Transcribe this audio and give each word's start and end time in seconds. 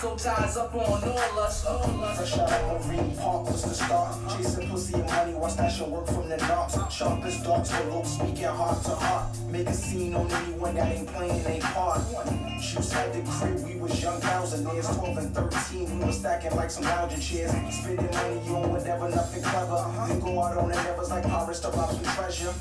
Rico 0.00 0.16
ties 0.16 0.56
up 0.56 0.72
on 0.76 1.02
all 1.02 1.40
us. 1.40 1.66
All 1.66 2.04
us. 2.04 2.18
Fresh 2.18 2.38
out 2.38 2.52
of 2.52 2.86
Marine 2.86 3.16
Park 3.16 3.50
was 3.50 3.62
the 3.62 3.74
start. 3.74 4.16
Chasing 4.30 4.68
pussy 4.68 4.94
and 4.94 5.06
money, 5.06 5.34
watch 5.34 5.56
that 5.56 5.72
shit 5.72 5.88
work 5.88 6.06
from 6.06 6.28
the 6.28 6.36
dark. 6.36 6.70
Sharp 6.88 7.24
as 7.24 7.42
darts, 7.42 7.70
the 7.70 7.82
low 7.84 8.04
speaking 8.04 8.44
heart 8.44 8.84
to 8.84 8.90
heart. 8.90 9.37
Make 9.50 9.66
a 9.66 9.72
scene 9.72 10.14
on 10.14 10.30
anyone 10.30 10.74
that 10.74 10.94
ain't 10.94 11.08
playing 11.08 11.46
ain't 11.46 11.64
part. 11.64 12.02
Shoes 12.60 12.92
had 12.92 13.14
the 13.14 13.22
crib, 13.30 13.64
we 13.64 13.80
was 13.80 14.02
young 14.02 14.20
thousandaires, 14.20 14.94
12 14.98 15.18
and 15.18 15.34
13. 15.34 15.98
We 15.98 16.04
was 16.04 16.18
stacking 16.18 16.54
like 16.54 16.70
some 16.70 16.84
lounging 16.84 17.20
chairs. 17.20 17.50
Spending 17.74 18.10
money 18.10 18.40
on 18.48 18.70
whatever, 18.72 19.08
nothing 19.08 19.42
clever. 19.42 19.90
Then 20.06 20.20
go 20.20 20.42
out 20.42 20.58
on 20.58 20.70
endeavors 20.70 21.08
like 21.08 21.24
pirates 21.24 21.60
to 21.60 21.68
rob 21.68 21.90
some 21.90 22.14
treasure. 22.14 22.52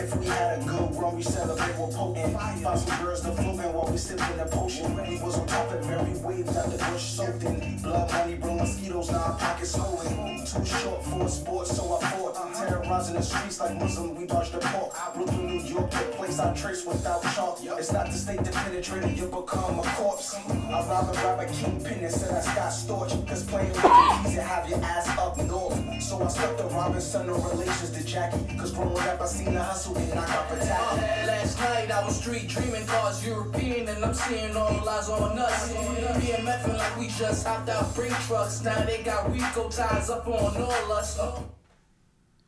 If 0.00 0.16
we 0.16 0.26
had 0.26 0.62
a 0.62 0.64
good 0.64 0.94
run, 0.96 1.16
we 1.16 1.22
celebrate 1.22 1.76
with 1.78 1.94
potent. 1.94 2.32
Find 2.32 2.78
some 2.78 3.04
girls 3.04 3.20
to 3.20 3.32
floating 3.32 3.72
while 3.74 3.90
we 3.90 3.98
sipping 3.98 4.36
the 4.38 4.46
potion. 4.46 4.96
We 4.96 5.20
was 5.20 5.38
on 5.38 5.46
top 5.46 5.70
of 5.72 5.90
every 5.90 6.18
wave, 6.20 6.46
got 6.46 6.70
the 6.70 6.78
bush 6.90 7.02
soaked 7.02 7.42
in. 7.42 7.78
Blood 7.82 8.10
money, 8.12 8.36
bro, 8.36 8.54
mosquitoes, 8.54 9.10
now 9.10 9.18
our 9.18 9.38
pockets 9.38 9.72
swollen. 9.72 10.46
Too 10.46 10.64
short 10.64 11.04
for 11.04 11.22
a 11.22 11.28
sport, 11.28 11.66
so 11.66 11.98
I 12.00 12.10
fought. 12.10 12.54
Terrorizing 12.54 13.16
the 13.16 13.22
streets 13.22 13.60
like 13.60 13.76
Muslim, 13.78 14.14
we 14.14 14.26
dodged 14.26 14.52
the 14.52 14.58
pork. 14.58 14.94
I 14.96 15.14
Brooklyn, 15.14 15.46
New 15.46 15.60
York, 15.60 15.90
the 15.90 15.98
place 16.30 16.40
I 16.40 16.54
trace 16.54 16.86
without 16.86 17.22
chalk. 17.34 17.58
It's 17.62 17.92
not 17.92 18.06
the 18.06 18.12
state 18.12 18.42
that 18.44 18.54
penetrated, 18.54 19.18
you 19.18 19.26
become 19.26 19.78
a 19.78 19.82
corpse. 19.96 20.34
I 20.34 20.86
rob 20.88 21.08
a 21.08 21.12
rapper 21.12 21.52
kingpin 21.52 22.04
and 22.04 22.12
said 22.12 22.30
I 22.30 22.54
got 22.54 22.72
storch. 22.72 23.10
Cause 23.26 23.44
playing 23.44 23.68
with 23.68 23.82
the 23.82 24.20
keys 24.22 24.38
and 24.38 24.46
have 24.46 24.68
your 24.68 24.78
ass 24.82 25.08
up 25.18 25.36
north. 25.38 26.02
So 26.02 26.22
I 26.22 26.28
stuck 26.28 26.56
the 26.56 26.64
Robinson 26.64 27.26
no 27.26 27.34
relations 27.34 27.90
to 27.90 28.04
Jackie. 28.04 28.56
Cause 28.56 28.72
growing 28.72 28.98
up, 28.98 29.20
I 29.20 29.26
seen 29.26 29.54
the 29.54 29.62
hustle 29.62 29.96
and 29.96 30.14
knock 30.14 30.30
up 30.30 30.50
a 30.52 30.56
tackle. 30.56 30.98
Last 31.26 31.58
night 31.58 31.90
I 31.90 32.04
was 32.04 32.20
street 32.20 32.48
dreaming 32.48 32.86
cars 32.86 33.26
European 33.26 33.88
and 33.88 34.04
I'm 34.04 34.14
seeing 34.14 34.56
all 34.56 34.88
eyes 34.88 35.08
on 35.08 35.38
us. 35.38 35.72
BMFing 35.72 36.78
like 36.78 36.98
we 36.98 37.08
just 37.08 37.46
hopped 37.46 37.68
out 37.68 37.94
brake 37.94 38.12
trucks. 38.26 38.62
Now 38.62 38.84
they 38.84 39.02
got 39.02 39.32
Rico 39.32 39.68
ties 39.68 40.10
up 40.10 40.26
on 40.26 40.56
all 40.62 40.92
us. 40.92 41.18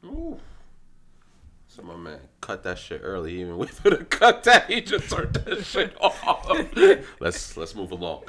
Ooh. 0.04 0.38
So 1.74 1.80
my 1.80 1.96
man 1.96 2.18
cut 2.42 2.64
that 2.64 2.76
shit 2.76 3.00
early. 3.02 3.30
He 3.30 3.40
even 3.40 3.56
wait 3.58 3.70
for 3.70 3.88
the 3.88 4.04
cut 4.04 4.44
that. 4.44 4.66
He 4.68 4.82
just 4.82 5.08
turned 5.08 5.32
that 5.32 5.64
shit 5.64 5.96
off. 6.02 6.46
let's 7.18 7.56
let's 7.56 7.74
move 7.74 7.92
along. 7.92 8.24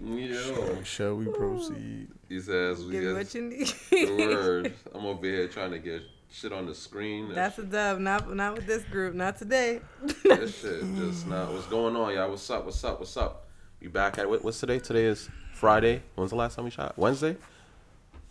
Yo, 0.00 0.82
Shall 0.84 1.16
we 1.16 1.26
proceed? 1.26 2.06
he 2.28 2.38
says 2.38 2.84
we 2.84 2.92
get 2.92 3.14
what 3.14 3.34
you 3.34 3.42
need. 3.42 3.74
the 3.90 4.16
word. 4.16 4.72
I'm 4.94 5.04
over 5.04 5.26
here 5.26 5.48
trying 5.48 5.72
to 5.72 5.80
get 5.80 6.02
shit 6.30 6.52
on 6.52 6.66
the 6.66 6.76
screen. 6.76 7.34
That's 7.34 7.58
a 7.58 7.64
dub. 7.64 7.98
Not 7.98 8.32
not 8.32 8.54
with 8.54 8.68
this 8.68 8.84
group. 8.84 9.16
Not 9.16 9.36
today. 9.36 9.80
This 10.22 10.60
shit 10.60 10.80
just 10.94 11.26
not. 11.26 11.52
What's 11.52 11.66
going 11.66 11.96
on, 11.96 12.14
y'all? 12.14 12.30
What's 12.30 12.48
up? 12.50 12.64
What's 12.64 12.84
up? 12.84 13.00
What's 13.00 13.16
up? 13.16 13.48
We 13.80 13.88
back 13.88 14.18
at 14.18 14.30
what, 14.30 14.44
what's 14.44 14.60
today? 14.60 14.78
Today 14.78 15.06
is 15.06 15.28
Friday. 15.54 16.02
When's 16.14 16.30
the 16.30 16.36
last 16.36 16.54
time 16.54 16.66
we 16.66 16.70
shot? 16.70 16.96
Wednesday. 16.96 17.36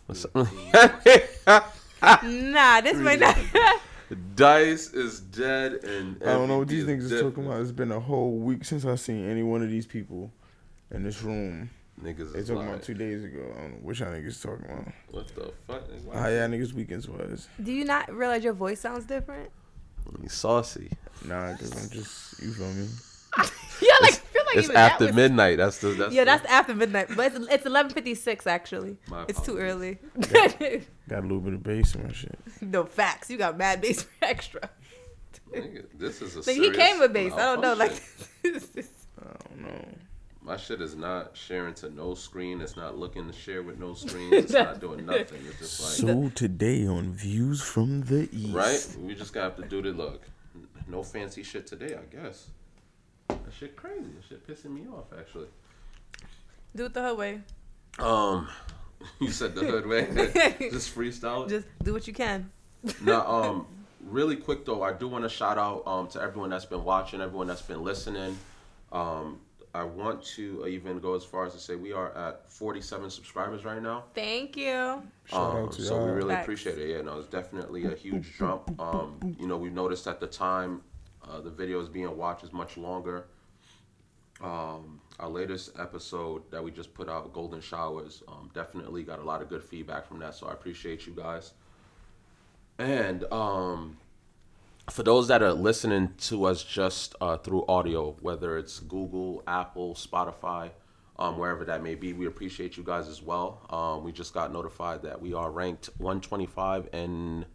What's 0.06 0.24
up? 0.24 0.32
Mm. 0.32 1.64
nah, 2.24 2.82
this 2.82 2.98
might 2.98 3.20
not. 3.20 3.38
Dice 4.36 4.92
is 4.94 5.22
dead 5.22 5.84
and 5.86 6.22
I 6.22 6.34
don't 6.34 6.48
know 6.50 6.60
what 6.60 6.68
these 6.68 6.84
niggas 6.84 7.12
is 7.12 7.22
talking 7.22 7.46
about. 7.46 7.62
It's 7.62 7.72
been 7.72 7.92
a 7.92 8.00
whole 8.00 8.32
week 8.38 8.66
since 8.66 8.84
I 8.86 8.96
seen 8.96 9.30
any 9.30 9.42
one 9.44 9.62
of 9.62 9.70
these 9.70 9.86
people 9.86 10.32
in 10.90 11.04
this 11.04 11.22
room. 11.22 11.70
Niggas 12.04 12.34
They 12.34 12.42
talking 12.42 12.56
lying. 12.56 12.70
about 12.70 12.84
two 12.84 12.94
days 12.96 13.24
ago. 13.24 13.54
I 13.56 13.62
don't 13.62 13.72
know 13.72 13.78
what 13.84 14.00
y'all 14.00 14.10
niggas 14.10 14.42
talking 14.42 14.66
about. 14.66 14.88
What 15.12 15.28
the 15.30 15.54
fuck? 15.68 15.88
nigga? 15.90 16.14
How 16.14 16.28
y'all 16.28 16.50
niggas 16.50 16.74
weekends 16.74 17.08
was? 17.08 17.48
Do 17.64 17.72
you 17.72 17.86
not 17.86 18.12
realize 18.14 18.44
your 18.44 18.54
voice 18.54 18.80
sounds 18.82 19.06
different? 19.06 19.50
He's 20.22 20.34
saucy. 20.34 20.92
Nah, 21.26 21.56
cause 21.56 21.72
I'm 21.72 21.90
just 21.90 22.42
you 22.42 22.52
feel 22.52 22.68
me. 22.74 22.88
Yeah, 23.82 23.94
like 24.02 24.14
feel 24.14 24.21
like 24.56 24.58
It's 24.58 24.66
even 24.66 24.76
that 24.76 24.92
after 24.94 25.06
was- 25.08 25.16
midnight. 25.16 25.58
That's 25.58 25.78
the 25.80 25.88
that's 25.90 26.14
Yeah, 26.14 26.22
the- 26.22 26.26
that's 26.26 26.46
after 26.46 26.76
midnight, 26.76 27.08
but 27.16 27.34
it's 27.34 27.48
it's 27.52 27.66
eleven 27.66 27.92
fifty 27.92 28.16
six 28.16 28.46
actually. 28.48 28.98
My 29.10 29.26
It's 29.28 29.42
too 29.42 29.58
early. 29.58 29.98
Got 30.30 30.62
a 30.62 31.22
little 31.22 31.40
bit 31.40 31.54
of 31.54 31.64
bass 31.64 31.96
in 31.96 32.04
my 32.04 32.12
shit. 32.14 32.38
no 32.62 32.86
facts. 32.86 33.30
You 33.30 33.38
got 33.38 33.58
mad 33.58 33.82
bass 33.82 34.04
for 34.04 34.10
extra. 34.26 34.70
Nigga, 35.54 35.86
this 35.98 36.22
is 36.22 36.36
a 36.36 36.40
Like 36.50 36.56
he 36.58 36.72
came 36.72 37.00
with 37.00 37.12
bass. 37.14 37.34
I 37.34 37.38
don't 37.56 37.62
know. 37.62 37.74
Like. 37.74 37.92
I 38.46 38.50
don't 38.50 39.62
know. 39.62 39.86
my 40.42 40.58
shit 40.58 40.82
is 40.82 40.96
not 40.96 41.36
sharing 41.38 41.74
to 41.76 41.90
no 41.90 42.14
screen. 42.16 42.62
It's 42.62 42.76
not 42.76 42.98
looking 42.98 43.28
to 43.28 43.34
share 43.34 43.62
with 43.64 43.78
no 43.80 43.94
screen. 43.94 44.34
It's 44.34 44.52
not 44.54 44.80
doing 44.80 45.06
nothing. 45.14 45.42
It's 45.48 45.60
just 45.60 45.82
like 45.82 45.92
So 46.10 46.30
today 46.36 46.88
on 46.88 47.12
Views 47.14 47.62
from 47.62 48.02
the 48.04 48.30
East, 48.32 48.54
right. 48.56 48.88
We 49.00 49.14
just 49.16 49.34
got 49.34 49.58
to 49.58 49.64
do 49.68 49.82
the 49.82 49.92
look. 49.92 50.24
No 50.88 51.04
fancy 51.04 51.44
shit 51.44 51.68
today, 51.68 51.96
I 51.96 52.06
guess. 52.16 52.48
That 53.46 53.54
shit 53.58 53.76
crazy. 53.76 54.06
That 54.16 54.26
shit 54.28 54.48
pissing 54.48 54.74
me 54.74 54.82
off 54.92 55.06
actually. 55.18 55.48
do 56.76 56.86
it 56.86 56.94
the 56.94 57.02
whole 57.02 57.18
way. 57.18 57.42
Um, 58.00 58.48
you 59.20 59.30
said 59.30 59.56
the 59.56 59.62
hood 59.62 59.86
way. 59.86 60.06
just 60.72 60.96
freestyle 60.96 61.46
it. 61.46 61.50
Just 61.50 61.68
do 61.84 61.94
what 61.94 62.08
you 62.08 62.14
can. 62.14 62.50
now, 63.04 63.26
um, 63.36 63.68
really 64.06 64.36
quick 64.36 64.66
though, 64.66 64.84
I 64.84 64.94
do 64.94 65.08
want 65.08 65.24
to 65.24 65.30
shout 65.30 65.58
out 65.58 65.84
um 65.88 66.08
to 66.10 66.22
everyone 66.22 66.50
that's 66.50 66.66
been 66.66 66.84
watching, 66.84 67.22
everyone 67.22 67.48
that's 67.48 67.62
been 67.62 67.84
listening. 67.84 68.38
Um, 68.92 69.40
I 69.74 69.84
want 69.86 70.22
to 70.36 70.68
even 70.68 71.00
go 71.00 71.16
as 71.16 71.24
far 71.24 71.46
as 71.46 71.54
to 71.54 71.60
say 71.60 71.76
we 71.76 71.94
are 71.94 72.12
at 72.18 72.52
47 72.52 73.10
subscribers 73.10 73.64
right 73.64 73.82
now. 73.82 74.04
Thank 74.14 74.58
you. 74.58 75.02
Shout 75.26 75.56
Um, 75.56 75.58
out 75.64 75.72
to 75.74 75.82
so 75.82 76.04
we 76.06 76.12
really 76.12 76.34
Facts. 76.34 76.44
appreciate 76.44 76.78
it. 76.78 76.90
Yeah, 76.90 77.02
no, 77.04 77.20
it's 77.20 77.30
definitely 77.30 77.86
a 77.86 77.96
huge 77.96 78.34
jump. 78.38 78.78
Um, 78.82 79.18
you 79.40 79.48
know, 79.48 79.56
we 79.56 79.70
noticed 79.70 80.08
at 80.08 80.20
the 80.20 80.28
time 80.28 80.82
uh, 81.32 81.42
the 81.42 81.50
videos 81.50 81.92
being 81.92 82.16
watched 82.18 82.44
is 82.44 82.52
much 82.52 82.78
longer. 82.78 83.26
Um, 84.42 85.00
our 85.20 85.30
latest 85.30 85.72
episode 85.80 86.50
that 86.52 86.64
we 86.64 86.72
just 86.72 86.94
put 86.94 87.08
out, 87.08 87.32
Golden 87.32 87.62
Showers, 87.62 88.24
um, 88.28 88.50
definitely 88.54 89.04
got 89.04 89.20
a 89.20 89.24
lot 89.24 89.42
of 89.42 89.50
good 89.50 89.64
feedback 89.64 90.08
from 90.08 90.20
that. 90.20 90.34
So 90.36 90.48
I 90.48 90.54
appreciate 90.54 91.06
you 91.06 91.14
guys. 91.14 91.54
And 92.80 93.24
um, 93.32 93.98
for 94.90 95.04
those 95.04 95.28
that 95.28 95.44
are 95.44 95.54
listening 95.54 96.14
to 96.22 96.46
us 96.46 96.64
just 96.64 97.16
uh, 97.22 97.38
through 97.38 97.66
audio, 97.68 98.16
whether 98.22 98.58
it's 98.58 98.80
Google, 98.80 99.44
Apple, 99.46 99.94
Spotify, 99.94 100.72
um, 101.20 101.38
wherever 101.38 101.64
that 101.66 101.84
may 101.84 101.94
be, 101.94 102.14
we 102.14 102.26
appreciate 102.26 102.78
you 102.78 102.84
guys 102.84 103.08
as 103.08 103.22
well. 103.22 103.62
Um, 103.70 104.04
we 104.04 104.12
just 104.12 104.34
got 104.34 104.52
notified 104.52 105.04
that 105.04 105.22
we 105.22 105.36
are 105.36 105.52
ranked 105.52 105.90
125 106.00 106.90
in 106.94 107.46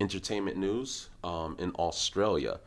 entertainment 0.00 0.56
news 0.56 1.08
um, 1.24 1.56
in 1.58 1.72
Australia. 1.72 2.60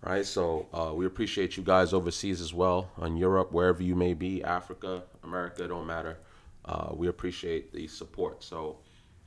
Right, 0.00 0.24
so 0.24 0.66
uh, 0.72 0.92
we 0.94 1.06
appreciate 1.06 1.56
you 1.56 1.64
guys 1.64 1.92
overseas 1.92 2.40
as 2.40 2.54
well, 2.54 2.88
in 3.02 3.16
Europe, 3.16 3.50
wherever 3.50 3.82
you 3.82 3.96
may 3.96 4.14
be, 4.14 4.44
Africa, 4.44 5.02
America, 5.24 5.66
don't 5.66 5.88
matter. 5.88 6.18
Uh, 6.64 6.90
we 6.92 7.08
appreciate 7.08 7.72
the 7.72 7.88
support. 7.88 8.44
So 8.44 8.78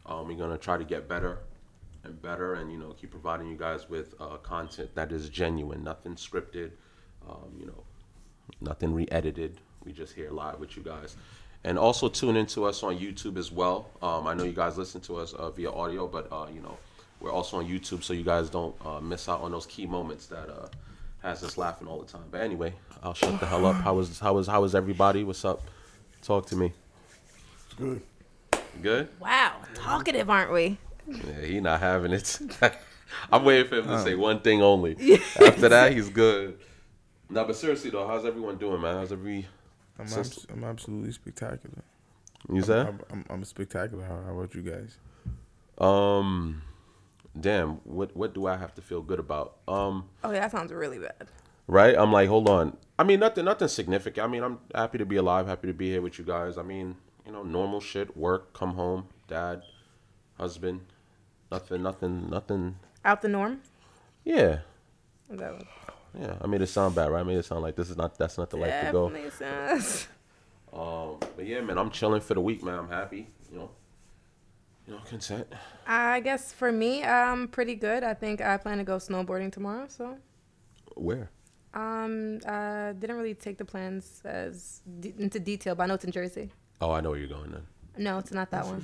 um, 0.05 0.27
we're 0.27 0.37
gonna 0.37 0.57
try 0.57 0.77
to 0.77 0.85
get 0.85 1.09
better 1.09 1.39
and 2.05 2.19
better, 2.21 2.53
and 2.53 2.71
you 2.71 2.77
know, 2.77 2.93
keep 2.93 3.11
providing 3.11 3.49
you 3.49 3.57
guys 3.57 3.89
with 3.89 4.15
uh, 4.21 4.37
content 4.37 4.95
that 4.95 5.11
is 5.11 5.27
genuine, 5.27 5.83
nothing 5.83 6.15
scripted, 6.15 6.71
um, 7.29 7.51
you 7.59 7.65
know, 7.65 7.83
nothing 8.61 8.93
re-edited. 8.93 9.57
We 9.83 9.91
just 9.91 10.13
here 10.13 10.31
live 10.31 10.59
with 10.59 10.77
you 10.77 10.83
guys, 10.83 11.17
and 11.65 11.77
also 11.77 12.07
tune 12.07 12.37
into 12.37 12.63
us 12.63 12.81
on 12.81 12.97
YouTube 12.97 13.37
as 13.37 13.51
well. 13.51 13.89
Um, 14.01 14.25
I 14.25 14.33
know 14.33 14.45
you 14.45 14.53
guys 14.53 14.77
listen 14.77 15.01
to 15.01 15.17
us 15.17 15.33
uh, 15.33 15.49
via 15.51 15.71
audio, 15.71 16.07
but 16.07 16.31
uh, 16.31 16.47
you 16.53 16.61
know, 16.61 16.77
we're 17.21 17.31
also 17.31 17.57
on 17.57 17.67
YouTube, 17.67 18.03
so 18.03 18.13
you 18.13 18.23
guys 18.23 18.49
don't 18.49 18.75
uh, 18.85 18.99
miss 18.99 19.29
out 19.29 19.41
on 19.41 19.51
those 19.51 19.65
key 19.65 19.85
moments 19.85 20.25
that 20.27 20.49
uh, 20.49 20.67
has 21.21 21.43
us 21.43 21.57
laughing 21.57 21.87
all 21.87 21.99
the 21.99 22.11
time. 22.11 22.23
But 22.31 22.41
anyway, 22.41 22.73
I'll 23.03 23.13
shut 23.13 23.39
the 23.39 23.45
hell 23.45 23.65
up. 23.65 23.75
How 23.77 23.93
was 23.93 24.19
how 24.19 24.33
was 24.33 24.47
how 24.47 24.61
was 24.61 24.75
everybody? 24.75 25.23
What's 25.23 25.45
up? 25.45 25.61
Talk 26.21 26.47
to 26.47 26.55
me. 26.55 26.73
It's 27.65 27.73
good. 27.75 28.01
Good? 28.81 29.09
Wow, 29.19 29.57
talkative, 29.75 30.29
aren't 30.29 30.51
we? 30.51 30.77
Yeah, 31.07 31.41
he 31.45 31.59
not 31.59 31.79
having 31.79 32.13
it. 32.13 32.39
I'm 33.31 33.43
waiting 33.43 33.67
for 33.67 33.77
him 33.77 33.87
to 33.87 34.01
say 34.01 34.15
one 34.15 34.39
thing 34.39 34.61
only. 34.61 34.93
After 35.39 35.69
that, 35.69 35.91
he's 35.91 36.09
good. 36.09 36.57
No, 37.29 37.43
but 37.43 37.55
seriously 37.55 37.89
though, 37.89 38.07
how's 38.07 38.25
everyone 38.25 38.57
doing, 38.57 38.81
man? 38.81 38.95
How's 38.95 39.11
every 39.11 39.47
I'm, 39.99 40.05
abs- 40.05 40.47
I'm 40.51 40.63
absolutely 40.63 41.11
spectacular. 41.11 41.83
You 42.51 42.61
said? 42.61 42.87
I'm, 42.87 42.99
I'm, 43.11 43.25
I'm 43.29 43.43
spectacular. 43.43 44.03
How, 44.03 44.19
how 44.25 44.37
about 44.37 44.55
you 44.55 44.61
guys? 44.61 44.97
Um, 45.77 46.61
damn. 47.39 47.75
What 47.83 48.15
what 48.15 48.33
do 48.33 48.47
I 48.47 48.57
have 48.57 48.73
to 48.75 48.81
feel 48.81 49.01
good 49.01 49.19
about? 49.19 49.57
Um, 49.67 50.09
Oh, 50.23 50.31
yeah, 50.31 50.41
that 50.41 50.51
sounds 50.51 50.71
really 50.71 50.99
bad. 50.99 51.27
right? 51.67 51.95
I'm 51.97 52.11
like, 52.11 52.27
hold 52.29 52.49
on. 52.49 52.77
I 52.99 53.03
mean, 53.03 53.19
nothing 53.19 53.45
nothing 53.45 53.67
significant. 53.67 54.23
I 54.23 54.27
mean, 54.27 54.43
I'm 54.43 54.59
happy 54.75 54.97
to 54.97 55.05
be 55.05 55.15
alive. 55.17 55.47
Happy 55.47 55.67
to 55.67 55.73
be 55.73 55.89
here 55.91 56.01
with 56.01 56.19
you 56.19 56.25
guys. 56.25 56.57
I 56.57 56.61
mean, 56.63 56.95
you 57.25 57.31
know, 57.31 57.43
normal 57.43 57.79
shit. 57.81 58.15
Work, 58.15 58.53
come 58.53 58.73
home, 58.75 59.07
dad, 59.27 59.63
husband. 60.37 60.81
Nothing, 61.51 61.83
nothing, 61.83 62.29
nothing. 62.29 62.75
Out 63.03 63.21
the 63.21 63.27
norm. 63.27 63.61
Yeah, 64.23 64.59
that 65.29 65.63
yeah. 66.17 66.35
I 66.41 66.47
made 66.47 66.61
it 66.61 66.67
sound 66.67 66.93
bad, 66.95 67.11
right? 67.11 67.21
I 67.21 67.23
made 67.23 67.37
it 67.37 67.45
sound 67.45 67.61
like 67.63 67.75
this 67.75 67.89
is 67.89 67.97
not 67.97 68.17
that's 68.17 68.37
not 68.37 68.49
the 68.49 68.57
life 68.57 68.85
to 68.85 68.91
go. 68.91 69.09
Definitely 69.09 69.31
sounds. 69.31 70.07
Um, 70.73 71.17
but 71.35 71.45
yeah, 71.45 71.59
man, 71.61 71.77
I'm 71.77 71.89
chilling 71.89 72.21
for 72.21 72.33
the 72.33 72.39
week, 72.41 72.63
man. 72.63 72.79
I'm 72.79 72.87
happy. 72.89 73.27
You 73.51 73.57
know, 73.57 73.71
you 74.87 74.93
know, 74.93 74.99
consent. 75.05 75.47
I 75.87 76.19
guess 76.21 76.51
for 76.51 76.71
me, 76.71 77.03
I'm 77.03 77.47
pretty 77.47 77.75
good. 77.75 78.03
I 78.03 78.13
think 78.13 78.41
I 78.41 78.57
plan 78.57 78.77
to 78.79 78.83
go 78.83 78.97
snowboarding 78.97 79.51
tomorrow. 79.51 79.85
So, 79.89 80.17
Where? 80.95 81.29
um, 81.73 82.39
uh, 82.45 82.93
didn't 82.93 83.15
really 83.15 83.33
take 83.35 83.57
the 83.57 83.65
plans 83.65 84.21
as 84.25 84.81
de- 84.99 85.13
into 85.17 85.39
detail, 85.39 85.75
but 85.75 85.83
I 85.83 85.85
know 85.87 85.93
it's 85.93 86.03
in 86.05 86.11
Jersey. 86.11 86.51
Oh, 86.81 86.91
I 86.91 87.01
know 87.01 87.11
where 87.11 87.19
you're 87.19 87.27
going 87.29 87.51
then. 87.51 87.63
No, 87.97 88.17
it's 88.17 88.31
not 88.31 88.49
that 88.51 88.65
one. 88.65 88.83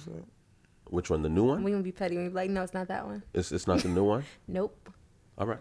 Which 0.90 1.10
one? 1.10 1.22
The 1.22 1.30
new 1.30 1.44
one? 1.44 1.64
We 1.64 1.72
gonna 1.72 1.84
be 1.84 1.92
petty. 1.92 2.18
We 2.18 2.24
be 2.30 2.34
like, 2.34 2.50
no, 2.50 2.62
it's 2.64 2.74
not 2.74 2.88
that 2.88 3.06
one. 3.06 3.24
It's 3.34 3.52
it's 3.52 3.68
not 3.68 3.80
the 3.80 3.90
new 3.90 4.04
one. 4.06 4.24
Nope. 4.48 4.90
All 5.38 5.46
right. 5.48 5.60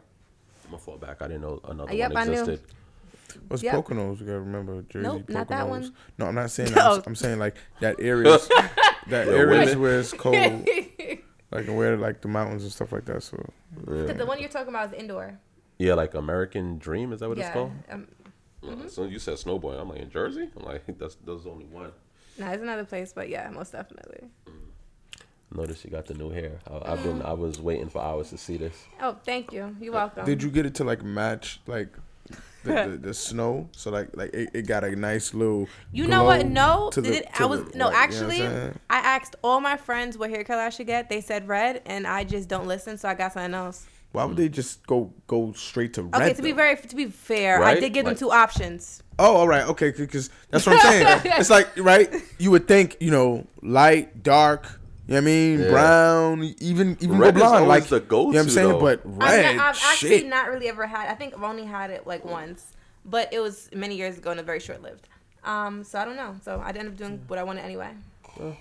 I'm 0.65 0.71
gonna 0.71 0.79
fall 0.83 0.97
back. 0.99 1.23
I 1.23 1.27
didn't 1.29 1.43
know 1.43 1.61
another 1.69 1.93
Yep, 1.95 2.13
one 2.13 2.17
I 2.17 2.25
knew. 2.25 2.41
existed. 2.41 2.61
What's 3.49 3.63
Yep. 3.63 3.75
Poconos? 3.75 4.21
You 4.21 4.27
gotta 4.27 4.41
remember 4.41 4.83
Jersey. 4.83 5.09
Nope, 5.09 5.29
not 5.29 5.49
that 5.49 5.69
one. 5.69 5.93
No, 6.19 6.27
I'm 6.27 6.35
not 6.35 6.51
saying 6.51 6.71
that. 6.75 6.85
I'm, 6.85 6.97
No. 6.99 7.03
I'm 7.07 7.15
saying 7.17 7.39
like 7.41 7.57
that 7.81 8.01
areas, 8.01 8.49
that 9.09 9.27
Yo, 9.27 9.33
areas 9.35 9.67
women. 9.67 9.81
where 9.81 10.01
it's 10.01 10.13
cold, 10.13 10.35
like 11.51 11.67
where 11.67 11.97
like 11.97 12.21
the 12.21 12.29
mountains 12.29 12.63
and 12.63 12.73
stuff 12.73 12.93
like 12.93 13.05
that. 13.07 13.23
So 13.23 13.37
Because 13.85 14.17
the 14.17 14.27
one 14.27 14.39
you're 14.41 14.49
talking 14.49 14.69
about 14.69 14.93
is 14.93 14.99
indoor. 15.01 15.39
Yeah, 15.79 15.95
like 15.95 16.15
American 16.15 16.79
Dream. 16.79 17.13
Is 17.13 17.21
that 17.21 17.29
what 17.29 17.39
it's 17.39 17.51
called? 17.51 17.73
Um, 17.91 18.09
Uh, 18.67 18.89
So 18.89 19.05
you 19.05 19.19
said 19.19 19.35
snowboarding. 19.35 19.81
I'm 19.81 19.89
like 19.89 20.01
in 20.01 20.11
Jersey. 20.11 20.49
I'm 20.57 20.65
like 20.65 20.85
that's 20.99 21.17
there's 21.25 21.47
only 21.47 21.67
one. 21.67 21.93
no, 22.39 22.49
it's 22.51 22.63
another 22.63 22.85
place, 22.85 23.13
but 23.13 23.29
yeah, 23.29 23.49
most 23.51 23.73
definitely. 23.73 24.29
Notice 25.55 25.85
you 25.85 25.91
got 25.91 26.07
the 26.07 26.15
new 26.15 26.31
hair. 26.31 26.59
I, 26.69 26.93
I've 26.93 27.03
been 27.05 27.23
I 27.23 27.33
was 27.33 27.61
waiting 27.61 27.89
for 27.89 28.03
hours 28.03 28.31
to 28.31 28.39
see 28.39 28.57
this. 28.57 28.85
Oh, 29.01 29.17
thank 29.25 29.53
you. 29.53 29.77
You're 29.81 29.93
welcome. 29.93 30.25
did 30.27 30.43
you 30.43 30.51
get 30.51 30.67
it 30.67 30.75
to 30.77 30.85
like 30.85 31.05
match 31.05 31.61
like 31.67 31.97
the, 32.67 32.91
the, 32.91 32.97
the 33.09 33.15
snow? 33.15 33.69
So 33.73 33.91
like 33.91 34.09
like 34.15 34.35
it, 34.35 34.51
it 34.53 34.67
got 34.67 34.85
a 34.85 34.95
nice 34.95 35.33
little. 35.35 35.69
You 35.93 36.07
know 36.07 36.25
what? 36.25 36.47
No, 36.47 36.91
to 36.93 37.01
the- 37.01 37.19
it, 37.19 37.35
to 37.35 37.43
I 37.43 37.47
was 37.47 37.65
the, 37.65 37.79
no. 37.79 37.87
like, 37.89 38.11
you 38.13 38.21
know 38.21 38.27
I'm 38.27 38.33
actually. 38.43 38.43
I 38.91 38.97
asked 38.99 39.37
all 39.43 39.61
my 39.61 39.77
friends 39.77 40.19
what 40.19 40.31
hair 40.31 40.45
color 40.45 40.63
I 40.63 40.71
should 40.71 40.87
get. 40.87 41.09
They 41.09 41.21
said 41.21 41.49
red, 41.49 41.83
and 41.87 42.07
I 42.07 42.25
just 42.25 42.49
don't 42.49 42.67
listen, 42.67 42.99
so 42.99 43.09
I 43.09 43.15
got 43.15 43.33
something 43.33 43.55
else. 43.55 43.87
Why 44.13 44.25
would 44.25 44.37
they 44.37 44.49
just 44.49 44.87
go 44.87 45.13
go 45.27 45.53
straight 45.53 45.93
to 45.95 46.05
red? 46.05 46.15
Okay, 46.15 46.33
to 46.33 46.43
be 46.43 46.53
though? 46.53 46.57
very 46.57 46.77
to 46.77 46.97
be 46.97 47.07
fair, 47.07 47.63
I 47.63 47.75
did 47.79 47.93
give 47.93 48.07
Like- 48.07 48.17
them 48.17 48.29
two 48.29 48.33
options. 48.33 49.03
Oh, 49.19 49.37
all 49.37 49.49
right, 49.49 49.67
okay, 49.69 49.93
because 49.93 50.31
that's 50.51 50.67
what 50.67 50.77
I'm 50.77 50.83
saying. 50.83 51.21
it's 51.39 51.51
like 51.51 51.69
right, 51.79 52.13
you 52.39 52.51
would 52.51 52.69
think 52.69 52.97
you 53.01 53.11
know 53.11 53.47
light, 53.63 54.23
dark. 54.23 54.81
You 55.09 55.13
know 55.15 55.21
what 55.21 55.23
I 55.23 55.25
mean? 55.25 55.61
Yeah. 55.61 55.71
Brown, 55.71 56.55
even 56.59 56.97
even 57.01 57.19
Red 57.19 57.35
go 57.35 57.41
is 57.41 57.47
blonde. 57.49 57.65
always 57.65 57.69
Like 57.69 57.89
the 57.89 58.01
You 58.01 58.17
know 58.17 58.25
what 58.25 58.37
I'm 58.39 58.49
saying? 58.49 58.69
though. 58.69 58.81
But 58.81 59.01
I've, 59.07 59.17
red, 59.19 59.57
not, 59.57 59.69
I've 59.77 59.83
actually 59.85 60.25
not 60.25 60.49
really 60.49 60.69
ever 60.69 60.87
had. 60.87 61.09
I 61.09 61.15
think 61.15 61.35
I've 61.35 61.45
only 61.45 61.65
had 61.65 61.91
it 61.91 62.07
like 62.09 62.25
once, 62.25 62.73
but 63.05 63.33
it 63.33 63.39
was 63.39 63.69
many 63.73 63.95
years 63.97 64.19
ago 64.19 64.33
and 64.33 64.41
very 64.41 64.59
short 64.59 64.83
lived. 64.83 65.09
Um, 65.45 65.85
so 65.85 66.01
I 66.01 66.05
don't 66.05 66.17
know. 66.17 66.35
So 66.43 66.61
I 66.61 66.69
ended 66.71 66.89
up 66.89 66.97
doing 66.97 67.23
what 67.29 67.39
I 67.39 67.45
wanted 67.45 67.65
anyway. 67.65 67.91
Thanks. 68.37 68.59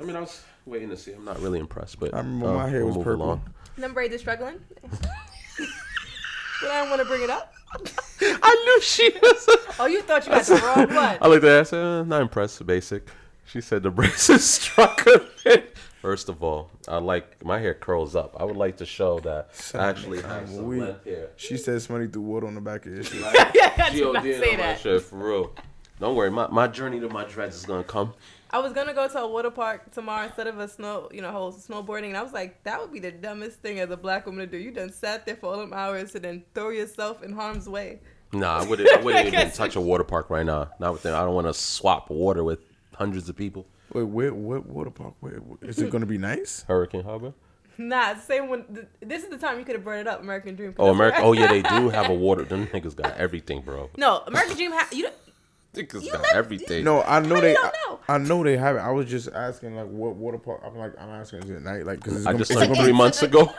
I 0.00 0.04
mean, 0.04 0.16
I 0.16 0.20
was 0.20 0.42
waiting 0.66 0.88
to 0.90 0.96
see. 0.96 1.12
I'm 1.12 1.24
not 1.24 1.40
really 1.40 1.60
impressed, 1.60 2.00
but 2.00 2.12
I 2.12 2.18
remember 2.18 2.48
uh, 2.48 2.54
my 2.54 2.68
hair 2.68 2.84
was 2.84 2.96
purple. 2.96 3.24
along. 3.24 3.42
Number 3.76 4.00
eight 4.00 4.12
is 4.12 4.20
struggling. 4.20 4.58
but 4.82 6.70
I 6.70 6.80
don't 6.80 6.90
want 6.90 7.00
to 7.00 7.06
bring 7.08 7.22
it 7.22 7.30
up. 7.30 7.54
I 8.20 8.62
knew 8.64 8.80
she 8.82 9.10
was. 9.22 9.46
Oh, 9.78 9.86
you 9.86 10.02
thought 10.02 10.26
you 10.26 10.32
had 10.32 10.44
the 10.44 10.56
wrong 10.56 10.94
one. 10.94 11.18
I 11.20 11.28
looked 11.28 11.44
at 11.44 11.50
her. 11.50 11.60
I 11.60 11.62
said, 11.62 11.84
uh, 11.84 12.02
"Not 12.02 12.22
impressed. 12.22 12.66
Basic." 12.66 13.08
She 13.50 13.60
said 13.60 13.82
the 13.82 13.90
braces 13.90 14.48
struck 14.48 15.06
a 15.06 15.26
bit. 15.44 15.76
First 16.00 16.28
of 16.28 16.42
all, 16.42 16.70
I 16.88 16.98
like 16.98 17.44
my 17.44 17.58
hair 17.58 17.74
curls 17.74 18.16
up. 18.16 18.34
I 18.40 18.44
would 18.44 18.56
like 18.56 18.76
to 18.78 18.86
show 18.86 19.20
that 19.20 19.50
I 19.74 19.88
actually 19.88 20.22
have 20.22 20.48
some 20.48 20.66
we- 20.66 20.80
length 20.80 21.04
hair. 21.04 21.30
She 21.36 21.56
said 21.56 21.82
somebody 21.82 22.06
threw 22.08 22.22
water 22.22 22.46
on 22.46 22.54
the 22.54 22.60
back 22.60 22.86
of 22.86 22.92
your 22.94 23.02
shit. 23.02 23.22
I 23.26 23.50
did 23.90 24.04
not 24.04 24.22
G.O.D. 24.22 24.32
say 24.34 24.52
on 24.52 24.56
my 24.58 24.62
that. 24.62 24.80
shit 24.80 25.02
for 25.02 25.16
real. 25.16 25.54
Don't 25.98 26.16
worry, 26.16 26.30
my, 26.30 26.46
my 26.48 26.66
journey 26.66 26.98
to 27.00 27.08
my 27.10 27.24
dreads 27.24 27.56
is 27.56 27.66
gonna 27.66 27.84
come. 27.84 28.14
I 28.50 28.58
was 28.58 28.72
gonna 28.72 28.94
go 28.94 29.06
to 29.06 29.18
a 29.18 29.28
water 29.28 29.50
park 29.50 29.92
tomorrow 29.92 30.24
instead 30.26 30.46
of 30.46 30.58
a 30.58 30.66
snow, 30.66 31.10
you 31.12 31.20
know, 31.20 31.30
whole 31.30 31.52
snowboarding, 31.52 32.06
and 32.06 32.16
I 32.16 32.22
was 32.22 32.32
like, 32.32 32.62
that 32.64 32.80
would 32.80 32.90
be 32.92 33.00
the 33.00 33.12
dumbest 33.12 33.60
thing 33.60 33.80
as 33.80 33.90
a 33.90 33.96
black 33.96 34.24
woman 34.24 34.40
to 34.40 34.46
do. 34.46 34.56
You 34.56 34.70
done 34.70 34.92
sat 34.92 35.26
there 35.26 35.36
for 35.36 35.52
all 35.52 35.58
them 35.58 35.74
hours 35.74 36.14
and 36.14 36.24
then 36.24 36.44
throw 36.54 36.70
yourself 36.70 37.22
in 37.22 37.32
harm's 37.32 37.68
way. 37.68 38.00
Nah, 38.32 38.60
I 38.60 38.64
wouldn't. 38.64 38.88
I 38.90 39.02
wouldn't 39.02 39.26
even 39.34 39.50
touch 39.50 39.76
a 39.76 39.80
water 39.80 40.04
park 40.04 40.30
right 40.30 40.46
now. 40.46 40.70
Not 40.78 40.92
with 40.94 41.02
them. 41.02 41.14
I 41.14 41.18
don't 41.20 41.34
want 41.34 41.48
to 41.48 41.54
swap 41.54 42.08
water 42.10 42.42
with 42.42 42.60
hundreds 43.00 43.28
of 43.30 43.36
people. 43.36 43.66
Wait, 43.94 44.02
where, 44.04 44.32
what 44.32 44.66
water 44.66 44.90
park? 44.90 45.14
Where, 45.20 45.40
is 45.62 45.78
it 45.80 45.90
gonna 45.90 46.04
be 46.06 46.18
nice? 46.18 46.64
Hurricane 46.68 47.02
Harbor. 47.02 47.32
Nah, 47.78 48.14
same 48.16 48.48
one. 48.50 48.64
th- 48.74 48.86
This 49.00 49.24
is 49.24 49.30
the 49.30 49.38
time 49.38 49.58
you 49.58 49.64
could 49.64 49.74
have 49.74 49.82
brought 49.84 50.00
it 50.00 50.06
up, 50.06 50.20
American 50.20 50.54
Dream. 50.54 50.74
Oh, 50.78 50.84
that's 50.86 50.94
America. 50.96 51.18
Oh 51.22 51.32
yeah, 51.32 51.46
they 51.48 51.62
do 51.80 51.88
have 51.88 52.10
a 52.10 52.14
water. 52.14 52.44
Them 52.44 52.66
niggas 52.66 52.94
got 52.94 53.16
everything, 53.16 53.62
bro. 53.62 53.88
No, 53.96 54.22
American 54.26 54.54
Dream. 54.56 54.72
Ha- 54.72 54.88
you 54.92 55.04
don't, 55.04 55.14
Niggas 55.74 56.02
You 56.04 56.12
got 56.12 56.22
never- 56.22 56.34
everything. 56.36 56.84
No, 56.84 57.02
I 57.02 57.20
know 57.20 57.36
How 57.36 57.40
they. 57.40 57.52
you 57.52 57.58
I, 57.58 57.70
know? 57.88 58.00
I 58.08 58.18
know 58.18 58.44
they 58.44 58.56
have 58.58 58.76
it. 58.76 58.80
I 58.80 58.90
was 58.90 59.06
just 59.06 59.28
asking 59.28 59.76
like 59.76 59.86
what 59.86 60.14
water 60.16 60.36
park. 60.38 60.60
I'm 60.64 60.76
like 60.76 60.92
I'm 61.00 61.08
asking 61.10 61.44
is 61.44 61.50
it 61.50 61.62
night? 61.62 61.86
Like 61.86 62.00
because 62.02 62.26
I 62.26 62.32
just 62.34 62.50
it's 62.50 62.60
learned 62.60 62.74
gonna 62.74 62.84
three 62.84 62.92
months 62.92 63.22
ago. 63.22 63.50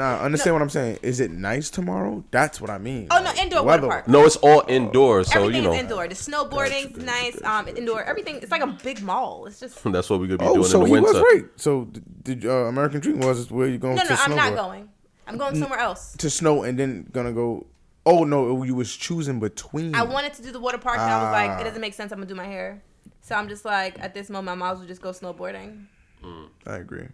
Nah, 0.00 0.20
understand 0.24 0.54
what 0.54 0.62
I'm 0.62 0.70
saying? 0.70 0.98
Is 1.02 1.20
it 1.20 1.30
nice 1.30 1.68
tomorrow? 1.68 2.24
That's 2.30 2.58
what 2.58 2.70
I 2.70 2.78
mean. 2.78 3.08
Oh 3.10 3.22
no, 3.22 3.30
indoor 3.42 3.60
the 3.60 3.64
water 3.66 3.86
park. 3.86 4.08
no, 4.08 4.24
it's 4.24 4.36
all 4.36 4.62
indoors, 4.66 5.30
so 5.30 5.40
everything 5.40 5.62
you 5.62 5.68
know 5.68 5.74
is 5.74 5.80
indoor. 5.80 6.08
The 6.08 6.14
snowboarding's 6.14 6.92
good, 6.96 7.04
nice. 7.04 7.34
good, 7.34 7.44
Um, 7.44 7.64
good, 7.66 7.76
indoor. 7.78 8.02
Everything. 8.02 8.36
It's 8.36 8.50
like 8.50 8.62
a 8.62 8.66
big 8.82 9.02
mall. 9.02 9.44
It's 9.46 9.60
just. 9.60 9.82
that's 9.92 10.08
what 10.08 10.20
we 10.20 10.28
could 10.28 10.38
be 10.40 10.46
Oh, 10.46 10.54
doing 10.54 10.66
so 10.66 10.80
in 10.80 10.86
he 10.86 10.94
the 10.94 11.02
winter. 11.02 11.12
was 11.22 11.34
right. 11.34 11.44
So 11.56 11.88
did 12.22 12.46
uh, 12.46 12.50
American 12.72 13.00
Dream 13.00 13.20
was 13.20 13.50
where 13.50 13.68
you 13.68 13.76
going 13.76 13.96
No, 13.96 14.02
to 14.04 14.08
no, 14.08 14.16
I'm 14.20 14.30
snowboard? 14.30 14.36
not 14.36 14.54
going. 14.56 14.88
I'm 15.26 15.36
going 15.36 15.54
somewhere 15.60 15.80
else. 15.80 16.16
to 16.16 16.30
snow 16.30 16.62
and 16.62 16.78
then 16.78 17.06
gonna 17.12 17.32
go. 17.32 17.66
Oh 18.06 18.24
no, 18.24 18.62
you 18.64 18.74
was 18.74 18.96
choosing 18.96 19.38
between. 19.38 19.94
I 19.94 20.02
wanted 20.04 20.32
to 20.34 20.42
do 20.42 20.50
the 20.50 20.60
water 20.60 20.78
park, 20.78 20.98
and 20.98 21.10
I 21.10 21.22
was 21.24 21.32
like, 21.32 21.50
Ah. 21.50 21.60
it 21.60 21.64
doesn't 21.64 21.80
make 21.82 21.92
sense. 21.94 22.10
I'm 22.10 22.18
gonna 22.20 22.26
do 22.26 22.34
my 22.34 22.46
hair. 22.46 22.82
So 23.20 23.34
I'm 23.34 23.48
just 23.48 23.66
like, 23.66 23.98
at 24.02 24.14
this 24.14 24.30
moment, 24.30 24.48
I 24.48 24.54
might 24.54 24.70
as 24.72 24.78
well 24.78 24.86
just 24.88 25.02
go 25.02 25.10
snowboarding. 25.10 25.84
I 26.66 26.76
agree. 26.76 27.06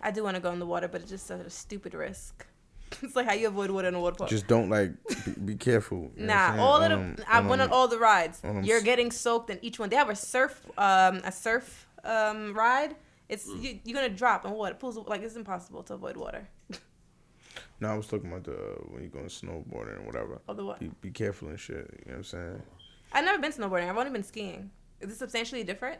I 0.00 0.10
do 0.10 0.22
want 0.24 0.36
to 0.36 0.40
go 0.40 0.50
in 0.52 0.58
the 0.58 0.66
water, 0.66 0.88
but 0.88 1.00
it's 1.02 1.10
just 1.10 1.26
such 1.26 1.40
a 1.46 1.50
stupid 1.50 1.94
risk. 1.94 2.46
it's 3.02 3.14
like 3.14 3.26
how 3.26 3.34
you 3.34 3.48
avoid 3.48 3.70
water 3.70 3.88
in 3.88 3.94
a 3.94 4.00
water 4.00 4.16
park. 4.16 4.30
Just 4.30 4.46
don't 4.46 4.68
like 4.70 4.92
be, 5.24 5.32
be 5.52 5.54
careful. 5.56 6.10
you 6.16 6.26
know 6.26 6.32
what 6.34 6.36
I'm 6.36 6.36
Nah, 6.36 6.48
saying? 6.48 6.60
all 6.60 6.82
of 6.82 6.92
Um, 6.92 7.14
the 7.16 7.32
I 7.32 7.38
um, 7.38 7.48
went 7.48 7.62
on 7.62 7.70
all 7.70 7.86
the 7.88 7.98
rides. 7.98 8.40
um, 8.42 8.62
You're 8.64 8.80
getting 8.80 9.10
soaked 9.10 9.50
in 9.50 9.58
each 9.62 9.78
one. 9.78 9.88
They 9.90 9.96
have 9.96 10.10
a 10.10 10.16
surf, 10.16 10.66
um, 10.78 11.20
a 11.24 11.30
surf 11.32 11.86
um 12.02 12.54
ride. 12.54 12.96
It's 13.28 13.46
you, 13.46 13.78
you're 13.84 13.94
gonna 13.94 14.08
drop 14.08 14.44
in 14.44 14.50
water. 14.52 14.74
Pools 14.74 14.96
of- 14.96 15.06
like 15.06 15.22
it's 15.22 15.36
impossible 15.36 15.82
to 15.84 15.94
avoid 15.94 16.16
water. 16.16 16.48
No, 17.82 17.88
I 17.88 17.96
was 17.96 18.06
talking 18.06 18.30
about 18.30 18.44
the 18.44 18.52
when 18.90 19.00
you're 19.02 19.10
going 19.10 19.26
snowboarding 19.26 19.96
and 19.96 20.06
whatever. 20.06 20.38
Of 20.46 20.58
the 20.58 20.64
what? 20.66 20.80
Be, 20.80 20.90
be 21.00 21.10
careful 21.10 21.48
and 21.48 21.58
shit. 21.58 21.76
You 22.04 22.12
know 22.12 22.12
what 22.12 22.16
I'm 22.18 22.24
saying? 22.24 22.62
I've 23.12 23.24
never 23.24 23.38
been 23.40 23.52
snowboarding. 23.52 23.88
I've 23.88 23.96
only 23.96 24.10
been 24.10 24.22
skiing. 24.22 24.70
Is 25.00 25.08
this 25.08 25.18
substantially 25.18 25.64
different? 25.64 25.98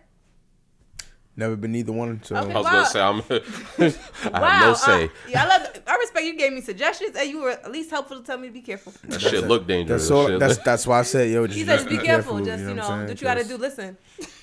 Never 1.36 1.56
been 1.56 1.74
either 1.74 1.92
one. 1.92 2.22
So 2.24 2.36
Okay. 2.36 2.52
I 2.52 2.58
was 2.58 2.64
Wow. 2.66 2.72
gonna 2.72 2.86
say 2.86 3.00
I'm. 3.00 3.22
I 4.34 4.50
have 4.50 4.60
no 4.62 4.70
uh, 4.72 4.74
say. 4.74 5.10
yeah, 5.28 5.44
I 5.44 5.46
love. 5.48 5.68
I 5.86 5.96
respect 5.96 6.26
you 6.26 6.36
gave 6.36 6.52
me 6.52 6.60
suggestions, 6.60 7.16
and 7.16 7.28
you 7.30 7.40
were 7.40 7.50
at 7.50 7.70
least 7.70 7.90
helpful 7.90 8.18
to 8.18 8.22
tell 8.22 8.36
me 8.36 8.48
to 8.48 8.52
be 8.52 8.60
careful. 8.60 8.92
That 9.04 9.20
shit 9.20 9.44
look 9.44 9.66
dangerous. 9.66 10.02
that's 10.02 10.10
all. 10.10 10.26
Shit. 10.26 10.40
That's 10.40 10.58
that's 10.58 10.86
why 10.86 10.98
I 10.98 11.02
said 11.02 11.30
yo. 11.30 11.46
Just, 11.46 11.58
He 11.58 11.64
said, 11.64 11.76
just 11.78 11.88
just 11.88 12.00
be 12.00 12.04
careful. 12.06 12.44
Just 12.44 12.60
you 12.60 12.66
what 12.68 12.76
know, 12.76 12.82
I'm 12.82 13.06
what 13.06 13.20
you 13.20 13.24
gotta 13.24 13.44
do. 13.44 13.56
Listen, 13.56 13.96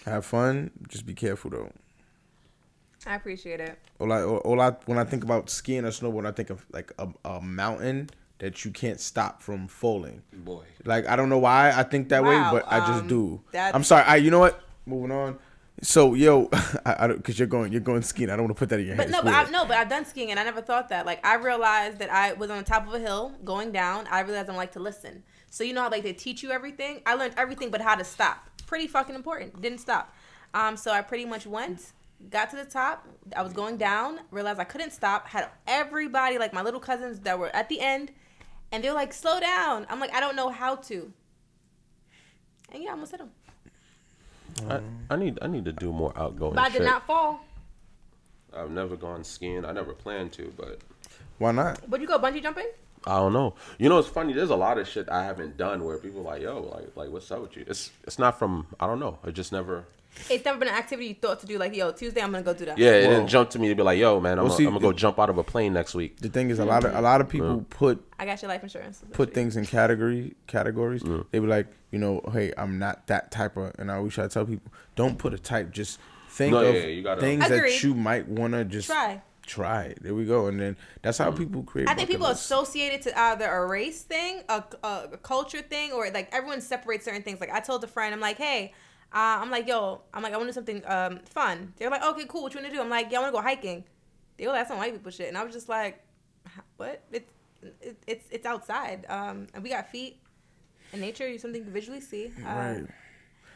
Have 0.06 0.26
fun. 0.26 0.72
Just 0.88 1.06
be 1.06 1.14
careful 1.14 1.52
though. 1.52 1.72
I 3.06 3.16
appreciate 3.16 3.60
it. 3.62 3.78
All 4.00 4.12
I, 4.12 4.24
all 4.24 4.60
I, 4.60 4.72
when 4.86 4.98
I 4.98 5.04
think 5.06 5.24
about 5.24 5.50
skiing 5.50 5.86
or 5.86 5.90
snowboarding, 5.92 6.28
I 6.28 6.32
think 6.32 6.50
of 6.50 6.66
like 6.72 6.92
a, 7.00 7.08
a 7.24 7.42
mountain 7.42 8.10
that 8.40 8.66
you 8.66 8.72
can't 8.72 9.00
stop 9.00 9.42
from 9.42 9.68
falling. 9.68 10.24
boy. 10.34 10.64
Like 10.84 11.08
I 11.08 11.16
don't 11.16 11.30
know 11.30 11.38
why 11.38 11.72
I 11.76 11.84
think 11.84 12.10
that 12.10 12.24
Wow, 12.24 12.54
way, 12.54 12.60
but 12.60 12.72
I 12.72 12.80
just 12.80 13.02
um, 13.04 13.08
do. 13.08 13.42
I'm 13.54 13.84
sorry. 13.84 14.04
I, 14.04 14.16
you 14.18 14.32
know 14.32 14.40
what? 14.40 14.62
Moving 14.86 15.12
on. 15.12 15.38
So 15.82 16.16
yo, 16.16 16.50
I, 16.86 16.96
I 17.00 17.08
because 17.08 17.38
you're 17.38 17.48
going, 17.48 17.72
you're 17.72 17.82
going 17.82 18.02
skiing. 18.02 18.30
I 18.30 18.36
don't 18.36 18.46
want 18.46 18.56
to 18.56 18.60
put 18.60 18.70
that 18.70 18.80
in 18.80 18.88
your 18.88 18.96
But 18.96 19.08
head. 19.08 19.12
no, 19.12 19.22
but 19.22 19.34
I, 19.34 19.50
no, 19.52 19.66
but 19.66 19.78
I've 19.78 19.90
done 19.90 20.06
skiing 20.06 20.32
and 20.32 20.40
I 20.40 20.44
never 20.44 20.62
thought 20.62 20.90
that. 20.90 21.06
Like 21.06 21.26
I 21.26 21.36
realized 21.36 22.00
that 22.00 22.10
I 22.12 22.34
was 22.34 22.50
on 22.50 22.58
the 22.58 22.64
top 22.64 22.88
of 22.88 22.94
a 22.94 23.00
hill 23.00 23.34
going 23.44 23.72
down. 23.72 24.08
I 24.10 24.22
realized 24.22 24.46
I 24.46 24.48
don't 24.48 24.58
like 24.58 24.72
to 24.74 24.80
listen. 24.80 25.24
So 25.50 25.64
you 25.64 25.74
know 25.74 25.82
how 25.84 25.90
like 25.92 26.04
they 26.04 26.14
teach 26.14 26.42
you 26.42 26.52
everything. 26.52 27.02
I 27.06 27.14
learned 27.14 27.36
everything, 27.38 27.70
but 27.70 27.82
how 27.82 27.96
to 27.96 28.04
stop. 28.04 28.50
Pretty 28.66 28.88
fucking 28.88 29.16
important. 29.16 29.62
Didn't 29.62 29.78
stop. 29.80 30.14
Um, 30.54 30.78
so 30.78 30.92
I 30.92 31.02
pretty 31.02 31.26
much 31.26 31.46
went, 31.46 31.92
got 32.30 32.50
to 32.50 32.56
the 32.56 32.66
top. 32.66 33.08
I 33.36 33.44
was 33.44 33.54
going 33.54 33.78
down. 33.78 34.20
Realized 34.32 34.60
I 34.60 34.64
couldn't 34.64 34.92
stop. 34.92 35.28
Had 35.28 35.48
everybody 35.68 36.40
like 36.40 36.54
my 36.54 36.64
little 36.64 36.80
cousins 36.80 37.20
that 37.20 37.38
were 37.38 37.56
at 37.56 37.70
the 37.70 37.80
end, 37.82 38.12
and 38.72 38.84
they're 38.84 38.94
like, 38.94 39.14
"Slow 39.14 39.40
down." 39.40 39.86
I'm 39.90 40.00
like, 40.00 40.14
I 40.14 40.20
don't 40.20 40.36
know 40.36 40.50
how 40.50 40.76
to. 40.76 41.14
And 42.72 42.84
yeah, 42.84 42.90
I 42.90 42.94
almost 42.94 43.12
hit 43.12 43.20
them. 43.20 43.30
I, 44.70 44.82
I 45.10 45.16
need 45.16 45.40
I 45.42 45.48
need 45.48 45.66
to 45.66 45.72
do 45.72 45.92
more 45.92 46.14
outgoing 46.18 46.56
But 46.56 46.62
I 46.66 46.70
shit. 46.70 46.82
did 46.82 46.86
not 46.86 47.06
fall. 47.06 47.40
I've 48.56 48.72
never 48.72 48.96
gone 48.96 49.24
skiing. 49.24 49.66
I 49.66 49.72
never 49.72 49.94
planned 49.94 50.32
to, 50.34 50.52
but 50.58 50.80
Why 51.38 51.52
not? 51.52 51.88
Would 51.90 52.02
you 52.02 52.08
go 52.08 52.18
bungee 52.18 52.42
jumping? 52.42 52.68
I 53.06 53.18
don't 53.20 53.34
know. 53.34 53.54
You 53.78 53.88
know, 53.90 54.00
it's 54.00 54.08
funny. 54.08 54.34
There's 54.34 54.50
a 54.50 54.56
lot 54.56 54.78
of 54.78 54.88
shit 54.88 55.08
I 55.10 55.24
haven't 55.24 55.56
done 55.58 55.84
where 55.84 55.98
people 55.98 56.22
are 56.22 56.24
like, 56.34 56.42
yo, 56.42 56.60
like, 56.62 56.96
like, 56.96 57.10
what's 57.10 57.30
up 57.32 57.42
with 57.42 57.56
you? 57.56 57.64
It's 57.68 57.92
it's 58.06 58.18
not 58.20 58.40
from 58.40 58.68
I 58.80 58.88
don't 58.88 59.00
know. 59.00 59.20
It 59.26 59.34
just 59.34 59.52
never. 59.52 59.86
It's 60.30 60.44
never 60.44 60.58
been 60.58 60.68
an 60.68 60.74
activity 60.74 61.10
you 61.10 61.14
thought 61.14 61.40
to 61.42 61.46
do. 61.46 61.58
Like, 61.60 61.76
yo, 61.76 61.92
Tuesday 61.92 62.22
I'm 62.22 62.32
gonna 62.32 62.44
go 62.44 62.54
do 62.54 62.66
that. 62.66 62.78
Yeah, 62.78 62.92
it 62.92 63.06
Whoa. 63.06 63.10
didn't 63.12 63.28
jump 63.28 63.50
to 63.52 63.60
me 63.60 63.68
to 63.70 63.76
be 63.76 63.84
like, 63.84 64.00
yo, 64.00 64.20
man, 64.20 64.34
I'm, 64.34 64.38
Well, 64.40 64.46
gonna- 64.48 64.58
see, 64.58 64.66
I'm 64.66 64.72
gonna 64.74 64.82
go 64.82 64.92
jump 64.94 65.20
out 65.20 65.30
of 65.30 65.38
a 65.38 65.44
plane 65.44 65.74
next 65.74 65.94
week. 65.94 66.18
The 66.20 66.30
thing 66.30 66.50
is, 66.50 66.60
a 66.60 66.66
lot 66.66 66.84
of 66.84 66.96
a 66.96 67.02
lot 67.02 67.22
of 67.22 67.30
people 67.30 67.66
put 67.70 68.04
I 68.20 68.26
got 68.26 68.42
your 68.42 68.50
life 68.50 68.64
insurance. 68.64 69.04
put 69.14 69.34
things 69.34 69.56
in 69.58 69.66
category 69.66 70.36
categories. 70.48 71.04
They 71.32 71.40
be 71.40 71.48
like, 71.48 71.68
you 71.92 72.00
know, 72.00 72.22
hey, 72.34 72.52
I'm 72.58 72.80
not 72.80 73.08
that 73.08 73.32
type 73.32 73.58
of. 73.58 73.74
And 73.78 73.92
I 73.92 73.96
always 73.98 74.14
try 74.14 74.24
to 74.24 74.30
tell 74.30 74.46
people, 74.46 74.72
don't 74.96 75.18
put 75.18 75.34
a 75.34 75.38
type. 75.38 75.72
Just 75.72 76.00
think 76.30 76.52
No, 76.52 76.60
of 76.66 76.74
yeah, 76.76 76.82
you 76.88 77.04
gotta- 77.04 77.22
things 77.22 77.46
Agreed. 77.46 77.60
that 77.74 77.84
you 77.84 77.94
might 77.94 78.28
want 78.28 78.54
to 78.54 78.66
just 78.66 78.88
Try. 78.88 79.22
Try. 79.46 79.94
There 80.02 80.14
we 80.14 80.26
go. 80.26 80.48
And 80.48 80.60
then 80.60 80.76
that's 81.04 81.20
how 81.20 81.32
people 81.32 81.64
create. 81.64 81.88
I 81.88 81.92
think 81.94 82.08
bucket 82.10 82.16
people 82.16 82.28
lists. 82.28 82.44
associate 82.46 82.92
it 82.94 83.02
to 83.04 83.18
either 83.18 83.46
a 83.50 83.66
race 83.66 84.02
thing, 84.02 84.42
a, 84.50 84.62
a, 84.84 84.88
a 85.14 85.18
culture 85.18 85.62
thing, 85.62 85.94
or 85.94 86.10
like 86.12 86.28
everyone 86.34 86.60
separates 86.60 87.06
certain 87.06 87.22
things. 87.22 87.40
Like 87.40 87.52
I 87.54 87.62
told 87.62 87.82
a 87.84 87.88
friend, 87.88 88.14
I'm 88.14 88.20
like, 88.20 88.38
hey, 88.38 88.74
uh, 89.14 89.40
I'm 89.42 89.50
like, 89.50 89.68
yo, 89.68 90.02
I'm 90.14 90.22
like, 90.24 90.34
I 90.34 90.38
want 90.38 90.48
to 90.48 90.52
do 90.52 90.56
something 90.56 90.82
um, 90.86 91.20
fun. 91.26 91.74
They're 91.78 91.90
like, 91.90 92.04
okay, 92.04 92.26
cool. 92.28 92.44
What 92.44 92.54
you 92.54 92.60
want 92.60 92.72
to 92.72 92.76
do? 92.78 92.82
I'm 92.82 92.90
like, 92.90 93.12
yeah, 93.12 93.20
I 93.20 93.22
want 93.22 93.34
to 93.34 93.38
go 93.38 93.42
hiking. 93.44 93.84
They 94.38 94.46
were 94.46 94.52
like, 94.54 94.60
that's 94.62 94.70
some 94.70 94.78
white 94.78 94.94
people 94.94 95.12
shit, 95.12 95.28
and 95.30 95.38
I 95.38 95.44
was 95.44 95.54
just 95.54 95.70
like, 95.70 96.04
what? 96.78 97.04
It's 97.12 97.32
it, 97.82 97.98
it's 98.06 98.26
it's 98.30 98.46
outside, 98.46 99.06
um, 99.10 99.48
and 99.54 99.64
we 99.64 99.70
got 99.70 99.90
feet. 99.90 100.20
And 100.94 101.02
nature 101.02 101.26
is 101.26 101.42
something 101.42 101.66
to 101.66 101.72
visually 101.72 102.00
see. 102.02 102.32
Uh, 102.46 102.50
Right. 102.56 102.86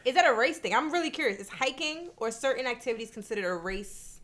Is 0.04 0.14
that 0.16 0.26
a 0.28 0.34
race 0.34 0.58
thing? 0.58 0.74
I'm 0.74 0.90
really 0.92 1.10
curious. 1.10 1.38
Is 1.38 1.48
hiking 1.48 2.10
or 2.16 2.30
certain 2.32 2.66
activities 2.66 3.10
considered 3.12 3.44
a 3.44 3.54
race? 3.54 4.20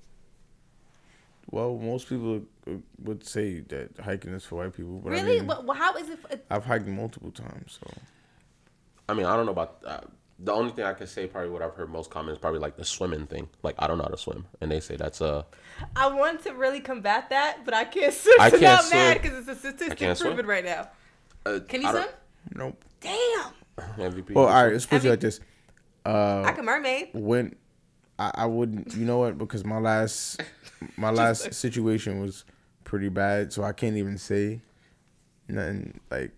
Well, 1.51 1.79
most 1.79 2.09
people 2.09 2.43
uh, 2.67 2.73
would 3.05 3.25
say 3.25 3.61
that 3.61 3.91
hiking 4.05 4.33
is 4.35 4.45
for 4.45 4.57
white 4.57 4.75
people, 4.77 4.99
but 5.03 5.11
Really? 5.13 5.37
I 5.37 5.39
mean, 5.39 5.47
Well, 5.47 5.63
well, 5.65 5.77
how 5.77 5.95
is 5.97 6.09
it? 6.11 6.19
it- 6.31 6.45
I've 6.51 6.65
hiked 6.65 6.87
multiple 6.87 7.31
times. 7.31 7.79
So 7.81 7.91
I 9.09 9.15
mean, 9.15 9.25
I 9.25 9.37
don't 9.37 9.47
know 9.47 9.53
about. 9.53 9.79
Uh, 9.87 10.01
the 10.39 10.53
only 10.53 10.71
thing 10.73 10.85
I 10.85 10.93
could 10.95 11.09
say, 11.09 11.27
probably 11.27 11.51
what 11.51 11.63
I've 11.63 11.75
heard 11.75 11.91
most 11.91 12.11
common 12.11 12.33
is 12.33 12.39
probably 12.39 12.61
like 12.61 12.77
the 12.77 12.85
swimming 12.85 13.27
thing. 13.27 13.49
Like 13.63 13.75
I 13.79 13.87
don't 13.87 13.99
know 13.99 14.05
how 14.05 14.11
to 14.11 14.17
swim, 14.19 14.47
and 14.61 14.71
they 14.71 14.81
say 14.81 14.97
that's 14.97 15.21
a. 15.21 15.45
I 15.97 16.09
want 16.09 16.43
to 16.45 16.53
really 16.55 16.81
combat 16.81 17.31
that, 17.31 17.59
but 17.65 17.75
I 17.75 17.85
can't 17.85 18.13
swim. 18.25 18.37
I 18.41 18.51
so 18.51 18.59
can't 18.59 18.79
I'm 18.81 18.85
swim. 18.87 18.99
mad 18.99 19.23
because 19.23 19.39
it's 19.39 19.49
a 19.49 19.55
statistic 19.57 19.99
can't 19.99 20.17
swim. 20.19 20.35
proven 20.35 20.47
right 20.47 20.65
now. 20.65 20.89
uh, 21.47 21.61
Can 21.69 21.83
you 21.83 21.89
swim? 21.91 22.03
don't- 22.03 22.15
nope. 22.55 22.85
Damn. 23.01 23.51
MVP. 23.97 24.33
Well, 24.35 24.47
all 24.47 24.65
right. 24.65 24.73
Let's 24.73 24.87
put 24.87 24.95
Have 24.97 25.05
you- 25.05 25.11
like 25.11 25.21
this. 25.21 25.41
Uh, 26.07 26.43
I 26.47 26.53
can 26.53 26.65
mermaid. 26.65 27.11
when 27.13 27.55
I, 28.19 28.31
I 28.35 28.47
wouldn't 28.47 28.95
you 28.95 29.05
know 29.05 29.19
what 29.19 29.37
because 29.39 29.65
my 29.65 29.79
last 29.79 30.41
my 30.97 31.11
last 31.23 31.53
situation 31.53 32.21
was 32.21 32.45
pretty 32.85 33.11
bad 33.11 33.53
so 33.53 33.63
i 33.63 33.73
can't 33.73 33.97
even 33.97 34.17
say 34.17 34.61
nothing 35.49 36.01
like 36.11 36.31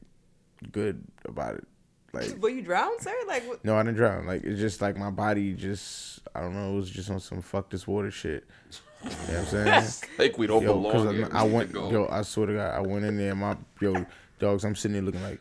good 0.72 1.04
about 1.24 1.54
it 1.54 1.68
like 2.12 2.36
Will 2.40 2.50
you 2.50 2.62
drowned, 2.62 3.00
sir? 3.00 3.14
Like, 3.26 3.46
what? 3.48 3.64
no 3.64 3.76
i 3.76 3.82
didn't 3.82 3.96
drown 3.96 4.26
like 4.26 4.42
it's 4.44 4.60
just 4.60 4.80
like 4.80 4.96
my 4.96 5.10
body 5.10 5.52
just 5.52 6.20
i 6.34 6.40
don't 6.40 6.54
know 6.54 6.72
it 6.72 6.76
was 6.76 6.90
just 6.90 7.10
on 7.10 7.20
some 7.20 7.40
fuck 7.42 7.70
this 7.70 7.86
water 7.86 8.10
shit 8.10 8.44
you 9.04 9.08
know 9.10 9.16
what 9.16 9.38
i'm 9.38 9.46
saying 9.46 10.10
like 10.18 10.36
we 10.38 10.46
don't 10.46 10.62
yo 10.62 10.74
belong. 10.74 11.14
here. 11.14 11.24
because 11.24 11.34
I, 11.34 11.40
I 11.40 11.42
went 11.44 11.72
go. 11.72 11.90
yo 11.90 12.08
i 12.10 12.22
swear 12.22 12.46
to 12.46 12.54
god 12.54 12.74
i 12.74 12.80
went 12.80 13.04
in 13.04 13.16
there 13.16 13.34
my 13.34 13.56
yo 13.80 14.04
dogs 14.38 14.64
i'm 14.64 14.74
sitting 14.74 14.94
there 14.94 15.02
looking 15.02 15.22
like 15.22 15.40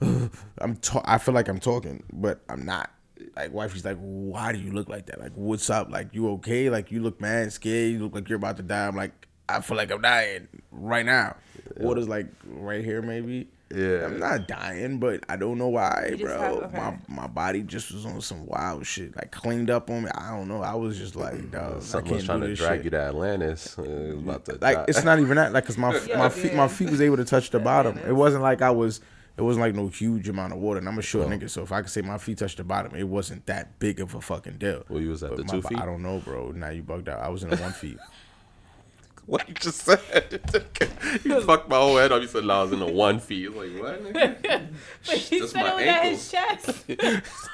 i'm 0.58 0.76
ta- 0.76 1.02
i 1.04 1.18
feel 1.18 1.34
like 1.34 1.48
i'm 1.48 1.60
talking 1.60 2.02
but 2.12 2.40
i'm 2.48 2.64
not 2.64 2.90
like 3.36 3.52
wifey's 3.52 3.84
like 3.84 3.98
why 3.98 4.52
do 4.52 4.58
you 4.58 4.72
look 4.72 4.88
like 4.88 5.06
that 5.06 5.20
like 5.20 5.32
what's 5.34 5.68
up 5.70 5.90
like 5.90 6.08
you 6.12 6.28
okay 6.30 6.70
like 6.70 6.90
you 6.90 7.02
look 7.02 7.20
mad 7.20 7.52
scared 7.52 7.92
you 7.92 7.98
look 7.98 8.14
like 8.14 8.28
you're 8.28 8.36
about 8.38 8.56
to 8.56 8.62
die 8.62 8.86
i'm 8.86 8.96
like 8.96 9.28
i 9.48 9.60
feel 9.60 9.76
like 9.76 9.90
i'm 9.90 10.00
dying 10.00 10.48
right 10.70 11.04
now 11.06 11.36
water's 11.76 12.08
like 12.08 12.26
right 12.46 12.84
here 12.84 13.02
maybe 13.02 13.48
Yeah. 13.72 14.04
i'm 14.06 14.18
not 14.18 14.48
dying 14.48 14.98
but 14.98 15.22
i 15.28 15.36
don't 15.36 15.56
know 15.58 15.68
why 15.68 16.14
You 16.16 16.24
bro 16.24 16.38
have- 16.38 16.52
okay. 16.64 16.76
my, 16.76 16.98
my 17.08 17.26
body 17.28 17.62
just 17.62 17.92
was 17.92 18.04
on 18.04 18.20
some 18.20 18.44
wild 18.46 18.84
shit 18.84 19.14
like 19.14 19.30
cleaned 19.30 19.70
up 19.70 19.88
on 19.90 20.02
me 20.04 20.10
i 20.12 20.30
don't 20.30 20.48
know 20.48 20.60
i 20.62 20.74
was 20.74 20.98
just 20.98 21.14
like 21.14 21.50
dog 21.52 21.76
i 21.76 21.80
Something 21.80 22.04
can't 22.08 22.16
was 22.16 22.24
trying 22.26 22.40
do 22.40 22.46
to 22.48 22.54
drag 22.56 22.78
shit. 22.78 22.84
you 22.86 22.90
to 22.90 23.00
Atlantis. 23.00 23.78
Uh, 23.78 23.82
about 24.18 24.44
to 24.46 24.52
like 24.60 24.76
die. 24.76 24.84
it's 24.88 25.04
not 25.04 25.20
even 25.20 25.36
that 25.36 25.52
like 25.52 25.64
because 25.64 25.78
my 25.86 25.94
Yeah, 26.06 26.18
my 26.18 26.28
feet 26.28 26.54
my 26.54 26.66
feet 26.68 26.90
was 26.90 27.00
able 27.00 27.16
to 27.18 27.24
touch 27.24 27.50
the 27.50 27.60
bottom 27.70 27.96
it 27.98 28.12
wasn't 28.12 28.42
like 28.42 28.60
i 28.60 28.70
was 28.70 29.00
it 29.36 29.42
wasn't 29.42 29.64
like 29.64 29.74
no 29.76 29.86
huge 29.86 30.28
amount 30.28 30.52
of 30.52 30.58
water 30.58 30.78
and 30.80 30.88
i'm 30.88 30.98
a 30.98 31.02
short 31.02 31.28
nigga 31.28 31.48
so 31.48 31.62
if 31.62 31.70
i 31.70 31.80
could 31.80 31.90
say 31.90 32.02
my 32.02 32.18
feet 32.18 32.38
touched 32.38 32.56
the 32.56 32.64
bottom 32.64 32.94
it 32.96 33.04
wasn't 33.06 33.46
that 33.46 33.78
big 33.78 34.00
of 34.00 34.14
a 34.16 34.20
fucking 34.20 34.58
deal 34.58 34.82
Well, 34.88 35.00
you 35.00 35.10
was 35.10 35.22
at 35.22 35.30
But 35.30 35.36
the 35.38 35.44
my 35.44 35.52
two 35.52 35.62
bo- 35.62 35.68
feet? 35.68 35.78
i 35.78 35.84
don't 35.86 36.02
know 36.02 36.18
bro 36.18 36.50
now 36.50 36.70
you 36.70 36.82
bugged 36.82 37.08
out 37.08 37.20
i 37.20 37.28
was 37.28 37.44
in 37.44 37.50
the 37.50 37.56
one 37.56 37.72
feet 37.72 37.98
what 39.30 39.48
you 39.48 39.54
just 39.54 39.82
said. 39.82 40.40
you 41.24 41.40
fucked 41.42 41.68
my 41.68 41.76
whole 41.76 41.96
head 41.96 42.10
up. 42.12 42.20
You 42.20 42.28
said 42.28 42.44
no, 42.44 42.60
I 42.60 42.62
was 42.64 42.72
in 42.72 42.82
a 42.82 42.90
one 42.90 43.20
feet. 43.20 43.54
Like 43.56 43.70
what? 43.80 44.02
nigga? 44.12 44.66
But 45.06 45.16
he 45.16 45.38
That's 45.40 45.52
said 45.52 45.62
my 45.62 45.70
it 45.70 45.74
was 45.76 45.86
at 45.86 46.04
his 46.04 46.30
chest. 46.30 46.84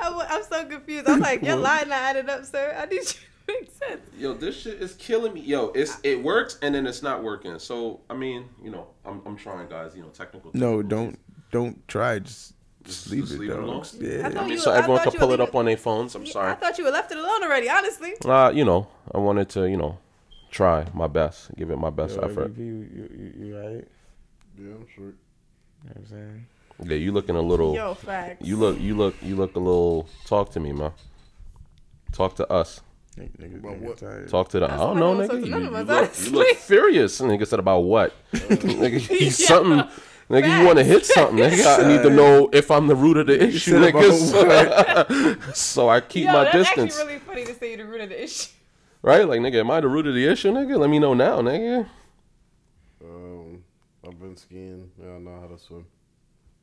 I, 0.00 0.10
wa- 0.10 0.26
I'm 0.28 0.42
so 0.44 0.64
confused. 0.64 1.08
I'm 1.08 1.20
like, 1.20 1.42
your 1.42 1.56
line 1.56 1.88
not 1.88 1.98
added 2.02 2.28
up, 2.28 2.44
sir. 2.44 2.76
I 2.78 2.86
need 2.86 2.96
you 2.98 3.02
to 3.04 3.16
make 3.48 3.70
sense. 3.72 4.00
Yo, 4.16 4.32
this 4.34 4.56
shit 4.60 4.80
is 4.80 4.94
killing 4.94 5.32
me. 5.34 5.40
Yo, 5.40 5.66
it's 5.74 5.98
it 6.04 6.22
works 6.22 6.58
and 6.62 6.74
then 6.74 6.86
it's 6.86 7.02
not 7.02 7.22
working. 7.22 7.58
So 7.58 8.00
I 8.08 8.14
mean, 8.14 8.48
you 8.62 8.70
know, 8.70 8.86
I'm 9.04 9.20
I'm 9.26 9.36
trying, 9.36 9.68
guys. 9.68 9.96
You 9.96 10.02
know, 10.02 10.08
technical. 10.08 10.50
no 10.54 10.82
difficulties. 10.82 10.88
don't 10.90 11.18
don't 11.50 11.88
try 11.88 12.18
just 12.20 12.54
Just- 12.84 13.04
just 13.04 13.10
leave 13.10 13.22
just 13.22 13.34
it 13.34 13.40
leave 13.40 13.50
it 13.50 13.54
dog. 13.54 13.64
alone? 13.64 13.84
yeah 14.00 14.22
I 14.22 14.26
I 14.26 14.42
mean, 14.42 14.50
you- 14.50 14.58
so 14.58 14.70
everyone 14.72 15.02
can 15.02 15.12
pull 15.12 15.32
it 15.32 15.40
up 15.40 15.48
leaving- 15.48 15.58
on 15.58 15.64
their 15.66 15.76
phones. 15.76 16.14
I'm 16.14 16.22
I 16.22 16.26
sorry. 16.26 16.52
I 16.52 16.54
thought 16.54 16.78
you 16.78 16.84
were 16.84 16.90
left 16.92 17.10
it 17.10 17.18
alone 17.18 17.42
already, 17.42 17.68
honestly. 17.68 18.14
Uh, 18.24 18.52
you 18.54 18.64
know, 18.64 18.86
I 19.12 19.18
wanted 19.18 19.48
to, 19.50 19.68
you 19.68 19.76
know, 19.76 19.98
try 20.50 20.86
my 20.94 21.06
best, 21.06 21.54
give 21.56 21.70
it 21.70 21.76
my 21.78 21.90
best 21.90 22.16
Yo, 22.16 22.22
effort. 22.22 22.54
MVP, 22.54 22.58
you, 22.58 22.88
you, 22.94 23.10
you, 23.18 23.46
you 23.46 23.56
right? 23.58 23.88
Yeah, 24.58 24.74
I'm 24.74 24.86
sure. 24.94 25.04
You 25.04 25.10
know 25.10 25.14
what 25.94 25.96
I'm 25.98 26.06
saying? 26.06 26.46
Yeah, 26.84 26.96
you 26.96 27.12
looking 27.12 27.36
a 27.36 27.40
little. 27.42 27.74
Yo, 27.74 27.94
facts. 27.94 28.46
You 28.46 28.56
look, 28.56 28.80
you 28.80 28.96
look, 28.96 29.14
you 29.22 29.36
look 29.36 29.56
a 29.56 29.58
little. 29.58 30.08
Talk 30.26 30.50
to 30.52 30.60
me, 30.60 30.72
man. 30.72 30.92
Talk 32.12 32.36
to 32.36 32.50
us. 32.52 32.80
Nigga, 33.16 33.36
niggas, 33.38 33.58
About 33.58 33.76
what? 33.78 33.98
tired. 33.98 34.28
Talk 34.28 34.48
to 34.50 34.60
the. 34.60 34.72
I 34.72 34.76
don't 34.76 34.98
know, 34.98 35.16
nigga. 35.16 35.44
You, 35.44 35.50
none 35.50 35.62
you 35.64 35.74
of 35.74 35.90
us, 35.90 36.28
look, 36.28 36.32
you 36.32 36.38
look 36.38 36.56
furious. 36.56 37.20
Nigga 37.20 37.46
said 37.46 37.58
about 37.58 37.80
what? 37.80 38.12
nigga, 38.32 39.10
you 39.10 39.16
Yeah. 39.26 39.30
something. 39.30 39.90
Nigga, 40.30 40.60
you 40.60 40.66
want 40.66 40.78
to 40.78 40.84
hit 40.84 41.06
something? 41.06 41.38
Nigga, 41.38 41.84
I 41.84 41.88
need 41.88 42.02
to 42.02 42.10
know 42.10 42.50
if 42.52 42.70
I'm 42.70 42.86
the 42.86 42.94
root 42.94 43.16
of 43.16 43.26
the 43.28 43.42
issue, 43.42 43.78
nigga. 43.78 44.12
So, 45.46 45.52
so 45.52 45.88
I 45.88 46.00
keep 46.02 46.26
Yo, 46.26 46.32
my 46.32 46.44
that's 46.44 46.54
distance, 46.68 46.94
actually 46.98 47.14
really 47.14 47.18
funny 47.20 47.44
to 47.46 47.54
say 47.54 47.68
you're 47.70 47.78
the 47.78 47.86
root 47.86 48.02
of 48.02 48.08
the 48.10 48.22
issue. 48.24 48.50
Right? 49.02 49.26
Like, 49.28 49.40
nigga, 49.40 49.60
am 49.60 49.70
I 49.70 49.80
the 49.80 49.88
root 49.88 50.06
of 50.06 50.14
the 50.14 50.26
issue, 50.26 50.50
nigga? 50.52 50.78
Let 50.78 50.90
me 50.90 50.98
know 50.98 51.14
now, 51.14 51.40
nigga. 51.40 51.88
Um, 53.02 53.62
I've 54.06 54.18
been 54.18 54.36
skiing. 54.36 54.90
Yeah, 55.00 55.14
I 55.14 55.18
know 55.18 55.40
how 55.40 55.46
to 55.48 55.58
swim. 55.58 55.86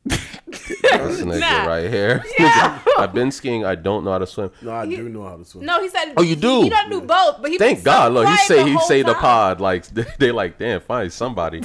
This 0.47 1.21
nigga 1.21 1.39
Nah. 1.39 1.65
right 1.65 1.89
here. 1.89 2.23
Yeah. 2.39 2.79
I've 2.97 3.13
been 3.13 3.31
skiing. 3.31 3.65
I 3.65 3.75
don't 3.75 4.03
know 4.05 4.11
how 4.11 4.19
to 4.19 4.27
swim. 4.27 4.51
No, 4.61 4.71
I 4.71 4.85
do 4.85 5.09
know 5.09 5.23
how 5.23 5.35
to 5.35 5.43
swim. 5.43 5.65
No, 5.65 5.81
he 5.81 5.89
said. 5.89 6.13
Oh, 6.15 6.21
you 6.23 6.35
do? 6.35 6.63
You 6.63 6.69
don't 6.69 6.89
do 6.89 7.01
both, 7.01 7.41
but 7.41 7.51
he. 7.51 7.57
Thank 7.57 7.79
been 7.79 7.83
so 7.85 7.91
God. 7.91 8.13
Look, 8.13 8.27
he 8.27 8.37
say 8.37 8.63
he 8.63 8.73
whole 8.73 8.87
say 8.87 9.01
the 9.01 9.13
pod 9.15 9.59
like 9.59 9.85
they 10.19 10.31
like 10.31 10.57
damn 10.57 10.79
fine 10.81 11.09
somebody 11.09 11.61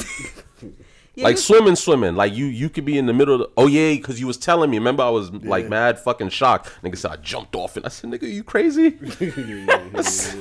Yeah, 1.21 1.27
like 1.27 1.39
swimming 1.39 1.77
swimming. 1.77 2.15
Like 2.17 2.35
you 2.35 2.47
you 2.47 2.69
could 2.71 2.85
be 2.85 2.99
in 2.99 3.07
the 3.07 3.13
middle 3.13 3.35
of 3.35 3.41
the, 3.41 3.51
oh 3.57 3.67
yeah 3.67 3.93
because 3.93 4.19
you 4.19 4.27
was 4.27 4.37
telling 4.37 4.71
me. 4.71 4.79
Remember 4.79 5.03
I 5.03 5.11
was 5.11 5.31
like 5.33 5.69
mad 5.69 5.99
fucking 5.99 6.31
shocked. 6.31 6.71
Nigga 6.83 6.97
said 6.97 7.11
I 7.11 7.17
jumped 7.17 7.55
off 7.55 7.77
and 7.77 7.85
I 7.85 7.89
said 7.89 8.11
nigga 8.11 8.33
you 8.33 8.43
crazy? 8.43 8.91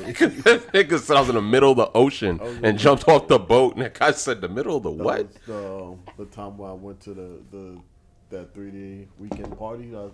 Nigga 0.10 1.00
said 1.00 1.18
I 1.18 1.20
was 1.20 1.30
in 1.30 1.36
the 1.36 1.42
middle 1.42 1.72
of 1.72 1.78
the 1.78 1.92
ocean 1.94 2.40
oh, 2.42 2.60
and 2.64 2.78
jumped 2.80 3.08
off 3.08 3.28
the 3.28 3.40
boat. 3.40 3.76
And 3.78 3.92
I 4.02 4.12
said 4.12 4.42
the 4.42 4.50
middle 4.50 4.78
of 4.78 4.84
the 4.84 4.92
That 4.92 5.04
what? 5.04 5.28
was 5.28 5.38
the, 5.46 5.84
um, 5.84 6.00
the 6.18 6.26
time 6.26 6.58
when 6.58 6.70
I 6.70 6.74
went 6.74 7.00
to 7.02 7.14
the, 7.14 7.42
the 7.52 7.82
that 8.30 8.54
3D 8.54 9.08
weekend 9.18 9.58
party. 9.58 9.96
I 9.96 10.10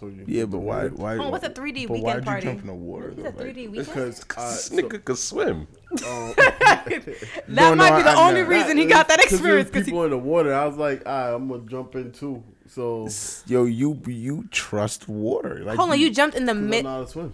told 0.00 0.16
you. 0.16 0.24
Yeah, 0.26 0.46
but 0.46 0.58
why? 0.58 0.88
Why? 0.88 1.16
Oh, 1.18 1.28
what's 1.30 1.44
a 1.46 1.50
3D 1.50 1.86
but 1.86 1.94
weekend 1.94 2.02
why'd 2.02 2.24
party? 2.24 2.46
you 2.46 2.52
jump 2.52 2.60
in 2.62 2.66
the 2.68 2.74
water? 2.74 3.10
He's 3.14 3.22
though? 3.22 3.28
a 3.28 3.32
3D 3.32 3.70
weekend. 3.70 3.86
Because 3.86 4.24
I, 4.36 4.50
this 4.50 4.64
so, 4.64 4.74
nigga 4.76 5.04
could 5.04 5.18
swim 5.18 5.66
um, 6.06 6.32
that 6.36 7.44
No, 7.48 7.74
might 7.74 7.90
no, 7.90 7.96
be 7.98 8.02
the 8.02 8.10
I- 8.10 8.28
only 8.28 8.42
no. 8.42 8.48
reason 8.48 8.76
he 8.78 8.86
got 8.86 9.08
that 9.08 9.20
'cause 9.20 9.40
there 9.40 9.54
was 9.56 9.66
experience. 9.66 9.70
Because 9.70 9.84
people 9.84 10.04
in 10.04 10.10
the 10.10 10.18
water. 10.18 10.54
I 10.54 10.66
was 10.66 10.76
like, 10.76 11.06
all 11.06 11.12
right, 11.12 11.34
I'm 11.34 11.48
gonna 11.48 11.62
jump 11.68 11.94
in 11.96 12.12
too. 12.12 12.42
So 12.66 13.08
Yo, 13.46 13.64
you 13.64 14.00
you 14.06 14.46
trust 14.50 15.08
water? 15.08 15.60
Like, 15.64 15.76
hold 15.76 15.90
on, 15.90 15.98
you 16.00 16.10
jumped 16.10 16.36
in 16.36 16.46
the 16.46 16.52
I 16.52 16.54
mid. 16.54 16.84
know 16.84 16.90
how 16.90 17.02
to 17.04 17.08
swim. 17.08 17.32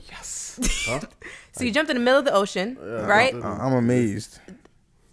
Huh? 0.87 1.01
So 1.53 1.65
you 1.65 1.71
jumped 1.71 1.91
in 1.91 1.97
the 1.97 2.03
middle 2.03 2.19
of 2.19 2.27
the 2.27 2.35
ocean, 2.35 2.77
Yeah, 2.79 3.07
right? 3.07 3.35
I 3.35 3.39
I- 3.39 3.67
I'm 3.67 3.73
amazed. 3.75 4.41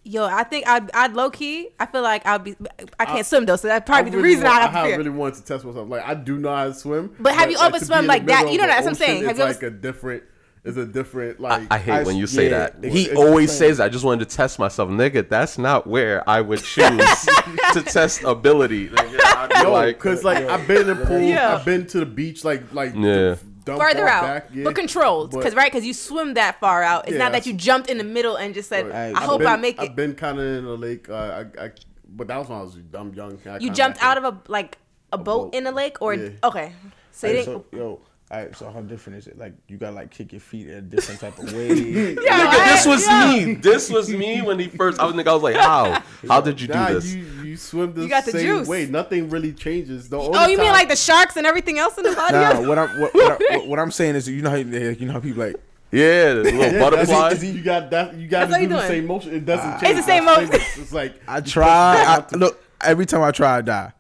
Yo, 0.05 0.25
I 0.25 0.43
think 0.43 0.67
I'd, 0.67 0.91
I'd 0.93 1.13
low 1.13 1.29
key. 1.29 1.69
I 1.79 1.85
feel 1.85 2.01
like 2.01 2.25
I'd 2.25 2.43
be. 2.43 2.55
I 2.99 3.05
can't 3.05 3.25
swim 3.25 3.45
though, 3.45 3.55
so 3.55 3.69
that's 3.69 3.85
probably 3.85 4.11
the 4.11 4.17
really 4.17 4.29
reason 4.29 4.43
want, 4.43 4.55
I 4.55 4.57
I 4.57 4.61
have 4.63 4.71
have 4.73 4.85
fear. 4.87 4.97
really 4.97 5.09
wanted 5.11 5.35
to 5.35 5.45
test 5.45 5.63
myself. 5.63 5.87
Like 5.87 6.03
I 6.03 6.13
do 6.13 6.37
know 6.37 6.53
how 6.53 6.65
to 6.65 6.73
swim. 6.73 7.15
But 7.19 7.33
have 7.35 7.49
you 7.49 7.57
ever 7.57 7.79
to 7.79 7.85
swum 7.85 8.05
like 8.05 8.25
that? 8.25 8.51
You 8.51 8.57
know 8.57 8.67
that's 8.67 8.81
what 8.83 8.89
I'm 8.89 8.95
saying. 8.95 9.21
Have 9.23 9.31
It's 9.31 9.39
you 9.39 9.45
ever 9.45 9.53
like 9.53 9.63
a 9.63 9.69
different. 9.69 10.23
It's 10.65 10.77
a 10.77 10.85
different 10.85 11.39
like. 11.39 11.67
I 11.71 11.77
hate 11.77 11.91
I- 11.91 12.03
when 12.03 12.17
you 12.17 12.27
say 12.27 12.49
yeah, 12.49 12.69
that. 12.79 12.83
He 12.91 13.11
always 13.15 13.49
insane. 13.51 13.69
says, 13.69 13.79
"I 13.79 13.87
just 13.89 14.03
wanted 14.03 14.29
to 14.29 14.35
test 14.35 14.59
myself, 14.59 14.89
nigga." 14.89 15.27
That's 15.29 15.57
not 15.57 15.87
where 15.87 16.27
I 16.29 16.41
would 16.41 16.61
choose 16.63 17.25
to 17.73 17.81
test 17.85 18.23
ability. 18.23 18.89
Nigga, 18.89 19.19
I 19.23 19.43
I'd 19.43 19.49
be 19.49 19.63
No, 19.63 19.71
like, 19.71 19.97
because 19.97 20.23
like 20.25 20.37
I've 20.45 20.67
been 20.67 20.89
in 20.89 20.97
the 20.97 21.05
pool, 21.05 21.19
Yeah. 21.19 21.55
I've 21.55 21.65
been 21.65 21.85
to 21.87 21.99
the 21.99 22.05
beach, 22.05 22.43
like 22.45 22.73
like 22.73 22.93
Yeah. 22.95 23.35
dumb 23.35 23.52
Further 23.65 23.99
far 23.99 24.07
out, 24.07 24.23
back, 24.23 24.49
yeah. 24.53 24.63
but 24.65 24.75
controlled, 24.75 25.31
because 25.31 25.55
right, 25.55 25.71
because 25.71 25.85
you 25.85 25.93
swim 25.93 26.33
that 26.35 26.59
far 26.59 26.83
out. 26.83 27.05
It's 27.07 27.13
Yeah, 27.13 27.19
not 27.19 27.31
that 27.31 27.45
you 27.45 27.53
jumped 27.53 27.89
in 27.89 27.97
the 27.97 28.03
middle 28.03 28.35
and 28.35 28.53
just 28.53 28.69
said. 28.69 28.91
"I 28.91 29.09
I've 29.09 29.17
hope 29.23 29.39
been- 29.39 29.47
I 29.47 29.55
make 29.57 29.77
it." 29.77 29.81
I've 29.81 29.95
been 29.95 30.15
kind 30.15 30.39
of 30.39 30.45
in 30.45 30.65
the 30.65 30.77
lake. 30.77 31.09
Uh, 31.09 31.45
I, 31.57 31.65
I, 31.65 31.71
but 32.07 32.27
that 32.27 32.37
was 32.37 32.49
when 32.49 32.57
I 32.59 32.61
was 32.61 32.75
dumb 32.75 33.13
young. 33.13 33.39
I 33.45 33.57
you 33.59 33.69
jumped 33.71 34.01
out 34.03 34.17
of 34.17 34.23
a 34.25 34.37
like 34.47 34.77
a, 35.11 35.17
boat, 35.17 35.51
boat. 35.51 35.55
in 35.55 35.65
a 35.67 35.71
lake, 35.71 36.01
or 36.01 36.13
Yeah. 36.13 36.29
okay, 36.43 36.73
so 37.11 37.27
you 37.27 37.33
didn't. 37.33 37.45
so, 37.45 37.65
yo, 37.71 38.01
all 38.33 38.39
right, 38.39 38.55
so 38.55 38.71
how 38.71 38.81
different 38.81 39.19
is 39.19 39.27
it? 39.27 39.37
Like, 39.37 39.53
you 39.67 39.77
gotta 39.77 39.95
like 39.95 40.09
kick 40.09 40.31
your 40.31 40.41
feet 40.41 40.67
in 40.67 40.73
a 40.77 40.81
different 40.81 41.19
type 41.21 41.37
of 41.37 41.53
way. 41.53 41.67
Yeah, 41.67 42.15
Nigga, 42.15 42.65
this 42.65 42.85
was 42.87 43.05
Yeah. 43.05 43.31
me. 43.45 43.53
This 43.53 43.91
was 43.91 44.09
me 44.09 44.41
when 44.41 44.57
he 44.57 44.69
first. 44.69 44.99
I 44.99 45.05
was 45.05 45.13
nigga. 45.13 45.27
I 45.27 45.33
was 45.35 45.43
like, 45.43 45.55
how? 45.55 46.01
How 46.27 46.41
did 46.41 46.59
you 46.59 46.65
do 46.67 46.73
Nah, 46.73 46.93
this? 46.93 47.13
you 47.13 47.21
you 47.43 47.57
swim 47.57 47.93
the, 47.93 48.01
You 48.01 48.09
got 48.09 48.25
the 48.25 48.31
same 48.31 48.41
juice. 48.47 48.67
way. 48.67 48.87
Nothing 48.87 49.29
really 49.29 49.53
changes. 49.53 50.09
The 50.09 50.17
Oh, 50.19 50.33
only 50.35 50.53
you 50.53 50.57
mean 50.57 50.71
like 50.71 50.89
the 50.89 50.95
sharks 50.95 51.37
and 51.37 51.45
everything 51.45 51.77
else 51.77 51.95
in 51.99 52.05
the 52.05 52.13
body? 52.15 52.33
nah, 52.33 52.59
what 52.67 52.79
I'm 52.79 52.99
what, 52.99 53.13
what, 53.13 53.31
I, 53.39 53.57
what, 53.57 53.67
what 53.67 53.79
I'm 53.79 53.91
saying 53.91 54.15
is, 54.15 54.27
you 54.27 54.41
know 54.41 54.49
how 54.49 54.55
you, 54.55 54.65
you 54.89 55.05
know 55.05 55.13
how 55.13 55.19
people 55.19 55.43
like 55.45 55.55
yeah, 55.91 56.33
the 56.33 56.41
little 56.43 56.59
Yeah, 56.59 56.79
butterfly. 56.79 57.29
that's 57.29 57.43
it. 57.43 57.55
You 57.55 57.61
got 57.61 57.91
that. 57.91 58.15
You 58.15 58.27
got 58.27 58.49
That's 58.49 58.49
to 58.49 58.51
what 58.53 58.57
do 58.57 58.63
you 58.63 58.69
the 58.69 58.75
doing. 58.77 58.87
same 58.87 59.05
motion. 59.05 59.35
It 59.35 59.45
doesn't 59.45 59.69
ah. 59.73 59.79
change. 59.79 59.97
It's 59.97 60.07
the 60.07 60.11
same 60.11 60.25
motion. 60.25 60.49
It's, 60.53 60.77
it's 60.79 60.91
like 60.91 61.21
I 61.27 61.39
try. 61.39 62.01
you 62.01 62.07
I, 62.07 62.35
look, 62.35 62.63
every 62.81 63.05
time 63.05 63.21
I 63.21 63.29
try, 63.29 63.57
I 63.57 63.61
die. 63.61 63.91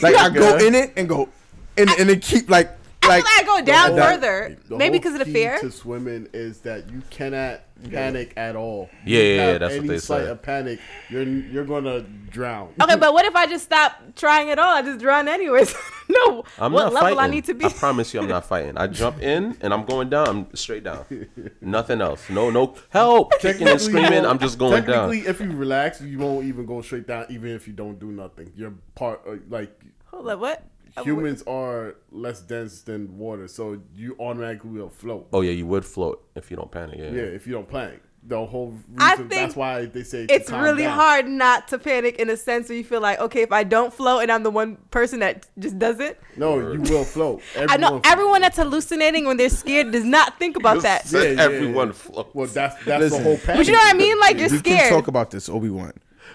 Like 0.00 0.14
I 0.14 0.30
go 0.30 0.58
in 0.64 0.76
it 0.76 0.92
and 0.96 1.08
go, 1.08 1.28
and 1.76 1.90
and 1.98 2.08
it 2.10 2.22
keep 2.22 2.48
like 2.48 2.70
I 2.70 2.74
like 3.08 3.24
I 3.26 3.42
go 3.44 3.62
down 3.64 3.96
that- 3.96 4.14
further, 4.14 4.56
The 4.68 4.76
maybe 4.76 4.98
because 4.98 5.12
of 5.14 5.18
the 5.20 5.24
key 5.26 5.32
fear. 5.32 5.58
to 5.60 5.70
swimming 5.70 6.28
is 6.32 6.60
that 6.60 6.90
you 6.90 7.02
cannot 7.10 7.60
panic 7.90 8.32
at 8.36 8.54
all. 8.54 8.88
Yeah, 9.04 9.20
yeah, 9.20 9.34
yeah, 9.52 9.58
that's 9.58 9.74
what 9.74 9.78
any 9.80 9.88
they 9.88 9.98
slight 9.98 10.24
say. 10.24 10.30
of 10.30 10.42
panic, 10.42 10.78
you're 11.10 11.22
you're 11.24 11.64
gonna 11.64 12.02
drown. 12.30 12.72
Okay, 12.80 12.96
but 12.96 13.12
what 13.12 13.24
if 13.24 13.34
I 13.34 13.46
just 13.46 13.64
stop 13.64 13.92
trying 14.14 14.50
at 14.50 14.58
all? 14.58 14.74
I 14.76 14.82
just 14.82 15.00
drown 15.00 15.26
anyways. 15.28 15.74
no, 16.08 16.44
I'm 16.58 16.72
what 16.72 16.84
not 16.84 16.92
level 16.92 17.00
fighting. 17.08 17.18
I 17.18 17.26
need 17.28 17.44
to 17.46 17.54
be? 17.54 17.64
I 17.64 17.68
promise 17.70 18.14
you, 18.14 18.20
I'm 18.20 18.28
not 18.28 18.44
fighting. 18.46 18.76
I 18.76 18.86
jump 18.86 19.20
in 19.20 19.56
and 19.60 19.74
I'm 19.74 19.84
going 19.84 20.08
down. 20.10 20.28
I'm 20.28 20.54
straight 20.54 20.84
down. 20.84 21.04
Nothing 21.60 22.00
else. 22.00 22.30
No, 22.30 22.50
no 22.50 22.74
help, 22.90 23.32
kicking 23.40 23.66
and 23.68 23.80
Technically, 23.80 24.02
screaming. 24.04 24.26
I'm 24.26 24.38
just 24.38 24.58
going 24.58 24.84
down. 24.84 25.10
Technically, 25.10 25.30
if 25.30 25.40
you 25.40 25.50
relax, 25.56 26.00
you 26.00 26.18
won't 26.18 26.46
even 26.46 26.66
go 26.66 26.82
straight 26.82 27.06
down, 27.08 27.26
even 27.30 27.50
if 27.50 27.66
you 27.66 27.72
don't 27.72 27.98
do 27.98 28.12
nothing. 28.12 28.52
You're 28.56 28.74
part 28.94 29.22
uh, 29.26 29.36
like 29.48 29.76
Hold 30.06 30.28
up, 30.28 30.38
what? 30.40 30.62
Humans 31.04 31.42
are 31.46 31.96
less 32.10 32.40
dense 32.42 32.82
than 32.82 33.18
water, 33.18 33.48
so 33.48 33.80
you 33.94 34.16
automatically 34.18 34.70
will 34.70 34.90
float. 34.90 35.28
Oh 35.32 35.40
yeah, 35.40 35.52
you 35.52 35.66
would 35.66 35.84
float 35.84 36.24
if 36.34 36.50
you 36.50 36.56
don't 36.56 36.70
panic. 36.70 36.98
Yeah. 36.98 37.10
Yeah, 37.10 37.22
if 37.22 37.46
you 37.46 37.52
don't 37.54 37.68
panic. 37.68 38.02
The 38.24 38.46
whole 38.46 38.68
reason 38.70 38.84
I 38.98 39.16
think 39.16 39.30
that's 39.30 39.56
why 39.56 39.86
they 39.86 40.04
say 40.04 40.28
to 40.28 40.32
It's 40.32 40.48
calm 40.48 40.62
really 40.62 40.84
down. 40.84 40.96
hard 40.96 41.26
not 41.26 41.66
to 41.68 41.78
panic 41.78 42.20
in 42.20 42.30
a 42.30 42.36
sense 42.36 42.68
where 42.68 42.78
you 42.78 42.84
feel 42.84 43.00
like, 43.00 43.18
okay, 43.18 43.42
if 43.42 43.50
I 43.50 43.64
don't 43.64 43.92
float 43.92 44.22
and 44.22 44.30
I'm 44.30 44.44
the 44.44 44.50
one 44.50 44.76
person 44.92 45.18
that 45.20 45.48
just 45.58 45.76
does 45.76 45.98
it. 45.98 46.20
No, 46.36 46.56
you 46.72 46.80
will 46.82 47.02
float. 47.02 47.42
I 47.58 47.76
know 47.78 47.86
Everyone 47.96 48.00
everyone 48.04 48.40
that's 48.42 48.58
hallucinating 48.58 49.24
when 49.24 49.38
they're 49.38 49.48
scared 49.48 49.90
does 49.90 50.04
not 50.04 50.38
think 50.38 50.54
about 50.56 50.74
Just 50.74 50.84
that. 50.84 51.06
said 51.08 51.36
Yeah, 51.36 51.42
yeah, 51.42 51.42
everyone 51.56 51.88
yeah. 51.88 51.92
floats. 51.94 52.32
Well, 52.32 52.46
that's 52.46 52.76
that's 52.84 53.00
Listen. 53.00 53.18
the 53.18 53.24
whole 53.24 53.38
panic. 53.38 53.56
But 53.56 53.66
you 53.66 53.72
know 53.72 53.78
what 53.80 53.94
I 53.94 53.98
mean? 53.98 54.20
Like 54.20 54.38
you're 54.38 54.50
we 54.50 54.60
can 54.60 54.76
scared. 54.78 54.92
talk 54.92 55.08
about 55.08 55.32
this, 55.32 55.48
Obi 55.48 55.70
Wan. 55.70 55.92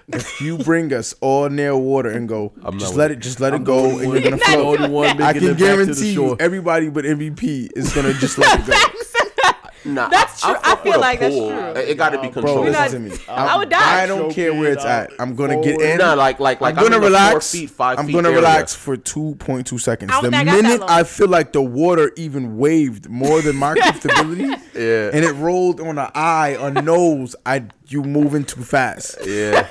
If 0.10 0.39
you 0.39 0.58
bring 0.58 0.93
us 0.93 1.13
all 1.20 1.50
near 1.50 1.76
water 1.76 2.10
and 2.10 2.30
go, 2.30 2.54
I'm 2.63 2.80
just 2.80 2.96
let 2.96 3.10
with 3.10 3.17
it, 3.20 3.22
just 3.22 3.41
let 3.41 3.52
it 3.54 3.58
I'm 3.58 3.63
go, 3.65 3.98
the 3.98 4.04
and 4.06 4.13
you're 4.13 4.22
gonna 4.22 4.24
You're 4.24 4.32
not 4.38 4.46
float. 4.46 4.78
doing 4.80 4.91
one. 4.93 5.08
I 5.08 5.12
can 5.12 5.17
it 5.17 5.20
back 5.20 5.36
to 5.36 5.48
the 5.50 5.56
guarantee 5.56 6.12
you, 6.13 6.38
everybody 6.39 6.89
but 6.89 7.04
MVP 7.04 7.72
is 7.76 7.93
gonna 7.93 8.13
just 8.20 8.38
let 8.38 8.58
it 8.62 8.65
go. 8.65 8.74
Nah, 9.86 10.10
That's 10.10 10.41
true. 10.41 10.52
I 10.52 10.70
fuck 10.72 10.84
feel 10.84 10.91
with 10.93 10.96
a 10.98 11.00
like 11.00 11.20
that's 11.22 11.36
true. 11.36 11.50
It, 11.82 11.96
got 11.98 12.10
to 12.10 12.22
be 12.22 12.28
Bro, 12.28 12.41
Bro, 12.41 12.54
controlled. 12.56 12.65
listen 12.72 13.10
to 13.10 13.15
me. 13.17 13.24
I 13.30 13.58
would 13.58 13.70
die. 13.70 14.04
I 14.04 14.06
don't 14.06 14.34
care 14.34 14.54
where 14.54 14.74
it's 14.74 14.84
at. 14.84 15.12
I'm 15.17 15.34
gonna 15.36 15.62
get 15.62 15.80
in. 15.80 15.98
Nah, 16.00 16.13
like 16.13 16.39
like 16.41 16.60
like 16.60 16.76
I'm 16.78 16.84
gonna 16.84 16.96
in 16.98 17.02
the 17.04 17.08
relax. 17.08 17.32
Four 17.54 17.60
feet, 17.62 17.70
five 17.70 18.00
I'm 18.00 18.06
feet 18.08 18.13
gonna 18.13 18.28
area. 18.30 18.39
relax 18.41 18.76
for 18.76 18.98
2.2 18.98 19.80
seconds. 19.80 20.12
The 20.12 20.22
think 20.22 20.34
I 20.34 20.43
got 20.43 20.52
that 20.56 20.63
minute. 20.63 20.82
I 20.89 21.04
feel 21.04 21.30
like 21.30 21.54
the 21.54 21.62
water 21.62 22.12
even 22.17 22.58
waved 22.58 23.08
more 23.10 23.41
than 23.41 23.56
my 23.56 23.76
comfortability, 23.78 24.60
Yeah. 24.76 25.12
and 25.13 25.24
it 25.24 25.34
rolled 25.34 25.80
on 25.80 25.98
an 25.98 26.12
eye, 26.13 26.58
a 26.60 26.70
nose, 26.82 27.36
I 27.46 27.63
you 27.88 28.04
moving 28.04 28.43
too 28.43 28.63
fast. 28.63 29.17
Yeah. 29.26 29.67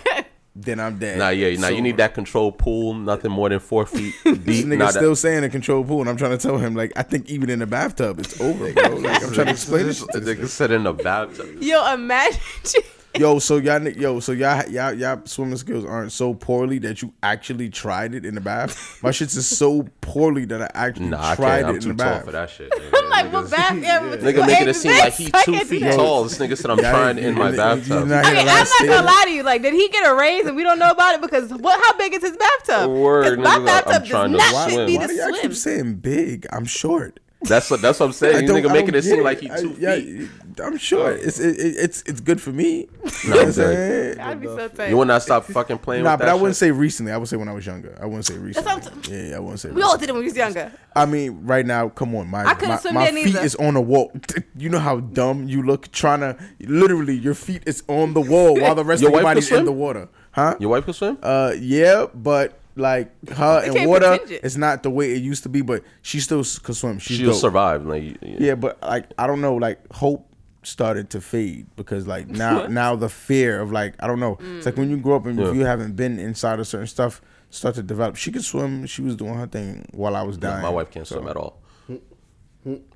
Then 0.59 0.81
I'm 0.81 0.99
dead. 0.99 1.19
Nah, 1.19 1.29
yeah. 1.29 1.55
Nah, 1.57 1.69
So, 1.69 1.75
you 1.75 1.83
need 1.83 1.99
that 1.99 2.15
control 2.15 2.51
pool. 2.51 2.95
Nothing 2.95 3.31
more 3.31 3.51
than 3.51 3.59
four 3.61 3.85
feet 3.85 4.15
This 4.25 4.39
deep. 4.39 4.67
nigga 4.67 4.79
Nah, 4.79 4.89
still 4.89 5.11
that, 5.11 5.17
saying 5.17 5.45
a 5.45 5.51
control 5.51 5.85
pool, 5.85 6.01
and 6.01 6.09
I'm 6.09 6.17
trying 6.17 6.31
to 6.31 6.39
tell 6.39 6.57
him 6.57 6.75
like 6.75 6.93
I 6.97 7.03
think 7.03 7.29
even 7.29 7.51
in 7.51 7.59
the 7.59 7.67
bathtub 7.67 8.19
it's 8.21 8.41
over, 8.41 8.73
bro. 8.73 8.89
Like 8.97 9.23
I'm 9.23 9.33
trying 9.33 9.47
to 9.49 9.53
explain 9.53 9.87
this. 9.87 10.01
the 10.01 10.21
nigga 10.21 10.47
said 10.49 10.71
in 10.71 10.85
the 10.85 10.95
bathtub. 10.95 11.61
Yo, 11.61 11.93
imagine. 11.93 12.41
Yo, 13.19 13.39
so 13.39 13.57
y'all, 13.57 13.81
ni- 13.81 13.93
yo, 13.93 14.21
so 14.21 14.33
y'all, 14.33 14.69
y'all, 14.69 14.93
y'all 14.93 15.21
swimming 15.25 15.57
skills 15.57 15.85
aren't 15.85 16.13
so 16.13 16.35
poorly 16.35 16.79
that 16.81 17.03
you 17.03 17.13
actually 17.23 17.69
tried 17.71 18.15
it 18.15 18.25
in 18.27 18.35
the 18.35 18.41
bath. 18.41 19.03
My 19.03 19.11
shit's 19.11 19.37
is 19.37 19.47
so 19.47 19.87
poorly 20.01 20.45
that 20.47 20.63
I 20.63 20.71
actually 20.75 21.07
Nah, 21.07 21.31
I 21.33 21.35
tried 21.37 21.57
can't. 21.63 21.67
I'm 21.69 21.77
it 21.77 21.83
too 21.83 21.91
in 21.91 21.97
the 21.97 22.05
tall 22.05 22.13
bath. 22.15 22.25
for 22.25 22.33
that 22.33 22.51
shit. 22.51 22.73
I'm 22.95 23.09
like, 23.11 23.33
what 23.33 23.45
Niggas- 23.47 23.51
bath? 23.51 23.77
Yeah, 23.83 24.01
Nigga 24.17 24.47
making 24.47 24.69
it 24.69 24.75
seem 24.75 24.93
like 24.99 25.15
he 25.15 25.31
two 25.45 25.55
feet 25.61 25.83
Yo, 25.83 25.97
tall. 25.97 26.25
This 26.25 26.39
nigga 26.39 26.57
said 26.57 26.71
I'm 26.73 26.79
Y'all- 26.79 26.91
trying 26.91 27.19
in 27.19 27.35
my 27.35 27.51
bathtub. 27.53 27.87
you're 27.87 28.07
not 28.07 28.25
Okay, 28.27 28.41
I'm 28.41 28.47
not 28.47 28.69
gonna 28.87 29.07
lie 29.07 29.23
to 29.27 29.33
you. 29.33 29.43
Like, 29.43 29.63
did 29.63 29.75
he 29.75 29.89
get 29.89 30.07
a 30.11 30.15
raise 30.15 30.47
and 30.47 30.57
we 30.57 30.63
don't 30.63 30.79
know 30.79 30.91
about 30.91 31.15
it? 31.15 31.21
Because 31.21 31.51
what? 31.55 31.81
How 31.85 31.97
big 31.99 32.15
is 32.15 32.23
his 32.23 32.37
bathtub? 32.37 32.91
Word, 32.91 33.25
'Cause 33.25 33.37
my 33.39 33.45
nigga, 33.45 33.57
I'm 33.57 33.65
bathtub 33.65 34.03
does 34.03 34.09
trying 34.09 34.33
to 34.33 34.39
not 34.39 34.71
swim. 34.71 34.77
fit 34.77 34.87
me 34.89 34.97
Why 34.99 35.07
to 35.07 35.13
do 35.13 35.15
y'all 35.19 35.33
keep 35.43 35.55
saying 35.55 35.95
big? 35.97 36.47
I'm 36.53 36.65
short. 36.65 37.21
That's 37.49 37.71
what 37.71 37.81
that's 37.83 38.01
what 38.01 38.07
I'm 38.07 38.11
I 38.11 38.15
saying. 38.15 38.43
You 38.43 38.49
don't- 38.49 38.63
nigga 38.63 38.73
making 38.73 38.95
it 38.95 39.03
seem 39.03 39.17
get 39.17 39.25
like 39.25 39.41
he 39.41 39.51
I- 39.51 39.57
two 39.61 39.77
yeah, 39.79 39.95
feet. 39.97 40.29
I'm 40.63 40.77
short. 40.79 41.21
It's 41.21 41.39
it, 41.39 41.59
it- 41.59 41.77
it's 41.77 42.03
it's 42.07 42.21
good 42.21 42.41
for 42.41 42.51
me. 42.51 42.89
You 43.25 43.29
know 43.31 43.35
Nah, 43.37 43.41
I'm 43.43 43.47
I'm 43.47 43.53
saying? 43.53 44.21
I'd 44.21 44.41
be 44.41 44.47
so 44.47 44.69
tight. 44.69 44.89
You 44.91 44.97
would 44.97 45.09
not 45.09 45.23
stop 45.23 45.45
fucking 45.45 45.79
playing 45.79 46.05
Nah, 46.05 46.13
with 46.13 46.21
but 46.21 46.25
that 46.27 46.31
I 46.33 46.35
wouldn't 46.35 46.55
shit? 46.57 46.61
say 46.61 46.71
recently. 46.71 47.13
I 47.13 47.17
would 47.19 47.29
say 47.29 47.37
when 47.37 47.49
I 47.49 47.53
was 47.53 47.67
younger. 47.67 47.97
I 48.01 48.07
wouldn't 48.07 48.25
say 48.27 48.39
recently. 48.39 48.73
what 48.73 49.09
Yeah, 49.09 49.23
yeah, 49.31 49.37
I 49.37 49.39
wouldn't 49.39 49.61
say. 49.61 49.71
we 49.71 49.83
all 49.83 49.99
did 49.99 50.09
it 50.09 50.13
when 50.13 50.21
we 50.23 50.29
was 50.29 50.37
younger. 50.37 50.73
I 50.95 51.05
mean, 51.07 51.41
right 51.45 51.65
now, 51.67 51.89
come 51.91 52.15
on, 52.15 52.29
my 52.29 52.45
I 52.45 52.55
couldn't 52.55 52.69
my, 52.71 52.77
swim 52.79 52.95
my 52.95 53.07
feet 53.11 53.27
neither. 53.27 53.41
is 53.41 53.55
on 53.57 53.75
the 53.75 53.81
wall. 53.83 54.13
You 54.59 54.71
know 54.71 54.79
how 54.79 55.01
dumb 55.01 55.47
you 55.49 55.63
look 55.63 55.93
trying 55.93 56.21
to 56.21 56.35
literally 56.61 57.15
your 57.15 57.35
feet 57.35 57.63
is 57.67 57.83
on 57.89 58.15
the 58.15 58.23
wall 58.23 58.59
while 58.59 58.75
the 58.75 58.85
rest 58.85 59.03
Your 59.03 59.11
of 59.11 59.15
your 59.17 59.23
wife 59.25 59.35
can 59.35 59.37
body's 59.37 59.53
in 59.53 59.65
the 59.67 59.73
water, 59.73 60.09
huh? 60.33 60.57
Your 60.59 60.71
wife 60.71 60.85
can 60.87 60.95
swim? 60.95 61.19
Uh, 61.23 61.53
yeah, 61.59 62.07
but 62.15 62.59
like 62.77 63.11
her 63.31 63.71
They 63.71 63.81
and 63.81 63.89
water, 63.89 64.19
pretend 64.19 64.41
it's 64.45 64.57
not 64.57 64.83
the 64.83 64.91
way 64.91 65.13
it 65.13 65.23
used 65.23 65.43
to 65.45 65.49
be. 65.49 65.63
But 65.63 65.83
she 66.03 66.21
still 66.21 66.45
can 66.63 66.75
swim. 66.75 66.99
She's 66.99 67.17
She'll 67.19 67.31
dope. 67.33 67.41
survive. 67.41 67.85
Like, 67.87 68.03
you- 68.03 68.17
you- 68.23 68.37
Yeah, 68.39 68.55
but 68.55 68.79
like 68.83 69.07
I 69.19 69.27
don't 69.27 69.41
know, 69.41 69.55
like 69.57 69.81
hope 69.93 70.29
started 70.63 71.09
to 71.11 71.21
fade 71.21 71.67
because 71.77 72.07
like 72.07 72.29
now 72.29 72.67
now 72.83 72.97
the 72.97 73.09
fear 73.09 73.61
of 73.61 73.73
like 73.73 73.95
I 74.01 74.07
don't 74.07 74.21
know. 74.21 74.37
It's 74.57 74.67
like 74.67 74.77
when 74.77 74.91
you 74.91 74.97
grow 74.99 75.17
up 75.17 75.27
and 75.27 75.39
Yeah. 75.39 75.49
if 75.49 75.55
you 75.57 75.65
haven't 75.65 75.97
been 75.97 76.19
inside 76.19 76.61
of 76.61 76.67
certain 76.67 76.87
stuff 76.87 77.21
start 77.51 77.75
to 77.77 77.83
develop. 77.83 78.17
She 78.17 78.31
could 78.33 78.45
swim. 78.45 78.85
She 78.87 79.01
was 79.03 79.17
doing 79.17 79.35
her 79.35 79.47
thing 79.47 79.87
while 79.93 80.15
I 80.17 80.23
was 80.23 80.37
dying. 80.37 80.63
My 80.63 80.69
wife 80.69 80.91
can't 80.91 81.07
So- 81.07 81.17
swim 81.17 81.29
at 81.29 81.37
all. 81.37 81.61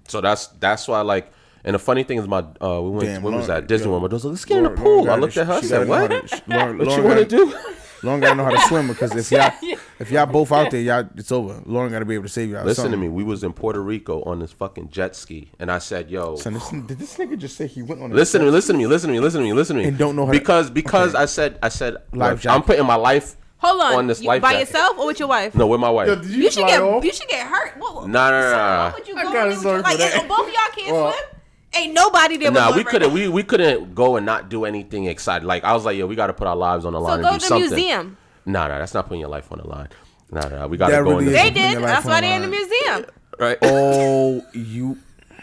So 0.08 0.20
that's 0.20 0.48
that's 0.58 0.88
why 0.88 1.00
like. 1.02 1.32
And 1.62 1.74
the 1.74 1.78
funny 1.78 2.04
thing 2.04 2.16
is, 2.18 2.26
my 2.26 2.38
uh, 2.62 2.80
we 2.80 2.88
went 2.90 3.04
Damn, 3.04 3.22
when 3.22 3.34
was 3.36 3.46
Lauren- 3.46 3.62
that 3.64 3.68
Disney 3.68 3.84
yo, 3.84 3.90
World. 3.90 4.02
My 4.04 4.08
daughter 4.08 4.14
was 4.14 4.24
like, 4.24 4.30
"Let's 4.32 4.44
get 4.46 4.56
in 4.58 4.64
the 4.64 4.70
pool." 4.70 5.04
Lauren 5.04 5.10
I 5.10 5.16
looked 5.16 5.36
at 5.36 5.46
her. 5.46 5.52
I 5.52 5.60
said, 5.60 5.86
gotta 5.86 5.86
know 5.86 5.94
how 5.94 6.00
"What? 6.08 6.28
to- 6.28 6.36
she- 6.36 6.42
Lauren- 6.48 6.78
what 6.78 6.88
you 6.96 7.02
want 7.04 7.18
gotta- 7.18 7.24
do?" 7.26 7.54
Lauren 8.02 8.20
gotta 8.20 8.34
know 8.34 8.44
how 8.44 8.50
to 8.50 8.60
swim 8.68 8.88
because 8.88 9.14
if 9.14 9.30
y'all 9.30 9.52
if 9.98 10.10
y'all 10.10 10.26
both 10.26 10.50
out 10.52 10.70
there, 10.70 10.80
y'all 10.80 11.08
it's 11.16 11.30
over. 11.32 11.62
Lauren 11.66 11.92
gotta 11.92 12.04
be 12.04 12.14
able 12.14 12.24
to 12.24 12.28
save 12.30 12.50
y'all. 12.50 12.64
Listen 12.64 12.90
to 12.90 12.96
me. 12.96 13.08
We 13.08 13.22
was 13.24 13.44
in 13.44 13.52
Puerto 13.52 13.80
Rico 13.82 14.22
on 14.24 14.38
this 14.38 14.52
fucking 14.52 14.88
jet 14.90 15.14
ski, 15.16 15.50
and 15.58 15.70
I 15.70 15.78
said, 15.78 16.10
"Yo, 16.10 16.36
Son, 16.36 16.54
listen, 16.54 16.86
did 16.86 16.98
this 16.98 17.16
nigga 17.16 17.36
just 17.38 17.56
say 17.56 17.66
he 17.66 17.82
went 17.82 18.00
on? 18.02 18.10
a 18.10 18.14
listen 18.14 18.40
to 18.40 18.46
me, 18.46 18.50
listen 18.52 18.74
to 18.74 18.78
me, 18.78 18.86
listen 18.86 19.08
to 19.08 19.12
me, 19.14 19.20
listen 19.20 19.40
to 19.40 19.44
me, 19.46 19.52
listen 19.52 19.76
to 19.76 19.82
me." 19.82 19.88
And 19.88 19.98
don't 19.98 20.16
know 20.16 20.26
how 20.26 20.32
to- 20.32 20.38
because 20.38 20.70
because 20.70 21.14
Okay. 21.14 21.22
I 21.22 21.26
said 21.26 21.58
I 21.62 21.68
said 21.68 21.96
Life 22.12 22.46
I'm 22.46 22.62
putting 22.62 22.86
my 22.86 22.94
life 22.96 23.36
Hold 23.58 23.80
on. 23.82 23.92
on 23.94 24.06
this 24.06 24.22
You- 24.22 24.28
life 24.28 24.40
by 24.40 24.52
jacket. 24.52 24.68
yourself 24.68 24.98
or 24.98 25.06
with 25.06 25.18
your 25.18 25.28
wife? 25.28 25.54
No, 25.54 25.66
with 25.66 25.80
my 25.80 25.90
wife. 25.90 26.08
Yo, 26.08 26.14
did 26.16 26.26
you, 26.30 26.44
You 26.44 26.50
should 26.50 26.66
get 26.66 26.80
off? 26.80 27.04
you 27.04 27.12
should 27.12 27.28
get 27.28 27.46
hurt. 27.46 27.74
What, 27.78 27.94
what, 27.94 28.08
Nah, 28.08 28.30
nah, 28.30 28.40
so 28.40 28.50
nah, 28.50 28.56
nah. 28.56 28.88
Why 28.88 28.94
would 28.98 29.08
you 29.08 29.16
I 29.16 29.22
go 29.22 29.28
kinda 29.32 29.42
in 29.42 29.48
with 29.50 29.58
sorry 29.58 29.74
your- 29.74 29.82
for 29.84 30.16
like, 30.18 30.28
both 30.28 30.40
of 30.48 30.54
y'all 30.54 30.62
can't 30.74 30.92
Well, 30.92 31.12
swim? 31.12 31.24
Ain't 31.72 31.94
nobody 31.94 32.36
there. 32.36 32.50
Nah, 32.50 32.74
we 32.74 32.82
couldn't. 32.84 33.08
right 33.08 33.14
We 33.14 33.28
we 33.28 33.42
couldn't 33.44 33.94
go 33.94 34.16
and 34.16 34.26
not 34.26 34.48
do 34.48 34.64
anything 34.64 35.04
exciting. 35.06 35.46
Like 35.46 35.62
I 35.64 35.72
was 35.72 35.84
like, 35.84 35.96
yo, 35.96 36.06
we 36.06 36.16
got 36.16 36.26
to 36.26 36.32
put 36.32 36.46
our 36.48 36.56
lives 36.56 36.84
on 36.84 36.92
the 36.94 37.00
line 37.00 37.18
So 37.18 37.22
go 37.22 37.28
and 37.30 37.40
to 37.40 37.46
do 37.48 37.54
the 37.54 37.60
something. 37.60 37.70
museum. 37.76 38.16
Nah, 38.46 38.66
nah, 38.68 38.78
that's 38.78 38.94
not 38.94 39.06
putting 39.06 39.20
your 39.20 39.28
life 39.28 39.52
on 39.52 39.58
the 39.58 39.68
line. 39.68 39.88
Nah, 40.32 40.48
nah, 40.48 40.66
we 40.66 40.76
got 40.76 40.88
to 40.88 40.92
go 41.04 41.18
really 41.18 41.26
in 41.26 41.28
is. 41.28 41.34
the, 41.34 41.38
They 41.38 41.50
did. 41.50 41.82
That's 41.82 42.06
why 42.06 42.20
they're 42.20 42.36
in 42.36 42.42
the 42.42 42.48
museum. 42.48 43.06
right. 43.38 43.58
Oh, 43.62 44.42
you 44.52 44.98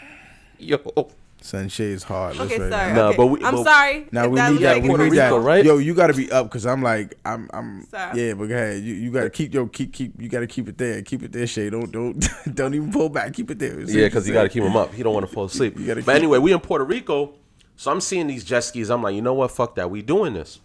yo, 0.58 0.78
son, 1.48 1.68
Shay 1.68 1.86
is 1.90 2.02
hard. 2.04 2.36
Let's 2.36 2.52
Okay, 2.52 2.62
right 2.62 2.72
sorry. 2.72 2.92
Nah, 2.94 3.06
okay. 3.08 3.16
but 3.16 3.26
we- 3.26 3.44
I'm 3.44 3.54
but- 3.54 3.64
sorry. 3.64 4.06
Now 4.12 4.24
if 4.24 4.30
we 4.30 4.40
need 4.40 4.58
that. 4.62 4.82
We 4.82 4.88
need 4.88 4.98
Rico, 4.98 5.14
that. 5.16 5.40
right? 5.40 5.64
Yo, 5.64 5.78
you 5.78 5.94
got 5.94 6.08
to 6.08 6.14
be 6.14 6.30
up 6.30 6.46
because 6.46 6.66
I'm 6.66 6.82
like, 6.82 7.16
I'm, 7.24 7.48
I'm. 7.52 7.86
Sorry. 7.90 8.20
Yeah, 8.28 8.34
but 8.34 8.46
go 8.48 8.54
ahead. 8.54 8.82
You, 8.82 8.94
you 8.94 9.10
got 9.10 9.22
to 9.24 9.30
keep 9.30 9.52
yo, 9.54 9.66
keep, 9.66 9.92
keep. 9.92 10.12
You 10.20 10.28
got 10.28 10.40
to 10.40 10.46
keep 10.46 10.68
it 10.68 10.78
there. 10.78 11.02
Keep 11.02 11.22
it 11.24 11.32
there, 11.32 11.46
Shay. 11.46 11.70
Don't, 11.70 11.90
don't, 11.90 12.28
don't 12.54 12.74
even 12.74 12.92
pull 12.92 13.08
back. 13.08 13.32
Keep 13.34 13.50
it 13.52 13.58
there. 13.58 13.80
Yeah, 13.80 14.06
because 14.06 14.26
you 14.28 14.34
got 14.34 14.44
to 14.44 14.48
keep 14.48 14.62
him 14.62 14.76
up. 14.76 14.92
He 14.94 15.02
don't 15.02 15.14
want 15.14 15.26
to 15.26 15.32
fall 15.32 15.44
asleep. 15.46 15.78
You 15.78 15.86
but 15.94 15.96
keep- 16.04 16.08
anyway, 16.08 16.38
we 16.38 16.52
in 16.52 16.60
Puerto 16.60 16.84
Rico, 16.84 17.34
so 17.76 17.90
I'm 17.90 18.00
seeing 18.00 18.26
these 18.26 18.44
jet 18.44 18.60
skis. 18.60 18.90
I'm 18.90 19.02
like, 19.02 19.14
you 19.14 19.22
know 19.22 19.34
what? 19.34 19.50
Fuck 19.50 19.74
that. 19.76 19.90
We 19.90 20.02
doing 20.02 20.34
this. 20.34 20.60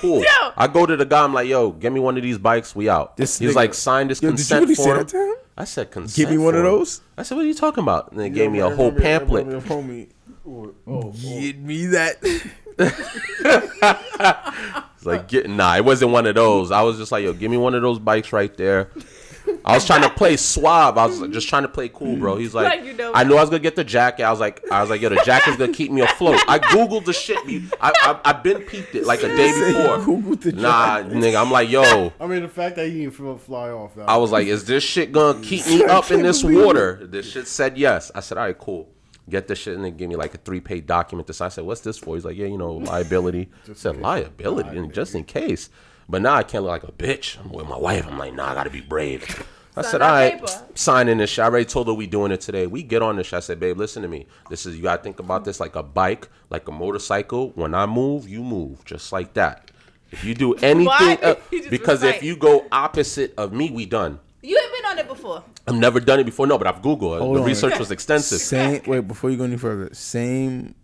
Cool. 0.00 0.18
Yo. 0.24 0.26
I 0.56 0.66
go 0.66 0.86
to 0.86 0.96
the 0.96 1.04
guy. 1.06 1.22
I'm 1.22 1.32
like, 1.34 1.48
yo, 1.48 1.70
get 1.70 1.92
me 1.92 2.00
one 2.00 2.16
of 2.16 2.22
these 2.22 2.38
bikes. 2.38 2.74
We 2.74 2.88
out. 2.88 3.16
This 3.16 3.38
He's 3.38 3.50
nigga- 3.52 3.54
like, 3.54 3.74
sign 3.74 4.08
this 4.08 4.20
Yo, 4.22 4.30
did 4.30 4.32
you 4.32 4.36
consent 4.38 4.62
really 4.62 4.74
say 4.74 4.82
form. 4.84 4.98
that 4.98 5.08
to 5.08 5.16
him? 5.18 5.34
I 5.58 5.64
said 5.64 5.90
consent. 5.90 6.16
Give 6.16 6.30
me 6.30 6.38
one 6.42 6.54
of 6.54 6.62
those? 6.62 7.00
I 7.18 7.24
said, 7.24 7.34
what 7.34 7.44
are 7.44 7.48
you 7.48 7.54
talking 7.54 7.82
about? 7.82 8.12
And 8.12 8.20
they 8.20 8.30
gave 8.30 8.50
me 8.52 8.60
a 8.60 8.70
whole 8.70 8.92
pamphlet. 8.92 9.46
Homie, 9.64 10.08
Oh, 10.46 10.72
oh. 10.86 11.10
get 11.12 11.58
me 11.58 11.86
that. 11.86 12.16
It's 14.96 15.04
like 15.06 15.28
getting 15.28 15.56
nah, 15.56 15.76
it 15.76 15.84
wasn't 15.84 16.12
one 16.12 16.26
of 16.26 16.34
those. 16.36 16.70
I 16.70 16.82
was 16.82 16.96
just 16.96 17.12
like, 17.12 17.24
yo, 17.24 17.32
give 17.32 17.50
me 17.50 17.56
one 17.56 17.74
of 17.74 17.82
those 17.82 17.98
bikes 17.98 18.32
right 18.32 18.56
there. 18.56 18.90
I 19.64 19.74
was 19.74 19.84
trying 19.84 20.02
to 20.02 20.10
play 20.10 20.36
suave. 20.36 20.96
I 20.98 21.06
was 21.06 21.20
just 21.28 21.48
trying 21.48 21.62
to 21.62 21.68
play 21.68 21.88
cool, 21.88 22.16
bro. 22.16 22.36
He's 22.36 22.54
like, 22.54 22.66
Like 22.78 22.84
you 22.86 22.94
know 22.94 23.12
I 23.14 23.24
knew 23.24 23.36
I 23.36 23.40
was 23.40 23.50
gonna 23.50 23.60
get 23.60 23.76
the 23.76 23.84
jacket. 23.84 24.24
I 24.24 24.30
was 24.30 24.40
like, 24.40 24.62
I 24.70 24.80
was 24.80 24.90
like, 24.90 25.00
yo, 25.00 25.08
the 25.08 25.22
jacket's 25.24 25.56
gonna 25.56 25.72
keep 25.72 25.90
me 25.90 26.00
afloat. 26.00 26.40
I 26.48 26.58
googled 26.58 27.04
the 27.04 27.12
shit. 27.12 27.38
I, 27.80 27.92
I 27.92 28.20
I've 28.24 28.42
been 28.42 28.62
peeped 28.62 28.94
it 28.94 29.04
like 29.04 29.22
a 29.22 29.28
day 29.28 29.48
before. 29.52 29.98
Googled 30.08 30.40
the 30.40 30.52
Nah, 30.52 31.02
nigga, 31.02 31.40
I'm 31.40 31.50
like, 31.50 31.68
yo. 31.68 32.12
I 32.20 32.26
mean, 32.26 32.42
the 32.42 32.48
fact 32.48 32.76
that 32.76 32.88
he 32.88 33.00
didn't 33.00 33.14
feel 33.14 33.36
fly 33.36 33.70
off. 33.70 33.92
I 33.98 34.16
was 34.16 34.30
like, 34.32 34.46
is 34.46 34.64
this 34.64 34.82
shit 34.84 35.12
gonna 35.12 35.40
keep 35.42 35.66
me 35.66 35.84
up 35.84 36.10
in 36.10 36.22
this 36.22 36.42
water? 36.44 37.06
This 37.06 37.30
shit 37.30 37.46
said 37.46 37.76
yes. 37.76 38.10
I 38.14 38.20
said, 38.20 38.38
all 38.38 38.44
right, 38.44 38.58
cool. 38.58 38.88
Get 39.28 39.46
this 39.46 39.58
shit 39.58 39.74
and 39.74 39.84
then 39.84 39.96
give 39.98 40.08
me 40.08 40.16
like 40.16 40.34
a 40.34 40.38
three 40.38 40.60
page 40.60 40.86
document. 40.86 41.26
This 41.26 41.40
I 41.42 41.48
said, 41.48 41.64
what's 41.64 41.82
this 41.82 41.98
for? 41.98 42.14
He's 42.14 42.24
like, 42.24 42.36
yeah, 42.36 42.46
you 42.46 42.56
know, 42.56 42.72
liability. 42.72 43.50
I 43.68 43.74
said 43.74 43.98
liability, 43.98 44.76
and 44.78 44.92
just 44.92 45.14
in 45.14 45.24
case. 45.24 45.68
But 46.08 46.22
now 46.22 46.34
I 46.34 46.42
can't 46.42 46.64
look 46.64 46.70
like 46.70 46.84
a 46.84 46.92
bitch. 46.92 47.38
I'm 47.38 47.50
with 47.52 47.66
my 47.68 47.76
wife. 47.76 48.06
I'm 48.06 48.18
like, 48.18 48.34
nah, 48.34 48.50
I 48.50 48.54
gotta 48.54 48.70
be 48.70 48.80
brave. 48.80 49.24
I 49.76 49.82
Sign 49.82 49.90
said, 49.92 50.00
that 50.00 50.10
all 50.10 50.10
right, 50.16 50.32
paper." 50.40 50.66
signing 50.74 51.18
this 51.18 51.30
shit. 51.30 51.42
I 51.42 51.46
already 51.48 51.64
told 51.66 51.86
her 51.86 51.94
we 51.94 52.06
doing 52.06 52.32
it 52.32 52.40
today. 52.40 52.66
We 52.66 52.82
get 52.82 53.00
on 53.02 53.16
this 53.16 53.28
shit. 53.28 53.36
I 53.36 53.40
said, 53.40 53.60
babe, 53.60 53.76
listen 53.78 54.02
to 54.02 54.08
me. 54.08 54.26
This 54.50 54.66
is 54.66 54.74
you 54.76 54.82
gotta 54.82 55.02
think 55.02 55.20
about 55.20 55.44
this 55.44 55.60
like 55.60 55.76
a 55.76 55.82
bike, 55.82 56.28
like 56.50 56.66
a 56.66 56.72
motorcycle. 56.72 57.50
When 57.50 57.74
I 57.74 57.86
move, 57.86 58.28
you 58.28 58.42
move, 58.42 58.84
just 58.84 59.12
like 59.12 59.34
that. 59.34 59.70
If 60.10 60.24
you 60.24 60.34
do 60.34 60.54
anything, 60.54 61.18
uh, 61.22 61.34
He 61.50 61.68
because 61.68 62.02
if 62.02 62.14
like- 62.16 62.22
you 62.22 62.34
go 62.36 62.66
opposite 62.72 63.34
of 63.36 63.52
me, 63.52 63.70
we 63.70 63.84
done. 63.86 64.18
You 64.42 64.56
ain't 64.58 64.72
been 64.72 64.90
on 64.90 64.98
it 64.98 65.08
before. 65.08 65.42
I've 65.66 65.74
never 65.74 66.00
done 66.00 66.20
it 66.20 66.24
before. 66.24 66.46
No, 66.46 66.56
but 66.58 66.66
I've 66.66 66.80
googled 66.80 67.16
it. 67.16 67.20
Hold 67.20 67.36
the 67.36 67.40
on. 67.42 67.46
research 67.46 67.78
was 67.78 67.90
extensive. 67.98 68.40
Same. 68.40 68.80
Wait, 68.86 69.00
before 69.06 69.30
you 69.30 69.36
go 69.36 69.44
any 69.44 69.56
further, 69.58 69.90
same 69.92 70.74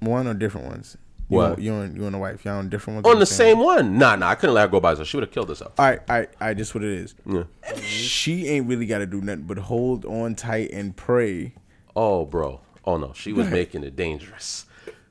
one 0.00 0.26
or 0.26 0.32
different 0.34 0.66
ones? 0.68 0.96
You 1.30 1.36
What? 1.36 1.52
and- 1.54 1.62
You 1.64 1.74
and 1.76 1.96
you 1.96 2.04
and 2.04 2.14
the 2.14 2.18
wife, 2.18 2.44
y'all 2.44 2.58
on 2.58 2.68
different 2.68 3.04
ones. 3.04 3.14
On 3.14 3.18
the 3.20 3.26
same 3.26 3.58
one. 3.58 3.96
Nah, 3.98 4.16
nah, 4.16 4.28
I 4.30 4.34
couldn't 4.34 4.54
let 4.54 4.62
her 4.62 4.68
go 4.68 4.80
by 4.80 4.90
herself. 4.90 5.08
She 5.08 5.16
would 5.16 5.24
have 5.24 5.32
killed 5.32 5.48
herself. 5.48 5.72
All 5.78 5.86
right, 5.86 6.00
all 6.08 6.16
right, 6.18 6.28
all 6.40 6.48
right. 6.48 6.56
Just 6.56 6.74
what 6.74 6.82
it 6.84 6.90
is. 6.90 7.14
Yeah. 7.24 7.44
She 7.82 8.48
ain't 8.48 8.66
really 8.66 8.86
got 8.86 8.98
to 8.98 9.06
do 9.06 9.20
nothing 9.20 9.44
but 9.44 9.56
hold 9.58 10.04
on 10.04 10.34
tight 10.34 10.70
and 10.72 10.96
pray. 10.96 11.54
Oh, 11.96 12.26
bro. 12.26 12.60
Oh 12.84 12.96
no, 12.96 13.12
she 13.14 13.32
was 13.32 13.48
making 13.48 13.84
it 13.84 13.94
dangerous. 13.96 14.66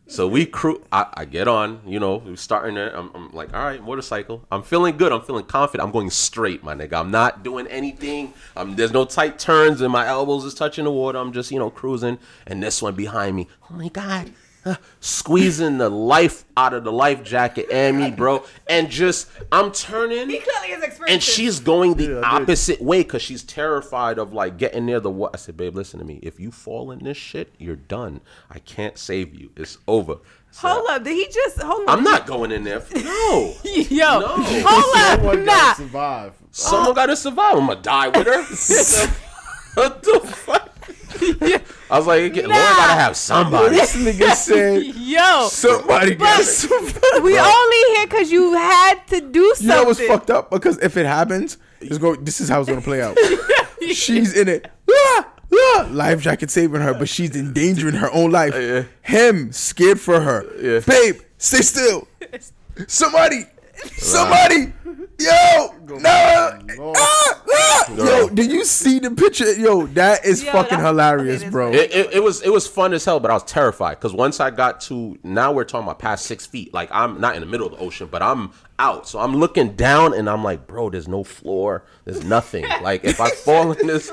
So 0.07 0.27
we 0.27 0.47
crew. 0.47 0.83
I, 0.91 1.05
I 1.13 1.25
get 1.25 1.47
on. 1.47 1.81
You 1.85 1.99
know, 1.99 2.15
we 2.17 2.35
starting 2.35 2.73
there. 2.73 2.89
I'm, 2.97 3.11
I'm 3.13 3.31
like, 3.31 3.53
all 3.53 3.63
right, 3.63 3.81
motorcycle. 3.81 4.43
I'm 4.51 4.63
feeling 4.63 4.97
good. 4.97 5.11
I'm 5.11 5.21
feeling 5.21 5.45
confident. 5.45 5.85
I'm 5.85 5.93
going 5.93 6.09
straight, 6.09 6.63
my 6.63 6.73
nigga. 6.73 6.93
I'm 6.93 7.11
not 7.11 7.43
doing 7.43 7.67
anything. 7.67 8.33
Um, 8.57 8.75
there's 8.75 8.91
no 8.91 9.05
tight 9.05 9.37
turns, 9.37 9.81
and 9.81 9.91
my 9.93 10.07
elbows 10.07 10.45
is 10.45 10.55
touching 10.55 10.85
the 10.85 10.91
water. 10.91 11.19
I'm 11.19 11.31
just, 11.31 11.51
you 11.51 11.59
know, 11.59 11.69
cruising. 11.69 12.17
And 12.47 12.61
this 12.63 12.81
one 12.81 12.95
behind 12.95 13.35
me. 13.35 13.47
Oh 13.69 13.75
my 13.75 13.89
god. 13.89 14.31
Uh, 14.65 14.75
Squeezing 14.99 15.77
the 15.77 15.89
life 15.89 16.43
out 16.57 16.73
of 16.73 16.83
the 16.83 16.91
life 16.91 17.23
jacket 17.23 17.67
and 17.71 17.97
me, 17.97 18.11
bro, 18.11 18.43
and 18.69 18.89
just 18.89 19.29
I'm 19.51 19.71
turning. 19.71 20.29
He 20.29 20.39
clearly 20.39 20.73
is 20.77 20.83
experienced. 20.83 21.09
and 21.13 21.23
she's 21.23 21.59
going 21.59 21.93
the 21.95 22.05
Yeah, 22.15 22.21
opposite 22.23 22.81
way 22.81 23.03
because 23.03 23.21
she's 23.21 23.43
terrified 23.43 24.17
of 24.19 24.33
like 24.33 24.57
getting 24.57 24.85
near 24.85 24.99
the 24.99 25.09
water. 25.09 25.31
I 25.35 25.37
said, 25.37 25.55
babe, 25.57 25.75
listen 25.75 25.99
to 25.99 26.05
me. 26.05 26.19
If 26.21 26.39
you 26.39 26.51
fall 26.51 26.91
in 26.91 27.03
this 27.03 27.17
shit, 27.17 27.53
you're 27.57 27.75
done. 27.77 28.19
I 28.49 28.59
can't 28.59 28.97
save 28.97 29.33
you. 29.33 29.51
It's 29.55 29.77
over. 29.87 30.17
So, 30.51 30.67
Hold 30.67 30.89
up, 30.89 31.03
did 31.03 31.13
he 31.13 31.27
just 31.31 31.61
hold 31.61 31.87
on? 31.87 31.99
I'm 31.99 32.03
not 32.03 32.25
going 32.25 32.51
in 32.51 32.63
there. 32.63 32.81
No. 32.95 33.53
Yo, 33.63 34.19
No. 34.19 34.27
hold 34.39 34.95
up, 34.95 35.19
Someone 35.19 35.45
nah. 35.45 35.51
gotta 35.53 35.75
survive. 35.81 36.33
Someone 36.51 36.93
got 36.95 37.05
to 37.05 37.15
survive. 37.15 37.53
I'm 37.55 37.67
gonna 37.67 37.81
die 37.81 38.07
with 38.09 38.25
her. 38.25 38.43
what 39.75 40.01
the 40.03 40.19
fuck? 40.25 40.68
I 41.11 41.97
was 41.97 42.05
like, 42.07 42.35
Lord, 42.35 42.49
gotta 42.49 42.93
have 42.93 43.17
somebody. 43.17 43.75
This 43.75 43.95
nigga 43.95 44.33
said 44.35 44.83
Yo, 44.83 45.47
somebody 45.49 46.15
got 46.15 46.43
somebody. 46.43 47.19
we 47.21 47.37
only 47.37 47.95
here 47.95 48.07
because 48.07 48.31
you 48.31 48.53
had 48.53 49.05
to 49.07 49.21
do 49.21 49.53
something. 49.55 49.67
You 49.67 49.73
know 49.75 49.83
what's 49.85 49.99
fucked 50.05 50.29
up? 50.29 50.51
Because 50.51 50.77
if 50.79 50.97
it 50.97 51.05
happens, 51.05 51.57
it's 51.81 51.97
go. 51.97 52.15
This 52.15 52.41
is 52.41 52.49
how 52.49 52.59
it's 52.59 52.69
gonna 52.69 52.81
play 52.81 53.01
out. 53.01 53.17
she's 53.93 54.35
in 54.37 54.47
it. 54.47 54.69
Ah, 54.89 55.33
ah, 55.53 55.87
life 55.91 56.21
jacket 56.21 56.51
saving 56.51 56.81
her, 56.81 56.93
but 56.93 57.09
she's 57.09 57.35
endangering 57.35 57.95
her 57.95 58.11
own 58.11 58.31
life. 58.31 58.53
Yeah. 58.55 58.83
Him 59.01 59.51
scared 59.51 59.99
for 59.99 60.19
her. 60.21 60.45
Yeah. 60.61 60.79
Babe, 60.85 61.21
stay 61.37 61.61
still. 61.61 62.07
Somebody, 62.87 63.45
somebody, 63.97 64.73
yo, 65.19 65.73
no. 65.87 65.99
Ah, 66.05 67.41
ah. 67.55 67.93
Yo, 67.95 68.29
did 68.29 68.51
you 68.51 68.63
see 68.65 68.99
the 68.99 69.11
picture? 69.11 69.51
Yo, 69.53 69.87
that 69.87 70.23
is 70.25 70.43
Yo, 70.43 70.51
fucking 70.51 70.77
that's- 70.77 70.85
hilarious, 70.87 71.41
it 71.41 71.45
is 71.47 71.51
bro. 71.51 71.71
It, 71.71 71.91
it, 71.91 72.13
it 72.15 72.23
was 72.23 72.41
it 72.41 72.51
was 72.51 72.67
fun 72.67 72.93
as 72.93 73.03
hell, 73.05 73.19
but 73.19 73.31
I 73.31 73.33
was 73.33 73.43
terrified 73.43 73.95
because 73.99 74.13
once 74.13 74.39
I 74.39 74.51
got 74.51 74.81
to 74.81 75.17
now 75.23 75.51
we're 75.51 75.63
talking 75.63 75.85
about 75.87 75.99
past 75.99 76.25
six 76.25 76.45
feet. 76.45 76.73
Like 76.73 76.89
I'm 76.91 77.19
not 77.19 77.35
in 77.35 77.41
the 77.41 77.47
middle 77.47 77.67
of 77.67 77.73
the 77.73 77.79
ocean, 77.79 78.07
but 78.11 78.21
I'm 78.21 78.51
out. 78.77 79.07
So 79.07 79.19
I'm 79.19 79.35
looking 79.35 79.75
down 79.75 80.13
and 80.13 80.29
I'm 80.29 80.43
like, 80.43 80.67
bro, 80.67 80.89
there's 80.89 81.07
no 81.07 81.23
floor, 81.23 81.83
there's 82.05 82.23
nothing. 82.23 82.65
like 82.81 83.03
if 83.03 83.19
I 83.19 83.29
fall 83.31 83.71
in 83.71 83.87
this, 83.87 84.11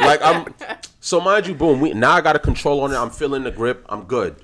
like 0.00 0.20
I'm. 0.22 0.54
So 1.00 1.20
mind 1.20 1.46
you, 1.46 1.54
boom. 1.54 1.80
We 1.80 1.92
now 1.92 2.12
I 2.12 2.20
got 2.20 2.36
a 2.36 2.40
control 2.40 2.80
on 2.80 2.92
it. 2.92 2.96
I'm 2.96 3.10
feeling 3.10 3.42
the 3.44 3.50
grip. 3.50 3.84
I'm 3.88 4.04
good. 4.04 4.36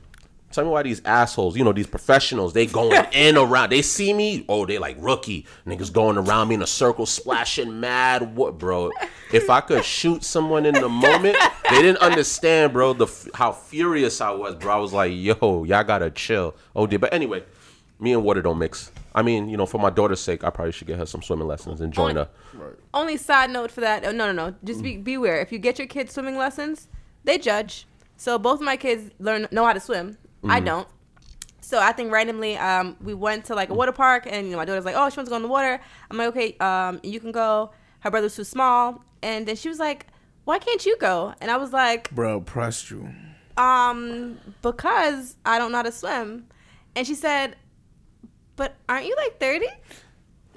Tell 0.55 0.65
me 0.65 0.71
why 0.71 0.85
these 0.85 1.03
assholes, 1.05 1.57
you 1.57 1.65
know, 1.65 1.73
these 1.73 1.89
professionals, 1.89 2.53
they 2.53 2.67
going 2.67 3.05
in 3.13 3.37
around. 3.37 3.71
They 3.71 3.83
see 3.83 4.13
me, 4.13 4.45
oh, 4.49 4.65
they 4.65 4.79
like 4.79 4.97
rookie 5.01 5.47
niggas 5.67 5.93
going 5.93 6.17
around 6.17 6.47
me 6.47 6.55
in 6.55 6.63
a 6.63 6.67
circle, 6.67 7.07
splashing 7.07 7.81
mad. 7.81 8.37
What, 8.37 8.57
bro? 8.57 8.93
If 9.33 9.51
I 9.51 9.61
could 9.61 9.85
shoot 9.85 10.23
someone 10.23 10.65
in 10.65 10.75
the 10.75 10.89
moment, 10.89 11.37
they 11.69 11.83
didn't 11.83 11.99
understand, 11.99 12.73
bro. 12.73 12.93
The 12.93 13.09
how 13.35 13.51
furious 13.51 14.21
I 14.21 14.31
was, 14.31 14.55
bro. 14.55 14.73
I 14.73 14.77
was 14.77 14.93
like, 14.93 15.11
yo, 15.13 15.65
y'all 15.65 15.83
gotta 15.83 16.09
chill. 16.13 16.55
Oh, 16.77 16.87
dear. 16.87 17.01
But 17.01 17.13
anyway, 17.13 17.43
me 17.99 18.13
and 18.13 18.23
water 18.23 18.41
don't 18.41 18.59
mix. 18.59 18.93
I 19.13 19.23
mean, 19.23 19.49
you 19.49 19.57
know, 19.57 19.67
for 19.67 19.79
my 19.79 19.91
daughter's 19.91 20.21
sake, 20.21 20.45
I 20.45 20.51
probably 20.51 20.71
should 20.71 20.87
get 20.87 21.01
her 21.01 21.07
some 21.07 21.21
swimming 21.21 21.49
lessons 21.49 21.81
and 21.81 21.93
join 21.93 22.15
her. 22.15 22.29
Only 22.93 23.17
side 23.17 23.51
note 23.51 23.73
for 23.73 23.81
that. 23.81 24.05
Oh, 24.07 24.13
no, 24.13 24.31
no, 24.31 24.51
no. 24.51 24.55
Just 24.63 24.85
be 24.85 24.99
mm. 24.99 25.03
beware. 25.03 25.41
If 25.41 25.51
you 25.51 25.59
get 25.59 25.81
your 25.81 25.89
kids 25.89 26.13
swimming 26.15 26.37
lessons, 26.37 26.87
they 27.25 27.39
judge. 27.39 27.89
So 28.17 28.39
both 28.39 28.61
of 28.61 28.65
my 28.65 28.77
kids 28.77 29.11
learn 29.19 29.49
know 29.51 29.65
how 29.65 29.73
to 29.73 29.81
swim. 29.81 30.17
I 30.49 30.61
don't. 30.61 30.89
So 31.61 31.79
I 31.81 31.93
think 31.93 32.13
randomly, 32.13 32.57
um, 32.59 32.97
we 33.03 33.15
went 33.15 33.47
to 33.47 33.55
like 33.55 33.71
a 33.71 33.75
water 33.75 33.93
park, 33.93 34.27
and 34.31 34.47
you 34.47 34.53
know 34.53 34.59
my 34.59 34.65
daughter's 34.65 34.85
like, 34.85 34.95
"Oh, 34.97 35.09
she 35.11 35.17
wants 35.17 35.29
to 35.29 35.31
go 35.31 35.37
in 35.37 35.43
the 35.43 35.49
water." 35.49 35.81
I'm 36.11 36.17
like, 36.19 36.29
"Okay, 36.29 36.57
um, 36.59 37.01
you 37.03 37.21
can 37.21 37.33
go." 37.33 37.71
Her 38.01 38.11
brother's 38.11 38.37
too 38.37 38.45
small, 38.45 39.03
and 39.23 39.47
then 39.47 39.57
she 39.57 39.69
was 39.71 39.79
like, 39.79 40.07
"Why 40.45 40.59
can't 40.59 40.85
you 40.85 40.97
go?" 40.99 41.33
And 41.41 41.51
I 41.51 41.57
was 41.57 41.73
like, 41.73 42.11
Bro, 42.15 42.43
pressed 42.43 42.91
you. 42.91 43.09
um, 43.57 44.39
because 44.61 45.37
I 45.47 45.59
don't 45.59 45.73
know 45.73 45.79
how 45.79 45.83
to 45.85 45.93
swim. 45.93 46.47
And 46.97 47.07
she 47.07 47.15
said, 47.15 47.57
but 48.57 48.75
aren't 48.89 49.07
you 49.07 49.17
like 49.17 49.41
30? 49.41 49.67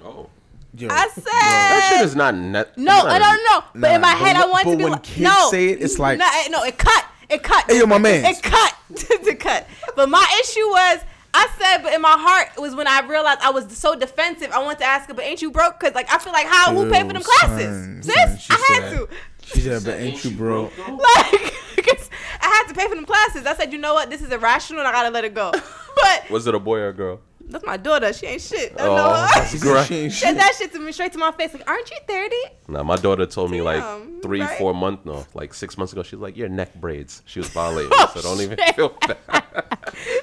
Oh, 0.04 0.28
Yo, 0.76 0.88
I 0.88 1.08
said, 1.08 1.24
that 1.24 1.90
shit 1.96 2.04
is 2.06 2.14
not 2.14 2.34
net. 2.36 2.76
no, 2.78 2.92
I 2.92 3.18
don't 3.18 3.42
know. 3.44 3.80
But 3.80 3.94
in 3.94 4.00
my 4.00 4.08
head, 4.12 4.36
but 4.36 4.46
I 4.46 4.50
wanted 4.50 4.64
but 4.66 4.70
to 4.72 4.76
be 4.76 4.84
when 4.84 4.92
like, 4.92 5.02
kids 5.02 5.20
no. 5.22 5.48
say 5.50 5.68
it, 5.70 5.82
it's 5.82 5.98
like- 5.98 6.18
no, 6.18 6.28
no, 6.50 6.62
it 6.64 6.78
cut. 6.78 7.04
It 7.30 7.42
cut. 7.42 7.64
Hey, 7.70 7.78
yo, 7.78 7.86
my 7.86 7.98
mans. 7.98 8.38
It 8.38 8.42
cut 8.42 8.74
to 9.24 9.34
cut. 9.34 9.66
But 9.96 10.08
my 10.08 10.24
issue 10.42 10.60
was, 10.68 11.00
I 11.34 11.46
said, 11.58 11.82
but 11.82 11.92
in 11.92 12.00
my 12.00 12.16
heart 12.18 12.48
it 12.56 12.60
was 12.60 12.74
when 12.74 12.86
I 12.88 13.00
realized 13.06 13.40
I 13.42 13.50
was 13.50 13.76
so 13.76 13.94
defensive. 13.94 14.50
I 14.50 14.62
wanted 14.62 14.78
to 14.78 14.84
ask 14.86 15.08
her, 15.08 15.14
but 15.14 15.24
ain't 15.24 15.42
you 15.42 15.50
broke? 15.50 15.78
Because 15.78 15.94
like 15.94 16.10
I 16.12 16.18
feel 16.18 16.32
like 16.32 16.46
how 16.46 16.74
who 16.74 16.90
paid 16.90 17.06
for 17.06 17.12
them 17.12 17.22
classes? 17.22 17.66
son, 17.66 18.02
Sis, 18.02 18.44
son, 18.46 18.56
I 18.58 18.72
had 18.74 18.82
said- 18.90 18.96
to. 18.98 19.08
She 19.44 19.60
said, 19.60 19.82
but 19.84 19.94
ain't 19.98 20.22
you 20.26 20.30
broke? 20.32 20.76
Like, 20.76 20.92
'cause 21.86 22.10
I 22.40 22.46
had 22.46 22.68
to 22.68 22.74
pay 22.74 22.86
for 22.86 22.94
them 22.94 23.06
classes. 23.06 23.46
I 23.46 23.54
said, 23.54 23.72
you 23.72 23.78
know 23.78 23.94
what? 23.94 24.10
This 24.10 24.20
is 24.20 24.30
irrational, 24.30 24.80
and 24.80 24.88
I 24.88 24.92
gotta 24.92 25.08
let 25.10 25.24
it 25.24 25.34
go. 25.34 25.52
But 26.00 26.30
Was 26.30 26.46
it 26.46 26.54
a 26.54 26.58
boy 26.60 26.78
or 26.78 26.88
a 26.90 26.92
girl? 26.92 27.20
That's 27.48 27.64
my 27.64 27.76
daughter. 27.76 28.12
She 28.12 28.26
ain't 28.26 28.42
shit. 28.42 28.74
I 28.78 28.84
Oh, 28.86 28.96
know 28.96 29.10
her. 29.12 29.46
She 29.48 29.58
Great. 29.58 29.76
said 29.78 29.86
she 29.86 29.94
ain't 29.96 30.12
said 30.12 30.34
that 30.38 30.54
shit 30.56 30.72
to 30.72 30.78
me 30.78 30.92
straight 30.92 31.12
to 31.12 31.18
my 31.18 31.32
face. 31.32 31.52
Like, 31.54 31.68
aren't 31.68 31.90
you 31.90 31.96
30? 32.06 32.36
Nah, 32.68 32.82
my 32.82 32.96
daughter 32.96 33.26
told 33.26 33.50
me 33.50 33.62
like 33.62 33.82
three, 34.22 34.40
right? 34.40 34.58
four 34.58 34.74
months, 34.74 35.04
no, 35.04 35.26
like 35.34 35.54
six 35.54 35.76
months 35.78 35.92
ago. 35.92 36.02
She's 36.02 36.18
like, 36.18 36.36
"Your 36.36 36.48
neck 36.48 36.74
braids." 36.74 37.22
She 37.26 37.38
was 37.40 37.48
violating, 37.48 37.90
Oh, 37.94 38.10
so 38.14 38.22
don't 38.22 38.40
even 38.40 38.58
shit. 38.58 38.74
feel 38.76 38.88
bad. 39.06 39.16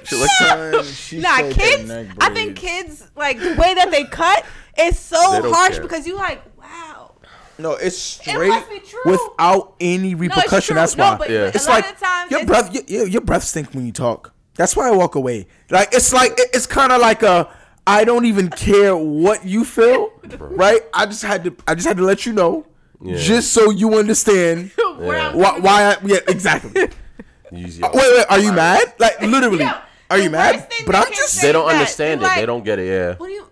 She's 0.04 0.20
like, 0.20 0.30
Son, 0.30 0.84
she 0.84 1.18
Nah, 1.18 1.36
kids. 1.50 1.90
I 2.20 2.30
think 2.32 2.56
kids 2.56 3.10
like 3.16 3.38
the 3.38 3.54
way 3.54 3.74
that 3.74 3.90
they 3.90 4.04
cut 4.04 4.44
is 4.78 4.98
so 4.98 5.18
harsh 5.52 5.74
care. 5.74 5.82
because 5.82 6.06
you 6.06 6.16
like, 6.16 6.42
wow. 6.58 7.12
No, 7.58 7.72
it's 7.72 7.96
It 8.20 8.30
straight 8.30 8.48
must 8.50 8.68
be 8.70 8.80
true. 8.80 9.00
without 9.12 9.74
any 9.80 10.14
repercussion. 10.14 10.74
true. 10.74 10.76
That's 10.76 10.96
No, 10.96 11.04
why. 11.12 11.16
but 11.16 11.30
Yeah. 11.30 11.38
a 11.38 11.46
It's 11.48 11.66
lot 11.66 11.74
like 11.74 11.90
of 11.90 11.98
the 11.98 12.04
times 12.04 12.30
your 12.30 12.40
it's- 12.42 12.46
breath. 12.70 12.74
Your, 12.74 12.82
your, 13.00 13.08
your 13.08 13.20
breath 13.22 13.44
stink 13.44 13.72
when 13.74 13.86
you 13.86 13.92
talk. 13.92 14.32
That's 14.56 14.74
why 14.76 14.88
I 14.88 14.90
walk 14.92 15.14
away. 15.14 15.46
Like 15.70 15.90
it's 15.92 16.12
like 16.12 16.32
it's 16.54 16.66
kind 16.66 16.92
of 16.92 17.00
like 17.00 17.22
a. 17.22 17.48
I 17.88 18.02
don't 18.04 18.24
even 18.24 18.48
care 18.50 18.96
what 18.96 19.44
you 19.46 19.64
feel, 19.64 20.10
right? 20.40 20.80
I 20.92 21.06
just 21.06 21.22
had 21.22 21.44
to. 21.44 21.56
I 21.68 21.74
just 21.76 21.86
had 21.86 21.96
to 21.98 22.02
let 22.02 22.26
you 22.26 22.32
know, 22.32 22.66
Yeah. 23.00 23.16
just 23.16 23.52
so 23.52 23.70
you 23.70 23.94
understand 23.98 24.72
Where 24.96 25.18
I'm 25.20 25.36
why. 25.38 25.58
Why? 25.60 25.82
I, 25.92 25.96
yeah, 26.04 26.18
exactly. 26.28 26.88
Uh, 27.48 27.52
wait, 27.52 27.94
wait. 27.94 28.26
Are 28.28 28.40
you 28.40 28.52
mad? 28.52 28.94
Like 28.98 29.20
literally. 29.22 29.60
Yeah, 29.60 29.80
Are 30.10 30.18
the 30.18 30.24
you 30.24 30.30
mad? 30.30 30.68
But 30.84 30.96
I'm 30.96 31.12
just 31.12 31.40
they 31.40 31.52
don't 31.52 31.66
that. 31.68 31.74
understand 31.76 32.20
it. 32.20 32.24
Like- 32.24 32.40
They 32.40 32.46
don't 32.46 32.64
get 32.64 32.80
it. 32.80 32.88
Yeah, 32.88 33.14
What 33.14 33.28
do 33.28 33.32
you? 33.34 33.46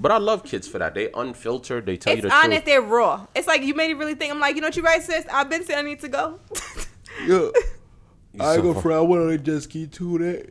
but 0.00 0.10
I 0.10 0.18
love 0.18 0.42
kids 0.42 0.66
for 0.66 0.78
that. 0.80 0.92
They 0.94 1.08
unfiltered. 1.14 1.86
They 1.86 1.96
tell 1.96 2.12
you 2.14 2.18
It's 2.18 2.26
the 2.28 2.34
honest. 2.34 2.50
truth. 2.50 2.64
They're 2.64 2.82
raw. 2.82 3.26
It's 3.36 3.46
like 3.46 3.62
you 3.62 3.74
made 3.74 3.88
me 3.88 3.94
really 3.94 4.16
think. 4.16 4.32
I'm 4.32 4.40
like, 4.40 4.56
you 4.56 4.60
know 4.62 4.66
what 4.66 4.76
you 4.76 4.82
right, 4.82 5.00
sis? 5.00 5.24
I've 5.32 5.48
been 5.48 5.64
saying 5.64 5.78
I 5.78 5.82
need 5.82 6.00
to 6.00 6.08
go. 6.08 6.40
Yeah. 7.24 7.50
I 8.40 8.56
so 8.56 8.62
go 8.62 8.74
fu- 8.74 8.80
for. 8.80 8.92
I 8.92 9.00
went 9.00 9.22
on 9.22 9.30
a 9.30 9.38
jet 9.38 9.62
ski 9.62 9.86
too. 9.86 10.18
That. 10.18 10.50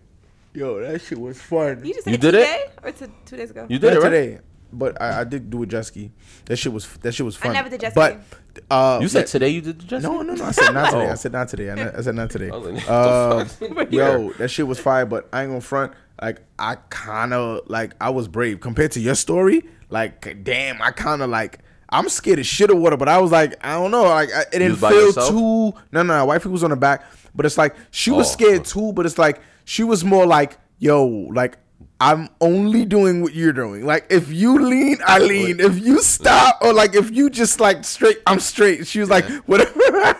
Yo, 0.53 0.81
that 0.81 1.01
shit 1.01 1.17
was 1.19 1.41
fun. 1.41 1.83
You 1.85 1.93
just 1.93 2.05
You 2.07 2.13
said 2.13 2.21
did 2.21 2.33
it? 2.35 2.39
today 2.39 2.65
or 2.83 2.91
t- 2.91 3.05
two 3.25 3.37
days 3.37 3.51
ago? 3.51 3.65
You 3.69 3.79
did 3.79 3.93
Not 3.93 3.97
it 3.97 3.99
right? 4.01 4.09
today, 4.09 4.39
but 4.73 5.01
I, 5.01 5.21
I 5.21 5.23
did 5.23 5.49
do 5.49 5.63
a 5.63 5.65
jet 5.65 5.83
ski. 5.83 6.11
That 6.45 6.57
shit 6.57 6.73
was 6.73 6.85
that 6.97 7.13
shit 7.13 7.25
was 7.25 7.37
fun. 7.37 7.51
I 7.51 7.53
never 7.53 7.69
did 7.69 7.79
jet 7.79 7.93
ski. 7.93 7.95
But 7.95 8.19
uh, 8.69 8.99
You 9.01 9.07
said 9.07 9.19
yeah- 9.21 9.25
today 9.27 9.49
you 9.49 9.61
did 9.61 9.79
the 9.79 9.85
Jesse? 9.85 10.03
no, 10.05 10.21
no, 10.21 10.33
no. 10.33 10.43
I 10.43 10.51
said 10.51 10.71
not 10.73 10.85
today. 10.91 11.07
Oh. 11.07 11.11
I 11.11 11.15
said 11.15 11.31
not 11.31 11.47
today. 11.47 11.69
I, 11.69 11.97
I 11.97 12.01
said 12.01 12.15
not 12.15 12.29
today. 12.29 12.49
I 12.53 12.57
was 12.57 12.67
like, 12.73 12.89
Uh, 12.89 13.35
what 13.45 13.59
the 13.59 13.75
fuck? 13.75 13.91
yo, 13.93 14.31
that 14.33 14.49
shit 14.49 14.67
was 14.67 14.77
fire. 14.79 15.05
But 15.05 15.29
I 15.31 15.43
ain't 15.43 15.51
gonna 15.51 15.61
front. 15.61 15.93
Like 16.21 16.41
I 16.59 16.75
kind 16.89 17.33
of 17.33 17.61
like 17.67 17.93
I 18.01 18.09
was 18.09 18.27
brave 18.27 18.59
compared 18.59 18.91
to 18.91 18.99
your 18.99 19.15
story. 19.15 19.63
Like 19.89 20.43
damn, 20.43 20.81
I 20.81 20.91
kind 20.91 21.21
of 21.21 21.29
like. 21.29 21.59
I'm 21.93 22.07
scared 22.07 22.39
as 22.39 22.47
shit 22.47 22.69
of 22.71 22.77
water, 22.77 22.95
but 22.95 23.09
I 23.09 23.17
was 23.19 23.31
like, 23.33 23.55
I 23.65 23.73
don't 23.73 23.91
know, 23.91 24.03
like 24.03 24.29
I, 24.33 24.43
it 24.43 24.59
didn't 24.59 24.77
feel 24.77 25.07
yourself? 25.07 25.27
too. 25.27 25.73
No, 25.91 26.03
no, 26.03 26.19
no, 26.19 26.25
wifey 26.25 26.47
was 26.47 26.63
on 26.63 26.69
the 26.69 26.77
back, 26.77 27.03
but 27.35 27.45
it's 27.45 27.57
like 27.57 27.75
she 27.91 28.11
was 28.11 28.27
Oh. 28.29 28.31
scared 28.33 28.65
too. 28.65 28.93
But 28.93 29.05
it's 29.05 29.17
like 29.17 29.41
she 29.65 29.83
was 29.83 30.03
more 30.03 30.25
like, 30.25 30.57
yo, 30.79 31.05
like 31.05 31.57
I'm 31.99 32.29
only 32.41 32.85
doing 32.85 33.21
what 33.21 33.33
you're 33.33 33.53
doing. 33.53 33.85
Like 33.85 34.07
if 34.09 34.31
you 34.31 34.59
lean, 34.59 34.97
I 35.05 35.19
lean. 35.19 35.59
If 35.59 35.79
you 35.79 36.01
stop, 36.01 36.57
or 36.61 36.73
like 36.73 36.95
if 36.95 37.11
you 37.11 37.29
just 37.29 37.59
like 37.59 37.83
straight, 37.83 38.17
I'm 38.25 38.39
straight. 38.39 38.87
She 38.87 38.99
was 38.99 39.09
like, 39.09 39.25
whatever. 39.45 40.17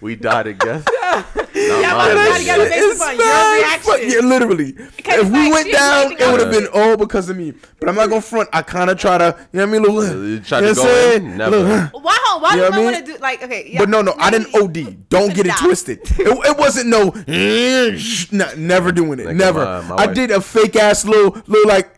We 0.00 0.16
died 0.16 0.46
again. 0.48 0.84
Yeah, 1.80 1.90
Not 1.92 2.08
but 2.08 2.14
mine. 2.16 2.40
you 2.40 2.46
gotta 2.46 2.64
make 2.64 2.72
It's. 2.74 3.00
Your 3.00 3.54
reaction. 3.56 4.10
Yeah, 4.10 4.28
literally. 4.28 4.72
Because 4.72 5.20
If 5.20 5.30
we 5.30 5.38
like, 5.38 5.52
went 5.52 5.72
down, 5.72 6.12
it 6.12 6.30
would 6.30 6.40
have 6.40 6.50
been 6.50 6.68
all 6.74 6.96
because 6.96 7.28
of 7.30 7.36
me. 7.36 7.52
But 7.80 7.88
I'm 7.88 7.94
not 7.94 8.08
gonna 8.10 8.20
front. 8.20 8.48
I 8.52 8.62
kind 8.62 8.90
of 8.90 8.98
try 8.98 9.18
to, 9.18 9.36
you 9.52 9.58
know 9.60 9.66
what 9.66 9.68
I 9.68 9.72
mean? 9.72 9.82
Little, 9.82 10.22
You 10.24 10.24
you 10.34 10.40
tried 10.40 10.60
to 10.62 10.74
go 10.74 10.82
I'm 10.82 10.88
in? 10.88 10.94
saying? 10.94 11.36
Never. 11.36 11.56
Little, 11.58 12.00
Why? 12.00 12.18
Why 12.40 12.54
You 12.54 12.56
know 12.56 12.62
do 12.62 12.62
what 12.62 12.72
I 12.72 12.74
I 12.74 12.76
mean? 12.76 12.84
want 12.94 13.06
to 13.06 13.12
do 13.12 13.18
like 13.18 13.42
okay? 13.42 13.68
Yeah, 13.70 13.78
But 13.80 13.88
no, 13.88 14.02
no, 14.02 14.14
I 14.18 14.30
didn't 14.30 14.54
OD. 14.54 15.08
Don't 15.08 15.34
get 15.34 15.46
it 15.46 15.56
twisted. 15.58 16.00
It, 16.18 16.26
it 16.28 16.58
wasn't 16.58 16.88
no, 16.88 17.10
no, 18.32 18.54
never 18.56 18.92
doing 18.92 19.18
it. 19.20 19.26
Like 19.26 19.36
never. 19.36 19.64
my- 19.64 19.80
my 19.82 19.96
I 19.96 20.06
did 20.12 20.30
a 20.30 20.40
fake 20.40 20.76
ass 20.76 21.04
little, 21.04 21.32
little 21.46 21.68
like, 21.68 21.94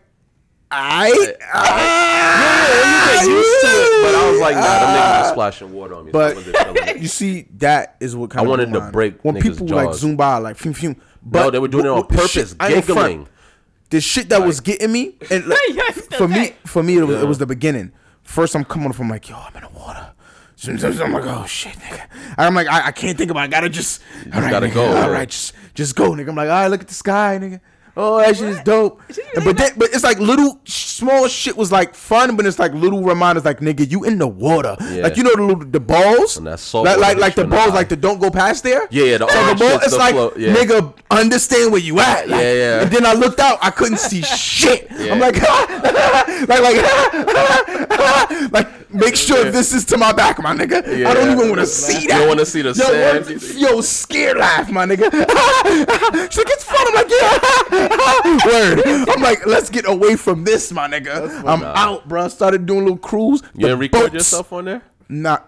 I. 0.75 1.07
Yeah, 1.07 1.13
you 3.23 3.29
get 3.29 3.37
used 3.37 3.61
to 3.61 3.67
it. 3.67 4.03
But 4.03 4.15
I 4.15 4.31
was 4.31 4.39
like, 4.41 4.55
nah, 4.55 4.61
them 4.61 4.89
niggas 4.89 5.21
was 5.21 5.29
splashing 5.31 5.73
water 5.73 5.95
on 5.95 6.05
me. 6.05 6.11
But 6.11 6.35
wasn't 6.35 6.57
feeling 6.57 6.87
it. 6.89 6.97
you 7.01 7.07
see, 7.07 7.47
that 7.57 7.95
is 7.99 8.15
what 8.15 8.29
kind 8.29 8.41
I 8.41 8.43
of 8.43 8.49
wanted 8.49 8.73
to 8.73 8.91
break 8.91 9.23
when 9.23 9.35
niggas' 9.35 9.41
people 9.43 9.67
like 9.67 9.87
jaws. 9.87 9.99
zoom 9.99 10.15
by 10.15 10.37
like 10.37 10.57
fume 10.57 10.73
fume. 10.73 10.95
But 11.23 11.43
No, 11.43 11.51
they 11.51 11.59
were 11.59 11.67
doing 11.67 11.85
it 11.85 11.89
on 11.89 11.97
what- 11.97 12.09
the 12.09 12.15
purpose, 12.15 12.31
shit- 12.31 12.55
I 12.59 12.73
ain't 12.73 12.85
front. 12.85 12.99
giggling. 12.99 13.27
The 13.91 14.01
shit 14.01 14.29
that 14.29 14.41
was 14.43 14.59
getting 14.61 14.91
me, 14.91 15.15
and 15.29 15.45
like, 15.47 15.59
You're 15.69 15.91
still 15.93 16.17
for 16.17 16.27
me, 16.27 16.35
tight. 16.35 16.55
for 16.67 16.83
me, 16.83 16.97
it 16.97 17.03
was, 17.03 17.21
it 17.21 17.27
was 17.27 17.37
the 17.37 17.45
beginning. 17.45 17.91
First, 18.23 18.55
I'm 18.55 18.65
coming 18.65 18.91
from 18.93 19.09
like, 19.09 19.29
yo, 19.29 19.35
I'm 19.37 19.55
in 19.55 19.61
the 19.61 19.69
water. 19.69 20.11
Sometimes 20.57 20.99
I'm 21.01 21.11
like, 21.11 21.25
oh 21.25 21.45
shit, 21.45 21.73
nigga. 21.73 22.07
I'm 22.37 22.55
like, 22.55 22.67
I, 22.67 22.87
I 22.87 22.91
can't 22.91 23.17
think 23.17 23.29
about. 23.29 23.41
it. 23.41 23.43
I 23.43 23.47
gotta 23.47 23.69
just, 23.69 24.01
all 24.33 24.41
right, 24.41 24.49
gotta 24.49 24.67
nigga, 24.67 24.73
go, 24.73 24.85
All 24.85 24.93
yeah. 24.93 25.07
right, 25.07 25.29
just, 25.29 25.53
just 25.75 25.95
go, 25.95 26.11
nigga. 26.11 26.29
I'm 26.29 26.35
like, 26.35 26.49
all 26.49 26.55
right, 26.55 26.67
look 26.67 26.81
at 26.81 26.87
the 26.87 26.93
sky, 26.93 27.37
nigga. 27.41 27.59
Oh, 27.97 28.17
that 28.19 28.35
shit 28.35 28.49
is 28.49 28.59
dope. 28.61 29.01
Should 29.07 29.17
you 29.17 29.23
And- 29.35 29.45
But 29.45 29.57
then, 29.57 29.71
but 29.77 29.89
it's 29.93 30.03
like 30.03 30.19
little 30.19 30.59
small 30.65 31.27
shit 31.29 31.55
was 31.55 31.71
like 31.71 31.95
fun, 31.95 32.35
but 32.35 32.45
it's 32.45 32.59
like 32.59 32.73
little 32.73 33.01
reminders, 33.03 33.45
like 33.45 33.59
nigga, 33.61 33.89
you 33.89 34.03
in 34.03 34.17
the 34.17 34.27
water, 34.27 34.75
Yeah. 34.91 35.03
like 35.03 35.15
you 35.17 35.23
know 35.23 35.33
the 35.35 35.41
little 35.43 35.63
the 35.65 35.79
balls, 35.79 36.35
And 36.37 36.47
that 36.47 36.59
salt 36.59 36.85
like 36.85 36.97
like, 36.97 37.17
like 37.17 37.35
the 37.35 37.43
in 37.43 37.49
the 37.49 37.55
balls, 37.55 37.71
eye. 37.71 37.75
like 37.75 37.89
the 37.89 37.95
don't 37.95 38.19
go 38.19 38.29
past 38.29 38.63
there. 38.63 38.87
Yeah, 38.91 39.03
yeah, 39.05 39.17
the 39.19 39.27
So 39.29 39.45
the 39.47 39.55
ball, 39.55 39.75
it's 39.81 39.91
the 39.91 39.97
like 39.97 40.13
float, 40.13 40.37
yeah. 40.37 40.53
nigga, 40.55 40.93
understand 41.09 41.71
where 41.71 41.81
you 41.81 41.99
at. 41.99 42.27
Like, 42.27 42.41
Yeah, 42.41 42.53
yeah. 42.53 42.81
And 42.81 42.91
then 42.91 43.05
I 43.05 43.13
looked 43.13 43.39
out, 43.39 43.59
I 43.61 43.69
couldn't 43.71 43.99
see 43.99 44.21
shit. 44.23 44.87
I'm 44.91 45.05
Yeah. 45.05 45.15
like, 45.15 45.41
like, 46.49 46.61
like, 46.61 48.51
like, 48.51 48.84
make 48.95 49.15
sure 49.15 49.51
this 49.51 49.73
is 49.73 49.85
to 49.85 49.97
my 49.97 50.11
back, 50.13 50.41
my 50.41 50.55
nigga. 50.55 51.05
I 51.05 51.13
don't 51.13 51.31
even 51.31 51.49
want 51.49 51.61
to 51.61 51.67
see 51.67 52.01
You 52.03 52.07
that. 52.09 52.19
don't 52.19 52.27
wanna 52.29 52.45
see 52.45 52.61
the 52.61 52.69
yo, 52.69 52.73
sand. 52.73 53.25
what- 53.25 53.55
Yo, 53.55 53.81
scared 53.81 54.37
laugh, 54.37 54.71
my 54.71 54.85
nigga. 54.85 55.11
She's 56.31 56.37
like, 56.37 56.49
it's 56.49 56.63
fun. 56.63 56.87
I'm 56.87 56.93
like, 56.93 57.09
yeah. 57.09 58.45
Word. 58.45 59.09
I'm 59.09 59.21
like, 59.21 59.45
let's 59.45 59.69
get 59.69 59.87
away 59.87 60.15
from 60.15 60.43
this, 60.43 60.71
my 60.71 60.87
nigga. 60.87 61.43
I'm 61.45 61.63
out, 61.63 62.07
bro. 62.07 62.25
I 62.25 62.27
Started 62.29 62.65
doing 62.65 62.81
a 62.81 62.83
little 62.83 62.97
cruise. 62.97 63.41
You 63.53 63.75
record 63.75 64.01
boats- 64.01 64.13
yourself 64.13 64.51
on 64.53 64.65
there? 64.65 64.81
Not. 65.07 65.47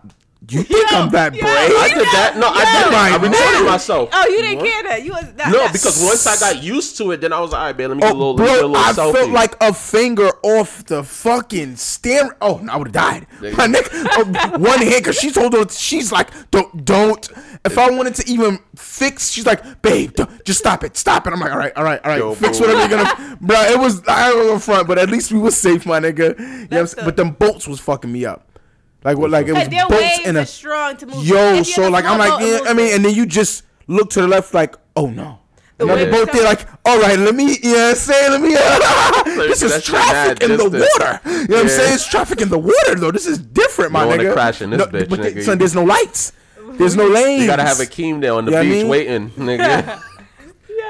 You 0.49 0.63
think 0.63 0.89
Yo, 0.91 0.97
I'm 0.97 1.10
that 1.10 1.36
yo, 1.36 1.41
brave? 1.41 1.51
I 1.75 1.88
did 1.89 2.07
that. 2.13 2.38
No, 2.38 2.47
I 2.47 2.63
did. 2.83 2.91
My 2.93 3.10
I 3.10 3.13
recorded 3.15 3.31
man. 3.60 3.65
myself. 3.65 4.10
Oh, 4.13 4.27
you 4.29 4.41
didn't 4.41 4.63
care 4.63 4.83
that 4.83 5.03
you 5.03 5.12
was 5.12 5.33
that, 5.33 5.51
No, 5.51 5.60
that- 5.60 5.73
because 5.73 6.01
once 6.01 6.25
I 6.25 6.38
got 6.39 6.63
used 6.63 6.97
to 6.99 7.12
it, 7.12 7.19
then 7.19 7.33
I 7.33 7.39
was 7.41 7.51
like, 7.51 7.60
all 7.60 7.65
right, 7.67 7.77
man, 7.77 7.89
let 7.89 7.97
me 7.97 8.03
oh, 8.03 8.07
get 8.07 8.15
a 8.15 8.15
Oh, 8.15 8.31
little, 8.31 8.36
let 8.36 8.43
me 8.43 8.47
get 8.47 8.55
a 8.55 8.60
bro, 8.62 8.67
little 8.69 8.77
I 8.77 8.91
selfie. 8.93 9.13
felt 9.19 9.31
like 9.31 9.55
a 9.62 9.73
finger 9.73 10.29
off 10.43 10.86
the 10.86 11.03
fucking 11.03 11.75
steering. 11.75 12.31
Oh, 12.39 12.65
I 12.71 12.77
would 12.77 12.88
have 12.88 12.93
died. 12.93 13.27
My 13.57 13.67
neck, 13.67 13.89
oh, 13.91 14.23
one 14.57 14.79
hand, 14.79 14.95
because 15.03 15.17
she's 15.17 15.36
holding. 15.36 15.60
on- 15.60 15.67
She's 15.67 16.13
like, 16.13 16.29
don't, 16.51 16.86
don't. 16.86 17.29
If 17.65 17.77
I 17.77 17.89
wanted 17.89 18.15
to 18.15 18.31
even 18.31 18.60
fix, 18.75 19.31
she's 19.31 19.45
like, 19.45 19.81
babe, 19.81 20.13
don't, 20.13 20.45
just 20.45 20.60
stop 20.60 20.83
it, 20.86 20.95
stop 20.95 21.27
it. 21.27 21.33
I'm 21.33 21.41
like, 21.41 21.51
all 21.51 21.57
right, 21.57 21.73
all 21.75 21.83
right, 21.83 21.99
all 22.05 22.12
right. 22.12 22.19
Yo, 22.19 22.33
fix 22.36 22.60
bro. 22.60 22.69
whatever 22.73 22.95
you're 22.95 23.03
gonna. 23.03 23.38
bro, 23.41 23.62
it 23.63 23.77
was 23.79 24.01
I 24.07 24.33
was 24.33 24.47
on 24.51 24.60
front, 24.62 24.88
but 24.88 24.97
at 24.97 25.10
least 25.10 25.33
we 25.33 25.39
was 25.39 25.57
safe, 25.57 25.86
my 25.86 25.99
nigga. 25.99 26.39
You 26.39 26.45
know 26.45 26.62
what 26.69 26.71
I'm 26.71 26.86
the- 26.86 27.01
But 27.03 27.17
them 27.17 27.31
bolts 27.31 27.67
was 27.67 27.81
fucking 27.81 28.10
me 28.10 28.23
up. 28.25 28.46
Like 29.08 29.17
what? 29.17 29.30
Like 29.32 29.48
it 29.48 29.54
was 29.54 29.63
But 29.63 29.72
their 29.72 29.88
bolts 29.88 30.20
in 30.26 30.36
a. 30.36 30.46
strong 30.46 30.98
to 30.98 31.06
move. 31.06 31.26
Yo, 31.26 31.54
If 31.56 31.67
so 31.67 31.89
like 31.89 32.04
I'm 32.04 32.20
like, 32.20 32.41
yeah, 32.46 32.60
I 32.70 32.74
mean, 32.74 32.93
and 32.93 33.06
then 33.06 33.15
you 33.15 33.26
just 33.26 33.63
look 33.88 34.10
to 34.12 34.22
the 34.22 34.28
left, 34.28 34.54
like, 34.54 34.76
oh 34.98 35.06
no. 35.08 35.39
Another 35.80 36.04
waves 36.06 36.12
boat 36.12 36.32
there, 36.34 36.41
come- 36.43 36.43
like, 36.43 36.67
all 36.86 37.00
right, 37.00 37.17
let 37.17 37.34
me, 37.34 37.58
you 37.63 37.72
know 37.72 37.78
what 37.78 37.89
I'm 37.91 37.96
saying? 37.96 38.32
Let 38.32 38.41
me, 38.41 38.50
this 39.48 39.62
is 39.62 39.82
traffic 39.84 40.41
mad 40.41 40.43
in 40.43 40.58
the 40.58 40.70
distance. 40.70 40.89
water. 41.00 41.22
You 41.24 41.32
know 41.48 41.56
what 41.56 41.62
I'm 41.63 41.70
saying? 41.70 41.93
It's 41.93 42.06
traffic 42.08 42.41
in 42.41 42.50
the 42.50 42.58
water, 42.58 42.96
though. 42.96 43.12
This 43.12 43.28
is 43.28 43.38
different, 43.38 43.91
my 43.93 44.04
You 44.04 44.10
don't 44.10 44.20
nigga. 44.20 44.24
wanna 44.24 44.34
crash 44.34 44.62
in 44.62 44.72
this 44.72 44.80
No, 44.80 44.86
bitch, 44.88 45.08
but 45.10 45.20
nigga. 45.20 45.43
son, 45.43 45.58
there's 45.60 45.76
no 45.76 45.84
lights. 45.86 46.34
There's 46.74 46.96
no 46.98 47.08
lanes. 47.08 47.43
You 47.43 47.48
gotta 47.48 47.63
have 47.63 47.80
a 47.80 47.84
Keem 47.86 48.20
there 48.20 48.34
on 48.34 48.43
the 48.46 48.52
You 48.52 48.56
know 48.58 48.62
I 48.62 48.63
beach 48.65 48.74
mean? 48.74 48.88
waiting, 48.89 49.30
nigga. 49.32 50.02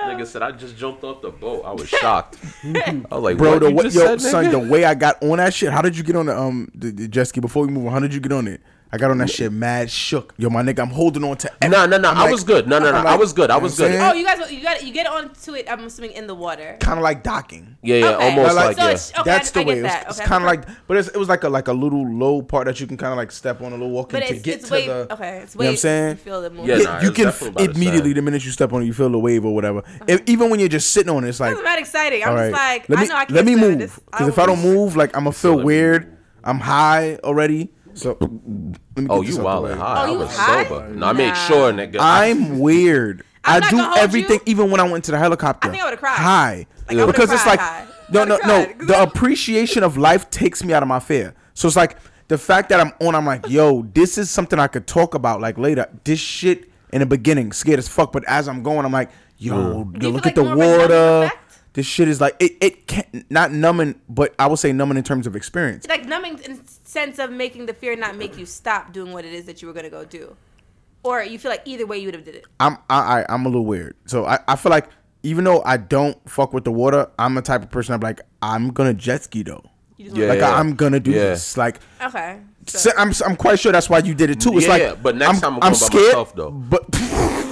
Nigga 0.07 0.25
said 0.27 0.41
I 0.41 0.51
just 0.51 0.77
jumped 0.77 1.03
off 1.03 1.21
the 1.21 1.29
boat. 1.29 1.63
I 1.65 1.71
was 1.73 1.87
shocked. 1.87 2.37
I 2.63 3.03
was 3.11 3.23
like, 3.23 3.37
Bro, 3.37 3.51
what 3.53 3.59
the 3.61 3.69
you 3.69 3.75
way, 3.75 3.83
just 3.83 3.95
yo, 3.95 4.05
said, 4.05 4.21
son, 4.21 4.45
nigga? 4.45 4.51
the 4.51 4.59
way 4.59 4.85
I 4.85 4.93
got 4.95 5.21
on 5.23 5.37
that 5.37 5.53
shit. 5.53 5.71
How 5.71 5.81
did 5.81 5.97
you 5.97 6.03
get 6.03 6.15
on 6.15 6.27
the 6.27 6.37
um 6.37 6.69
the, 6.73 6.91
the 6.91 7.07
jet 7.07 7.25
ski 7.25 7.39
before 7.39 7.65
we 7.65 7.71
move 7.71 7.87
on? 7.87 7.93
How 7.93 7.99
did 7.99 8.13
you 8.13 8.19
get 8.19 8.31
on 8.31 8.47
it? 8.47 8.61
I 8.91 8.97
got 8.97 9.11
on 9.11 9.17
that 9.17 9.29
shit 9.29 9.51
mad 9.51 9.91
shook. 9.91 10.33
Yo, 10.37 10.49
my 10.49 10.61
nigga, 10.63 10.79
I'm 10.79 10.89
holding 10.89 11.23
on 11.23 11.35
to. 11.37 11.51
No, 11.63 11.85
no, 11.85 11.97
no. 11.97 12.09
I'm 12.09 12.17
I 12.17 12.21
like- 12.23 12.31
was 12.31 12.43
good. 12.45 12.67
No, 12.69 12.79
no, 12.79 12.91
no. 12.91 12.97
I'm 12.99 13.07
I 13.07 13.15
was 13.15 13.33
good. 13.33 13.51
I 13.51 13.57
was 13.57 13.77
good. 13.77 13.91
saying? 13.91 14.01
Oh, 14.01 14.13
you 14.13 14.23
guys, 14.25 14.49
you 14.51 14.61
got 14.61 14.81
you 14.85 14.93
get 14.93 15.07
onto 15.07 15.53
it. 15.55 15.67
I'm 15.69 15.83
assuming 15.85 16.11
in 16.11 16.25
the 16.27 16.35
water. 16.35 16.77
kind 16.79 16.97
of 16.97 17.03
like 17.03 17.21
docking. 17.21 17.75
Yeah, 17.81 17.97
yeah, 17.97 18.05
Okay. 18.15 18.29
almost 18.29 18.55
Like- 18.55 18.65
like, 18.65 18.75
So 18.77 18.81
yeah. 18.83 18.87
it's- 18.89 19.11
Okay, 19.19 19.23
That's 19.29 19.49
I- 19.49 19.51
the 19.53 19.59
I 19.59 19.63
get 19.63 19.67
way. 19.69 19.79
It 19.79 19.83
was, 19.83 19.91
that. 19.91 20.05
it's 20.09 20.19
Okay, 20.19 20.27
kind 20.27 20.43
of 20.43 20.47
like, 20.47 20.63
but 20.87 20.97
it's, 20.97 21.07
it 21.09 21.17
was 21.17 21.27
like 21.29 21.43
a 21.43 21.49
like 21.49 21.67
a 21.67 21.73
little 21.73 22.07
low 22.09 22.41
part 22.41 22.65
that 22.67 22.79
you 22.79 22.87
can 22.87 22.95
kind 22.97 23.11
of 23.11 23.17
like 23.17 23.31
step 23.31 23.61
on 23.61 23.67
a 23.73 23.75
little 23.75 23.89
walking 23.91 24.19
But 24.19 24.27
to 24.27 24.33
it's 24.35 24.41
get 24.41 24.55
it's 24.59 24.67
to 24.69 24.73
wave. 24.73 24.87
the. 24.87 25.13
okay, 25.13 25.39
it's 25.43 25.55
You 25.55 25.59
know 25.59 25.65
what 25.65 25.71
I'm 25.71 25.77
saying? 25.77 26.09
You 26.11 26.15
feel 26.15 26.41
the 26.41 26.49
movement. 26.49 26.67
Yeah, 26.69 26.77
Yeah, 26.77 26.83
nah, 26.83 27.01
you 27.01 27.11
can 27.11 27.25
definitely 27.25 27.47
about 27.65 27.73
the 27.73 27.79
immediately 27.79 28.13
the 28.13 28.21
minute 28.21 28.45
you 28.45 28.51
step 28.51 28.71
on 28.71 28.81
it, 28.83 28.85
you 28.85 28.93
feel 28.93 29.09
the 29.09 29.19
wave 29.19 29.43
or 29.45 29.53
whatever. 29.53 29.79
Uh-huh. 29.79 30.05
If, 30.07 30.21
even 30.27 30.49
when 30.49 30.59
you're 30.61 30.69
just 30.69 30.91
sitting 30.91 31.09
on 31.13 31.25
it, 31.25 31.29
it's 31.29 31.39
like, 31.41 31.53
It's 31.53 31.61
not 31.63 31.77
exciting. 31.79 32.23
I'm 32.23 32.37
just 32.37 32.51
like, 32.53 32.87
let 32.89 32.99
me 32.99 33.05
I 33.05 33.07
know 33.09 33.15
I 33.15 33.25
can't 33.25 33.31
let 33.31 33.45
me 33.45 33.55
move 33.55 33.99
because 34.11 34.27
if 34.29 34.39
I 34.39 34.45
don't 34.45 34.61
move, 34.61 34.95
like 34.95 35.15
I'm 35.15 35.23
gonna 35.23 35.33
feel 35.33 35.61
weird. 35.61 36.13
I'm 36.43 36.59
high 36.59 37.17
already, 37.25 37.69
so. 37.97 38.17
Let 38.21 38.31
me 38.31 39.07
Oh, 39.09 39.21
get 39.21 39.27
this 39.27 39.35
you 39.35 39.41
out 39.41 39.45
wild 39.45 39.67
and 39.71 39.79
high. 39.81 40.01
Oh, 40.03 40.05
I 40.07 40.11
you 40.11 40.17
was 40.19 40.27
was 40.29 40.37
high? 40.37 40.63
sober. 40.67 40.87
No, 40.89 41.07
I 41.07 41.13
made 41.13 41.35
sure, 41.37 41.71
nigga. 41.73 41.99
I- 41.99 42.27
I'm 42.29 42.59
weird. 42.67 43.23
I'm 43.43 43.57
I 43.57 43.59
not 43.59 43.69
do 43.69 43.75
gonna 43.77 43.87
hold 43.89 43.97
everything, 43.99 44.35
you. 44.45 44.51
even 44.51 44.71
when 44.71 44.79
I 44.79 44.89
went 44.89 45.05
to 45.05 45.11
the 45.11 45.17
helicopter. 45.17 45.67
I 45.67 45.71
think 45.71 45.81
I 45.81 45.85
would've 45.85 45.99
cried. 45.99 46.15
High, 46.17 46.67
Like, 46.89 46.89
I 46.89 46.93
would've 47.05 47.07
because 47.15 47.31
it's 47.31 47.43
cried 47.43 47.51
like 47.51 47.59
high. 47.59 47.85
no, 48.11 48.23
no, 48.25 48.35
would've 48.35 48.47
no. 48.47 48.63
cried, 48.65 48.77
'cause 48.79 48.87
The 48.87 48.97
I- 48.97 49.03
appreciation 49.03 49.83
of 49.83 49.97
life 49.97 50.29
takes 50.29 50.63
me 50.63 50.73
out 50.73 50.83
of 50.83 50.89
my 50.89 50.99
fear. 50.99 51.33
So 51.53 51.67
it's 51.67 51.77
like 51.77 51.97
the 52.27 52.37
fact 52.37 52.69
that 52.69 52.79
I'm 52.79 52.91
on. 52.99 53.15
I'm 53.15 53.25
like, 53.25 53.47
yo, 53.49 53.83
this 53.93 54.17
is 54.17 54.29
something 54.29 54.59
I 54.59 54.67
could 54.67 54.85
talk 54.87 55.13
about 55.15 55.39
like 55.41 55.57
later. 55.57 55.87
This 56.03 56.19
shit 56.19 56.69
in 56.91 56.99
the 56.99 57.05
beginning, 57.05 57.51
scared 57.53 57.79
as 57.79 57.87
fuck, 57.87 58.11
but 58.11 58.23
as 58.27 58.47
I'm 58.49 58.63
going, 58.63 58.85
I'm 58.85 58.91
like, 58.91 59.09
yo, 59.37 59.53
mm. 59.85 59.93
Do 59.93 59.99
yo 60.05 60.07
you 60.09 60.13
look 60.15 60.23
feel 60.23 60.29
at 60.29 60.35
the 60.35 60.43
like 60.43 60.55
more 60.57 60.65
of 60.65 60.91
a 60.91 60.93
numbing 60.93 61.19
water. 61.21 61.31
Effect? 61.77 61.85
This 61.85 61.85
shit 61.85 62.07
is 62.07 62.19
like 62.19 62.35
it. 62.39 62.53
It 62.61 62.87
can 62.87 63.05
not 63.29 63.51
not 63.51 63.51
numbing, 63.53 64.01
but 64.09 64.33
I 64.39 64.47
would 64.47 64.59
say 64.59 64.71
numbing 64.73 64.97
in 64.97 65.03
terms 65.03 65.27
of 65.27 65.35
experience. 65.35 65.87
Like 65.87 66.05
numbing 66.05 66.39
in 66.39 66.61
sense 66.83 67.19
of 67.19 67.31
making 67.31 67.65
the 67.67 67.73
fear 67.73 67.95
not 67.95 68.15
make 68.15 68.37
you 68.37 68.45
stop 68.45 68.91
doing 68.93 69.11
what 69.13 69.25
it 69.25 69.33
is 69.33 69.45
that 69.45 69.61
you 69.61 69.67
were 69.67 69.73
gonna 69.73 69.89
go 69.89 70.03
do, 70.05 70.35
or 71.03 71.23
you 71.23 71.37
feel 71.39 71.51
like 71.51 71.61
either 71.65 71.85
way 71.85 71.97
you 71.97 72.07
would 72.07 72.15
have 72.15 72.25
did 72.25 72.35
it. 72.35 72.45
I'm 72.59 72.77
I, 72.89 73.21
I 73.21 73.25
I'm 73.29 73.45
a 73.45 73.49
little 73.49 73.65
weird. 73.65 73.95
So 74.05 74.25
I, 74.25 74.39
I 74.47 74.55
feel 74.55 74.69
like 74.71 74.89
even 75.23 75.43
though 75.43 75.61
I 75.63 75.77
don't 75.77 76.17
fuck 76.29 76.53
with 76.53 76.63
the 76.63 76.71
water, 76.71 77.09
I'm 77.19 77.35
the 77.35 77.41
type 77.41 77.63
of 77.63 77.69
person 77.71 77.93
I'm 77.93 77.99
like 78.01 78.21
I'm 78.41 78.69
gonna 78.69 78.93
jet 78.93 79.23
ski 79.23 79.43
though. 79.43 79.63
Yeah, 79.99 80.27
Like 80.27 80.39
yeah. 80.39 80.55
I'm 80.55 80.75
gonna 80.75 80.99
do 80.99 81.11
Yeah. 81.11 81.17
this. 81.29 81.57
Like 81.57 81.79
Okay. 82.01 82.39
So, 82.67 82.77
so 82.77 82.91
I'm 82.97 83.11
I'm 83.25 83.35
quite 83.35 83.59
sure 83.59 83.71
that's 83.71 83.89
why 83.89 83.99
you 83.99 84.13
did 84.13 84.29
it 84.29 84.39
too. 84.39 84.53
It's 84.57 84.63
Yeah, 84.67 84.69
like 84.73 84.81
yeah, 84.81 84.95
but 84.95 85.15
next 85.15 85.35
I'm, 85.37 85.41
time 85.41 85.53
I'm 85.55 85.63
I'm 85.63 85.71
by 85.71 85.77
scared, 85.77 86.03
myself, 86.05 86.35
though. 86.35 86.51
But 86.51 86.85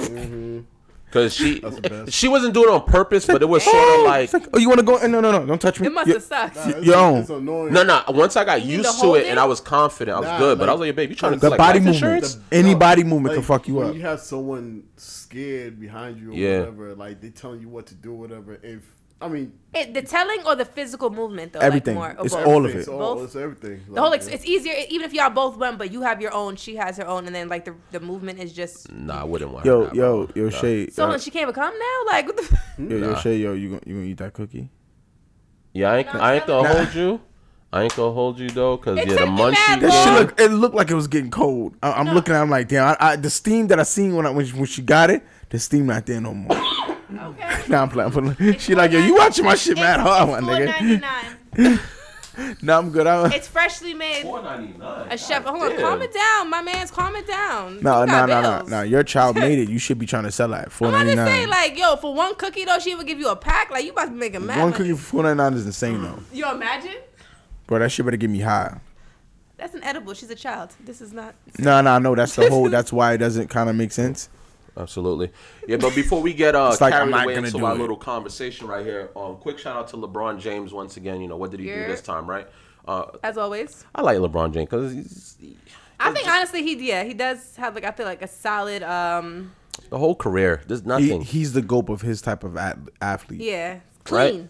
Cause 1.12 1.34
she 1.34 1.62
she 2.08 2.26
wasn't 2.28 2.52
doing 2.52 2.68
it 2.68 2.72
on 2.72 2.84
purpose, 2.84 3.26
but 3.26 3.40
it 3.40 3.48
was 3.48 3.62
sort 3.64 3.76
of 4.00 4.04
like 4.04 4.32
like, 4.32 4.48
oh, 4.52 4.58
you 4.58 4.68
want 4.68 4.80
to 4.80 4.84
go? 4.84 4.96
No, 5.06 5.20
no, 5.20 5.30
no, 5.30 5.46
don't 5.46 5.60
touch 5.60 5.80
me. 5.80 5.86
it 5.86 5.92
must 5.92 6.08
have 6.10 6.22
sucked. 6.22 6.56
Nah, 6.56 6.68
it's, 6.68 6.86
Yo. 6.86 7.16
it's 7.16 7.30
annoying. 7.30 7.72
no, 7.72 7.84
no. 7.84 8.02
Once 8.08 8.36
I 8.36 8.44
got 8.44 8.60
You 8.60 8.66
need 8.68 8.72
used 8.78 8.90
to 8.90 8.96
to 9.00 9.06
hold 9.06 9.16
it 9.18 9.26
and? 9.26 9.38
I 9.38 9.44
was 9.44 9.60
confident, 9.60 10.16
I 10.16 10.20
was 10.20 10.28
Nah, 10.28 10.38
good. 10.38 10.58
But 10.58 10.68
I 10.68 10.72
like- 10.72 10.80
was 10.80 10.88
like, 10.88 10.96
babe, 10.96 11.10
you 11.10 11.16
trying 11.16 11.32
to 11.34 11.38
the 11.38 11.46
collect 11.46 11.58
body 11.58 11.78
life 11.78 11.86
movement, 11.86 12.24
insurance? 12.24 12.38
any 12.50 12.72
No, 12.72 12.78
body 12.78 13.04
movement 13.04 13.34
can 13.34 13.36
like, 13.36 13.44
fuck 13.46 13.68
you 13.68 13.74
when 13.76 13.86
up. 13.90 13.94
you 13.94 14.00
have 14.02 14.20
someone 14.20 14.82
scared 14.96 15.78
behind 15.80 16.18
you 16.18 16.32
or 16.32 16.34
Yeah. 16.34 16.58
whatever, 16.60 16.94
like 16.96 17.20
they 17.20 17.30
telling 17.30 17.60
you 17.60 17.68
what 17.68 17.86
to 17.86 17.94
do, 17.94 18.12
whatever. 18.12 18.58
If 18.62 18.82
I 19.18 19.28
mean, 19.28 19.52
It, 19.72 19.94
the 19.94 20.02
telling 20.02 20.44
or 20.46 20.56
the 20.56 20.66
physical 20.66 21.08
movement 21.08 21.54
though. 21.54 21.60
Everything. 21.60 21.96
Like 21.96 22.16
more, 22.16 22.24
It's 22.26 22.34
both? 22.34 22.46
all 22.46 22.64
of 22.66 22.70
it. 22.74 22.78
It's, 22.80 22.88
all, 22.88 22.98
Both? 23.14 23.24
it's 23.24 23.36
everything. 23.36 23.80
The 23.90 23.98
whole 24.00 24.10
Like, 24.10 24.20
ex- 24.20 24.28
it's 24.28 24.44
easier 24.44 24.74
even 24.90 25.06
if 25.06 25.14
y'all 25.14 25.30
both 25.30 25.56
went, 25.56 25.78
but 25.78 25.90
you 25.90 26.02
have 26.02 26.20
your 26.20 26.34
own, 26.34 26.56
she 26.56 26.76
has 26.76 26.98
her 26.98 27.06
own, 27.06 27.26
and 27.26 27.34
then 27.34 27.48
like 27.48 27.64
the 27.64 27.74
the 27.92 28.00
movement 28.00 28.38
is 28.40 28.52
just. 28.52 28.92
Nah, 28.92 29.22
I 29.22 29.24
wouldn't 29.24 29.52
want. 29.52 29.64
Yo, 29.64 29.86
her 29.86 29.94
yo, 29.94 30.28
yo, 30.34 30.44
Nah. 30.44 30.50
Shay. 30.50 30.90
So 30.90 31.06
uh, 31.08 31.18
she 31.18 31.30
can't 31.30 31.46
become 31.48 31.72
now, 31.78 32.12
like 32.12 32.26
what 32.26 32.36
the. 32.36 32.58
yo, 32.78 32.96
yo, 32.98 33.10
Nah. 33.12 33.16
Shay, 33.20 33.36
yo, 33.38 33.54
you 33.54 33.68
gonna 33.70 33.80
you 33.86 33.94
gonna 33.94 34.06
eat 34.06 34.18
that 34.18 34.34
cookie? 34.34 34.68
Yeah, 35.72 35.92
I 35.92 35.96
ain't, 35.98 36.14
I 36.14 36.34
ain't 36.34 36.46
gonna 36.46 36.68
hold 36.74 36.94
you. 36.94 37.20
I 37.72 37.82
ain't 37.82 37.96
gonna 37.96 38.12
hold 38.12 38.38
you 38.38 38.48
though, 38.50 38.76
cause 38.76 38.98
It 38.98 39.08
yeah, 39.08 39.14
the 39.14 39.20
took 39.20 39.28
munchie. 39.28 39.52
mad 39.68 39.80
That 39.80 39.92
shit 39.92 40.12
look, 40.12 40.40
it 40.40 40.50
looked 40.50 40.74
like 40.74 40.90
it 40.90 40.94
was 40.94 41.08
getting 41.08 41.30
cold. 41.30 41.74
I, 41.82 41.92
I'm 41.92 42.06
No. 42.06 42.12
looking 42.14 42.34
at, 42.34 42.38
it, 42.38 42.42
I'm 42.42 42.50
like, 42.50 42.68
damn. 42.68 42.86
I, 42.88 42.96
I, 43.00 43.16
the 43.16 43.28
steam 43.28 43.66
that 43.68 43.80
I 43.80 43.82
seen 43.82 44.14
when 44.14 44.24
I 44.26 44.30
when 44.30 44.46
she, 44.46 44.52
when 44.52 44.66
she 44.66 44.82
got 44.82 45.10
it, 45.10 45.22
the 45.50 45.58
steam 45.58 45.86
not 45.86 46.06
there 46.06 46.20
no 46.20 46.32
more. 46.32 46.56
Okay. 47.14 47.62
now 47.68 47.82
I'm 47.82 47.88
playing. 47.88 48.12
I'm 48.16 48.34
playing. 48.34 48.58
She 48.58 48.74
like, 48.74 48.90
yo, 48.92 48.98
you 48.98 49.14
watching 49.14 49.44
my 49.44 49.54
shit 49.54 49.76
mad 49.76 50.00
hard, 50.00 50.28
my 50.28 50.40
nigga. 50.40 51.00
nine. 51.00 51.78
Now 52.60 52.78
I'm 52.78 52.90
good. 52.90 53.06
I, 53.06 53.30
It's 53.30 53.48
freshly 53.48 53.94
made. 53.94 54.22
$4.99. 54.26 55.10
A 55.10 55.16
chef. 55.16 55.44
Hold 55.44 55.62
on, 55.62 55.70
Damn. 55.70 55.80
calm 55.80 56.02
it 56.02 56.12
down, 56.12 56.50
my 56.50 56.60
man's. 56.60 56.90
Calm 56.90 57.16
it 57.16 57.26
down. 57.26 57.80
no, 57.82 58.04
no, 58.04 58.26
no, 58.26 58.40
no, 58.42 58.58
bills. 58.58 58.70
no. 58.70 58.82
Your 58.82 59.02
child 59.02 59.36
made 59.40 59.58
it. 59.58 59.70
You 59.70 59.78
should 59.78 59.98
be 59.98 60.04
trying 60.04 60.24
to 60.24 60.30
sell 60.30 60.48
that. 60.48 60.70
Four 60.70 60.88
I'm 60.88 60.94
about 60.94 61.06
ninety 61.06 61.16
to 61.16 61.26
say, 61.26 61.46
like, 61.46 61.78
yo, 61.78 61.96
for 61.96 62.12
one 62.14 62.34
cookie 62.34 62.66
though, 62.66 62.78
she 62.78 62.94
would 62.94 63.06
give 63.06 63.18
you 63.18 63.30
a 63.30 63.36
pack. 63.36 63.70
Like, 63.70 63.86
you 63.86 63.92
about 63.92 64.04
to 64.06 64.10
be 64.10 64.16
making 64.18 64.44
mad 64.44 64.58
One 64.58 64.66
money. 64.70 64.76
cookie 64.76 64.92
for 64.92 65.02
four 65.02 65.22
ninety 65.22 65.38
nine 65.38 65.54
is 65.54 65.64
insane 65.64 66.02
though, 66.02 66.18
You 66.30 66.50
imagine? 66.50 66.96
bro. 67.66 67.78
That 67.78 67.90
shit 67.90 68.04
better 68.04 68.18
get 68.18 68.28
me 68.28 68.40
high. 68.40 68.80
That's 69.56 69.74
an 69.74 69.82
edible. 69.82 70.12
She's 70.12 70.28
a 70.30 70.34
child. 70.34 70.74
This 70.84 71.00
is 71.00 71.14
not. 71.14 71.34
No, 71.58 71.80
no, 71.80 71.98
no. 71.98 72.14
That's 72.14 72.36
the 72.36 72.50
whole. 72.50 72.68
That's 72.68 72.92
why 72.92 73.14
it 73.14 73.18
doesn't 73.18 73.48
kind 73.48 73.70
of 73.70 73.76
make 73.76 73.92
sense. 73.92 74.28
Absolutely. 74.76 75.30
Yeah, 75.66 75.78
but 75.78 75.94
before 75.94 76.20
we 76.20 76.32
get 76.34 76.54
uh 76.54 76.70
It's 76.72 76.80
like, 76.80 76.92
I'm 76.92 77.10
carried 77.10 77.24
away 77.24 77.34
into 77.36 77.64
our 77.64 77.74
it. 77.74 77.78
little 77.78 77.96
conversation 77.96 78.66
right 78.66 78.84
here, 78.84 79.10
um, 79.16 79.36
quick 79.36 79.58
shout 79.58 79.76
out 79.76 79.88
to 79.88 79.96
LeBron 79.96 80.38
James 80.38 80.72
once 80.72 80.96
again. 80.96 81.20
You 81.20 81.28
know 81.28 81.36
what 81.36 81.50
did 81.50 81.60
he 81.60 81.68
Yeah. 81.68 81.82
do 81.86 81.88
this 81.92 82.02
time, 82.02 82.28
right? 82.28 82.46
Uh, 82.86 83.06
As 83.22 83.36
always. 83.38 83.84
I 83.94 84.02
like 84.02 84.18
LeBron 84.18 84.52
James 84.52 84.68
because 84.68 84.92
he's 84.92 85.36
I 85.98 86.12
think 86.12 86.28
honestly, 86.28 86.62
he 86.62 86.74
yeah, 86.88 87.04
he 87.04 87.14
does 87.14 87.56
have 87.56 87.74
like 87.74 87.84
I 87.84 87.90
feel 87.90 88.06
like 88.06 88.22
a 88.22 88.28
solid 88.28 88.82
um 88.82 89.52
the 89.90 89.98
whole 89.98 90.14
career. 90.14 90.62
There's 90.66 90.80
He, 90.82 90.86
nothing. 90.86 91.20
he's 91.22 91.52
the 91.52 91.62
gope 91.62 91.88
of 91.88 92.02
his 92.02 92.20
type 92.20 92.44
of 92.44 92.56
at- 92.56 92.78
athlete. 93.00 93.40
yeah 93.40 93.80
Right. 94.10 94.48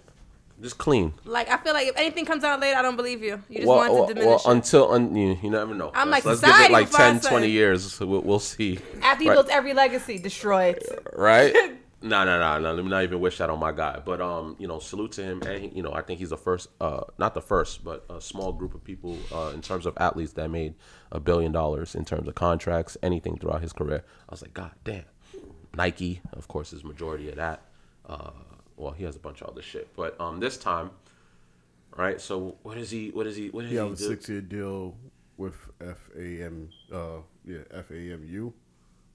Just 0.60 0.78
clean. 0.78 1.12
Like 1.24 1.50
I 1.50 1.56
feel 1.58 1.74
like 1.74 1.88
if 1.88 1.96
anything 1.96 2.24
comes 2.24 2.44
out 2.44 2.60
later, 2.60 2.76
I 2.76 2.82
don't 2.82 2.96
believe 2.96 3.22
you. 3.22 3.42
You 3.48 3.56
just 3.56 3.68
well, 3.68 3.78
want 3.78 3.92
well, 3.92 4.06
to 4.06 4.14
diminish 4.14 4.44
well, 4.44 4.52
it. 4.52 4.56
until 4.56 4.92
un, 4.92 5.14
you, 5.14 5.38
you 5.42 5.50
never 5.50 5.74
know. 5.74 5.90
I'm 5.94 6.10
let's, 6.10 6.24
like, 6.24 6.42
let's 6.42 6.58
give 6.58 6.70
it 6.70 6.72
like 6.72 6.90
will 6.90 6.98
10, 6.98 7.20
20 7.20 7.20
something. 7.20 7.50
years. 7.50 8.00
We'll, 8.00 8.22
we'll 8.22 8.38
see. 8.38 8.78
After 9.02 9.22
he 9.22 9.28
right. 9.28 9.34
builds 9.34 9.50
every 9.50 9.74
legacy, 9.74 10.18
destroy 10.18 10.66
it. 10.66 11.08
right? 11.12 11.54
No, 12.02 12.24
no, 12.24 12.38
no, 12.38 12.60
no. 12.60 12.74
Let 12.74 12.84
me 12.84 12.90
not 12.90 13.02
even 13.02 13.20
wish 13.20 13.38
that 13.38 13.50
on 13.50 13.58
my 13.58 13.72
guy. 13.72 14.00
But 14.04 14.20
um, 14.20 14.56
you 14.58 14.68
know, 14.68 14.78
salute 14.78 15.12
to 15.12 15.24
him. 15.24 15.42
And 15.42 15.74
you 15.74 15.82
know, 15.82 15.92
I 15.92 16.02
think 16.02 16.20
he's 16.20 16.30
the 16.30 16.36
first, 16.36 16.68
uh, 16.80 17.00
not 17.18 17.34
the 17.34 17.40
first, 17.40 17.84
but 17.84 18.04
a 18.08 18.20
small 18.20 18.52
group 18.52 18.74
of 18.74 18.84
people 18.84 19.18
uh, 19.32 19.50
in 19.54 19.62
terms 19.62 19.86
of 19.86 19.94
athletes 19.98 20.32
that 20.34 20.48
made 20.50 20.74
a 21.10 21.20
billion 21.20 21.52
dollars 21.52 21.94
in 21.94 22.04
terms 22.04 22.28
of 22.28 22.34
contracts, 22.34 22.96
anything 23.02 23.38
throughout 23.38 23.62
his 23.62 23.72
career. 23.72 24.04
I 24.28 24.32
was 24.32 24.42
like, 24.42 24.54
God 24.54 24.72
damn. 24.84 25.04
Nike, 25.74 26.20
of 26.32 26.48
course, 26.48 26.72
is 26.72 26.84
majority 26.84 27.28
of 27.28 27.36
that. 27.36 27.62
Uh, 28.06 28.30
well, 28.76 28.92
he 28.92 29.04
has 29.04 29.16
a 29.16 29.18
bunch 29.18 29.42
of 29.42 29.48
other 29.48 29.62
shit, 29.62 29.88
but 29.96 30.20
um, 30.20 30.40
this 30.40 30.56
time, 30.56 30.90
right? 31.96 32.20
So 32.20 32.56
what 32.62 32.76
is 32.76 32.90
he? 32.90 33.10
What 33.10 33.26
is 33.26 33.36
he? 33.36 33.50
What 33.50 33.64
is 33.64 33.70
He 33.70 33.76
he, 33.76 33.82
have 33.82 33.92
a 33.92 33.96
six 33.96 34.28
year 34.28 34.40
deal 34.40 34.96
with 35.36 35.54
FAM, 35.80 36.70
uh, 36.92 37.18
yeah, 37.44 37.58
FAMU, 37.74 38.52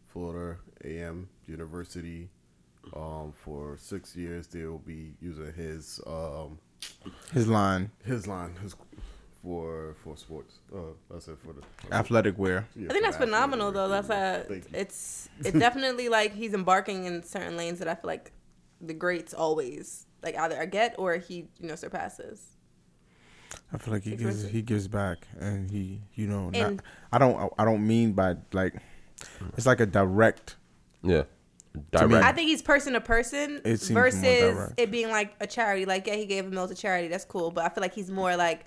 Florida 0.08 0.58
A&M 0.84 1.30
University. 1.48 2.30
Um, 2.96 3.32
for 3.32 3.78
six 3.78 4.16
years, 4.16 4.48
they 4.48 4.66
will 4.66 4.80
be 4.80 5.14
using 5.22 5.54
his 5.54 6.02
um 6.08 6.58
His 7.32 7.48
line, 7.48 7.92
his 8.04 8.26
line 8.28 8.56
his 8.62 8.76
for 9.44 9.96
for 10.04 10.18
sports. 10.18 10.56
Uh, 10.74 10.94
that's 11.10 11.28
it 11.28 11.38
for 11.46 11.54
the 11.54 11.96
athletic 11.96 12.38
wear. 12.38 12.68
yeah, 12.76 12.90
I 12.90 12.94
think 12.94 13.04
that's 13.04 13.18
phenomenal 13.18 13.70
athletic 13.70 13.90
though. 13.90 14.02
That's 14.02 14.10
a, 14.10 14.46
Thank 14.48 14.66
it's 14.74 15.30
it 15.44 15.58
definitely 15.58 16.10
like 16.10 16.34
he's 16.34 16.54
embarking 16.54 17.06
in 17.06 17.24
certain 17.24 17.58
lanes 17.58 17.80
that 17.80 17.88
I 17.88 17.96
feel 17.96 18.08
like 18.08 18.32
the 18.82 18.94
greats 18.94 19.34
always 19.34 20.06
like 20.24 20.38
either 20.38 20.60
I 20.60 20.66
get 20.66 20.96
or 20.98 21.18
he 21.18 21.48
you 21.60 21.68
know 21.68 21.76
surpasses. 21.76 22.48
I 23.74 23.78
feel 23.78 23.94
like 23.94 24.04
he 24.04 24.16
gives 24.16 24.48
he 24.48 24.62
gives 24.62 24.88
back, 24.88 25.28
and 25.40 25.70
he 25.70 26.02
you 26.16 26.28
know 26.28 26.50
not, 26.50 26.56
And- 26.56 26.82
I 27.12 27.18
don't 27.18 27.54
I 27.58 27.66
don't 27.66 27.86
mean 27.86 28.14
by 28.14 28.36
like 28.54 28.76
it's 29.58 29.66
like 29.66 29.80
a 29.80 29.86
direct. 29.86 30.56
Yeah, 31.04 31.24
me. 31.74 31.82
direct. 31.92 32.26
I 32.26 32.32
think 32.32 32.50
he's 32.50 32.62
person 32.62 32.94
to 32.94 33.02
person 33.02 33.62
It 33.66 33.78
seems 33.80 33.92
more 33.92 34.04
versus 34.10 34.74
it 34.78 34.92
being 34.92 35.10
like 35.10 35.34
a 35.40 35.48
charity. 35.48 35.86
Like 35.86 36.08
yeah, 36.08 36.16
he 36.16 36.26
gave 36.26 36.46
a 36.46 36.50
meal 36.50 36.68
to 36.68 36.76
charity. 36.76 37.08
That's 37.08 37.26
cool, 37.26 37.52
but 37.52 37.66
I 37.66 37.70
feel 37.70 37.82
like 37.82 37.94
he's 37.94 38.12
more 38.12 38.36
like 38.36 38.66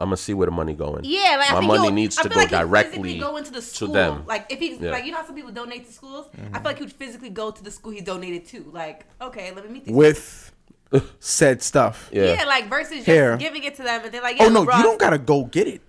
I'm 0.00 0.06
gonna 0.06 0.16
see 0.16 0.32
where 0.32 0.46
the 0.46 0.50
money 0.50 0.72
going. 0.72 1.02
yeah, 1.04 1.36
like 1.38 1.62
my 1.62 1.76
money 1.76 1.90
needs 1.92 2.16
to 2.16 2.28
go 2.28 2.36
like 2.36 2.48
directly 2.48 3.18
go 3.18 3.36
into 3.36 3.52
the 3.52 3.60
to 3.60 3.86
them. 3.86 4.24
Like 4.26 4.46
if 4.50 4.58
he's 4.58 4.80
Yeah. 4.80 4.92
like 4.92 5.04
you 5.04 5.12
know 5.12 5.18
how 5.18 5.26
some 5.26 5.34
people 5.36 5.52
donate 5.52 5.86
to 5.86 5.92
schools. 5.92 6.26
I 6.32 6.36
feel 6.36 6.50
mm-hmm. 6.50 6.64
like 6.64 6.78
he 6.78 6.84
would 6.84 6.92
physically 6.92 7.28
go 7.28 7.50
to 7.50 7.62
the 7.62 7.70
school 7.70 7.92
he 7.92 8.00
donated 8.00 8.46
to. 8.46 8.70
Like 8.72 9.04
okay, 9.20 9.52
let 9.52 9.64
me 9.66 9.70
meet 9.74 9.84
these. 9.84 9.94
with 9.94 10.52
said 11.20 11.62
stuff. 11.62 12.08
Yeah, 12.12 12.32
Yeah, 12.34 12.44
like 12.44 12.68
versus 12.68 12.94
just 12.94 13.06
Here. 13.06 13.36
giving 13.36 13.62
it 13.64 13.74
to 13.76 13.82
them 13.82 14.04
and 14.04 14.12
they're 14.12 14.22
like, 14.22 14.38
yeah, 14.38 14.46
Oh 14.46 14.48
no, 14.48 14.64
LeBron, 14.64 14.78
you 14.78 14.82
don't 14.82 14.98
gotta 14.98 15.18
go 15.18 15.44
get 15.44 15.68
it. 15.68 15.82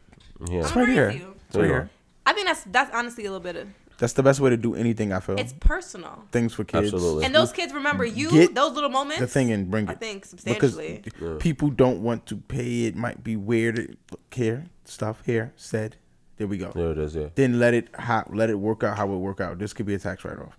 yeah. 0.49 0.59
It's 0.59 0.71
I'm 0.71 0.79
right 0.79 0.89
here. 0.89 1.09
you. 1.11 1.35
It's 1.47 1.55
right 1.57 1.65
here. 1.65 1.89
I 2.25 2.33
think 2.33 2.47
that's 2.47 2.63
that's 2.65 2.93
honestly 2.93 3.25
a 3.25 3.31
little 3.31 3.43
bit 3.43 3.55
of 3.55 3.67
That's 4.01 4.13
the 4.13 4.23
best 4.23 4.39
way 4.39 4.49
to 4.49 4.57
do 4.57 4.73
anything. 4.73 5.13
I 5.13 5.19
feel 5.19 5.37
it's 5.37 5.53
personal. 5.53 6.23
things 6.31 6.55
for 6.55 6.63
kids. 6.63 6.91
Absolutely. 6.91 7.23
And 7.23 7.35
those 7.35 7.51
kids 7.51 7.71
remember 7.71 8.03
you, 8.03 8.31
Get 8.31 8.55
those 8.55 8.73
little 8.73 8.89
moments. 8.89 9.19
the 9.19 9.27
thing 9.27 9.51
and 9.51 9.69
bring 9.69 9.87
it. 9.87 9.91
I 9.91 9.93
think 9.93 10.23
because 10.23 10.73
substantially. 10.73 11.03
people 11.37 11.69
don't 11.69 12.01
want 12.01 12.25
to 12.25 12.37
pay. 12.37 12.85
It 12.85 12.95
might 12.95 13.23
be 13.23 13.35
weird. 13.35 13.95
Look 14.09 14.33
here, 14.33 14.65
stuff 14.85 15.21
here 15.27 15.53
said. 15.55 15.97
There 16.37 16.47
we 16.47 16.57
go. 16.57 16.71
There 16.71 16.93
it 16.93 16.97
is. 16.97 17.13
Yeah. 17.15 17.27
Then 17.35 17.59
let 17.59 17.75
it 17.75 17.89
how, 17.93 18.27
let 18.33 18.49
it 18.49 18.55
work 18.55 18.83
out 18.83 18.97
how 18.97 19.05
it 19.13 19.17
work 19.17 19.39
out. 19.39 19.59
This 19.59 19.71
could 19.71 19.85
be 19.85 19.93
a 19.93 19.99
tax 19.99 20.25
write 20.25 20.39
off. 20.39 20.57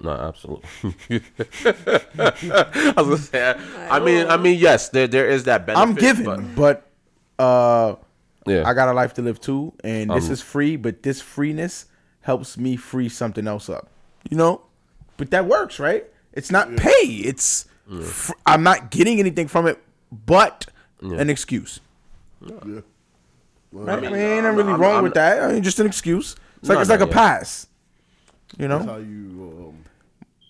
No, 0.00 0.10
absolutely. 0.10 0.66
I 2.18 2.94
was 2.96 3.06
gonna 3.06 3.16
say. 3.18 3.54
I 3.88 4.00
mean, 4.00 4.26
I 4.26 4.36
mean, 4.38 4.58
yes, 4.58 4.88
there 4.88 5.06
there 5.06 5.28
is 5.28 5.44
that 5.44 5.66
benefit. 5.66 5.80
I'm 5.88 5.94
giving, 5.94 6.54
but, 6.56 6.90
but, 7.36 7.42
uh, 7.44 7.94
yeah, 8.44 8.68
I 8.68 8.74
got 8.74 8.88
a 8.88 8.92
life 8.92 9.14
to 9.14 9.22
live 9.22 9.38
too, 9.40 9.72
and 9.84 10.10
this 10.10 10.26
Um, 10.26 10.32
is 10.32 10.42
free. 10.42 10.74
But 10.74 11.04
this 11.04 11.20
freeness 11.20 11.86
helps 12.22 12.56
me 12.56 12.76
free 12.76 13.08
something 13.08 13.46
else 13.46 13.68
up. 13.68 13.88
You 14.30 14.36
know, 14.36 14.62
but 15.16 15.30
that 15.30 15.46
works, 15.46 15.78
right? 15.78 16.06
It's 16.32 16.50
not 16.50 16.74
pay. 16.76 17.06
It's 17.06 17.66
fr- 18.04 18.32
I'm 18.46 18.62
not 18.62 18.90
getting 18.90 19.18
anything 19.20 19.48
from 19.48 19.66
it, 19.66 19.78
but 20.10 20.66
an 21.00 21.28
excuse. 21.30 21.80
Yeah. 22.44 22.80
Right? 23.72 23.98
I 23.98 24.00
mean, 24.00 24.12
mean, 24.12 24.20
ain't 24.20 24.46
I'm- 24.46 24.56
really 24.56 24.70
I'm- 24.72 24.80
wrong 24.80 24.94
I'm- 24.96 25.04
with 25.04 25.14
that. 25.14 25.42
I 25.42 25.52
mean, 25.52 25.62
just 25.62 25.80
an 25.80 25.86
excuse. 25.86 26.36
It's 26.60 26.68
like 26.68 26.78
it's 26.78 26.90
like 26.90 27.00
a 27.00 27.06
pass. 27.06 27.66
You 28.58 28.68
That's 28.68 28.84
know, 28.84 28.92
how 28.92 28.98
you 28.98 29.70
um, 29.70 29.84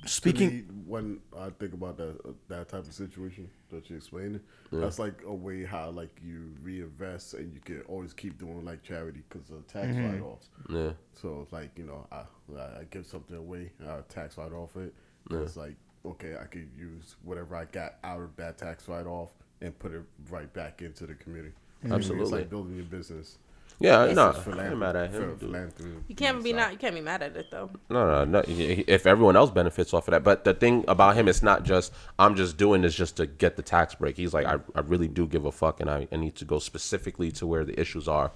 speaking. 0.07 0.49
me, 0.51 0.63
when 0.87 1.21
I 1.39 1.51
think 1.51 1.75
about 1.75 1.97
that 1.99 2.19
that 2.49 2.69
type 2.69 2.87
of 2.87 2.93
situation 2.93 3.49
that 3.71 3.89
you 3.91 3.97
explained, 3.97 4.41
that's 4.73 4.99
like 4.99 5.23
a 5.27 5.33
way 5.35 5.65
how 5.65 5.91
like 5.91 6.11
you 6.25 6.53
reinvest 6.63 7.35
and 7.35 7.53
you 7.53 7.61
can 7.61 7.83
always 7.83 8.13
keep 8.13 8.39
doing 8.39 8.65
like 8.65 8.83
charity 8.83 9.23
because 9.29 9.51
of 9.51 9.67
tax 9.67 9.89
Mm-hmm. 9.89 10.13
write 10.13 10.23
offs. 10.23 10.49
yeah, 10.69 10.93
So 11.15 11.41
it's 11.43 11.53
like 11.53 11.71
you 11.77 11.85
know, 11.85 12.07
I 12.13 12.23
I 12.57 12.81
I 12.81 12.85
give 12.91 13.07
something 13.07 13.37
away, 13.37 13.73
I 13.87 14.01
tax 14.09 14.37
write 14.39 14.53
off 14.53 14.77
it. 14.77 14.95
Yeah. 15.31 15.39
It's 15.41 15.57
like 15.57 15.77
okay, 16.05 16.37
I 16.41 16.45
could 16.47 16.69
use 16.77 17.15
whatever 17.23 17.55
I 17.55 17.65
got 17.67 17.95
out 18.03 18.21
of 18.21 18.35
that 18.37 18.59
tax 18.59 18.89
write 18.89 19.07
off 19.07 19.31
and 19.61 19.79
put 19.79 19.93
it 19.93 20.03
right 20.31 20.53
back 20.53 20.83
into 20.83 21.07
the 21.07 21.15
community. 21.15 21.55
It's 21.85 21.93
Absolutely. 21.93 22.39
like 22.41 22.51
building 22.51 22.75
your 22.77 22.85
business. 22.87 23.39
Yeah. 23.81 24.05
It's 24.05 24.15
No, 24.17 24.33
just 24.33 24.47
I 24.47 24.51
ain't 24.51 24.51
philanthropy- 24.71 24.77
mad 24.77 24.97
at 24.97 25.11
him. 25.11 25.37
dude. 25.79 26.05
You 26.09 26.15
can't 26.15 26.43
be 26.43 26.53
not 26.53 26.73
you 26.73 26.79
can't 26.79 26.95
be 26.95 27.01
mad 27.01 27.23
at 27.23 27.37
it 27.37 27.51
though. 27.51 27.71
No, 27.91 28.07
no, 28.07 28.25
no. 28.25 28.43
If 28.47 29.07
everyone 29.07 29.37
else 29.37 29.51
benefits 29.51 29.93
off 29.95 30.09
of 30.09 30.13
that, 30.13 30.23
but 30.25 30.45
the 30.45 30.55
thing 30.55 30.85
about 30.89 31.17
him, 31.17 31.29
it's 31.29 31.43
not 31.43 31.65
just 31.65 31.93
I'm 32.19 32.35
just 32.37 32.57
doing 32.57 32.83
this 32.83 32.95
just 32.95 33.17
to 33.19 33.27
get 33.27 33.57
the 33.57 33.63
tax 33.63 33.95
break. 33.95 34.17
He's 34.17 34.33
like, 34.35 34.47
I, 34.47 34.59
I 34.75 34.81
really 34.81 35.09
do 35.09 35.27
give 35.27 35.45
a 35.45 35.53
fuck, 35.53 35.81
and 35.81 35.91
I, 35.91 36.09
I 36.13 36.17
need 36.17 36.35
to 36.37 36.45
go 36.45 36.59
specifically 36.59 37.31
to 37.33 37.47
where 37.47 37.65
the 37.65 37.79
issues 37.81 38.09
are, 38.09 38.31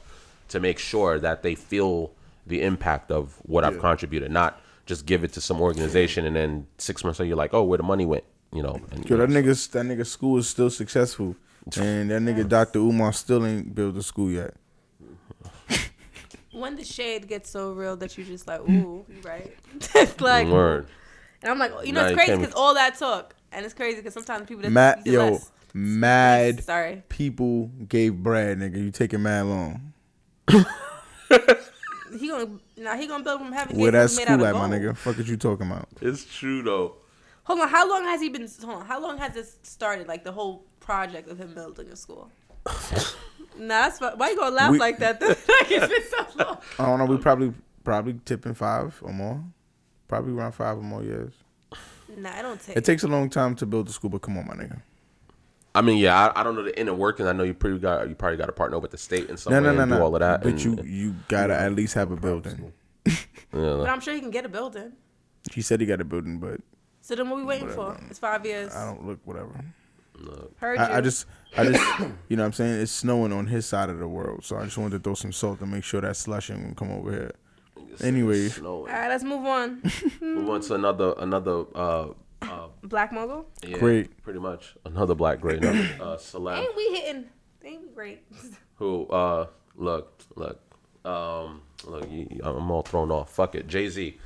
to 0.48 0.60
make 0.60 0.78
sure 0.78 1.18
that 1.18 1.42
they 1.42 1.54
feel 1.54 2.12
the 2.46 2.62
impact 2.62 3.10
of 3.10 3.36
what 3.42 3.64
I've 3.64 3.78
contributed, 3.80 4.30
not 4.30 4.60
just 4.86 5.04
give 5.04 5.24
it 5.24 5.32
to 5.32 5.40
some 5.40 5.60
organization 5.60 6.24
and 6.26 6.36
then 6.36 6.64
six 6.78 7.02
months 7.02 7.18
later 7.18 7.26
you're 7.26 7.36
like, 7.36 7.52
oh, 7.52 7.64
where 7.64 7.76
the 7.76 7.82
money 7.82 8.06
went, 8.06 8.22
you 8.52 8.62
know? 8.62 8.78
And, 8.92 9.08
Yo, 9.10 9.16
that 9.16 9.28
nigga's 9.30 9.66
that 9.68 9.84
nigga 9.84 10.06
school 10.06 10.38
is 10.38 10.48
still 10.48 10.70
successful, 10.70 11.34
and 11.76 12.08
that 12.12 12.22
nigga 12.22 12.48
Dr. 12.48 12.78
Umar 12.78 13.12
still 13.12 13.44
ain't 13.44 13.74
built 13.74 13.96
a 13.96 14.02
school 14.04 14.30
yet. 14.30 14.54
When 16.66 16.74
the 16.76 16.84
shade 16.84 17.28
gets 17.28 17.48
so 17.48 17.72
real 17.72 17.96
that 17.98 18.18
you 18.18 18.24
just 18.24 18.48
like, 18.48 18.60
mm. 18.60 18.82
ooh, 18.82 19.06
you 19.08 19.20
right. 19.22 19.56
it's 19.94 20.20
like 20.20 20.48
Word. 20.48 20.88
And 21.42 21.52
I'm 21.52 21.58
like, 21.60 21.86
you 21.86 21.92
know, 21.92 22.02
Nah, 22.02 22.08
it's 22.08 22.16
crazy 22.16 22.36
because 22.36 22.54
all 22.54 22.74
that 22.74 22.98
talk, 22.98 23.36
and 23.52 23.64
it's 23.64 23.72
crazy 23.74 23.98
because 23.98 24.14
sometimes 24.14 24.48
people 24.48 24.62
just 24.62 24.72
Mad, 24.72 25.02
yo, 25.04 25.30
less. 25.30 25.52
mad 25.72 26.64
Sorry. 26.64 27.04
people 27.08 27.70
gave 27.88 28.16
bread, 28.16 28.58
nigga. 28.58 28.78
You 28.78 28.90
taking 28.90 29.22
mad 29.22 29.46
long. 29.46 29.92
He 32.18 32.28
gonna 32.28 32.48
now 32.76 32.96
he 32.96 33.06
gonna 33.06 33.24
build 33.24 33.40
from 33.40 33.52
heaven. 33.52 33.76
Where 33.78 33.90
that 33.90 34.08
gates 34.08 34.16
made 34.16 34.28
out 34.28 34.40
school 34.40 34.46
of 34.46 34.56
at, 34.56 34.68
my 34.68 34.76
nigga? 34.76 34.96
Fuck 34.96 35.18
is 35.18 35.28
you 35.28 35.36
talking 35.36 35.66
about? 35.66 35.88
It's 36.00 36.24
true 36.24 36.62
though. 36.62 36.96
Hold 37.44 37.60
on, 37.60 37.68
how 37.68 37.88
long 37.88 38.04
has 38.04 38.20
he 38.20 38.28
been? 38.28 38.48
Hold 38.64 38.80
on, 38.82 38.86
how 38.86 39.00
long 39.00 39.18
has 39.18 39.34
this 39.34 39.56
started? 39.62 40.08
Like 40.08 40.24
the 40.24 40.32
whole 40.32 40.64
project 40.80 41.28
of 41.28 41.38
him 41.38 41.54
building 41.54 41.88
a 41.88 41.96
school. 41.96 42.30
nah, 43.58 43.66
that's 43.88 43.98
fu- 43.98 44.16
why 44.16 44.30
you 44.30 44.36
gonna 44.36 44.54
laugh 44.54 44.70
We- 44.72 44.78
like 44.78 44.98
that? 44.98 45.20
Though? 45.20 45.26
like 45.28 45.70
it's 45.70 45.86
been 45.88 46.02
so 46.36 46.44
long. 46.44 46.58
I 46.78 46.86
don't 46.86 46.98
know. 46.98 47.04
We 47.06 47.16
probably 47.18 47.52
probably 47.84 48.20
tipping 48.24 48.54
five 48.54 48.98
or 49.02 49.12
more. 49.12 49.42
Probably 50.08 50.32
around 50.32 50.52
five 50.52 50.78
or 50.78 50.82
more 50.82 51.02
years. 51.02 51.32
Nah, 52.16 52.30
I 52.36 52.42
don't 52.42 52.60
take. 52.60 52.76
It 52.76 52.84
takes 52.84 53.02
a 53.02 53.08
long 53.08 53.28
time 53.28 53.54
to 53.56 53.66
build 53.66 53.88
a 53.88 53.92
school, 53.92 54.10
but 54.10 54.22
come 54.22 54.38
on, 54.38 54.46
my 54.46 54.54
nigga. 54.54 54.80
I 55.74 55.82
mean, 55.82 55.98
yeah, 55.98 56.28
I, 56.34 56.40
I 56.40 56.42
don't 56.42 56.54
know 56.54 56.62
the 56.62 56.78
inner 56.80 56.94
workings. 56.94 57.28
I 57.28 57.32
know 57.32 57.42
you 57.42 57.52
pretty 57.52 57.78
got 57.78 58.08
you 58.08 58.14
probably 58.14 58.38
got 58.38 58.46
to 58.46 58.52
partner 58.52 58.78
with 58.78 58.92
the 58.92 58.98
state 58.98 59.28
and 59.28 59.38
some 59.38 59.52
No, 59.52 59.58
way 59.60 59.64
no, 59.66 59.72
no, 59.74 59.82
and 59.82 59.90
do 59.92 59.98
no. 59.98 60.04
all 60.04 60.14
of 60.14 60.20
that. 60.20 60.42
But 60.42 60.52
and, 60.52 60.64
you 60.64 60.78
you 60.84 61.14
gotta 61.28 61.54
at 61.58 61.74
least 61.74 61.94
have 61.94 62.10
a 62.12 62.16
building. 62.16 62.72
yeah, 63.06 63.14
but 63.52 63.88
I'm 63.88 64.00
sure 64.00 64.14
he 64.14 64.20
can 64.20 64.30
get 64.30 64.46
a 64.46 64.48
building. 64.48 64.92
He 65.52 65.60
said 65.62 65.80
he 65.80 65.86
got 65.86 66.00
a 66.00 66.04
building, 66.04 66.38
but 66.38 66.60
So 67.02 67.14
then, 67.14 67.28
what 67.28 67.36
we 67.36 67.44
waiting 67.44 67.68
for? 67.68 67.96
It's 68.08 68.18
five 68.18 68.46
years. 68.46 68.74
I 68.74 68.86
don't 68.86 69.06
look 69.06 69.20
whatever. 69.24 69.50
Heard 70.56 70.78
you. 70.78 70.84
I, 70.84 70.96
I 70.98 71.00
just, 71.00 71.26
I 71.56 71.64
just, 71.66 72.00
you 72.28 72.36
know, 72.36 72.42
what 72.42 72.46
I'm 72.46 72.52
saying 72.52 72.80
it's 72.80 72.92
snowing 72.92 73.32
on 73.32 73.46
his 73.46 73.66
side 73.66 73.90
of 73.90 73.98
the 73.98 74.08
world, 74.08 74.44
so 74.44 74.56
I 74.56 74.64
just 74.64 74.78
wanted 74.78 74.98
to 74.98 75.02
throw 75.04 75.14
some 75.14 75.32
salt 75.32 75.58
to 75.60 75.66
make 75.66 75.84
sure 75.84 76.00
that 76.00 76.16
slushing 76.16 76.62
won't 76.62 76.76
come 76.76 76.90
over 76.90 77.10
here. 77.12 77.32
Anyway. 78.02 78.50
All 78.62 78.84
right, 78.86 79.08
let's 79.08 79.24
move 79.24 79.44
on. 79.46 79.80
Move 80.20 80.50
on 80.50 80.60
to 80.60 80.74
another 80.74 81.14
another 81.18 81.64
uh, 81.74 82.08
uh 82.42 82.68
Black 82.82 83.10
mogul. 83.12 83.46
yeah, 83.66 83.78
Great. 83.78 84.22
pretty 84.22 84.38
much 84.38 84.74
another 84.84 85.14
black 85.14 85.40
great 85.40 85.64
another 85.64 85.88
uh, 86.02 86.16
celeb 86.18 86.58
Ain't 86.58 86.76
we 86.76 86.84
hitting? 86.98 87.24
Ain't 87.64 87.82
we 87.82 87.88
great? 87.94 88.22
who 88.76 89.06
uh 89.08 89.46
look 89.76 90.20
look 90.34 90.60
um 91.06 91.62
look 91.86 92.10
you, 92.10 92.26
you- 92.30 92.40
I'm 92.44 92.70
all 92.70 92.82
thrown 92.82 93.10
off. 93.10 93.30
Fuck 93.30 93.54
it, 93.54 93.66
Jay 93.66 93.88
Z. 93.88 94.18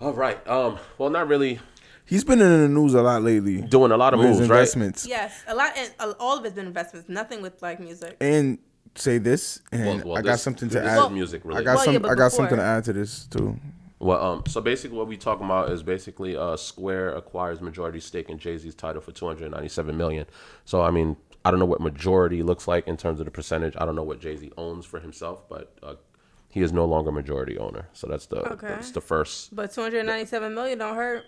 All 0.00 0.12
right, 0.12 0.44
um, 0.48 0.78
well, 0.96 1.10
not 1.10 1.28
really 1.28 1.58
he's 2.08 2.24
been 2.24 2.40
in 2.40 2.62
the 2.62 2.68
news 2.68 2.94
a 2.94 3.02
lot 3.02 3.22
lately. 3.22 3.60
doing 3.62 3.92
a 3.92 3.96
lot 3.96 4.14
of 4.14 4.20
with 4.20 4.28
his 4.30 4.38
moves, 4.38 4.50
right? 4.50 4.56
investments. 4.58 5.06
yes, 5.06 5.42
a 5.46 5.54
lot. 5.54 5.72
And 5.76 5.92
uh, 6.00 6.14
all 6.18 6.38
of 6.38 6.44
it's 6.44 6.54
been 6.54 6.66
investments. 6.66 7.08
Nothing 7.08 7.42
with 7.42 7.60
like 7.62 7.78
music. 7.80 8.16
And 8.20 8.58
say 8.94 9.18
this, 9.18 9.60
and 9.70 9.86
Well- 9.86 10.08
well, 10.08 10.18
I 10.18 10.22
got 10.22 10.32
this- 10.32 10.42
something 10.42 10.68
to 10.70 10.82
add. 10.84 11.04
is 11.04 11.10
music 11.10 11.42
I 11.46 11.62
got 11.62 11.76
Well, 11.76 11.84
some. 11.84 11.94
yeah, 11.94 11.98
I 12.00 12.02
got 12.02 12.14
before- 12.16 12.30
something 12.30 12.56
to 12.58 12.64
add 12.64 12.84
to 12.84 12.92
this 12.92 13.26
too. 13.26 13.56
Well, 14.00 14.22
um, 14.24 14.42
so 14.46 14.60
basically, 14.60 14.96
what 14.96 15.08
we 15.08 15.16
talking 15.16 15.44
about 15.44 15.72
is 15.72 15.82
basically 15.82 16.36
uh, 16.36 16.56
Square 16.56 17.16
acquires 17.16 17.60
majority 17.60 17.98
stake 18.00 18.28
in 18.30 18.38
Jay 18.38 18.56
Z's 18.56 18.74
Tidal 18.76 19.00
for 19.02 19.10
two 19.12 19.26
hundred 19.26 19.50
ninety-seven 19.50 19.96
million. 19.96 20.24
So, 20.64 20.82
I 20.82 20.92
mean, 20.92 21.16
I 21.44 21.50
don't 21.50 21.58
know 21.58 21.66
what 21.66 21.80
majority 21.80 22.42
looks 22.44 22.68
like 22.68 22.86
in 22.86 22.96
terms 22.96 23.18
of 23.18 23.24
the 23.26 23.32
percentage. 23.32 23.74
I 23.76 23.84
don't 23.84 23.96
know 23.96 24.04
what 24.04 24.20
Jay 24.20 24.36
Z 24.36 24.52
owns 24.56 24.84
for 24.86 25.00
himself, 25.00 25.48
but 25.48 25.74
uh, 25.82 25.94
he 26.48 26.60
is 26.62 26.72
no 26.72 26.84
longer 26.84 27.10
majority 27.10 27.58
owner. 27.58 27.88
So 27.92 28.06
that's 28.06 28.26
the 28.26 28.36
Okay. 28.52 28.68
that's 28.68 28.92
the 28.92 29.00
first. 29.00 29.54
But 29.56 29.72
297 29.72 30.54
million 30.54 30.78
don't 30.78 30.94
hurt. 30.94 31.24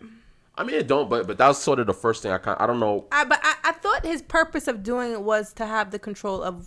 I 0.57 0.65
mean, 0.65 0.77
it 0.77 0.87
don't, 0.89 1.09
but 1.09 1.27
but 1.27 1.39
that 1.39 1.49
was 1.49 1.59
sort 1.63 1.79
of 1.81 1.87
the 1.87 1.95
first 1.95 2.23
thing 2.23 2.33
I 2.33 2.39
kind. 2.39 2.57
I 2.61 2.67
don't 2.67 2.81
know. 2.81 3.07
I 3.13 3.25
but 3.25 3.41
I, 3.43 3.55
I 3.65 3.73
thought 3.73 4.05
his 4.05 4.21
purpose 4.23 4.69
of 4.69 4.83
doing 4.83 5.13
it 5.13 5.23
was 5.23 5.53
to 5.55 5.67
have 5.67 5.91
the 5.91 5.99
control 5.99 6.43
of. 6.43 6.67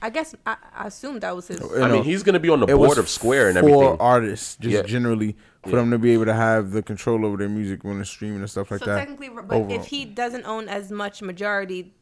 I 0.00 0.10
guess 0.10 0.32
I, 0.46 0.56
I 0.76 0.86
assumed 0.86 1.22
that 1.22 1.34
was 1.34 1.48
his. 1.48 1.58
You 1.58 1.82
I 1.82 1.90
mean, 1.90 2.04
he's 2.04 2.22
going 2.22 2.34
to 2.34 2.38
be 2.40 2.48
on 2.48 2.60
the 2.60 2.66
board 2.66 2.98
of 2.98 3.08
Square 3.08 3.48
and 3.50 3.58
for 3.58 3.68
everything. 3.68 3.96
artists, 3.98 4.56
just 4.56 4.72
Yeah. 4.72 4.82
generally 4.82 5.36
for 5.64 5.70
Yeah. 5.70 5.76
them 5.76 5.90
to 5.90 5.98
be 5.98 6.12
able 6.12 6.26
to 6.26 6.34
have 6.34 6.70
the 6.70 6.82
control 6.84 7.26
over 7.26 7.36
their 7.36 7.48
music 7.48 7.82
when 7.82 7.96
they're 7.96 8.04
streaming 8.04 8.38
and 8.38 8.48
stuff 8.48 8.70
like 8.70 8.78
so 8.78 8.86
that. 8.86 8.96
technically, 8.96 9.28
but 9.28 9.50
overall. 9.50 9.72
if 9.72 9.86
he 9.86 10.04
doesn't 10.04 10.44
own 10.46 10.68
as 10.68 10.92
much 10.92 11.20
majority, 11.20 11.94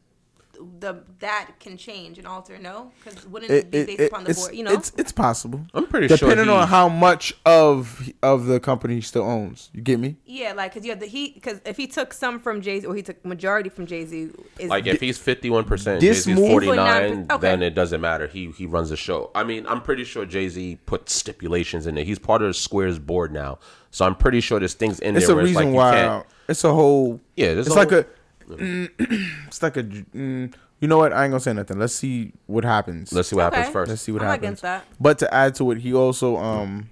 the 0.79 1.03
that 1.19 1.51
can 1.59 1.77
change 1.77 2.17
and 2.17 2.27
alter. 2.27 2.57
No, 2.57 2.91
because 3.03 3.25
wouldn't 3.27 3.51
it, 3.51 3.55
it, 3.65 3.71
be 3.71 3.85
based 3.85 3.99
it- 4.01 4.11
upon 4.11 4.23
the 4.23 4.29
it's, 4.31 4.39
board? 4.41 4.55
You 4.55 4.63
know, 4.63 4.71
it's 4.73 4.91
it's 4.97 5.11
possible. 5.11 5.61
I'm 5.73 5.87
pretty 5.87 6.07
sure 6.07 6.17
depending 6.29 6.49
on 6.49 6.67
how 6.67 6.89
much 6.89 7.33
of 7.45 8.09
of 8.23 8.45
the 8.45 8.59
company 8.59 8.95
he 8.95 9.01
still 9.01 9.23
owns. 9.23 9.69
You 9.73 9.81
get 9.81 9.99
me? 9.99 10.17
yeah, 10.25 10.53
like 10.53 10.73
because 10.73 10.85
you 10.85 10.91
have 10.91 10.99
the 10.99 11.05
he 11.07 11.31
because 11.31 11.61
if 11.65 11.77
he 11.77 11.87
took 11.87 12.13
some 12.13 12.39
from 12.39 12.61
Jay 12.61 12.79
Z 12.79 12.87
or 12.87 12.95
he 12.95 13.01
took 13.01 13.23
majority 13.25 13.69
from 13.69 13.85
Jay 13.85 14.05
Z, 14.05 14.29
Like 14.65 14.87
if 14.87 14.99
he's 14.99 15.17
fifty 15.17 15.49
one 15.49 15.63
percent, 15.65 16.01
Jay 16.01 16.07
This 16.09 16.23
Z's 16.23 16.37
forty 16.37 16.67
nine, 16.71 17.27
49%, 17.27 17.31
okay. 17.31 17.41
then 17.41 17.61
it 17.63 17.71
doesn't 17.75 18.01
matter. 18.01 18.27
He 18.27 18.51
he 18.51 18.65
runs 18.65 18.89
the 18.89 18.97
show. 18.97 19.31
I 19.35 19.43
mean, 19.43 19.65
I'm 19.67 19.81
pretty 19.81 20.03
sure 20.03 20.25
Jay 20.25 20.49
Z 20.49 20.79
put 20.85 21.09
stipulations 21.09 21.87
in 21.87 21.97
it. 21.97 22.05
He's 22.05 22.19
part 22.19 22.41
of 22.41 22.55
Square's 22.55 22.99
board 22.99 23.31
now, 23.31 23.59
so 23.91 24.05
I'm 24.05 24.15
pretty 24.15 24.41
sure 24.41 24.59
there's 24.59 24.73
things 24.73 24.99
in 24.99 25.15
It's 25.15 25.27
there 25.27 25.37
a 25.39 25.39
it's 25.43 25.55
like 25.55 25.65
reason 25.65 25.73
you 25.73 25.77
why. 25.77 26.23
It's 26.49 26.63
a 26.63 26.73
whole. 26.73 27.19
Yeah, 27.35 27.47
it's 27.47 27.67
a 27.67 27.73
like 27.73 27.89
whole- 27.89 27.99
a. 27.99 28.05
it's 28.49 29.61
like 29.61 29.77
a. 29.77 29.83
Mm, 29.83 30.53
you 30.79 30.87
know 30.87 30.97
what? 30.97 31.11
I 31.11 31.23
ain't 31.23 31.31
gonna 31.31 31.39
say 31.39 31.53
nothing. 31.53 31.79
Let's 31.79 31.93
see 31.93 32.33
what 32.45 32.63
happens. 32.63 33.11
Let's 33.11 33.29
see 33.29 33.35
what 33.35 33.47
Okay. 33.47 33.55
happens 33.57 33.73
first. 33.73 33.89
Let's 33.89 34.01
see 34.01 34.11
what 34.11 34.21
I'm 34.21 34.27
happens. 34.29 34.43
against 34.43 34.61
that. 34.61 34.85
But 34.99 35.19
to 35.19 35.33
add 35.33 35.55
to 35.55 35.71
it, 35.71 35.79
he 35.79 35.93
also 35.93 36.37
um, 36.37 36.89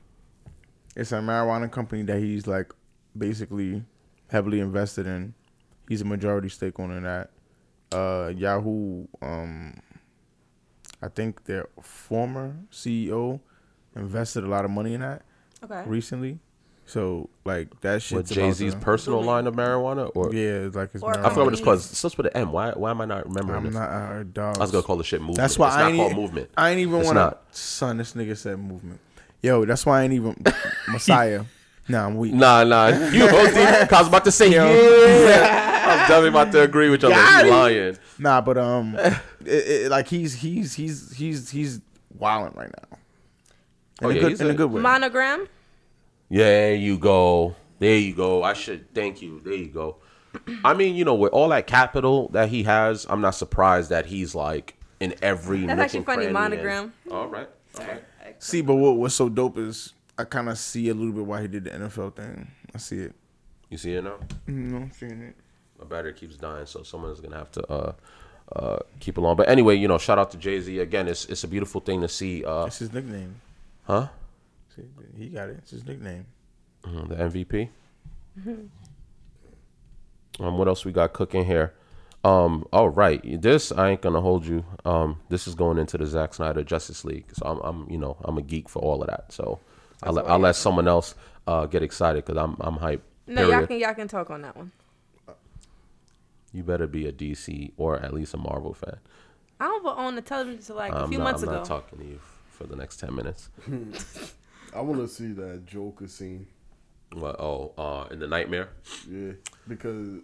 it's 0.95 1.11
a 1.11 1.15
marijuana 1.15 1.71
company 1.71 2.01
that 2.03 2.19
he's 2.19 2.47
like 2.47 2.73
basically 3.17 3.83
heavily 4.29 4.59
invested 4.59 5.05
in. 5.07 5.33
He's 5.87 6.01
a 6.01 6.05
majority 6.05 6.49
stake 6.49 6.79
owner 6.79 6.97
in 6.97 7.03
that. 7.03 7.29
Uh, 7.91 8.31
Yahoo, 8.35 9.05
um, 9.21 9.79
I 11.01 11.07
think 11.09 11.45
their 11.45 11.67
former 11.81 12.55
CEO 12.71 13.39
invested 13.95 14.43
a 14.43 14.47
lot 14.47 14.65
of 14.65 14.71
money 14.71 14.95
in 14.95 15.01
that 15.01 15.21
okay. 15.63 15.83
recently. 15.85 16.39
So 16.87 17.29
like 17.45 17.81
that 17.81 17.93
With 17.95 18.03
shit's 18.03 18.29
Jay 18.29 18.51
Z's 18.51 18.73
about 18.73 18.79
to- 18.79 18.85
personal 18.85 19.23
line 19.23 19.47
of 19.47 19.55
marijuana, 19.55 20.11
or 20.13 20.33
Yeah, 20.33 20.67
it's 20.67 20.75
like 20.75 20.91
his 20.91 21.01
Or 21.01 21.11
I 21.17 21.29
forgot 21.29 21.45
what 21.45 21.53
it's 21.53 21.61
called. 21.63 21.79
It 21.79 21.81
starts 21.81 22.15
with 22.15 22.27
an 22.27 22.33
M. 22.35 22.51
Why 22.51 22.71
why 22.71 22.91
am 22.91 23.01
I 23.01 23.05
not 23.05 23.25
remembering 23.27 23.57
I'm 23.57 23.65
this? 23.65 23.73
not 23.73 24.11
a 24.17 24.23
dog. 24.23 24.57
I 24.57 24.61
was 24.61 24.71
gonna 24.71 24.83
call 24.83 24.97
the 24.97 25.03
shit 25.03 25.19
movement. 25.19 25.37
That's 25.37 25.57
why 25.57 25.67
it's 25.69 25.75
I 25.77 25.81
not 25.81 25.91
ain't 25.91 25.97
called 25.99 26.15
movement. 26.15 26.49
I 26.55 26.69
ain't 26.69 26.79
even 26.79 26.95
It's 26.99 27.05
want 27.05 27.15
to. 27.17 27.21
not. 27.23 27.43
Son, 27.51 27.97
this 27.97 28.13
nigga 28.13 28.37
said 28.37 28.59
movement. 28.59 28.99
Yo, 29.41 29.65
that's 29.65 29.83
why 29.85 30.01
I 30.01 30.03
ain't 30.03 30.13
even 30.13 30.35
Messiah. 30.87 31.43
Nah, 31.87 32.05
I'm 32.05 32.17
weak. 32.17 32.33
Nah, 32.33 32.63
nah. 32.63 32.87
You 32.87 33.23
OD. 33.27 33.31
I 33.57 33.87
was 33.91 34.07
about 34.07 34.25
to 34.25 34.31
say 34.31 34.49
Yo. 34.51 34.65
yeah. 34.67 35.83
I 35.87 35.87
was 35.89 35.99
definitely 36.07 36.29
about 36.29 36.51
to 36.51 36.61
agree 36.61 36.89
with 36.89 37.01
you. 37.03 37.09
Got 37.09 37.17
Like, 37.19 37.41
him. 37.41 37.47
you 37.47 37.51
lying. 37.81 37.97
Nah, 38.19 38.41
but 38.41 38.57
um, 38.59 38.95
it, 38.95 39.13
it, 39.45 39.91
like 39.91 40.07
he's 40.07 40.33
he's 40.35 40.73
he's 40.75 41.15
he's 41.15 41.49
he's 41.49 41.81
wilding 42.17 42.53
right 42.55 42.71
now. 42.91 42.97
In 44.01 44.07
Oh, 44.07 44.09
a 44.09 44.13
yeah, 44.13 44.21
good 44.21 44.29
he's 44.31 44.41
in 44.41 44.47
a, 44.47 44.49
a- 44.51 44.53
good 44.53 44.71
way. 44.71 44.81
Monogram. 44.81 45.47
There 46.29 46.75
you 46.75 46.97
go. 46.97 47.55
There 47.79 47.97
you 47.97 48.13
go. 48.15 48.43
I 48.43 48.53
should 48.53 48.93
thank 48.93 49.21
you. 49.21 49.41
There 49.43 49.53
you 49.53 49.67
go. 49.67 49.97
I 50.63 50.73
mean, 50.73 50.95
you 50.95 51.05
know, 51.05 51.15
with 51.15 51.31
all 51.31 51.49
that 51.49 51.67
capital 51.67 52.29
that 52.29 52.49
he 52.49 52.63
has, 52.63 53.05
I'm 53.09 53.21
not 53.21 53.31
surprised 53.35 53.89
that 53.91 54.05
he's 54.05 54.35
like 54.35 54.75
in 54.99 55.13
every. 55.21 55.65
That's 55.65 55.79
actually 55.79 56.03
funny, 56.03 56.27
monogram. 56.27 56.93
and- 57.05 57.13
All 57.13 57.27
right. 57.27 57.49
All 57.79 57.85
right. 57.85 58.03
See, 58.39 58.61
but 58.61 58.75
what 58.75 58.97
what's 58.97 59.15
so 59.15 59.29
dope 59.29 59.57
is 59.57 59.93
I 60.17 60.23
kind 60.25 60.49
of 60.49 60.57
see 60.57 60.89
a 60.89 60.93
little 60.93 61.13
bit 61.13 61.25
why 61.25 61.41
he 61.41 61.47
did 61.47 61.63
the 61.65 61.69
NFL 61.71 62.15
thing. 62.15 62.47
I 62.73 62.77
see 62.79 62.97
it. 62.97 63.13
You 63.69 63.77
see 63.77 63.93
it 63.95 64.03
now? 64.03 64.17
No, 64.47 64.77
I'm 64.77 64.91
seeing 64.91 65.21
it. 65.21 65.35
My 65.79 65.85
battery 65.85 66.13
keeps 66.13 66.35
dying, 66.37 66.65
so 66.65 66.83
someone's 66.83 67.19
gonna 67.21 67.37
have 67.37 67.51
to 67.53 67.71
uh, 67.71 67.93
uh, 68.55 68.79
keep 68.99 69.17
along. 69.17 69.37
But 69.37 69.47
anyway, 69.49 69.75
you 69.75 69.87
know, 69.87 69.97
shout 69.97 70.17
out 70.19 70.31
to 70.31 70.37
Jay 70.37 70.59
Z 70.59 70.79
again. 70.79 71.07
It's 71.07 71.25
it's 71.25 71.43
a 71.43 71.47
beautiful 71.47 71.81
thing 71.81 72.01
to 72.01 72.07
see. 72.09 72.43
Uh, 72.43 72.65
It's 72.65 72.79
his 72.79 72.91
nickname. 72.93 73.35
huh? 73.83 74.07
See, 74.75 74.83
he 75.17 75.29
got 75.29 75.49
it. 75.49 75.57
It's 75.59 75.71
his 75.71 75.85
nickname. 75.85 76.25
Mhm, 76.83 77.09
The 77.09 77.15
MVP. 77.15 77.69
Um, 80.39 80.57
what 80.57 80.67
else 80.67 80.83
we 80.83 80.91
got 80.91 81.13
cooking 81.13 81.45
here? 81.45 81.73
Um, 82.23 82.65
all 82.73 82.89
right, 82.89 83.21
this 83.41 83.71
I 83.71 83.91
ain't 83.91 84.01
gonna 84.01 84.19
hold 84.21 84.45
you. 84.45 84.65
Um, 84.83 85.19
this 85.29 85.47
is 85.47 85.55
going 85.55 85.77
into 85.77 85.97
the 85.97 86.05
Zack 86.07 86.33
Snyder 86.33 86.63
Justice 86.63 87.05
League, 87.05 87.25
so 87.33 87.45
I'm, 87.45 87.59
I'm 87.59 87.89
you 87.89 87.97
know, 87.97 88.17
I'm 88.25 88.37
a 88.37 88.41
geek 88.41 88.67
for 88.67 88.79
all 88.81 89.01
of 89.01 89.07
that. 89.07 89.31
So 89.31 89.59
I'll, 90.03 90.13
let, 90.13 90.25
I'll 90.27 90.39
let 90.39 90.55
someone 90.55 90.87
else 90.87 91.13
uh, 91.47 91.67
get 91.67 91.83
excited 91.83 92.25
because 92.25 92.41
I'm, 92.41 92.57
I'm 92.59 92.77
hyped. 92.77 93.01
No, 93.27 93.47
y'all 93.49 93.65
can 93.67 93.79
y'all 93.79 93.93
can 93.93 94.07
talk 94.07 94.29
on 94.31 94.41
that 94.41 94.57
one. 94.57 94.71
You 96.51 96.63
better 96.63 96.87
be 96.87 97.05
a 97.05 97.11
DC 97.11 97.71
or 97.77 97.97
at 97.99 98.13
least 98.13 98.33
a 98.33 98.37
Marvel 98.37 98.73
fan. 98.73 98.97
I 99.59 99.65
don't 99.65 99.85
own 99.85 100.15
the 100.15 100.21
television 100.21 100.59
until 100.59 100.75
like 100.77 100.91
a 100.93 100.97
I'm 100.97 101.09
few 101.09 101.17
not, 101.19 101.23
months 101.25 101.43
I'm 101.43 101.49
ago. 101.49 101.57
not 101.59 101.65
talking 101.65 101.99
to 101.99 102.05
you 102.05 102.19
for 102.49 102.65
the 102.65 102.75
next 102.75 102.97
ten 102.99 103.13
minutes. 103.15 103.49
I 104.75 104.81
want 104.81 104.99
to 104.99 105.07
see 105.07 105.31
that 105.33 105.65
Joker 105.65 106.07
scene. 106.07 106.47
What? 107.13 107.39
Oh, 107.39 107.71
uh, 107.77 108.07
in 108.11 108.19
the 108.19 108.27
Knightmare. 108.27 108.69
Yeah, 109.09 109.33
because 109.67 110.19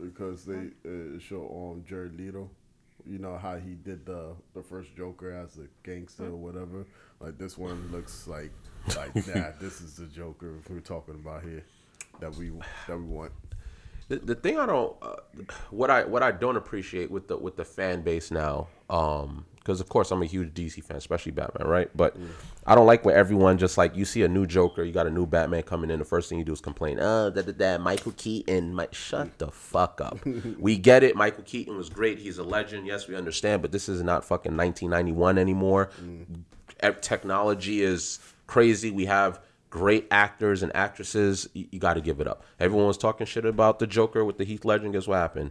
because 0.00 0.44
they 0.44 0.68
uh, 0.86 1.18
show 1.18 1.42
on 1.50 1.84
Jared 1.86 2.16
Leto. 2.16 2.48
You 3.04 3.18
know 3.18 3.38
how 3.38 3.56
he 3.56 3.74
did 3.74 4.06
the 4.06 4.34
the 4.54 4.62
first 4.62 4.94
Joker 4.96 5.32
as 5.32 5.58
a 5.58 5.66
gangster 5.82 6.26
or 6.26 6.36
whatever. 6.36 6.86
Like 7.20 7.38
this 7.38 7.58
one 7.58 7.90
looks 7.90 8.28
like 8.28 8.52
like 8.96 9.12
that. 9.26 9.58
this 9.60 9.80
is 9.80 9.96
the 9.96 10.06
Joker 10.06 10.54
we're 10.68 10.80
talking 10.80 11.14
about 11.14 11.42
here 11.42 11.64
that 12.20 12.34
we 12.36 12.52
that 12.86 12.96
we 12.96 13.04
want. 13.04 13.32
The, 14.08 14.16
the 14.16 14.34
thing 14.34 14.58
I 14.58 14.64
don't, 14.64 14.96
uh, 15.02 15.16
what 15.70 15.90
I 15.90 16.04
what 16.04 16.22
I 16.22 16.30
don't 16.30 16.56
appreciate 16.56 17.10
with 17.10 17.28
the 17.28 17.36
with 17.36 17.56
the 17.56 17.64
fan 17.64 18.02
base 18.02 18.30
now, 18.30 18.68
um, 18.88 19.44
because 19.68 19.82
of 19.82 19.88
course 19.90 20.10
I'm 20.10 20.22
a 20.22 20.26
huge 20.26 20.54
DC 20.54 20.82
fan, 20.82 20.96
especially 20.96 21.32
Batman, 21.32 21.68
right? 21.68 21.94
But 21.94 22.16
I 22.66 22.74
don't 22.74 22.86
like 22.86 23.04
where 23.04 23.14
everyone 23.14 23.58
just 23.58 23.76
like 23.76 23.94
you 23.94 24.06
see 24.06 24.22
a 24.22 24.28
new 24.28 24.46
Joker, 24.46 24.82
you 24.82 24.92
got 24.92 25.06
a 25.06 25.10
new 25.10 25.26
Batman 25.26 25.62
coming 25.62 25.90
in, 25.90 25.98
the 25.98 26.06
first 26.06 26.30
thing 26.30 26.38
you 26.38 26.44
do 26.44 26.54
is 26.54 26.62
complain, 26.62 26.98
oh, 26.98 27.28
that 27.28 27.58
that 27.58 27.82
Michael 27.82 28.12
Keaton, 28.16 28.74
my 28.74 28.88
shut 28.92 29.36
the 29.36 29.50
fuck 29.50 30.00
up. 30.00 30.24
we 30.58 30.78
get 30.78 31.02
it, 31.02 31.16
Michael 31.16 31.44
Keaton 31.44 31.76
was 31.76 31.90
great, 31.90 32.18
he's 32.18 32.38
a 32.38 32.42
legend, 32.42 32.86
yes, 32.86 33.08
we 33.08 33.14
understand, 33.14 33.60
but 33.60 33.70
this 33.70 33.90
is 33.90 34.02
not 34.02 34.24
fucking 34.24 34.56
1991 34.56 35.36
anymore. 35.36 35.90
Mm. 36.02 36.44
E- 36.82 37.00
Technology 37.02 37.82
is 37.82 38.20
crazy. 38.46 38.90
We 38.90 39.04
have 39.04 39.38
great 39.68 40.06
actors 40.10 40.62
and 40.62 40.74
actresses, 40.74 41.46
you, 41.52 41.66
you 41.72 41.78
got 41.78 41.94
to 41.94 42.00
give 42.00 42.22
it 42.22 42.26
up. 42.26 42.42
Everyone 42.58 42.86
was 42.86 42.96
talking 42.96 43.26
shit 43.26 43.44
about 43.44 43.80
the 43.80 43.86
Joker 43.86 44.24
with 44.24 44.38
the 44.38 44.44
Heath 44.44 44.64
Ledger. 44.64 44.88
Guess 44.88 45.06
what 45.06 45.16
happened? 45.16 45.50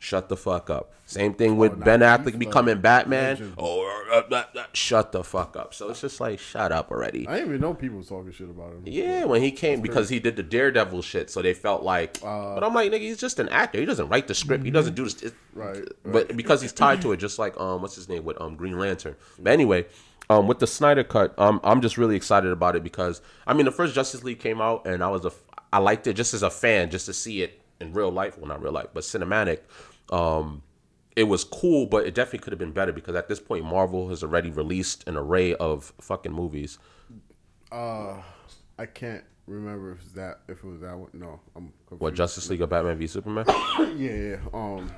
Shut 0.00 0.28
the 0.28 0.36
fuck 0.36 0.70
up. 0.70 0.92
Same 1.06 1.34
thing 1.34 1.56
with 1.56 1.76
nah, 1.78 1.84
Ben 1.84 2.00
Affleck 2.00 2.38
becoming 2.38 2.80
Batman. 2.80 3.30
legend. 3.30 3.54
Or 3.56 3.88
uh, 4.12 4.22
uh, 4.30 4.44
uh, 4.56 4.64
shut 4.74 5.10
the 5.10 5.24
fuck 5.24 5.56
up. 5.56 5.74
So 5.74 5.88
it's 5.88 6.02
just 6.02 6.20
like 6.20 6.38
shut 6.38 6.70
up 6.70 6.90
already. 6.92 7.26
I 7.26 7.34
didn't 7.36 7.48
even 7.48 7.60
know 7.62 7.74
people 7.74 7.98
was 7.98 8.08
talking 8.08 8.30
shit 8.30 8.48
about 8.48 8.72
him. 8.74 8.82
Yeah, 8.84 9.24
when 9.24 9.42
he 9.42 9.50
came 9.50 9.80
because 9.80 10.08
he 10.08 10.20
did 10.20 10.36
the 10.36 10.42
Daredevil 10.44 11.02
shit, 11.02 11.30
so 11.30 11.42
they 11.42 11.54
felt 11.54 11.82
like. 11.82 12.18
Uh, 12.22 12.54
but 12.54 12.62
I'm 12.62 12.74
like, 12.74 12.92
nigga, 12.92 13.00
he's 13.00 13.16
just 13.18 13.40
an 13.40 13.48
actor. 13.48 13.80
He 13.80 13.86
doesn't 13.86 14.08
write 14.08 14.28
the 14.28 14.34
script. 14.34 14.64
He 14.64 14.70
doesn't 14.70 14.94
do 14.94 15.04
this. 15.04 15.22
it- 15.22 15.34
Right, 15.54 15.82
But 16.04 16.36
because 16.36 16.62
he's 16.62 16.72
tied 16.72 17.02
to 17.02 17.10
it, 17.10 17.16
just 17.16 17.36
like 17.40 17.58
um, 17.58 17.82
what's 17.82 17.96
his 17.96 18.08
name 18.08 18.24
with 18.24 18.40
um 18.40 18.54
Green 18.54 18.78
Lantern. 18.78 19.16
But 19.40 19.52
anyway, 19.52 19.86
um, 20.30 20.46
with 20.46 20.60
the 20.60 20.68
Snyder 20.68 21.02
cut, 21.02 21.36
um, 21.36 21.58
I'm 21.64 21.80
just 21.80 21.98
really 21.98 22.14
excited 22.14 22.52
about 22.52 22.76
it 22.76 22.84
because 22.84 23.20
I 23.46 23.54
mean 23.54 23.64
the 23.64 23.72
first 23.72 23.92
Justice 23.92 24.22
League 24.22 24.38
came 24.38 24.60
out 24.60 24.86
and 24.86 25.02
I 25.02 25.08
was 25.08 25.24
a, 25.24 25.32
I 25.72 25.78
liked 25.78 26.06
it 26.06 26.14
just 26.14 26.32
as 26.34 26.44
a 26.44 26.50
fan, 26.50 26.90
just 26.90 27.06
to 27.06 27.12
see 27.12 27.42
it 27.42 27.60
in 27.80 27.92
real 27.92 28.10
life. 28.10 28.36
Well, 28.38 28.46
not 28.48 28.62
real 28.62 28.72
life, 28.72 28.88
but 28.94 29.02
cinematic. 29.04 29.60
Um, 30.10 30.62
it 31.16 31.24
was 31.24 31.44
cool, 31.44 31.86
but 31.86 32.06
it 32.06 32.14
definitely 32.14 32.40
could 32.40 32.52
have 32.52 32.58
been 32.60 32.72
better 32.72 32.92
because 32.92 33.14
at 33.16 33.28
this 33.28 33.40
point, 33.40 33.64
Marvel 33.64 34.08
has 34.08 34.22
already 34.22 34.50
released 34.50 35.06
an 35.08 35.16
array 35.16 35.54
of 35.54 35.92
fucking 36.00 36.32
movies. 36.32 36.78
Uh, 37.72 38.22
I 38.78 38.86
can't 38.86 39.24
remember 39.46 39.92
if 39.92 40.14
that 40.14 40.40
if 40.48 40.58
it 40.58 40.64
was 40.64 40.80
that 40.80 40.96
one. 40.96 41.10
No, 41.12 41.40
I'm 41.56 41.72
confused. 41.86 42.00
What 42.00 42.14
Justice 42.14 42.48
League 42.50 42.62
or 42.62 42.66
Batman 42.66 42.96
v 42.98 43.06
Superman? 43.06 43.44
Yeah, 43.96 44.12
yeah. 44.12 44.36
Um, 44.54 44.90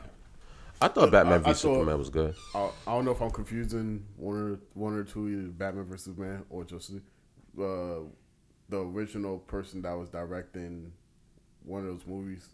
I 0.82 0.88
thought 0.88 1.10
Batman 1.10 1.34
I- 1.34 1.38
v 1.38 1.44
I 1.44 1.52
thought- 1.52 1.56
Superman 1.56 1.98
was 1.98 2.10
good. 2.10 2.34
I, 2.54 2.70
I 2.86 2.92
don't 2.94 3.04
know 3.06 3.12
if 3.12 3.20
I'm 3.22 3.30
confusing 3.30 4.04
one 4.16 4.36
or 4.36 4.58
one 4.74 4.94
or 4.94 5.04
two 5.04 5.28
either 5.28 5.48
Batman 5.48 5.84
v 5.86 5.96
Superman 5.96 6.44
or 6.50 6.64
Justice 6.64 6.96
League. 6.96 7.02
Uh, 7.58 8.00
the 8.68 8.78
original 8.78 9.38
person 9.38 9.82
that 9.82 9.92
was 9.94 10.08
directing 10.10 10.92
one 11.64 11.80
of 11.80 11.86
those 11.88 12.06
movies, 12.06 12.48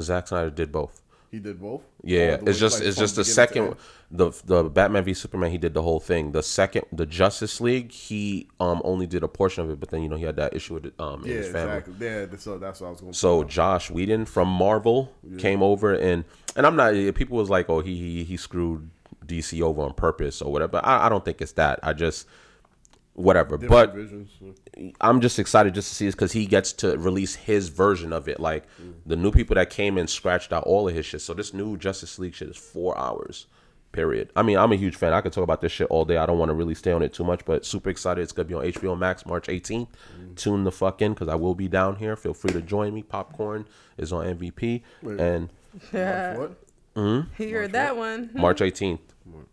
Zack 0.00 0.28
Snyder 0.28 0.50
did 0.50 0.70
both. 0.72 1.00
he 1.30 1.38
did 1.40 1.60
both. 1.60 1.82
Yeah, 2.02 2.38
it's 2.46 2.58
just 2.60 2.80
it's 2.80 2.96
just 2.96 3.16
the 3.16 3.24
second 3.24 3.74
the 4.10 4.30
the 4.44 4.64
Batman 4.64 5.02
v 5.04 5.14
Superman 5.14 5.50
he 5.50 5.58
did 5.58 5.74
the 5.74 5.82
whole 5.82 5.98
thing. 6.00 6.30
The 6.32 6.42
second 6.42 6.84
the 6.92 7.06
Justice 7.06 7.60
League 7.60 7.90
he 7.90 8.48
um 8.60 8.80
only 8.84 9.06
did 9.06 9.22
a 9.24 9.28
portion 9.28 9.64
of 9.64 9.70
it, 9.70 9.80
but 9.80 9.88
then 9.90 10.02
you 10.02 10.08
know 10.08 10.16
he 10.16 10.24
had 10.24 10.36
that 10.36 10.54
issue 10.54 10.74
with 10.74 10.86
it, 10.86 10.94
um 11.00 11.22
Yeah, 11.26 11.34
his 11.34 11.48
family. 11.48 11.78
exactly. 11.78 12.06
Yeah, 12.06 12.26
so 12.38 12.58
that's 12.58 12.80
what 12.80 12.86
I 12.88 12.90
was 12.90 13.00
going. 13.00 13.12
to 13.12 13.18
So 13.18 13.42
Joss 13.44 13.90
Whedon 13.90 14.26
from 14.26 14.48
Marvel 14.48 15.12
came 15.38 15.62
over 15.62 15.92
and 15.94 16.24
and 16.56 16.66
I'm 16.66 16.76
not 16.76 16.92
people 17.14 17.36
was 17.38 17.50
like 17.50 17.68
oh 17.68 17.80
he 17.80 17.96
he, 17.96 18.24
he 18.24 18.36
screwed 18.36 18.90
DC 19.26 19.60
over 19.62 19.82
on 19.82 19.94
purpose 19.94 20.40
or 20.42 20.52
whatever. 20.52 20.80
I, 20.84 21.06
I 21.06 21.08
don't 21.08 21.24
think 21.24 21.40
it's 21.40 21.52
that. 21.52 21.80
I 21.82 21.94
just 21.94 22.26
whatever. 23.14 23.56
but 23.56 23.94
visions. 23.94 24.30
I'm 25.00 25.20
just 25.20 25.38
excited 25.38 25.74
just 25.74 25.88
to 25.88 25.94
see 25.94 26.06
this 26.06 26.14
because 26.14 26.32
he 26.32 26.46
gets 26.46 26.72
to 26.74 26.98
release 26.98 27.34
his 27.34 27.68
version 27.68 28.12
of 28.12 28.28
it. 28.28 28.38
Like 28.40 28.64
the 29.06 29.16
new 29.16 29.30
people 29.30 29.54
that 29.54 29.70
came 29.70 29.96
in 29.98 30.06
scratched 30.06 30.52
out 30.52 30.64
all 30.64 30.88
of 30.88 30.94
his 30.94 31.06
shit. 31.06 31.22
So 31.22 31.34
this 31.34 31.54
new 31.54 31.76
Justice 31.76 32.18
League 32.18 32.34
shit 32.34 32.48
is 32.48 32.56
four 32.56 32.96
hours. 32.98 33.46
Period. 33.92 34.30
I 34.34 34.42
mean, 34.42 34.58
I'm 34.58 34.72
a 34.72 34.76
huge 34.76 34.96
fan. 34.96 35.12
I 35.12 35.20
could 35.20 35.32
talk 35.32 35.44
about 35.44 35.60
this 35.60 35.70
shit 35.70 35.86
all 35.88 36.04
day. 36.04 36.16
I 36.16 36.26
don't 36.26 36.36
want 36.38 36.48
to 36.48 36.54
really 36.54 36.74
stay 36.74 36.90
on 36.90 37.00
it 37.00 37.12
too 37.12 37.22
much, 37.22 37.44
but 37.44 37.64
super 37.64 37.90
excited. 37.90 38.22
It's 38.22 38.32
gonna 38.32 38.48
be 38.48 38.54
on 38.54 38.64
HBO 38.64 38.98
Max 38.98 39.24
March 39.24 39.46
18th. 39.46 39.86
Tune 40.34 40.64
the 40.64 40.72
fuck 40.72 41.00
in 41.00 41.12
because 41.14 41.28
I 41.28 41.36
will 41.36 41.54
be 41.54 41.68
down 41.68 41.96
here. 41.96 42.16
Feel 42.16 42.34
free 42.34 42.52
to 42.54 42.60
join 42.60 42.92
me. 42.92 43.04
Popcorn 43.04 43.66
is 43.96 44.12
on 44.12 44.26
MVP 44.26 44.82
and 45.02 45.48
March 45.92 46.38
what? 46.38 46.63
Mm-hmm. 46.96 47.42
You 47.42 47.50
heard 47.50 47.72
that 47.72 47.96
one. 47.96 48.30
March 48.34 48.60
18th. 48.60 49.00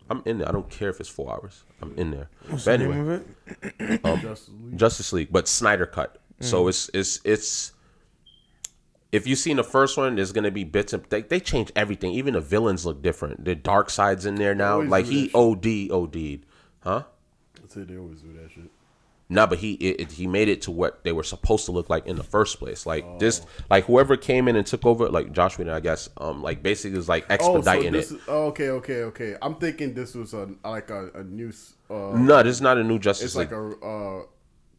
I'm 0.09 0.21
in 0.25 0.39
there. 0.39 0.49
I 0.49 0.51
don't 0.51 0.69
care 0.69 0.89
if 0.89 0.99
it's 0.99 1.09
four 1.09 1.31
hours. 1.31 1.63
I'm 1.81 1.93
in 1.95 2.11
there. 2.11 2.29
What's 2.49 2.65
But 2.65 2.79
the 2.79 2.85
anyway. 2.85 2.95
name 2.97 3.09
of 3.09 3.79
it? 3.79 4.05
Um, 4.05 4.19
Justice 4.19 4.49
League. 4.49 4.77
Justice 4.77 5.13
League, 5.13 5.27
but 5.31 5.47
Snyder 5.47 5.85
cut. 5.85 6.17
So 6.41 6.65
mm. 6.65 6.69
it's 6.69 6.89
it's 6.93 7.21
it's. 7.23 7.71
If 9.11 9.27
you've 9.27 9.39
seen 9.39 9.57
the 9.57 9.63
first 9.63 9.97
one, 9.97 10.15
there's 10.15 10.31
gonna 10.31 10.51
be 10.51 10.63
bits 10.65 10.91
of 10.91 11.07
they, 11.09 11.21
they 11.21 11.39
changed 11.39 11.71
everything. 11.75 12.11
Even 12.11 12.33
the 12.33 12.41
villains 12.41 12.85
look 12.85 13.01
different. 13.01 13.45
The 13.45 13.55
Darkseid's 13.55 14.25
in 14.25 14.35
there 14.35 14.55
now. 14.55 14.81
Like 14.81 15.05
do 15.05 15.11
he 15.11 15.31
OD 15.33 15.91
OD'd, 15.91 16.45
huh? 16.83 17.03
I 17.63 17.67
say 17.67 17.83
they 17.83 17.97
always 17.97 18.21
do 18.21 18.33
that 18.33 18.51
shit. 18.51 18.69
No, 19.33 19.47
but 19.47 19.59
he 19.59 19.73
it, 19.75 20.01
it- 20.01 20.11
he 20.11 20.27
made 20.27 20.49
it 20.49 20.61
to 20.63 20.71
what 20.71 21.03
they 21.05 21.13
were 21.13 21.23
supposed 21.23 21.65
to 21.67 21.71
look 21.71 21.89
like 21.89 22.05
in 22.05 22.17
the 22.17 22.23
first 22.23 22.59
place. 22.59 22.85
Like 22.85 23.05
Oh. 23.07 23.17
this, 23.17 23.41
like 23.69 23.85
whoever 23.85 24.17
came 24.17 24.49
in 24.49 24.57
and 24.57 24.67
took 24.67 24.85
over, 24.85 25.07
like 25.09 25.31
Joss 25.31 25.57
Whedon, 25.57 25.73
I 25.73 25.79
guess, 25.79 26.09
um, 26.17 26.43
like 26.43 26.61
basically 26.61 26.97
was 26.97 27.07
like 27.07 27.23
Oh, 27.29 27.37
so 27.37 27.55
expediting 27.57 27.93
this 27.93 28.11
it. 28.11 28.15
is 28.15 28.21
oh, 28.27 28.47
okay, 28.47 28.69
okay, 28.69 29.03
okay. 29.03 29.37
I'm 29.41 29.55
thinking 29.55 29.93
this 29.93 30.15
was 30.15 30.33
a 30.33 30.49
like 30.65 30.89
a, 30.89 31.09
a 31.15 31.23
new. 31.23 31.47
s- 31.49 31.75
Uh, 31.89 32.11
no, 32.17 32.43
this 32.43 32.55
is 32.57 32.61
not 32.61 32.77
a 32.77 32.83
new 32.83 32.99
Justice 32.99 33.27
it's 33.27 33.35
League. 33.35 33.51
like 33.51 33.57
a 33.57 33.85
uh, 33.85 34.23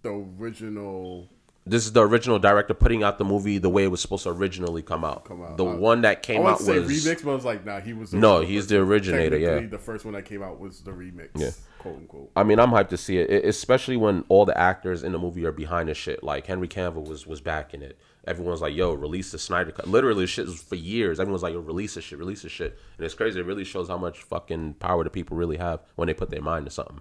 the 0.03 0.11
original. 0.39 1.29
This 1.65 1.85
is 1.87 1.93
the 1.93 2.05
original 2.07 2.39
director 2.39 2.75
putting 2.75 3.03
out 3.05 3.19
the 3.19 3.25
movie 3.25 3.59
the 3.59 3.69
way 3.71 3.85
it 3.85 3.89
was 3.89 4.01
supposed 4.01 4.25
to 4.25 4.31
originally 4.31 4.83
come 4.83 5.05
out. 5.05 5.25
Come 5.25 5.43
out. 5.43 5.57
The 5.57 5.65
Uh, 5.65 5.77
one 5.77 6.01
that 6.03 6.23
came 6.23 6.41
out 6.45 6.61
was 6.61 6.69
remix, 6.69 7.25
but 7.25 7.31
I 7.31 7.35
was 7.35 7.45
like, 7.45 7.65
nah, 7.65 7.81
he 7.81 7.93
was. 7.93 8.11
The 8.11 8.17
No, 8.19 8.41
he's 8.41 8.67
the 8.67 8.79
originator, 8.79 9.37
yeah. 9.39 9.61
The 9.67 9.79
first 9.79 10.05
one 10.05 10.15
that 10.15 10.25
came 10.25 10.43
out 10.43 10.59
was 10.59 10.81
the 10.81 10.91
remix. 10.91 11.29
Yeah. 11.37 11.51
quote 11.79 11.97
unquote. 11.97 12.31
I 12.37 12.43
mean, 12.45 12.59
I'm 12.59 12.71
hyped 12.71 12.89
to 12.91 12.97
see 12.97 13.19
it, 13.19 13.31
e- 13.31 13.49
especially 13.49 13.97
when 13.97 14.25
all 14.29 14.45
the 14.45 14.57
actors 14.59 15.03
in 15.03 15.13
the 15.13 15.19
movie 15.19 15.45
are 15.45 15.53
behind 15.53 15.89
the 15.89 15.95
shit. 15.95 16.23
Like 16.23 16.47
Henry 16.47 16.69
Cavill 16.69 17.07
was 17.09 17.27
was 17.27 17.41
back 17.41 17.75
in 17.75 17.83
it. 17.83 17.99
Everyone's 18.25 18.61
like, 18.61 18.75
"Yo, 18.75 18.93
release 18.93 19.33
the 19.33 19.39
Snyder 19.39 19.73
cut." 19.73 19.89
Literally, 19.89 20.27
shit 20.27 20.47
was 20.47 20.63
for 20.63 20.77
years. 20.77 21.19
Everyone's 21.19 21.43
like, 21.43 21.55
"Yo, 21.55 21.61
release 21.61 21.95
this 21.95 22.05
shit, 22.05 22.19
release 22.19 22.43
this 22.43 22.53
shit," 22.53 22.79
and 22.97 23.05
it's 23.05 23.15
crazy. 23.15 23.41
It 23.41 23.47
really 23.47 23.65
shows 23.65 23.89
how 23.89 23.99
much 23.99 24.21
fucking 24.23 24.75
power 24.75 25.03
the 25.03 25.11
people 25.11 25.37
really 25.37 25.57
have 25.57 25.81
when 25.97 26.07
they 26.07 26.15
put 26.15 26.31
their 26.31 26.41
mind 26.41 26.67
to 26.67 26.71
something, 26.71 27.01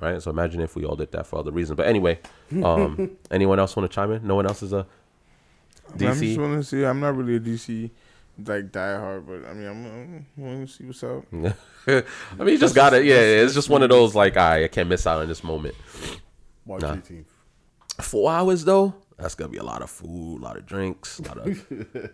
right? 0.00 0.22
So 0.22 0.30
imagine 0.30 0.60
if 0.60 0.76
we 0.76 0.84
all 0.84 0.94
did 0.96 1.10
that 1.12 1.26
for 1.26 1.40
other 1.40 1.50
reasons. 1.50 1.76
But 1.76 1.86
anyway, 1.86 2.20
um, 2.62 3.16
anyone 3.32 3.58
else 3.58 3.74
want 3.74 3.90
to 3.90 3.94
chime 3.94 4.12
in? 4.12 4.24
No 4.26 4.36
one 4.36 4.46
else 4.46 4.62
is 4.62 4.72
a 4.72 4.86
I'm 5.92 5.98
just 5.98 6.20
DC. 6.22 6.38
want 6.38 6.60
to 6.60 6.64
see. 6.64 6.84
I'm 6.84 7.00
not 7.00 7.16
really 7.16 7.34
a 7.36 7.40
DC 7.40 7.90
like 8.46 8.70
diehard, 8.70 9.26
but 9.26 9.48
I 9.48 9.54
mean, 9.54 9.66
I'm 9.68 10.26
want 10.36 10.68
to 10.68 10.72
see 10.72 10.84
what's 10.84 11.02
up. 11.02 11.24
I 11.88 12.42
mean, 12.44 12.48
you 12.54 12.58
just 12.58 12.74
got 12.76 12.94
it. 12.94 13.04
Yeah, 13.04 13.16
it's 13.16 13.54
just 13.54 13.68
one 13.68 13.82
of 13.82 13.90
those 13.90 14.14
like, 14.14 14.36
I 14.36 14.64
I 14.64 14.68
can't 14.68 14.88
miss 14.88 15.04
out 15.06 15.20
on 15.20 15.26
this 15.28 15.42
moment. 15.42 15.74
March 16.64 16.82
Nah. 16.82 16.94
18th. 16.94 17.24
Four 18.00 18.32
hours 18.32 18.64
though, 18.64 18.92
that's 19.16 19.34
gonna 19.34 19.50
be 19.50 19.58
a 19.58 19.62
lot 19.64 19.82
of 19.82 19.90
food, 19.90 20.40
a 20.40 20.44
lot 20.44 20.56
of 20.56 20.66
drinks, 20.66 21.18
a 21.20 21.22
lot 21.22 21.38
of. 21.38 21.66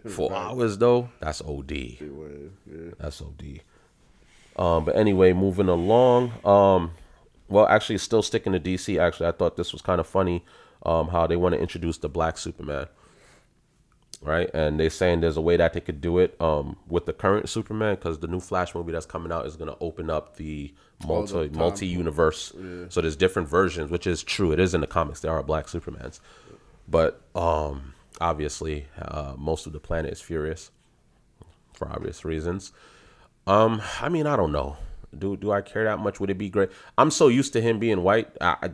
Four 0.12 0.32
hours 0.34 0.78
though, 0.78 1.09
that's 1.20 1.40
OD. 1.42 1.70
Yeah. 1.72 2.90
That's 2.98 3.20
OD. 3.22 3.61
Um, 4.57 4.84
but 4.84 4.96
anyway, 4.96 5.32
moving 5.32 5.68
along. 5.68 6.32
Um, 6.44 6.92
well, 7.48 7.66
actually, 7.66 7.98
still 7.98 8.22
sticking 8.22 8.53
to 8.53 8.61
DC. 8.61 8.98
Actually, 9.01 9.28
I 9.28 9.32
thought 9.32 9.57
this 9.57 9.72
was 9.72 9.80
kind 9.82 10.01
of 10.01 10.07
funny. 10.07 10.44
Um, 10.84 11.09
how 11.09 11.26
they 11.26 11.36
want 11.36 11.55
to 11.55 11.61
introduce 11.61 11.98
the 11.98 12.09
Black 12.09 12.38
Superman, 12.38 12.86
right? 14.22 14.51
And 14.55 14.78
they're 14.80 14.90
saying 14.90 15.20
there's 15.20 15.36
a 15.36 15.40
way 15.40 15.57
that 15.57 15.72
they 15.72 15.80
could 15.80 16.01
do 16.01 16.18
it 16.18 16.40
um, 16.40 16.76
with 16.88 17.07
the 17.07 17.12
current 17.12 17.48
Superman 17.48 17.96
because 17.96 18.18
the 18.18 18.26
new 18.26 18.40
Flash 18.40 18.74
movie 18.74 18.92
that's 18.92 19.07
coming 19.07 19.30
out 19.32 19.46
is 19.46 19.57
going 19.57 19.70
to 19.70 19.76
open 19.80 20.09
up 20.11 20.36
the 20.36 20.72
multi 21.07 21.34
Oh, 21.34 21.46
time- 21.48 21.59
multi 21.59 21.86
universe. 21.86 22.53
So 22.88 23.01
there's 23.01 23.16
different 23.16 23.48
versions, 23.48 23.90
which 23.90 24.07
is 24.07 24.22
true. 24.22 24.53
It 24.53 24.61
is 24.61 24.74
in 24.74 24.80
the 24.80 24.86
comics. 24.86 25.20
There 25.20 25.32
are 25.32 25.42
Black 25.42 25.66
Supermans, 25.66 26.20
but 26.91 27.22
um, 27.34 27.95
obviously, 28.20 28.86
uh, 29.01 29.34
most 29.38 29.66
of 29.66 29.72
the 29.72 29.80
planet 29.80 30.12
is 30.12 30.20
furious 30.20 30.70
for 31.74 31.88
obvious 31.88 32.24
reasons. 32.24 32.72
Um, 33.47 33.80
I 34.01 34.09
mean, 34.09 34.26
I 34.26 34.36
don't 34.36 34.53
know. 34.53 34.76
Do 35.16 35.36
do 35.36 35.51
I 35.51 35.61
care 35.61 35.84
that 35.84 35.99
much? 35.99 36.20
Would 36.20 36.30
it 36.30 36.38
be 36.38 36.49
great? 36.49 36.70
I'm 36.99 37.11
so 37.11 37.28
used 37.28 37.53
to 37.55 37.61
him 37.61 37.78
being 37.78 38.03
white. 38.03 38.28
I, 38.41 38.57
I 38.62 38.70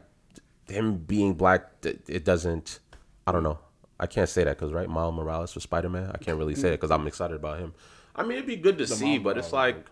him 0.73 0.99
being 0.99 1.35
black, 1.35 1.71
it 1.83 2.25
doesn't. 2.25 2.81
I 3.27 3.33
don't 3.33 3.43
know. 3.43 3.59
I 3.99 4.07
can't 4.07 4.29
say 4.29 4.45
that 4.45 4.59
because 4.59 4.73
right, 4.73 4.89
Miles 4.89 5.15
Morales 5.15 5.53
for 5.53 5.61
Spider 5.61 5.89
Man. 5.89 6.11
I 6.13 6.19
can't 6.19 6.37
really 6.37 6.55
say 6.55 6.69
it 6.69 6.73
because 6.73 6.91
I'm 6.91 7.07
excited 7.07 7.37
about 7.37 7.59
him. 7.59 7.75
I 8.15 8.23
mean, 8.23 8.33
it'd 8.33 8.47
be 8.47 8.57
good 8.57 8.79
to 8.79 8.87
see, 8.87 9.19
but 9.19 9.39
it's 9.39 9.53
like 9.53 9.87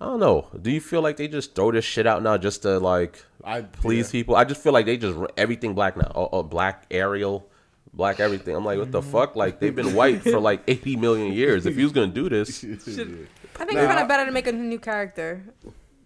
I 0.00 0.06
don't 0.06 0.20
know. 0.20 0.48
Do 0.60 0.70
you 0.70 0.80
feel 0.80 1.02
like 1.02 1.16
they 1.16 1.28
just 1.28 1.54
throw 1.54 1.70
this 1.70 1.84
shit 1.84 2.06
out 2.06 2.22
now 2.22 2.36
just 2.36 2.62
to 2.62 2.78
like 2.78 3.24
I- 3.42 3.62
please 3.62 4.08
yeah. 4.08 4.20
people? 4.20 4.36
I 4.36 4.44
just 4.44 4.62
feel 4.62 4.72
like 4.72 4.86
they 4.86 4.96
just 4.96 5.18
everything 5.36 5.74
black 5.74 5.96
now. 5.96 6.10
Oh, 6.14 6.28
oh, 6.32 6.42
black 6.42 6.86
Ariel, 6.90 7.48
black 7.92 8.20
everything. 8.20 8.56
I'm 8.56 8.64
like, 8.64 8.78
what 8.78 8.92
the 8.92 9.00
mm-hmm. 9.00 9.12
fuck? 9.12 9.36
Like 9.36 9.60
they've 9.60 9.74
been 9.74 9.94
white 9.94 10.22
for 10.22 10.40
like 10.40 10.62
80 10.68 10.96
million 10.96 11.32
years. 11.32 11.64
If 11.66 11.76
you 11.76 11.84
was 11.84 11.92
gonna 11.92 12.08
do 12.08 12.28
this, 12.28 12.64
I 12.64 12.66
think 12.66 12.78
it's 12.78 13.86
kind 13.86 14.00
of 14.00 14.08
better 14.08 14.26
to 14.26 14.32
make 14.32 14.46
a 14.46 14.52
new 14.52 14.78
character 14.78 15.44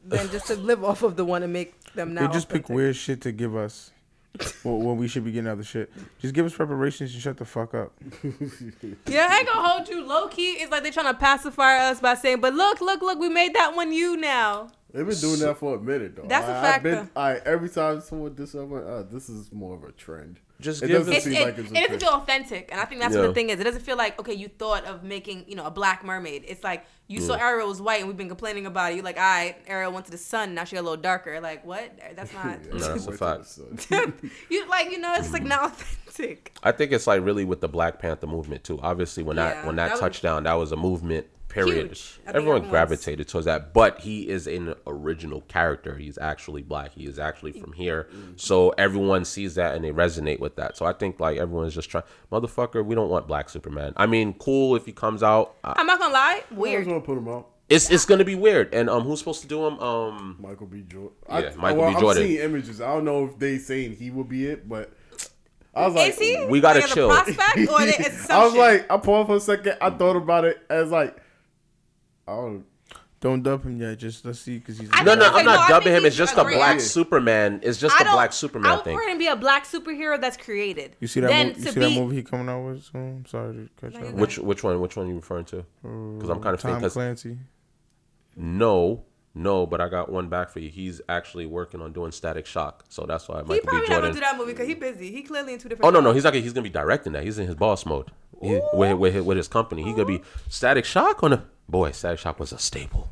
than 0.05 0.31
just 0.31 0.47
to 0.49 0.57
live 0.57 0.85
off 0.85 1.03
of 1.03 1.17
the 1.17 1.25
one 1.25 1.43
and 1.43 1.53
make 1.53 1.81
them 1.93 2.15
now. 2.15 2.27
They 2.27 2.33
just 2.33 2.49
pick 2.49 2.69
weird 2.69 2.97
shit 2.97 3.23
to 3.23 3.33
give 3.33 3.57
us. 3.57 3.91
when, 4.63 4.85
when 4.85 4.97
we 4.97 5.09
should 5.09 5.25
be 5.25 5.33
getting 5.33 5.49
other 5.49 5.65
shit. 5.65 5.91
Just 6.21 6.35
give 6.35 6.47
us 6.47 6.55
preparations 6.55 7.13
and 7.13 7.23
shut 7.23 7.37
the 7.37 7.45
fuck 7.45 7.75
up. 7.75 7.93
Yeah, 9.07 9.29
I 9.31 9.39
ain't 9.39 9.49
gonna 9.49 9.69
hold 9.69 9.89
you 9.89 10.07
low 10.07 10.29
key. 10.29 10.53
It's 10.53 10.71
like 10.71 10.83
they're 10.83 10.93
trying 10.93 11.13
to 11.13 11.19
pacify 11.19 11.79
us 11.89 12.01
by 12.01 12.15
saying, 12.15 12.41
"But 12.41 12.55
look, 12.55 12.81
look, 12.81 13.01
look, 13.01 13.19
we 13.19 13.29
made 13.29 13.55
that 13.55 13.75
one 13.75 13.93
you 13.93 14.17
now." 14.17 14.69
They've 14.93 15.07
been 15.07 15.19
doing 15.19 15.41
that 15.41 15.59
for 15.59 15.77
a 15.77 15.81
minute 15.81 16.17
though. 16.17 16.27
That's 16.27 16.47
a 16.47 16.57
I, 16.57 16.63
fact, 16.63 16.77
I've 16.77 16.83
been, 16.83 17.11
I 17.17 17.37
every 17.45 17.69
time 17.69 18.01
someone 18.01 18.35
does 18.35 18.53
something, 18.53 18.77
uh, 18.79 19.05
this 19.11 19.29
is 19.29 19.53
more 19.53 19.75
of 19.75 19.85
a 19.85 19.93
trend. 19.93 20.41
Just 20.61 20.83
It 20.83 20.89
give 20.89 20.99
doesn't 20.99 21.13
it. 21.15 21.23
Seem 21.23 21.33
it, 21.35 21.45
like 21.45 21.59
it's 21.59 21.71
it 21.71 21.75
doesn't 21.75 22.01
feel 22.01 22.09
authentic, 22.11 22.71
and 22.73 22.81
I 22.81 22.85
think 22.85 23.01
that's 23.01 23.15
what 23.15 23.23
the 23.23 23.33
thing 23.35 23.51
is. 23.51 23.61
It 23.61 23.65
doesn't 23.65 23.83
feel 23.83 23.97
like 23.97 24.19
okay, 24.19 24.35
you 24.35 24.49
thought 24.49 24.85
of 24.85 25.05
making 25.05 25.45
you 25.47 25.55
know 25.55 25.65
a 25.65 25.71
black 25.71 26.05
mermaid. 26.05 26.45
It's 26.49 26.65
like 26.65 26.85
you 27.07 27.21
saw 27.21 27.35
Ariel 27.35 27.69
was 27.69 27.81
white, 27.81 28.01
and 28.01 28.09
we've 28.09 28.17
been 28.17 28.29
complaining 28.29 28.67
about 28.67 28.93
it. 28.93 28.97
You're 28.97 29.05
like, 29.05 29.17
all 29.17 29.23
right, 29.23 29.57
Ariel 29.67 29.93
went 29.93 30.07
to 30.07 30.11
the 30.11 30.19
sun, 30.19 30.55
now 30.55 30.65
she 30.65 30.75
got 30.77 30.83
a 30.83 30.89
little 30.89 31.01
darker. 31.01 31.41
Like 31.41 31.65
what? 31.65 31.97
That's 32.17 32.33
not. 32.35 32.65
No, 32.67 32.79
that's 32.79 33.07
a 33.07 33.13
fact. 33.13 33.59
you 34.51 34.69
like 34.69 34.91
you 34.91 34.99
know 34.99 35.15
it's 35.17 35.33
like 35.33 35.45
not 35.45 35.65
authentic. 35.73 36.57
I 36.63 36.73
think 36.73 36.93
it's 36.93 37.07
like 37.07 37.25
really 37.25 37.45
with 37.45 37.61
the 37.61 37.69
Black 37.69 37.99
Panther 38.01 38.27
movement 38.27 38.65
too. 38.65 38.81
Obviously, 38.83 39.23
when 39.23 39.37
that 39.37 39.65
when 39.65 39.77
that, 39.77 39.87
that 39.87 39.93
was- 39.93 40.01
touchdown, 40.01 40.43
that 40.45 40.55
was 40.55 40.73
a 40.73 40.77
movement. 40.77 41.27
Period. 41.49 41.87
Huge. 41.89 42.21
Everyone 42.27 42.69
gravitated 42.69 43.27
towards 43.27 43.47
that, 43.47 43.73
but 43.73 44.01
he 44.01 44.29
is 44.29 44.47
an 44.47 44.75
original 44.87 45.41
character. 45.43 45.97
He's 45.97 46.19
actually 46.19 46.63
black. 46.63 46.93
He 46.93 47.07
is 47.07 47.19
actually 47.19 47.53
from 47.53 47.73
here, 47.73 48.09
so 48.37 48.71
everyone 48.71 49.25
sees 49.25 49.55
that 49.55 49.75
and 49.75 49.83
they 49.85 49.91
resonate 49.91 50.41
with 50.41 50.57
that. 50.57 50.77
So 50.77 50.85
I 50.85 50.93
think 50.93 51.21
like 51.21 51.39
everyone's 51.39 51.75
just 51.75 51.89
trying, 51.89 52.05
motherfucker. 52.31 52.85
We 52.85 52.95
don't 52.95 53.09
want 53.09 53.27
black 53.27 53.49
Superman. 53.49 53.95
I 53.97 54.07
mean, 54.07 54.35
cool 54.35 54.77
if 54.77 54.85
he 54.85 54.93
comes 54.93 55.23
out. 55.23 55.55
Uh, 55.65 55.75
I'm 55.77 55.87
not 55.87 55.99
gonna 55.99 56.13
lie, 56.13 56.43
I 56.51 56.55
was 56.55 56.59
weird. 56.59 56.87
gonna 56.87 57.01
put 57.01 57.17
him 57.17 57.29
out. 57.29 57.49
it's 57.69 57.91
it's 57.91 58.05
gonna 58.05 58.25
be 58.25 58.35
weird. 58.35 58.75
And 58.75 58.91
um, 58.91 59.05
who's 59.05 59.21
supposed 59.21 59.41
to 59.41 59.49
do 59.49 59.67
him? 59.67 59.79
Um, 59.81 60.37
Michael 60.39 60.67
B. 60.67 60.83
Jordan. 60.83 61.17
Yeah, 61.29 61.35
I, 61.35 61.55
Michael 61.57 61.79
well, 61.79 61.95
B. 61.95 62.01
Jordan. 62.01 62.23
I'm 62.23 62.29
seeing 62.29 62.43
images. 62.43 62.81
I 62.81 62.93
don't 62.93 63.05
know 63.05 63.25
if 63.25 63.39
they 63.39 63.57
saying 63.59 63.97
he 63.97 64.11
will 64.11 64.25
be 64.25 64.47
it, 64.47 64.69
but 64.69 64.93
I 65.75 65.87
was 65.87 65.95
like, 65.95 66.11
Is 66.11 66.19
he? 66.19 66.45
We 66.47 66.61
gotta 66.61 66.81
like, 66.81 66.85
as 66.85 66.91
a 66.91 66.95
chill. 66.95 67.09
prospect 67.09 67.71
or 67.71 67.83
is 67.83 68.27
I 68.31 68.45
was 68.45 68.55
like, 68.55 68.91
I 68.91 68.97
paused 68.97 69.29
for 69.29 69.37
a 69.37 69.41
second. 69.41 69.79
I 69.81 69.91
thought 69.91 70.17
about 70.17 70.45
it 70.45 70.61
as 70.69 70.91
like, 70.91 71.17
I 72.29 72.37
don't. 72.37 72.65
Don't 73.21 73.43
dub 73.43 73.65
him 73.65 73.77
yet. 73.81 73.99
Just 73.99 74.25
let's 74.25 74.39
see 74.39 74.59
because 74.59 74.79
he's. 74.79 74.89
No, 75.05 75.15
no, 75.17 75.29
I'm 75.33 75.45
not 75.45 75.59
I 75.59 75.69
dubbing 75.69 75.93
him. 75.93 76.05
It's 76.05 76.15
just 76.15 76.37
a 76.37 76.43
a 76.43 76.45
black 76.45 76.75
actor. 76.77 76.81
Superman. 76.85 77.59
It's 77.65 77.81
just 77.81 77.97
I 77.97 78.03
a 78.03 78.05
don't- 78.05 78.13
black 78.15 78.31
I 78.31 78.33
Superman 78.33 78.77
would 78.77 78.85
thing. 78.85 78.95
prefer 78.97 79.11
him 79.11 79.17
to 79.17 79.19
be 79.19 79.27
a 79.27 79.35
black 79.35 79.65
superhero 79.67 80.21
that's 80.21 80.37
created. 80.37 80.95
You 81.01 81.09
see 81.09 81.19
that? 81.21 81.27
Then 81.29 81.49
movie, 81.49 81.61
you 81.61 81.67
see 81.73 81.81
be, 81.81 81.95
that 81.95 82.01
movie 82.01 82.17
he 82.17 82.23
coming 82.23 82.49
out 82.49 82.65
with 82.65 82.85
soon? 82.85 83.17
I'm 83.17 83.27
sorry 83.27 83.55
to 83.55 83.69
cut 83.81 83.93
you 83.95 84.01
No, 84.01 84.07
off. 84.07 84.13
Which 84.15 84.39
which 84.39 84.63
one? 84.63 84.81
Which 84.81 84.95
one 84.97 85.07
are 85.07 85.09
you 85.09 85.17
referring 85.17 85.47
to? 85.47 85.65
Because 85.83 86.31
I'm 86.31 86.41
kind 86.41 86.55
of 86.55 86.61
Tom 86.61 86.71
thinking. 86.71 86.83
'cause- 86.83 86.93
Clancy. 86.93 87.39
No, 88.37 89.05
no, 89.35 89.67
but 89.67 89.81
I 89.81 89.89
got 89.89 90.11
one 90.13 90.29
back 90.29 90.51
for 90.51 90.61
you. 90.61 90.69
He's 90.69 91.01
actually 91.09 91.47
working 91.47 91.81
on 91.81 91.93
doing 91.93 92.13
Static 92.13 92.47
Shock, 92.47 92.85
so 92.89 93.05
that's 93.07 93.29
why 93.29 93.39
He 93.39 93.43
Michael 93.43 93.55
B. 93.55 93.61
probably 93.63 93.89
not 93.89 94.01
gonna 94.03 94.13
do 94.15 94.21
that 94.21 94.37
movie 94.37 94.53
because 94.53 94.69
he's 94.69 94.77
busy. 94.79 95.11
He 95.11 95.23
clearly 95.23 95.55
in 95.55 95.59
two 95.59 95.69
different. 95.69 95.87
Oh 95.87 95.91
no, 95.91 96.01
no, 96.01 96.13
he's 96.13 96.25
not. 96.25 96.35
He's 96.35 96.53
gonna 96.53 96.63
be 96.63 96.69
directing 96.71 97.13
that. 97.15 97.25
He's 97.25 97.39
in 97.39 97.47
his 97.47 97.57
boss 97.57 97.85
mode. 97.85 98.13
He, 98.41 98.61
with, 98.73 98.97
with, 98.99 99.25
with 99.25 99.37
his 99.37 99.49
company, 99.49 99.83
he 99.83 99.91
gonna 99.91 100.05
be 100.05 100.23
Static 100.49 100.85
Shock 100.85 101.25
on 101.25 101.33
a 101.33 101.45
boy. 101.69 101.91
Static 101.93 102.19
Shock 102.19 102.39
was 102.41 102.53
a 102.53 102.59
staple. 102.59 103.11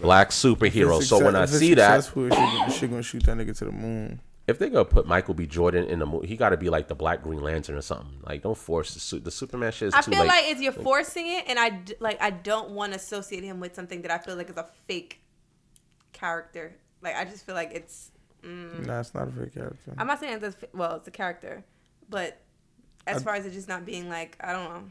Black 0.00 0.30
superhero. 0.30 1.00
If 1.00 1.06
So 1.06 1.24
when 1.24 1.36
I 1.36 1.44
success- 1.46 1.48
if 1.48 1.54
it's 1.54 1.58
see 1.58 1.74
that, 1.74 2.04
she 2.04 2.10
gonna- 2.36 2.70
she 2.72 2.86
gonna 2.88 3.02
shoot 3.02 3.22
that 3.24 3.36
nigga 3.36 3.56
to 3.58 3.64
the 3.66 3.72
moon. 3.72 4.20
if 4.46 4.58
they 4.58 4.68
gonna 4.68 4.84
put 4.84 5.06
Michael 5.06 5.32
B. 5.32 5.46
Jordan 5.46 5.86
in 5.86 6.00
the 6.00 6.06
movie, 6.06 6.26
he 6.26 6.36
got 6.36 6.50
to 6.50 6.56
be 6.58 6.68
like 6.68 6.88
the 6.88 6.94
Black 6.94 7.22
Green 7.22 7.40
Lantern 7.40 7.76
or 7.76 7.80
something. 7.82 8.20
Like, 8.24 8.42
don't 8.42 8.58
force 8.58 8.92
the 8.92 9.00
suit. 9.00 9.24
The 9.24 9.30
Superman 9.30 9.72
shit 9.72 9.88
is 9.88 9.94
I 9.94 10.02
too 10.02 10.10
feel 10.10 10.20
late. 10.20 10.28
like 10.28 10.44
it's 10.48 10.60
you're 10.60 10.72
forcing 10.72 11.26
it, 11.28 11.44
and 11.48 11.58
I 11.58 11.80
like 12.00 12.20
I 12.20 12.28
don't 12.30 12.70
want 12.72 12.92
to 12.92 12.98
associate 12.98 13.42
him 13.42 13.58
with 13.60 13.74
something 13.74 14.02
that 14.02 14.10
I 14.10 14.18
feel 14.18 14.36
like 14.36 14.50
is 14.50 14.56
a 14.58 14.66
fake 14.86 15.20
character. 16.12 16.76
Like 17.00 17.16
I 17.16 17.24
just 17.24 17.46
feel 17.46 17.54
like 17.54 17.72
it's. 17.72 18.10
Mm. 18.42 18.84
Nah, 18.86 19.00
it's 19.00 19.14
not 19.14 19.28
a 19.28 19.32
fake 19.32 19.54
character. 19.54 19.94
I'm 19.96 20.06
not 20.06 20.20
saying 20.20 20.38
it's 20.42 20.56
a, 20.62 20.76
well, 20.76 20.96
it's 20.96 21.08
a 21.08 21.10
character, 21.10 21.64
but 22.10 22.38
as 23.06 23.22
far 23.22 23.34
as 23.36 23.46
it 23.46 23.52
just 23.52 23.68
not 23.68 23.86
being 23.86 24.08
like 24.10 24.36
I 24.40 24.52
don't 24.52 24.64
know, 24.68 24.82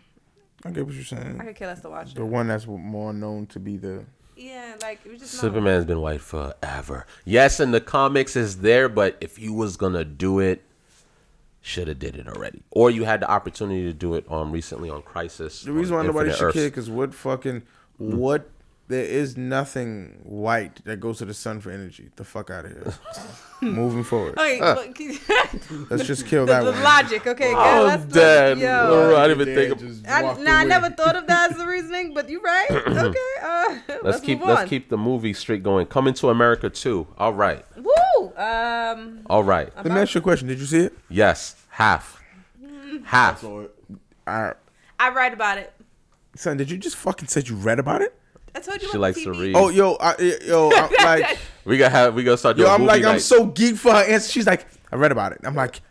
I 0.66 0.72
get 0.72 0.86
what 0.86 0.95
you're 0.95 1.03
saying. 1.03 1.38
I 1.39 1.45
could 1.45 1.55
care 1.55 1.68
less 1.68 1.82
to 1.82 1.89
watch 1.89 2.14
The 2.14 2.22
it. 2.22 2.26
one 2.28 2.47
that's 2.47 2.66
more 2.68 3.14
known 3.14 3.47
to 3.47 3.59
be 3.59 3.78
the. 3.78 4.05
Yeah, 4.36 4.76
like 4.82 4.99
it 5.05 5.11
was 5.11 5.20
just 5.22 5.34
not- 5.36 5.41
Superman's 5.41 5.86
been 5.86 6.01
white 6.01 6.22
forever. 6.22 7.05
Yes, 7.26 7.59
in 7.59 7.72
the 7.72 7.82
comics 7.82 8.36
is 8.36 8.59
there, 8.59 8.89
but 8.89 9.18
if 9.22 9.38
you 9.38 9.53
was 9.53 9.78
gonna 9.78 10.03
do 10.05 10.39
it, 10.39 10.64
should 11.61 11.88
have 11.88 11.99
did 11.99 12.16
it 12.16 12.28
already. 12.28 12.64
Or 12.72 12.89
you 12.91 13.03
had 13.05 13.22
the 13.22 13.30
opportunity 13.32 13.84
to 13.84 13.93
do 13.93 14.16
it 14.16 14.26
um 14.32 14.51
recently 14.51 14.89
on 14.89 15.01
Crisis. 15.01 15.61
The 15.64 15.72
reason 15.72 15.93
why 15.95 16.01
on 16.01 16.07
nobody 16.07 16.30
Infinite 16.32 16.51
should 16.51 16.53
care 16.59 16.70
because 16.70 16.89
what 16.89 17.14
fucking 17.14 17.61
what 17.97 18.49
there 18.89 19.05
is 19.05 19.38
nothing 19.38 20.19
white 20.23 20.84
that 20.86 20.99
goes 20.99 21.17
to 21.19 21.25
the 21.25 21.34
sun 21.34 21.61
for 21.61 21.71
energy. 21.71 22.09
The 22.17 22.23
fuck 22.25 22.49
out 22.49 22.65
of 22.65 22.71
here. 22.71 22.93
Moving 23.61 24.03
forward, 24.03 24.38
Okay, 24.38 24.59
but- 24.59 25.89
let's 25.89 26.05
just 26.05 26.27
kill 26.27 26.45
the, 26.45 26.51
that 26.51 26.63
the 26.65 26.71
one. 26.73 26.84
logic. 26.84 27.25
Okay, 27.25 27.53
Oh, 27.55 27.63
girl, 27.63 27.84
let's, 27.86 28.05
damn. 28.05 28.59
let's 28.59 28.61
yo. 28.61 29.15
I 29.17 29.27
didn't 29.29 29.41
even 29.41 29.55
think 29.55 29.71
of- 29.71 29.79
just 29.79 30.05
I, 30.07 30.21
walked 30.23 30.41
nah, 30.41 30.51
I 30.57 30.63
never 30.65 30.89
thought 30.89 31.15
of 31.15 31.27
that 31.27 31.51
as 31.51 31.57
the 31.57 31.65
reasoning, 31.75 32.13
but 32.13 32.29
you're 32.29 32.41
right. 32.41 32.67
Okay, 32.71 33.19
uh, 33.41 33.75
let's, 33.88 34.03
Let's 34.03 34.19
keep 34.19 34.39
move 34.39 34.49
let's 34.49 34.69
keep 34.69 34.89
the 34.89 34.97
movie 34.97 35.34
streak 35.34 35.63
going. 35.63 35.86
Coming 35.88 36.13
to 36.15 36.29
America 36.29 36.69
too. 36.69 37.07
All 37.17 37.34
right, 37.34 37.65
Woo! 37.77 38.34
Um, 38.38 39.21
all 39.29 39.43
right. 39.43 39.73
Let 39.77 39.86
me 39.86 39.91
ask 39.91 40.13
you 40.13 40.19
a 40.19 40.21
question. 40.21 40.47
Did 40.49 40.59
you 40.59 40.65
see 40.65 40.79
it? 40.79 40.93
Yes, 41.09 41.55
half, 41.69 42.21
half. 43.05 43.39
So 43.41 43.61
it- 43.61 43.75
All 44.27 44.41
right. 44.43 44.55
I 44.99 45.09
write 45.09 45.34
about 45.34 45.57
it. 45.57 45.73
Son, 46.36 46.57
did 46.57 46.69
you 46.69 46.77
just 46.77 46.95
fucking 46.97 47.27
said 47.29 47.47
you 47.47 47.55
read 47.55 47.79
about 47.79 48.01
it? 48.01 48.13
I 48.56 48.60
told 48.60 48.82
you. 48.82 48.88
She 48.89 48.97
about 48.97 49.01
likes 49.01 49.18
the 49.18 49.26
to 49.26 49.34
read. 49.34 49.56
Oh, 49.56 49.70
yo, 49.70 49.93
I, 49.95 50.16
eh, 50.20 50.38
yo, 50.45 50.72
I'm 50.76 50.91
like, 51.04 51.38
We 51.66 51.78
gotta 51.78 51.89
have 51.91 52.14
we 52.14 52.24
gotta 52.24 52.38
start 52.38 52.58
doing. 52.58 52.68
yo, 52.68 52.74
I'm 52.74 52.82
movie 52.82 53.01
like, 53.01 53.04
I'm 53.06 53.20
so 53.20 53.47
geeked 53.47 53.78
for 53.78 53.91
her 53.91 54.04
answer. 54.04 54.32
She's 54.32 54.47
like, 54.47 54.68
I 54.91 54.95
read 54.95 55.12
about 55.12 55.32
it. 55.32 55.41
I'm 55.43 55.56
like, 55.56 55.82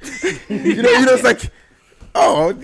you 0.48 0.82
know, 0.82 0.90
you 0.90 1.06
know, 1.06 1.14
it's 1.14 1.22
like, 1.22 1.50
oh, 2.14 2.54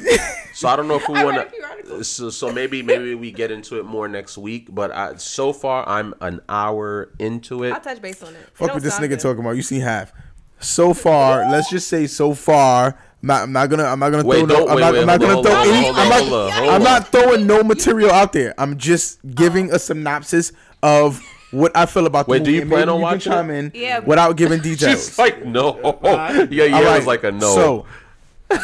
So 0.54 0.68
I 0.68 0.76
don't 0.76 0.88
know 0.88 0.96
if 0.96 1.06
we 1.06 1.22
want 1.22 1.50
to. 1.86 2.02
So, 2.02 2.30
so 2.30 2.50
maybe 2.50 2.82
maybe 2.82 3.14
we 3.14 3.30
get 3.30 3.50
into 3.50 3.78
it 3.78 3.84
more 3.84 4.08
next 4.08 4.38
week. 4.38 4.74
But 4.74 4.90
I, 4.90 5.16
so 5.16 5.52
far 5.52 5.86
I'm 5.86 6.14
an 6.22 6.40
hour 6.48 7.12
into 7.18 7.62
it. 7.64 7.72
I'll 7.72 7.80
touch 7.80 8.00
base 8.00 8.22
on 8.22 8.34
it. 8.34 8.38
It 8.38 8.48
fuck 8.54 8.68
don't 8.68 8.76
what 8.76 8.82
this 8.82 8.94
nigga 8.94 9.10
good. 9.10 9.20
talking 9.20 9.40
about. 9.40 9.56
You 9.56 9.62
see 9.62 9.80
half. 9.80 10.12
So 10.58 10.94
far, 10.94 11.50
let's 11.50 11.68
just 11.68 11.88
say 11.88 12.06
so 12.06 12.32
far. 12.32 12.98
I'm 13.22 13.28
not, 13.28 13.42
I'm 13.44 13.52
not 13.52 13.66
gonna. 13.70 13.84
I'm 13.84 13.98
not 13.98 14.10
gonna 14.10 14.24
Wait, 14.24 14.38
throw. 14.38 14.46
No, 14.46 14.54
don't- 14.66 14.70
I'm 14.70 14.78
not, 14.80 14.92
wait, 14.92 15.00
I'm 15.00 15.06
not 15.06 15.22
hold 15.22 15.22
gonna 15.22 15.36
on, 15.38 15.42
throw 15.44 15.54
hold 15.54 15.74
any. 15.74 15.88
I'm 15.88 16.08
not. 16.08 16.22
hold 16.52 16.52
I'm 16.68 16.74
on. 16.76 16.82
not 16.82 17.08
throwing 17.08 17.46
no 17.46 17.62
material 17.62 18.10
out 18.12 18.32
there. 18.32 18.54
I'm 18.58 18.76
just 18.78 19.18
giving 19.34 19.72
a 19.72 19.78
synopsis 19.78 20.52
of 20.82 21.20
what 21.50 21.76
I 21.76 21.86
feel 21.86 22.06
about 22.06 22.26
the 22.26 22.32
Wait, 22.32 22.44
do 22.44 22.50
movie. 22.52 22.64
you 22.64 22.70
plan 22.70 22.88
on 22.88 22.96
you 22.98 23.02
watching 23.02 23.32
can 23.32 23.46
chime 23.46 23.50
in 23.50 23.72
Yeah. 23.74 24.00
without 24.00 24.36
giving 24.36 24.60
details. 24.62 25.06
She's 25.06 25.18
like 25.18 25.44
no. 25.44 25.76
yeah, 26.04 26.44
yeah, 26.50 26.76
All 26.76 26.82
it 26.82 26.86
right, 26.86 26.96
was 26.98 27.06
like 27.06 27.24
a 27.24 27.32
no. 27.32 27.54
So, 27.54 27.86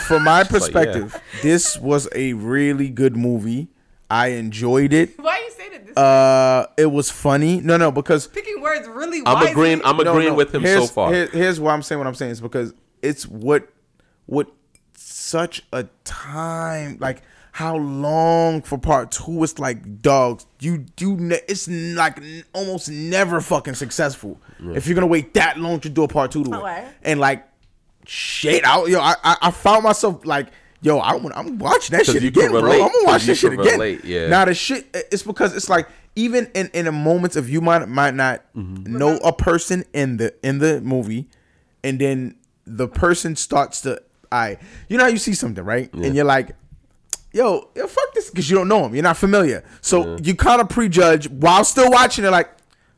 from 0.07 0.25
my 0.25 0.43
like, 0.43 0.47
yeah. 0.51 0.59
perspective, 0.59 1.21
this 1.43 1.79
was 1.79 2.09
a 2.15 2.35
really 2.35 2.89
good 2.91 3.17
movie. 3.17 3.69
I 4.11 4.29
enjoyed 4.29 4.93
it. 4.93 5.19
Why 5.19 5.39
you 5.39 5.51
say 5.51 5.71
that? 5.71 5.87
This 5.87 5.97
Uh, 5.97 6.67
it 6.77 6.87
was 6.87 7.11
funny. 7.11 7.61
No, 7.63 7.79
no, 7.79 7.91
because 7.91 8.27
picking 8.27 8.61
words 8.61 8.87
really. 8.87 9.23
I'm 9.25 9.45
agreeing. 9.47 9.81
I'm 9.85 9.99
agreeing 9.99 10.29
no, 10.31 10.35
with 10.35 10.55
him 10.55 10.65
so 10.67 10.87
far. 10.87 11.13
here- 11.13 11.29
here's 11.33 11.59
why 11.59 11.73
I'm 11.73 11.83
saying 11.83 11.99
what 11.99 12.07
I'm 12.07 12.15
saying 12.15 12.33
is 12.33 12.41
because 12.41 12.75
it's 13.01 13.27
what 13.27 13.67
what 14.27 14.49
such 14.97 15.63
a 15.73 15.85
time 16.05 16.97
like 17.01 17.23
how 17.53 17.77
long 17.77 18.63
for 18.63 18.79
part 18.79 19.11
two? 19.11 19.43
It's 19.45 19.59
like 19.59 20.01
dogs 20.01 20.47
you 20.61 20.79
do 20.97 21.17
ne- 21.17 21.41
it's 21.49 21.69
like 21.69 22.17
n- 22.19 22.45
almost 22.55 22.89
never 22.89 23.41
fucking 23.43 23.75
successful. 23.75 24.41
If 24.75 24.87
you're 24.87 24.95
gonna 24.95 25.07
wait 25.07 25.35
that 25.35 25.59
long 25.59 25.81
to 25.81 25.89
do 25.91 26.03
a 26.05 26.09
part 26.09 26.31
two 26.33 26.45
to 26.45 26.51
it. 26.51 26.63
And 27.03 27.21
like 27.21 27.47
shit 28.07 28.65
out 28.65 28.89
yo 28.89 29.01
I, 29.01 29.15
I 29.23 29.37
I 29.43 29.51
found 29.51 29.85
myself 29.85 30.25
like 30.25 30.49
yo 30.81 30.99
I 30.99 31.15
want 31.15 31.37
I'm 31.37 31.59
watching 31.59 31.97
that 31.97 32.07
shit 32.07 32.23
you 32.23 32.33
can 32.33 32.43
again 32.49 32.51
bro. 32.61 32.73
I'm 32.73 32.79
gonna 32.93 33.05
watch 33.05 33.23
you 33.23 33.27
this 33.29 33.39
shit 33.39 33.51
can 33.53 33.61
again. 33.61 33.73
relate, 33.75 34.05
yeah. 34.05 34.29
now 34.29 34.45
the 34.45 34.55
shit 34.55 34.89
it's 35.13 35.23
because 35.23 35.55
it's 35.55 35.69
like 35.69 35.89
even 36.17 36.51
in 36.55 36.69
in 36.75 36.87
a 36.87 36.93
moments 36.93 37.37
of 37.37 37.49
you 37.51 37.61
might 37.61 37.87
might 37.89 38.15
not 38.15 38.43
Mm-hmm. 38.57 38.97
know 38.97 39.17
a 39.19 39.33
person 39.33 39.85
in 39.93 40.17
the 40.17 40.35
in 40.47 40.59
the 40.59 40.81
movie 40.81 41.29
and 41.85 41.99
then 42.01 42.37
the 42.67 42.89
person 42.89 43.37
starts 43.37 43.83
to 43.83 44.03
I 44.33 44.59
you 44.89 44.97
know 44.97 45.05
how 45.05 45.11
you 45.11 45.19
see 45.19 45.35
something 45.35 45.65
right? 45.65 45.93
And 45.93 46.15
you're 46.15 46.25
like 46.25 46.57
yo 47.33 47.71
yo 47.75 47.87
fuck 47.87 48.15
this 48.15 48.31
because 48.31 48.49
you 48.51 48.57
don't 48.57 48.69
know 48.69 48.87
him. 48.87 48.95
You're 48.95 49.05
not 49.05 49.17
familiar. 49.17 49.65
So 49.81 50.17
you 50.23 50.35
kind 50.35 50.61
of 50.61 50.69
prejudge 50.69 51.29
while 51.29 51.65
still 51.65 51.91
watching 51.91 52.25
it 52.25 52.31
like 52.31 52.51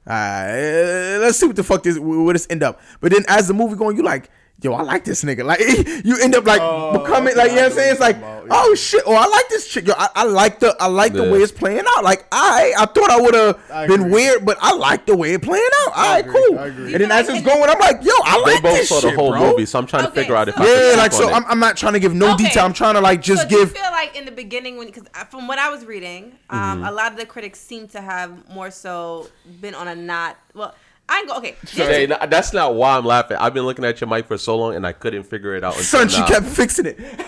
alright 0.07 1.21
let's 1.21 1.39
see 1.39 1.47
what 1.47 1.57
the 1.57 1.65
fuck 1.65 1.83
this 1.83 1.99
where 1.99 2.33
this 2.33 2.47
end 2.49 2.63
up. 2.63 2.81
But 3.01 3.13
then 3.13 3.25
as 3.29 3.49
the 3.49 3.55
movie 3.55 3.77
going 3.77 3.97
you 3.97 4.03
like 4.03 4.31
yo 4.63 4.73
I 4.73 4.83
like 4.83 5.05
this 5.05 5.25
nigga 5.25 5.45
like 5.45 5.61
you 6.05 6.17
end 6.23 6.35
up 6.35 6.47
like 6.47 6.61
Oh, 6.63 6.99
becoming 6.99 7.37
like 7.37 7.51
you 7.51 7.57
know 7.57 7.63
what 7.65 7.73
I'm 7.73 7.77
saying 7.77 7.91
it's 7.93 8.01
like 8.01 8.17
about, 8.17 8.45
yeah. 8.47 8.53
oh 8.55 8.75
shit 8.75 9.03
oh 9.05 9.15
I 9.15 9.27
like 9.27 9.49
this 9.51 9.69
chick 9.69 9.87
yo 9.87 9.95
I, 9.97 10.09
I 10.15 10.25
like 10.25 10.59
the 10.61 10.75
I 10.81 10.87
like 10.87 11.13
the 11.13 11.25
way 11.31 11.41
it's 11.43 11.53
playing 11.53 11.85
out 11.97 12.05
like 12.05 12.25
I 12.33 12.73
I 12.79 12.87
thought 12.87 13.11
I 13.11 13.21
would 13.21 13.35
have 13.35 13.89
been 13.89 14.11
weird 14.11 14.45
but 14.47 14.57
I 14.63 14.73
like 14.75 15.07
the 15.07 15.17
way 15.17 15.35
it 15.35 15.43
playing 15.43 15.69
out 15.83 15.93
all 15.97 16.03
right 16.15 16.25
agree, 16.25 16.49
cool 16.49 16.59
and 16.61 16.95
then 16.95 17.11
as 17.13 17.29
it's 17.29 17.43
going 17.45 17.69
I'm 17.69 17.79
like 17.79 18.03
yo 18.03 18.13
I 18.25 18.43
they 18.47 18.53
like 18.55 18.63
both 18.63 18.77
this 18.79 18.89
saw 18.89 19.01
the 19.01 19.11
whole 19.15 19.33
bro. 19.33 19.51
movie, 19.51 19.67
so 19.67 19.79
I'm 19.79 19.87
trying 19.87 20.05
to 20.05 20.09
Okay, 20.11 20.21
figure 20.23 20.37
out 20.37 20.49
if 20.49 20.55
so- 20.55 20.63
I 20.63 20.91
Yeah, 20.91 20.97
like 20.97 21.13
so. 21.13 21.31
I'm. 21.31 21.45
I'm 21.47 21.59
not 21.59 21.77
trying 21.77 21.93
to 21.95 22.01
give 22.01 22.15
no 22.15 22.33
Okay. 22.35 22.45
detail. 22.45 22.65
I'm 22.65 22.73
trying 22.73 22.95
to 22.95 23.01
like 23.01 23.21
just 23.23 23.43
so 23.43 23.49
do 23.49 23.55
you 23.57 23.61
give. 23.67 23.73
feel 23.77 23.91
like 23.91 24.17
in 24.17 24.25
the 24.25 24.31
beginning 24.33 24.77
when 24.79 24.87
because 24.87 25.05
from 25.31 25.47
what 25.47 25.59
I 25.59 25.69
was 25.69 25.85
reading, 25.85 26.33
um, 26.51 26.79
Mm-hmm. 26.79 26.85
a 26.85 26.93
lot 26.93 27.13
of 27.13 27.19
the 27.19 27.27
critics 27.27 27.59
seem 27.61 27.87
to 27.89 28.01
have 28.01 28.49
more 28.49 28.71
so 28.71 29.29
been 29.61 29.75
on 29.75 29.89
a 29.89 29.95
not 29.95 30.37
well. 30.55 30.75
I 31.09 31.19
ain't 31.19 31.29
go 31.29 31.37
okay. 31.37 31.57
Hey, 31.71 32.07
no, 32.07 32.19
that's 32.29 32.53
not 32.53 32.75
why 32.75 32.97
I'm 32.97 33.05
laughing. 33.05 33.37
I've 33.39 33.53
been 33.55 33.65
looking 33.65 33.85
at 33.85 34.01
your 34.01 34.09
mic 34.09 34.27
for 34.27 34.39
so 34.39 34.57
long 34.57 34.75
and 34.75 34.87
I 34.87 34.93
couldn't 34.93 35.25
figure 35.25 35.55
it 35.55 35.63
out. 35.63 35.75
Son, 35.75 36.09
she 36.09 36.21
now. 36.21 36.27
kept 36.27 36.47
fixing 36.47 36.87
it. 36.87 36.99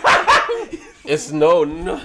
It's 1.09 1.31
no, 1.31 1.63
no. 1.63 2.01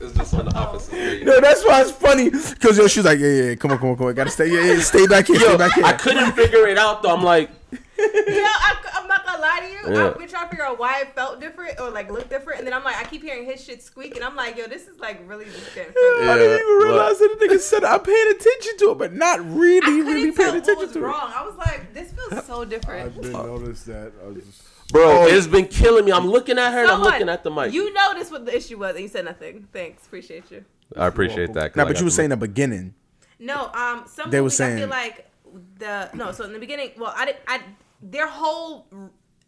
It's 0.00 0.16
just 0.16 0.34
on 0.34 0.44
the 0.44 0.54
opposite. 0.56 0.92
way. 0.92 1.24
No, 1.24 1.40
that's 1.40 1.64
why 1.64 1.80
it's 1.80 1.90
funny. 1.90 2.30
Cause 2.30 2.78
yo, 2.78 2.86
she's 2.86 3.04
like, 3.04 3.18
yeah, 3.18 3.26
yeah, 3.26 3.42
yeah, 3.42 3.54
come 3.56 3.72
on, 3.72 3.78
come 3.78 3.88
on, 3.88 3.96
come 3.96 4.06
on. 4.06 4.14
Gotta 4.14 4.30
stay, 4.30 4.46
yeah, 4.46 4.74
yeah, 4.74 4.80
stay 4.80 5.06
back 5.06 5.26
here, 5.26 5.40
stay 5.40 5.56
back 5.56 5.72
here. 5.72 5.84
I 5.84 5.94
couldn't 5.94 6.32
figure 6.32 6.68
it 6.68 6.78
out 6.78 7.02
though. 7.02 7.12
I'm 7.12 7.22
like, 7.24 7.50
you 7.98 8.42
know, 8.42 8.42
I, 8.48 8.76
I'm 8.94 9.08
not 9.08 9.24
gonna 9.24 9.40
lie 9.40 9.60
to 9.60 9.66
you. 9.90 9.94
Yeah. 9.96 10.06
I've 10.08 10.18
been 10.18 10.28
trying 10.28 10.44
to 10.44 10.50
figure 10.50 10.64
out 10.64 10.78
why 10.78 11.00
it 11.02 11.14
felt 11.14 11.40
different 11.40 11.78
or 11.80 11.90
like 11.90 12.10
looked 12.10 12.30
different, 12.30 12.58
and 12.58 12.66
then 12.66 12.74
I'm 12.74 12.82
like, 12.84 12.96
I 12.96 13.04
keep 13.04 13.22
hearing 13.22 13.44
his 13.44 13.62
shit 13.64 13.82
squeak, 13.82 14.16
and 14.16 14.24
I'm 14.24 14.34
like, 14.36 14.56
yo, 14.56 14.66
this 14.66 14.86
is 14.88 14.98
like 14.98 15.20
really 15.28 15.44
just 15.46 15.74
getting. 15.74 15.92
I 15.92 16.34
didn't 16.38 16.60
even 16.60 16.78
Yeah, 16.80 16.84
realize 16.84 17.18
that 17.18 17.36
the 17.38 17.46
nigga 17.46 17.58
said 17.60 17.84
I'm 17.84 18.00
paying 18.00 18.30
attention 18.30 18.78
to 18.78 18.90
it, 18.92 18.98
but 18.98 19.12
not 19.12 19.40
really, 19.48 19.78
I 19.78 19.80
couldn't 19.80 20.06
really 20.06 20.32
tell 20.32 20.36
paying 20.36 20.54
what 20.54 20.62
attention 20.62 20.86
was 20.86 20.92
to 20.92 21.00
wrong. 21.00 21.30
it. 21.30 21.36
I 21.36 21.44
was 21.46 21.56
like, 21.56 21.94
this 21.94 22.12
feels 22.12 22.44
so 22.46 22.64
different. 22.64 23.00
I 23.02 23.04
different. 23.08 23.22
didn't 23.22 23.46
notice 23.46 23.82
that. 23.84 24.12
I 24.24 24.28
was 24.28 24.44
just, 24.44 24.62
Bro, 24.92 25.26
it's 25.28 25.46
been 25.46 25.66
killing 25.66 26.04
me. 26.04 26.12
I'm 26.12 26.26
looking 26.26 26.58
at 26.58 26.72
her 26.72 26.82
and 26.82 26.90
I'm 26.90 27.00
looking 27.02 27.28
at 27.28 27.42
the 27.42 27.50
mic. 27.50 27.72
You 27.72 27.92
noticed 27.94 28.30
what 28.30 28.44
the 28.46 28.54
issue 28.56 28.78
was, 28.78 28.94
and 28.94 29.02
you 29.02 29.08
said 29.08 29.24
nothing. 29.24 29.66
Thanks, 29.72 30.06
appreciate 30.06 30.50
you. 30.50 30.64
I 30.96 31.06
appreciate 31.06 31.52
that. 31.54 31.74
Nah, 31.74 31.84
but 31.86 31.98
you 31.98 32.04
were 32.04 32.10
saying 32.10 32.28
the 32.30 32.36
beginning. 32.36 32.94
No, 33.38 33.70
um, 33.72 34.04
some 34.06 34.30
They 34.30 34.40
were 34.40 34.44
movies 34.44 34.60
I 34.60 34.64
saying- 34.66 34.78
feel 34.78 34.88
like 34.88 35.30
the 35.78 36.10
no. 36.14 36.32
So 36.32 36.44
in 36.44 36.52
the 36.52 36.58
beginning, 36.58 36.90
well, 36.98 37.12
I 37.16 37.26
did 37.26 37.36
I 37.48 37.60
their 38.02 38.28
whole 38.28 38.86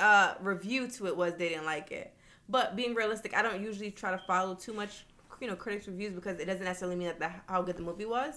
uh 0.00 0.34
review 0.40 0.88
to 0.88 1.06
it 1.06 1.16
was 1.16 1.34
they 1.34 1.48
didn't 1.48 1.64
like 1.66 1.90
it. 1.90 2.12
But 2.48 2.76
being 2.76 2.94
realistic, 2.94 3.36
I 3.36 3.42
don't 3.42 3.60
usually 3.62 3.90
try 3.90 4.12
to 4.12 4.18
follow 4.18 4.54
too 4.54 4.72
much, 4.72 5.04
you 5.40 5.48
know, 5.48 5.56
critics 5.56 5.88
reviews 5.88 6.14
because 6.14 6.38
it 6.38 6.44
doesn't 6.44 6.64
necessarily 6.64 6.96
mean 6.96 7.08
that 7.08 7.18
the, 7.18 7.30
how 7.52 7.62
good 7.62 7.76
the 7.76 7.82
movie 7.82 8.06
was. 8.06 8.34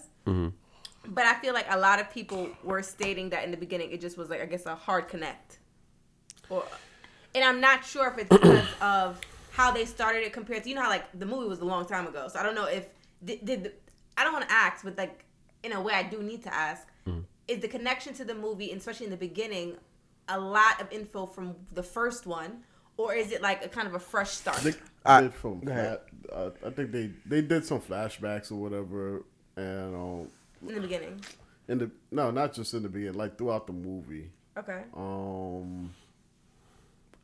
But 1.07 1.25
I 1.25 1.35
feel 1.35 1.53
like 1.53 1.67
a 1.69 1.77
lot 1.77 1.99
of 1.99 2.09
people 2.11 2.49
were 2.63 2.81
stating 2.81 3.29
that 3.29 3.43
in 3.43 3.51
the 3.51 3.57
beginning 3.57 3.91
it 3.91 4.01
just 4.01 4.17
was 4.17 4.29
like 4.29 4.41
I 4.41 4.45
guess 4.45 4.65
a 4.65 4.75
hard 4.75 5.07
connect, 5.07 5.59
or 6.49 6.65
and 7.35 7.43
I'm 7.43 7.61
not 7.61 7.85
sure 7.85 8.07
if 8.07 8.17
it's 8.17 8.29
because 8.29 8.65
of 8.81 9.19
how 9.51 9.71
they 9.71 9.85
started 9.85 10.23
it 10.23 10.33
compared 10.33 10.63
to 10.63 10.69
you 10.69 10.75
know 10.75 10.81
how 10.83 10.89
like 10.89 11.05
the 11.17 11.25
movie 11.25 11.47
was 11.47 11.59
a 11.59 11.65
long 11.65 11.85
time 11.85 12.07
ago. 12.07 12.27
So 12.31 12.39
I 12.39 12.43
don't 12.43 12.55
know 12.55 12.65
if 12.65 12.87
did, 13.23 13.45
did 13.45 13.63
the, 13.63 13.73
I 14.17 14.23
don't 14.23 14.33
want 14.33 14.47
to 14.47 14.53
ask, 14.53 14.83
but 14.83 14.97
like 14.97 15.25
in 15.63 15.71
a 15.71 15.81
way 15.81 15.93
I 15.93 16.03
do 16.03 16.21
need 16.21 16.43
to 16.43 16.53
ask 16.53 16.87
is 17.49 17.59
the 17.59 17.67
connection 17.67 18.13
to 18.13 18.23
the 18.23 18.35
movie, 18.35 18.71
especially 18.71 19.07
in 19.07 19.11
the 19.11 19.17
beginning, 19.17 19.75
a 20.29 20.39
lot 20.39 20.79
of 20.81 20.91
info 20.91 21.25
from 21.25 21.55
the 21.73 21.83
first 21.83 22.25
one, 22.25 22.63
or 22.97 23.13
is 23.13 23.31
it 23.31 23.41
like 23.41 23.65
a 23.65 23.69
kind 23.69 23.87
of 23.87 23.93
a 23.95 23.99
fresh 23.99 24.31
start? 24.31 24.57
they 24.59 24.73
I- 25.05 25.21
did 25.21 25.33
from 25.33 25.59
go 25.61 25.73
flat, 25.73 26.05
uh, 26.31 26.49
I 26.65 26.69
think 26.69 26.91
they 26.91 27.11
they 27.25 27.41
did 27.41 27.65
some 27.65 27.79
flashbacks 27.81 28.51
or 28.51 28.55
whatever, 28.55 29.23
and 29.55 29.95
um, 29.95 30.27
in 30.67 30.75
the 30.75 30.81
beginning, 30.81 31.21
in 31.67 31.77
the 31.79 31.91
no, 32.11 32.31
not 32.31 32.53
just 32.53 32.73
in 32.73 32.83
the 32.83 32.89
beginning, 32.89 33.15
like 33.17 33.37
throughout 33.37 33.67
the 33.67 33.73
movie. 33.73 34.29
okay. 34.57 34.83
Um, 34.95 35.91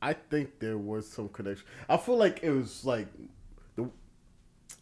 I 0.02 0.14
think 0.14 0.60
there 0.60 0.78
was 0.78 1.08
some 1.08 1.30
connection. 1.30 1.66
I 1.90 1.98
feel 1.98 2.18
like 2.18 2.40
it 2.44 2.52
was 2.52 2.86
like 2.86 3.08
the 3.14 3.28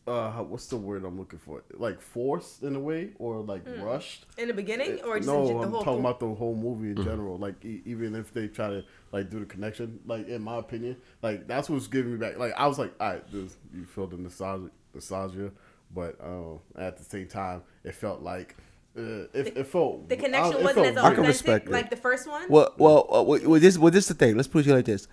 uh, 0.07 0.31
what's 0.43 0.67
the 0.67 0.77
word 0.77 1.05
I'm 1.05 1.17
looking 1.17 1.39
for? 1.39 1.63
Like 1.73 2.01
forced 2.01 2.63
in 2.63 2.75
a 2.75 2.79
way, 2.79 3.11
or 3.19 3.39
like 3.41 3.61
rushed. 3.81 4.25
In 4.37 4.47
the 4.49 4.53
beginning, 4.53 4.99
or 5.05 5.17
just 5.17 5.27
no, 5.27 5.41
in 5.47 5.57
the 5.57 5.63
I'm 5.63 5.71
whole 5.71 5.83
talking 5.83 5.99
about 6.01 6.19
the 6.19 6.33
whole 6.33 6.55
movie 6.55 6.89
in 6.91 6.97
general. 7.03 7.37
Like 7.37 7.63
e- 7.63 7.81
even 7.85 8.13
if 8.15 8.33
they 8.33 8.47
try 8.47 8.69
to 8.69 8.83
like 9.11 9.29
do 9.29 9.39
the 9.39 9.45
connection, 9.45 9.99
like 10.05 10.27
in 10.27 10.41
my 10.41 10.57
opinion, 10.57 10.97
like 11.21 11.47
that's 11.47 11.69
what's 11.69 11.87
giving 11.87 12.13
me 12.13 12.17
back. 12.17 12.37
Like 12.37 12.53
I 12.57 12.67
was 12.67 12.77
like, 12.79 12.93
all 12.99 13.11
right, 13.13 13.31
this, 13.31 13.55
you 13.73 13.85
feel 13.85 14.07
the 14.07 14.17
nostalgia, 14.17 14.69
nostalgia, 14.93 15.51
but 15.95 16.17
um, 16.21 16.59
at 16.77 16.97
the 16.97 17.03
same 17.03 17.27
time, 17.27 17.61
it 17.85 17.95
felt 17.95 18.21
like 18.21 18.57
uh, 18.97 19.01
it, 19.33 19.55
it 19.57 19.67
felt 19.67 20.09
the 20.09 20.17
connection 20.17 20.55
I- 20.61 20.63
wasn't 20.63 20.73
felt 20.75 20.87
as 20.87 20.97
I 20.97 21.01
can 21.01 21.11
authentic 21.11 21.27
respect 21.27 21.67
it. 21.67 21.71
like 21.71 21.89
the 21.89 21.95
first 21.95 22.27
one. 22.27 22.45
Well, 22.49 22.73
well, 22.77 23.07
uh, 23.09 23.23
well, 23.23 23.39
well, 23.45 23.59
this, 23.59 23.77
well, 23.77 23.91
this 23.91 24.03
is 24.03 24.07
the 24.09 24.13
thing. 24.15 24.35
Let's 24.35 24.47
put 24.49 24.67
it 24.67 24.73
like 24.73 24.85
this: 24.85 25.07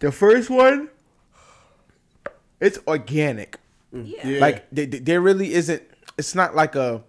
the 0.00 0.10
first 0.10 0.50
one, 0.50 0.88
it's 2.60 2.78
organic. 2.86 3.58
Mm. 3.94 4.04
yeah. 4.10 4.26
Yeah. 4.28 4.40
Like 4.40 4.70
th- 4.74 4.90
th- 4.90 5.04
there 5.04 5.20
really 5.20 5.52
isn't. 5.54 5.82
It's 6.18 6.34
not 6.34 6.54
like 6.54 6.74
a 6.76 7.02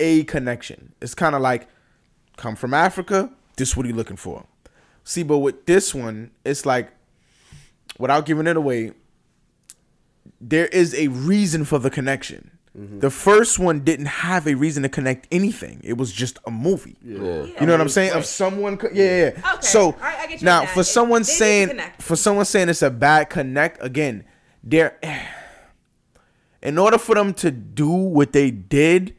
a 0.00 0.24
connection. 0.24 0.92
It's 1.00 1.14
kind 1.14 1.34
of 1.34 1.40
like 1.42 1.68
come 2.36 2.56
from 2.56 2.74
Africa. 2.74 3.30
This 3.56 3.76
what 3.76 3.86
are 3.86 3.88
you 3.88 3.94
looking 3.94 4.16
for. 4.16 4.46
See, 5.04 5.22
but 5.22 5.38
with 5.38 5.66
this 5.66 5.94
one, 5.94 6.30
it's 6.44 6.64
like 6.64 6.90
without 7.98 8.24
giving 8.26 8.46
it 8.46 8.56
away, 8.56 8.92
there 10.40 10.66
is 10.66 10.94
a 10.94 11.08
reason 11.08 11.64
for 11.64 11.78
the 11.78 11.90
connection. 11.90 12.50
Mm-hmm. 12.78 13.00
The 13.00 13.10
first 13.10 13.58
one 13.58 13.80
didn't 13.80 14.06
have 14.06 14.46
a 14.46 14.54
reason 14.54 14.82
to 14.84 14.88
connect 14.88 15.28
anything. 15.30 15.80
It 15.84 15.98
was 15.98 16.10
just 16.10 16.38
a 16.46 16.50
movie. 16.50 16.96
Yeah. 17.04 17.18
You 17.20 17.66
know 17.66 17.72
what 17.72 17.80
I'm 17.82 17.88
saying? 17.90 18.12
Of 18.12 18.24
someone, 18.24 18.78
co- 18.78 18.88
yeah, 18.92 19.04
yeah. 19.04 19.30
yeah. 19.36 19.52
Okay, 19.54 19.60
So 19.66 19.94
I- 20.00 20.16
I 20.22 20.26
get 20.26 20.40
you 20.40 20.44
now, 20.46 20.64
for 20.66 20.80
It- 20.80 20.84
someone 20.84 21.22
they 21.22 21.26
need 21.26 21.32
to 21.32 21.36
saying, 21.36 21.80
for 21.98 22.16
someone 22.16 22.44
saying 22.46 22.70
it's 22.70 22.80
a 22.80 22.90
bad 22.90 23.28
connect, 23.28 23.84
again, 23.84 24.24
there, 24.64 24.96
in 26.62 26.78
order 26.78 26.98
for 26.98 27.14
them 27.14 27.34
to 27.34 27.50
do 27.50 27.88
what 27.90 28.32
they 28.32 28.50
did, 28.50 29.14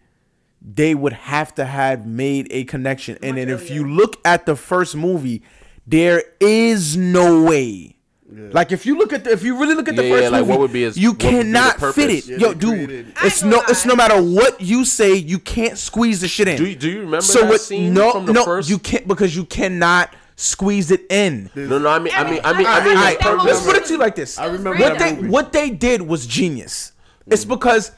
they 0.61 0.95
would 0.95 1.13
have 1.13 1.53
to 1.55 1.65
have 1.65 2.05
made 2.07 2.47
a 2.51 2.63
connection. 2.63 3.17
And 3.21 3.37
then 3.37 3.49
if 3.49 3.69
you 3.69 3.87
look 3.87 4.17
at 4.25 4.45
the 4.45 4.55
first 4.55 4.95
movie, 4.95 5.43
there 5.85 6.23
is 6.39 6.95
no 6.95 7.43
way. 7.43 7.97
Like 8.35 8.71
if 8.71 8.85
you 8.87 8.97
look 8.97 9.13
at 9.13 9.25
the, 9.25 9.31
if 9.31 9.43
you 9.43 9.59
really 9.59 9.75
look 9.75 9.87
at 9.89 9.95
the 9.95 10.03
Yeah, 10.03 10.09
yeah, 10.09 10.19
first 10.21 10.31
like, 10.31 10.39
movie, 10.41 10.51
what 10.51 10.59
would 10.61 10.73
be 10.73 10.81
his- 10.83 10.97
you 10.97 11.09
what 11.11 11.23
would 11.23 11.29
be 11.31 11.37
cannot 11.43 11.79
fit 11.93 12.09
it, 12.09 12.25
Yeah, 12.27 12.37
yo, 12.37 12.53
dude. 12.55 12.85
created- 12.87 13.13
It's 13.23 13.43
no, 13.43 13.57
gonna 13.57 13.69
it's 13.69 13.85
no 13.85 13.95
matter 13.95 14.19
what 14.19 14.59
you 14.59 14.85
say, 14.85 15.13
you 15.13 15.37
can't 15.37 15.77
squeeze 15.77 16.21
the 16.21 16.27
shit 16.27 16.47
in. 16.47 16.57
Do 16.57 16.65
you, 16.65 16.75
do 16.75 16.89
you 16.89 16.99
remember 17.01 17.21
So 17.21 17.41
that 17.41 17.49
what? 17.49 17.61
scene 17.61 17.93
No, 17.93 18.11
from 18.13 18.25
the 18.25 18.33
no, 18.33 18.43
first? 18.45 18.69
you 18.71 18.79
can't 18.79 19.07
because 19.07 19.35
you 19.35 19.45
cannot 19.45 20.15
squeeze 20.35 20.89
it 20.89 21.01
in. 21.11 21.51
no, 21.53 21.77
no. 21.77 21.87
I 21.89 21.99
mean, 21.99 22.11
I 22.15 22.23
mean, 22.31 22.39
I 22.43 22.53
mean, 22.57 22.57
I 22.57 22.57
mean, 22.57 22.65
all 22.65 22.81
the 22.81 22.89
right, 22.95 23.19
that 23.19 23.21
purpose- 23.21 23.37
whole 23.37 23.45
Let's 23.45 23.65
put 23.67 23.75
it 23.75 23.85
to 23.85 23.93
you 23.93 23.99
like 23.99 24.15
this. 24.15 24.39
I 24.39 24.45
remember 24.45 24.79
what 24.79 24.97
that 24.97 24.99
they 24.99 25.15
movie. 25.15 25.27
what 25.29 25.51
they 25.53 25.69
did 25.69 26.01
was 26.01 26.25
genius. 26.25 26.91
It's 27.27 27.45
because 27.45 27.91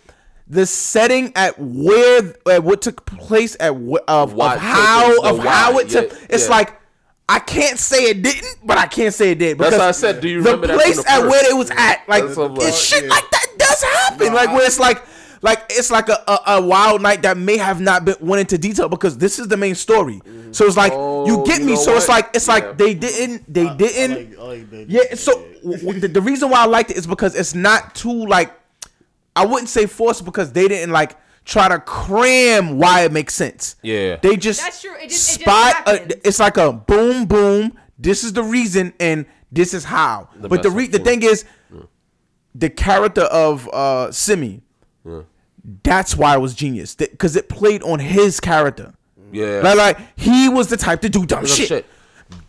the 0.47 0.65
setting 0.65 1.31
at 1.35 1.55
where 1.59 2.33
at 2.51 2.63
what 2.63 2.81
took 2.81 3.05
place 3.05 3.57
at 3.59 3.73
wh- 3.73 3.95
of, 4.07 4.33
Why- 4.33 4.55
of 4.55 4.59
how 4.61 5.21
the 5.21 5.29
of 5.29 5.39
how 5.39 5.73
why, 5.73 5.81
it 5.81 5.89
took. 5.89 6.11
yeah, 6.11 6.17
it's 6.29 6.45
yeah. 6.45 6.51
like 6.51 6.79
I 7.27 7.39
can't 7.39 7.79
say 7.79 8.11
it 8.11 8.21
didn't, 8.21 8.57
but 8.63 8.77
I 8.77 8.85
can't 8.85 9.11
say 9.13 9.31
it 9.31 9.39
did 9.39 9.57
That's 9.57 9.71
because 9.71 9.79
what 9.79 9.87
I 9.87 9.91
said. 9.91 10.21
Do 10.21 10.29
you 10.29 10.43
the 10.43 10.49
remember 10.51 10.67
that 10.67 10.77
place 10.77 10.95
from 10.95 11.03
the 11.05 11.09
at 11.09 11.19
first? 11.21 11.31
where 11.31 11.51
it 11.51 11.57
was 11.57 11.71
at, 11.71 12.03
like 12.07 12.23
That's 12.25 12.37
like. 12.37 12.51
it's 12.61 12.79
shit 12.83 13.03
Yeah. 13.03 13.09
like 13.09 13.29
that 13.31 13.47
does 13.57 13.81
happen, 13.83 14.27
No, 14.27 14.33
like 14.33 14.49
where 14.49 14.65
it's 14.65 14.79
like. 14.79 15.03
Like 15.41 15.63
it's 15.69 15.91
like 15.91 16.09
a, 16.09 16.17
a, 16.27 16.39
a 16.55 16.61
wild 16.65 17.03
night 17.03 17.21
that 17.21 17.37
may 17.37 17.57
have 17.57 17.79
not 17.79 18.03
been 18.03 18.15
went 18.19 18.39
into 18.39 18.57
detail 18.57 18.89
because 18.89 19.15
this 19.19 19.37
is 19.37 19.47
the 19.47 19.57
main 19.57 19.75
story. 19.75 20.19
So 20.51 20.65
it's 20.65 20.77
like 20.77 20.91
Oh, 20.95 21.27
you 21.27 21.45
get 21.45 21.59
you 21.59 21.65
me. 21.67 21.73
know 21.73 21.79
So 21.81 21.95
it's 21.95 22.09
like 22.09 22.29
it's 22.33 22.47
Yeah. 22.47 22.53
like 22.55 22.77
they 22.79 22.95
didn't 22.95 23.53
they 23.53 23.67
I- 23.67 23.71
I 23.73 23.75
didn't 23.77 24.29
like- 24.31 24.39
I 24.39 24.43
like 24.43 24.69
that. 24.71 24.89
yeah, 24.89 25.13
so 25.13 25.33
w- 25.61 25.77
w- 25.81 25.99
the, 25.99 26.07
the 26.07 26.21
reason 26.21 26.49
why 26.49 26.61
I 26.61 26.65
liked 26.65 26.89
it 26.89 26.97
is 26.97 27.05
because 27.05 27.35
it's 27.35 27.53
not 27.53 27.93
too 27.93 28.25
like 28.25 28.53
I 29.35 29.45
wouldn't 29.45 29.69
say 29.69 29.85
forced 29.85 30.23
because 30.25 30.51
they 30.53 30.67
didn't 30.67 30.91
like 30.91 31.17
try 31.43 31.67
to 31.67 31.79
cram 31.79 32.77
why 32.77 33.01
it 33.01 33.11
makes 33.11 33.33
sense. 33.35 33.75
Yeah. 33.83 34.15
They 34.21 34.35
just 34.37 34.61
That's 34.61 34.81
true. 34.81 34.95
It 34.95 35.09
just- 35.09 35.39
it 35.39 35.43
just 35.45 35.73
spot 35.73 35.87
a, 35.87 36.27
it's 36.27 36.39
like 36.39 36.57
a 36.57 36.71
boom 36.73 37.25
boom. 37.25 37.77
This 37.99 38.23
is 38.23 38.33
the 38.33 38.43
reason 38.43 38.93
and 38.99 39.25
this 39.51 39.73
is 39.73 39.83
how. 39.85 40.29
The 40.37 40.49
but 40.49 40.63
the 40.63 40.71
re- 40.71 40.87
the 40.87 40.99
thing 40.99 41.21
is 41.23 41.45
the 42.53 42.69
character 42.69 43.21
of 43.23 43.67
uh 43.73 44.07
Semmi 44.09 44.61
that's 45.83 46.15
why 46.15 46.35
it 46.35 46.39
was 46.39 46.53
genius 46.53 46.93
because 46.95 47.35
it 47.35 47.49
played 47.49 47.81
on 47.83 47.99
his 47.99 48.39
character. 48.39 48.93
Yeah. 49.31 49.61
Like, 49.63 49.77
like 49.77 49.97
he 50.15 50.47
was 50.47 50.67
the 50.67 50.77
type 50.77 51.01
to 51.01 51.09
do 51.09 51.25
dumb 51.25 51.39
Dumb 51.39 51.45
shit. 51.47 51.85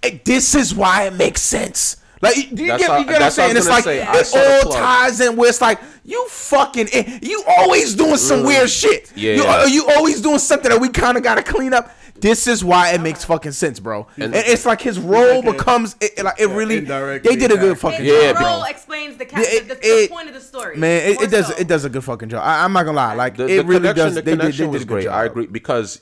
shit. 0.02 0.24
This 0.24 0.54
is 0.54 0.74
why 0.74 1.04
it 1.06 1.14
makes 1.14 1.40
sense. 1.42 1.96
Like, 2.22 2.34
do 2.34 2.40
you 2.64 2.68
That's 2.68 2.82
get, 2.82 2.90
how- 2.90 2.98
you 2.98 3.04
get 3.04 3.12
what 3.12 3.16
I'm 3.16 3.20
that's 3.20 3.36
what 3.36 3.44
I 3.44 3.46
saying? 3.46 3.56
It's 3.56 3.68
like 3.68 3.84
say. 3.84 4.58
It 4.60 4.64
all 4.66 4.72
ties 4.72 5.20
in 5.20 5.36
where 5.36 5.48
it's 5.50 5.60
like 5.60 5.80
you 6.04 6.26
fucking 6.28 6.88
eh, 6.92 7.18
you 7.22 7.42
always 7.58 7.94
doing 7.94 8.16
some 8.16 8.42
weird 8.44 8.70
shit. 8.70 9.12
Yeah. 9.14 9.64
you, 9.66 9.72
you 9.72 9.86
always 9.90 10.20
doing 10.22 10.38
something 10.38 10.70
that 10.70 10.80
we 10.80 10.88
kind 10.88 11.16
of 11.16 11.22
gotta 11.22 11.42
clean 11.42 11.74
up. 11.74 11.94
This 12.18 12.46
is 12.46 12.64
why 12.64 12.92
it 12.94 13.02
makes 13.02 13.24
fucking 13.24 13.52
sense, 13.52 13.78
bro. 13.78 14.06
And, 14.16 14.34
it's 14.34 14.64
like 14.64 14.80
his 14.80 14.98
role 14.98 15.42
like 15.42 15.58
becomes 15.58 15.94
it, 16.00 16.12
it- 16.16 16.24
like 16.24 16.40
it 16.40 16.46
really. 16.48 16.80
They 16.80 17.36
did 17.36 17.50
a 17.52 17.56
good 17.56 17.58
character. 17.58 17.74
fucking 17.76 18.04
His 18.06 18.14
Yeah, 18.22 18.32
job, 18.32 18.40
role 18.42 18.60
bro. 18.60 18.70
explains 18.70 19.16
the, 19.18 19.26
ca- 19.26 19.38
Yeah, 19.40 19.46
it- 19.48 19.68
the, 19.68 19.74
the, 19.74 19.80
it- 20.04 20.10
point 20.10 20.28
of 20.28 20.34
the 20.34 20.40
story. 20.40 20.76
Man, 20.78 21.10
it, 21.10 21.20
it 21.20 21.30
does 21.30 21.48
so. 21.48 21.54
it 21.58 21.68
does 21.68 21.84
a 21.84 21.90
good 21.90 22.02
fucking 22.04 22.30
job. 22.30 22.40
I, 22.42 22.64
I'm 22.64 22.72
not 22.72 22.84
gonna 22.86 22.96
lie, 22.96 23.12
like 23.14 23.36
the, 23.36 23.44
it 23.46 23.56
the 23.58 23.64
really 23.64 23.92
does. 23.92 24.14
the 24.14 24.22
They 24.22 24.30
did, 24.30 24.38
they 24.38 24.42
connection 24.44 24.64
did 24.64 24.68
a 24.70 24.72
was 24.72 24.84
good 24.84 24.88
great. 24.94 25.04
job. 25.04 25.14
I 25.14 25.24
agree 25.26 25.46
because 25.46 26.00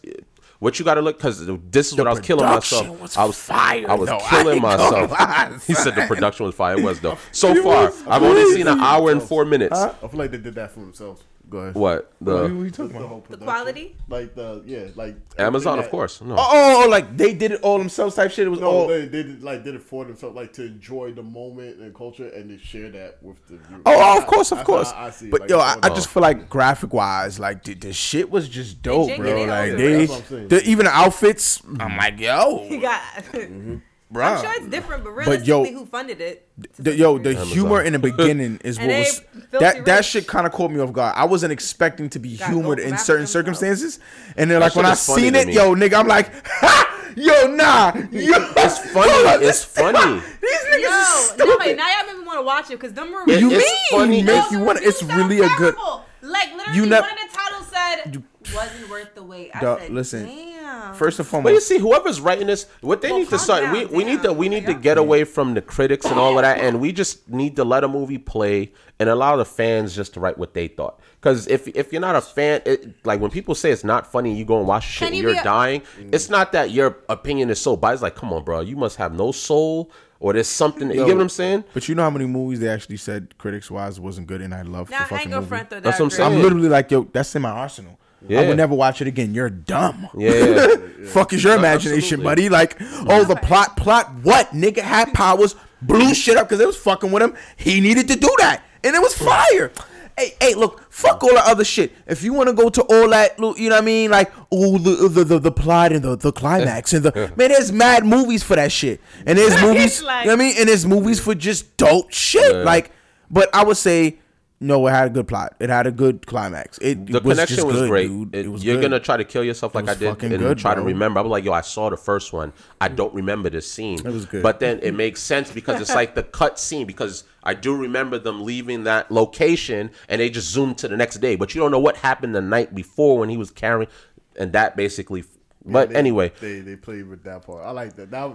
what 0.58 0.78
you 0.78 0.84
got 0.84 0.94
to 0.94 1.02
look 1.02 1.18
because 1.18 1.46
this 1.70 1.92
is 1.92 1.98
what 1.98 2.06
I 2.06 2.10
was 2.10 2.20
killing 2.20 2.44
myself. 2.46 3.00
was 3.00 3.16
I 3.16 3.24
was 3.24 3.38
fire, 3.38 3.90
I 3.90 3.94
was 3.94 4.08
though. 4.08 4.16
I 4.22 4.28
killing 4.30 4.54
ain't 4.54 4.62
gonna 4.62 5.06
myself. 5.06 5.10
lie, 5.10 5.58
he 5.66 5.74
said 5.74 5.94
the 5.94 6.06
production 6.06 6.46
was 6.46 6.54
fire. 6.54 6.78
It 6.78 6.82
was 6.84 7.00
though. 7.00 7.18
So 7.32 7.62
far, 7.62 7.92
I've 8.08 8.22
only 8.22 8.54
seen 8.54 8.66
an 8.66 8.80
hour 8.80 9.10
and 9.10 9.22
four 9.22 9.44
minutes. 9.44 9.78
I 9.78 9.90
feel 9.90 10.10
like 10.18 10.30
they 10.30 10.38
did 10.38 10.54
that 10.54 10.72
for 10.72 10.80
themselves. 10.80 11.22
Go 11.50 11.58
ahead. 11.58 11.74
What 11.74 12.12
the 12.20 12.32
What 12.34 12.42
are 12.42 12.48
you 12.48 12.70
talking 12.70 12.92
The 12.92 12.98
about? 12.98 13.08
whole 13.08 13.24
The 13.28 13.36
quality? 13.36 13.96
Like 14.08 14.34
the 14.34 14.62
yeah, 14.66 14.86
like 14.96 15.16
Amazon, 15.38 15.74
everything 15.74 15.84
of 15.84 15.90
course. 15.90 16.20
No. 16.20 16.34
Oh, 16.38 16.48
oh, 16.52 16.82
oh, 16.84 16.88
like 16.88 17.16
they 17.16 17.34
did 17.34 17.52
it 17.52 17.60
all 17.62 17.78
themselves 17.78 18.16
type 18.16 18.30
shit. 18.30 18.46
It 18.46 18.50
was 18.50 18.60
No, 18.60 18.66
all. 18.70 18.86
they, 18.88 19.02
they 19.06 19.22
did 19.22 19.42
like 19.42 19.62
did 19.62 19.74
it 19.74 19.82
for 19.82 20.04
themselves, 20.04 20.34
like 20.34 20.52
to 20.54 20.64
enjoy 20.66 21.12
the 21.12 21.22
moment 21.22 21.80
and 21.80 21.94
culture, 21.94 22.28
and 22.28 22.50
they 22.50 22.56
share 22.56 22.90
that 22.92 23.18
with 23.22 23.36
the. 23.46 23.56
Viewers. 23.58 23.82
Oh, 23.86 23.94
oh, 23.94 24.18
of 24.18 24.26
course, 24.26 24.52
of 24.52 24.58
That's 24.58 24.66
course. 24.66 24.90
how 24.92 25.04
I 25.04 25.10
see 25.10 25.28
but 25.30 25.42
like, 25.42 25.50
yo, 25.50 25.58
I, 25.58 25.76
I 25.82 25.88
just 25.90 26.08
feel 26.08 26.22
like 26.22 26.48
graphic 26.48 26.92
wise, 26.92 27.38
like 27.38 27.62
the, 27.62 27.74
the 27.74 27.92
shit 27.92 28.30
was 28.30 28.48
just 28.48 28.80
dope, 28.82 29.14
bro. 29.16 29.44
Like 29.44 29.50
also- 29.72 29.76
they, 29.76 30.06
That's 30.06 30.10
what 30.10 30.18
I'm 30.20 30.24
saying. 30.26 30.48
the, 30.48 30.62
even 30.64 30.86
the 30.86 30.92
outfits. 30.92 31.62
I'm 31.78 31.96
like, 31.96 32.18
yo, 32.18 32.64
He 32.68 32.78
got. 32.78 33.00
Mm-hmm. 33.32 33.76
Bro. 34.14 34.24
I'm 34.24 34.42
sure 34.42 34.52
it's 34.56 34.66
different, 34.68 35.04
but 35.04 35.10
Mm-hmm. 35.10 35.30
But 35.30 35.46
yo- 35.46 35.64
who 35.64 35.84
funded 35.86 36.20
it? 36.20 36.48
The, 36.78 36.94
yo, 36.96 37.18
degree? 37.18 37.34
the 37.34 37.44
humor 37.44 37.82
in 37.82 37.92
the 37.92 37.98
beginning 38.10 38.60
is 38.64 38.78
And 38.78 38.88
what 38.88 38.98
was 39.00 39.18
filthy 39.20 39.46
that 39.58 39.84
that 39.84 40.04
shit 40.04 40.26
kind 40.26 40.46
of 40.46 40.52
caught 40.52 40.70
me 40.70 40.80
off 40.80 40.92
guard. 40.92 41.14
I 41.16 41.24
wasn't 41.26 41.52
expecting 41.52 42.08
to 42.10 42.18
be 42.18 42.36
Got 42.38 42.48
humored 42.50 42.78
in 42.78 42.88
from 42.90 42.98
certain 42.98 43.24
Africa 43.24 43.50
himself. 43.50 43.78
circumstances, 43.78 44.00
and 44.36 44.50
then 44.50 44.60
like 44.60 44.74
when 44.74 44.86
I 44.86 44.92
is 44.92 45.00
seen 45.00 45.34
it, 45.34 45.46
me. 45.48 45.52
yo, 45.54 45.74
nigga, 45.74 45.94
I'm 46.00 46.06
like, 46.08 46.30
ha! 46.46 47.12
yo, 47.16 47.46
nah, 47.54 47.92
yo. 47.94 48.02
It's 48.10 48.78
funny. 48.90 49.12
It's 49.46 49.64
funny. 49.64 50.20
These 50.42 50.60
niggas 50.70 50.80
Yo, 50.80 50.88
is 50.88 51.38
no, 51.38 51.44
stupid. 51.46 51.56
wait, 51.60 51.76
now 51.76 51.88
y'all 51.98 52.06
make 52.06 52.18
me 52.18 52.24
want 52.26 52.38
to 52.38 52.42
watch 52.42 52.66
it 52.70 52.80
because 52.80 52.92
them 52.92 53.08
It- 53.12 53.16
reviews. 53.16 53.40
you 53.40 53.50
it's 53.52 53.64
mean 53.64 54.00
funny. 54.00 54.22
make 54.22 54.34
It's- 54.36 54.52
you 54.52 54.58
want? 54.60 54.78
It's 54.82 55.02
really 55.02 55.38
a 55.38 55.48
good. 55.58 55.74
terrible. 55.76 56.04
Like 56.22 56.52
literally, 56.56 56.78
You 56.78 56.86
nev- 56.86 57.02
one 57.02 57.10
of 57.12 57.18
the 57.30 57.36
titles 57.36 57.66
said 57.68 58.22
wasn't 58.54 58.88
worth 58.90 59.14
the 59.14 59.22
wait. 59.22 59.50
I 59.54 59.60
Dog, 59.60 59.80
said, 59.80 59.90
listen, 59.90 60.26
damn. 60.64 60.94
First 60.94 61.18
and 61.18 61.28
foremost, 61.28 61.44
But 61.44 61.54
you 61.54 61.60
see, 61.60 61.78
whoever's 61.78 62.20
writing 62.20 62.46
this, 62.46 62.66
what 62.80 63.00
they 63.02 63.10
Well, 63.10 63.20
need 63.20 63.28
to 63.30 63.38
start. 63.38 63.62
down, 63.62 63.72
we, 63.72 63.86
we 63.86 64.04
need 64.04 64.22
to 64.22 64.32
we 64.32 64.48
need 64.48 64.66
to 64.66 64.74
get 64.74 64.98
away 64.98 65.24
from 65.24 65.54
the 65.54 65.60
critics 65.62 66.06
and 66.06 66.18
all 66.18 66.36
of 66.38 66.42
that, 66.42 66.58
and 66.60 66.80
we 66.80 66.92
just 66.92 67.28
need 67.28 67.56
to 67.56 67.64
let 67.64 67.84
a 67.84 67.88
movie 67.88 68.18
play 68.18 68.72
and 69.00 69.08
allow 69.08 69.36
the 69.36 69.44
fans 69.44 69.94
just 69.94 70.14
to 70.14 70.20
write 70.20 70.38
what 70.38 70.54
they 70.54 70.68
thought. 70.68 71.00
Because 71.20 71.46
if 71.48 71.66
if 71.68 71.92
you're 71.92 72.00
not 72.00 72.16
a 72.16 72.20
fan, 72.20 72.62
it, 72.66 72.94
like 73.04 73.20
when 73.20 73.30
people 73.30 73.54
say 73.54 73.70
it's 73.70 73.84
not 73.84 74.10
funny, 74.10 74.34
you 74.36 74.44
go 74.44 74.58
and 74.58 74.66
watch 74.68 74.84
shit 74.84 74.98
Can 75.00 75.08
and 75.08 75.16
you 75.16 75.30
you're 75.30 75.40
a- 75.40 75.44
dying. 75.44 75.82
It's 76.12 76.28
not 76.30 76.52
that 76.52 76.70
your 76.70 76.98
opinion 77.08 77.50
is 77.50 77.60
so 77.60 77.76
biased. 77.76 78.02
Like, 78.02 78.14
come 78.14 78.32
on, 78.32 78.44
bro, 78.44 78.60
you 78.60 78.76
must 78.76 78.96
have 78.96 79.14
no 79.14 79.32
soul, 79.32 79.90
or 80.20 80.32
there's 80.32 80.48
something. 80.48 80.88
you 80.90 81.00
Yo, 81.00 81.06
get 81.06 81.16
what 81.16 81.22
I'm 81.22 81.28
saying? 81.28 81.64
But 81.74 81.88
you 81.88 81.94
know 81.94 82.02
how 82.02 82.10
many 82.10 82.26
movies 82.26 82.60
they 82.60 82.68
actually 82.68 82.98
said 82.98 83.36
critics 83.38 83.70
wise 83.70 83.98
wasn't 83.98 84.26
good, 84.26 84.40
and 84.40 84.54
I 84.54 84.62
loved 84.62 84.90
Nah, 84.90 84.98
the 84.98 85.04
I 85.04 85.06
fucking 85.08 85.18
ain't 85.22 85.30
gonna 85.30 85.40
movie. 85.40 85.48
front 85.48 85.70
though. 85.70 85.80
That's 85.80 85.98
that 85.98 86.02
what 86.04 86.12
I'm 86.12 86.16
saying. 86.16 86.32
I'm 86.36 86.42
literally 86.42 86.68
like, 86.68 86.90
yo, 86.90 87.04
that's 87.12 87.34
in 87.34 87.42
my 87.42 87.50
arsenal. 87.50 87.98
I 88.30 88.46
would 88.48 88.56
never 88.56 88.74
watch 88.74 89.00
it 89.00 89.06
again. 89.08 89.34
You're 89.34 89.50
dumb. 89.50 90.08
Yeah. 90.16 90.76
Fuck 91.06 91.32
is 91.32 91.44
your 91.44 91.54
imagination, 91.56 92.20
absolutely. 92.20 92.24
buddy? 92.24 92.48
Like, 92.48 92.76
oh, 93.08 93.24
the 93.24 93.36
plot, 93.36 93.76
plot. 93.76 94.10
What 94.22 94.50
nigga 94.50 94.78
had 94.78 95.12
powers, 95.14 95.54
blew 95.82 96.14
shit 96.14 96.36
up 96.36 96.48
because 96.48 96.60
it 96.60 96.66
was 96.66 96.76
fucking 96.76 97.10
with 97.12 97.22
him. 97.22 97.34
He 97.56 97.80
needed 97.80 98.08
to 98.08 98.16
do 98.16 98.34
that, 98.38 98.62
and 98.82 98.96
it 98.96 99.00
was 99.02 99.14
fire. 99.16 99.70
Hey, 100.16 100.34
hey, 100.40 100.54
look, 100.54 100.92
fuck 100.92 101.24
all 101.24 101.34
the 101.34 101.42
other 101.44 101.64
shit. 101.64 101.92
If 102.06 102.22
you 102.22 102.32
want 102.32 102.48
to 102.48 102.54
go 102.54 102.68
to 102.70 102.82
all 102.82 103.08
that, 103.10 103.38
lo- 103.40 103.56
you 103.56 103.68
know 103.68 103.74
what 103.74 103.82
I 103.82 103.84
mean? 103.84 104.10
Like, 104.12 104.32
oh, 104.52 104.78
the 104.78 105.08
the, 105.08 105.24
the, 105.24 105.38
the 105.40 105.52
plot 105.52 105.90
and 105.92 106.02
the, 106.04 106.16
the 106.16 106.30
climax 106.32 106.92
and 106.92 107.04
the 107.04 107.12
man, 107.36 107.48
there's 107.50 107.72
mad 107.72 108.06
movies 108.06 108.42
for 108.44 108.54
that 108.56 108.70
shit, 108.70 109.00
and 109.26 109.36
there's 109.36 109.60
movies, 109.60 110.02
like- 110.02 110.24
you 110.24 110.30
know 110.30 110.36
what 110.36 110.42
I 110.42 110.46
mean? 110.46 110.54
And 110.58 110.68
there's 110.68 110.86
movies 110.86 111.18
for 111.20 111.34
just 111.34 111.76
dope 111.76 112.12
shit. 112.12 112.64
Like, 112.64 112.92
but 113.30 113.54
I 113.54 113.64
would 113.64 113.76
say. 113.76 114.18
No, 114.64 114.86
it 114.86 114.92
had 114.92 115.08
a 115.08 115.10
good 115.10 115.28
plot. 115.28 115.54
It 115.60 115.68
had 115.68 115.86
a 115.86 115.90
good 115.92 116.26
climax. 116.26 116.78
It 116.80 117.06
The 117.06 117.20
was 117.20 117.34
connection 117.36 117.56
just 117.56 117.66
was 117.66 117.76
good, 117.76 117.88
great. 117.90 118.06
dude. 118.08 118.34
It- 118.34 118.46
It 118.46 118.48
was 118.48 118.64
you're 118.64 118.76
good. 118.76 118.82
gonna 118.82 118.98
try 119.00 119.16
to 119.18 119.24
kill 119.24 119.44
yourself 119.44 119.74
like 119.74 119.84
I 119.86 119.90
was 119.92 119.98
did 119.98 120.08
fucking 120.08 120.32
and 120.32 120.40
good, 120.40 120.56
try 120.58 120.74
to 120.74 120.80
remember. 120.80 121.20
I'm 121.20 121.28
like, 121.28 121.44
yo, 121.44 121.52
I 121.52 121.60
saw 121.60 121.90
the 121.90 121.96
first 121.98 122.32
one. 122.32 122.52
I 122.80 122.88
don't 122.88 123.12
remember 123.14 123.50
this 123.50 123.70
scene. 123.70 123.98
It 123.98 124.04
was 124.06 124.24
good. 124.24 124.42
But 124.42 124.60
then 124.60 124.80
it 124.82 124.92
makes 124.94 125.20
sense 125.20 125.50
because 125.52 125.80
it's 125.82 125.94
like 125.94 126.14
the 126.14 126.22
cut 126.22 126.58
scene 126.58 126.86
because 126.86 127.24
I 127.42 127.52
do 127.52 127.76
remember 127.76 128.18
them 128.18 128.42
leaving 128.44 128.84
that 128.84 129.10
location 129.10 129.90
and 130.08 130.20
they 130.20 130.30
just 130.30 130.50
zoomed 130.50 130.78
to 130.78 130.88
the 130.88 130.96
next 130.96 131.16
day. 131.18 131.36
But 131.36 131.54
you 131.54 131.60
don't 131.60 131.70
know 131.70 131.78
what 131.78 131.98
happened 131.98 132.34
the 132.34 132.40
night 132.40 132.74
before 132.74 133.18
when 133.18 133.28
he 133.28 133.36
was 133.36 133.50
carrying, 133.50 133.88
and 134.36 134.52
that 134.54 134.76
basically. 134.76 135.24
But 135.66 135.90
They- 135.90 135.96
anyway, 135.96 136.32
they 136.40 136.60
they 136.60 136.76
played 136.76 137.08
with 137.08 137.24
that 137.24 137.46
part. 137.46 137.64
I 137.64 137.70
like 137.70 137.96
that. 137.96 138.10
That 138.10 138.32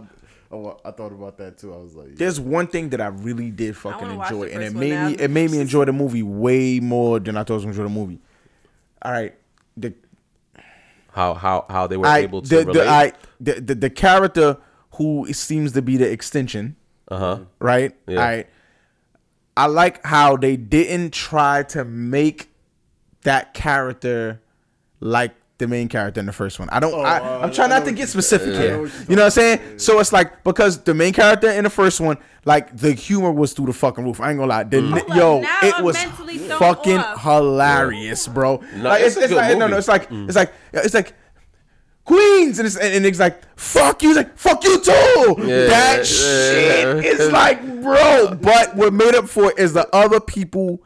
oh, 0.51 0.77
I 0.83 0.91
thought 0.91 1.11
about 1.11 1.37
that 1.37 1.57
too. 1.57 1.73
I 1.73 1.77
was 1.77 1.95
like, 1.95 2.15
There's 2.15 2.39
one 2.39 2.67
thing 2.67 2.89
that 2.89 3.01
I 3.01 3.07
really 3.07 3.51
did 3.51 3.75
fucking 3.77 4.09
enjoy, 4.09 4.43
and 4.43 4.63
it 4.63 4.67
first 4.67 4.75
one 4.75 4.79
made 4.79 4.89
now. 4.91 5.09
me 5.09 5.15
it 5.15 5.31
made 5.31 5.51
me 5.51 5.59
enjoy 5.59 5.85
the 5.85 5.93
movie 5.93 6.23
way 6.23 6.79
more 6.79 7.19
than 7.19 7.37
I 7.37 7.43
thought 7.43 7.51
I 7.51 7.55
was 7.55 7.63
gonna 7.63 7.71
enjoy 7.71 7.83
the 7.83 7.89
movie. 7.89 8.19
All 9.01 9.11
right, 9.11 9.35
the 9.77 9.93
how 11.11 11.33
how 11.33 11.65
how 11.69 11.87
they 11.87 11.97
were 11.97 12.07
I 12.07 12.19
able 12.19 12.41
to 12.41 12.49
the, 12.49 12.65
relate. 12.65 12.73
the 12.73 12.89
I 12.89 13.13
the, 13.39 13.53
the 13.61 13.75
the 13.75 13.89
character 13.89 14.57
who 14.93 15.31
seems 15.33 15.71
to 15.73 15.81
be 15.81 15.97
the 15.97 16.09
extension, 16.09 16.75
uh 17.07 17.17
huh. 17.17 17.39
right? 17.59 17.95
Yeah. 18.07 18.19
All 18.19 18.25
right, 18.25 18.47
I 19.55 19.65
like 19.67 20.05
how 20.05 20.37
they 20.37 20.57
didn't 20.57 21.13
try 21.13 21.63
to 21.63 21.83
make 21.85 22.49
that 23.23 23.53
character 23.53 24.41
like 24.99 25.33
the 25.59 25.67
main 25.67 25.87
character 25.87 26.19
in 26.19 26.25
the 26.25 26.33
first 26.33 26.59
one. 26.59 26.67
I 26.71 26.79
don't. 26.79 26.93
I, 27.05 27.19
uh, 27.19 27.39
I'm 27.43 27.51
trying 27.51 27.71
I 27.71 27.79
not 27.79 27.85
to 27.85 27.91
get 27.91 28.09
specific 28.09 28.47
I 28.47 28.51
know 28.51 28.59
here. 28.59 28.81
what 28.81 28.91
you're 29.09 29.17
know 29.17 29.23
what 29.25 29.37
I'm 29.37 29.57
talking 29.57 29.59
saying? 29.67 29.79
So 29.79 29.99
it's 29.99 30.11
like 30.11 30.43
because 30.43 30.81
the 30.83 30.93
main 30.95 31.13
character 31.13 31.49
in 31.51 31.63
the 31.65 31.69
first 31.69 31.99
one, 32.01 32.17
like 32.45 32.75
the 32.75 32.93
humor 32.93 33.31
was 33.31 33.53
through 33.53 33.67
the 33.67 33.73
fucking 33.73 34.03
roof. 34.03 34.19
I 34.19 34.31
ain't 34.31 34.39
gonna 34.39 34.49
lie. 34.49 34.63
The, 34.63 34.77
Mm. 34.77 35.07
ni- 35.09 35.15
yo, 35.17 35.41
it 35.41 35.75
I'm 35.77 35.83
was 35.83 35.97
fucking 36.57 36.97
off. 36.97 37.21
hilarious, 37.21 38.27
bro. 38.27 38.61
No, 38.77 38.83
like, 38.89 39.03
it's 39.03 39.15
it's, 39.17 39.25
it's 39.25 39.33
like 39.33 39.51
no, 39.57 39.65
movie. 39.65 39.71
no. 39.71 39.77
It's 39.77 39.87
like 39.87 40.09
Mm. 40.09 40.27
it's 40.27 40.35
like 40.35 40.53
it's 40.73 40.93
like. 40.95 41.13
Queens 42.05 42.57
and 42.57 42.65
it's, 42.65 42.75
and 42.75 43.05
it's 43.05 43.19
like 43.19 43.43
fuck 43.55 44.01
you, 44.01 44.09
it's 44.09 44.17
like 44.17 44.35
fuck 44.35 44.63
you 44.63 44.79
too. 44.81 45.35
Yeah, 45.41 45.67
that 45.67 45.97
yeah. 45.97 46.03
shit 46.03 47.05
is 47.05 47.31
like, 47.31 47.61
bro. 47.83 48.35
But 48.41 48.75
what 48.75 48.93
made 48.93 49.13
up 49.13 49.29
for 49.29 49.51
it 49.51 49.59
is 49.59 49.73
the 49.73 49.87
other 49.95 50.19
people, 50.19 50.81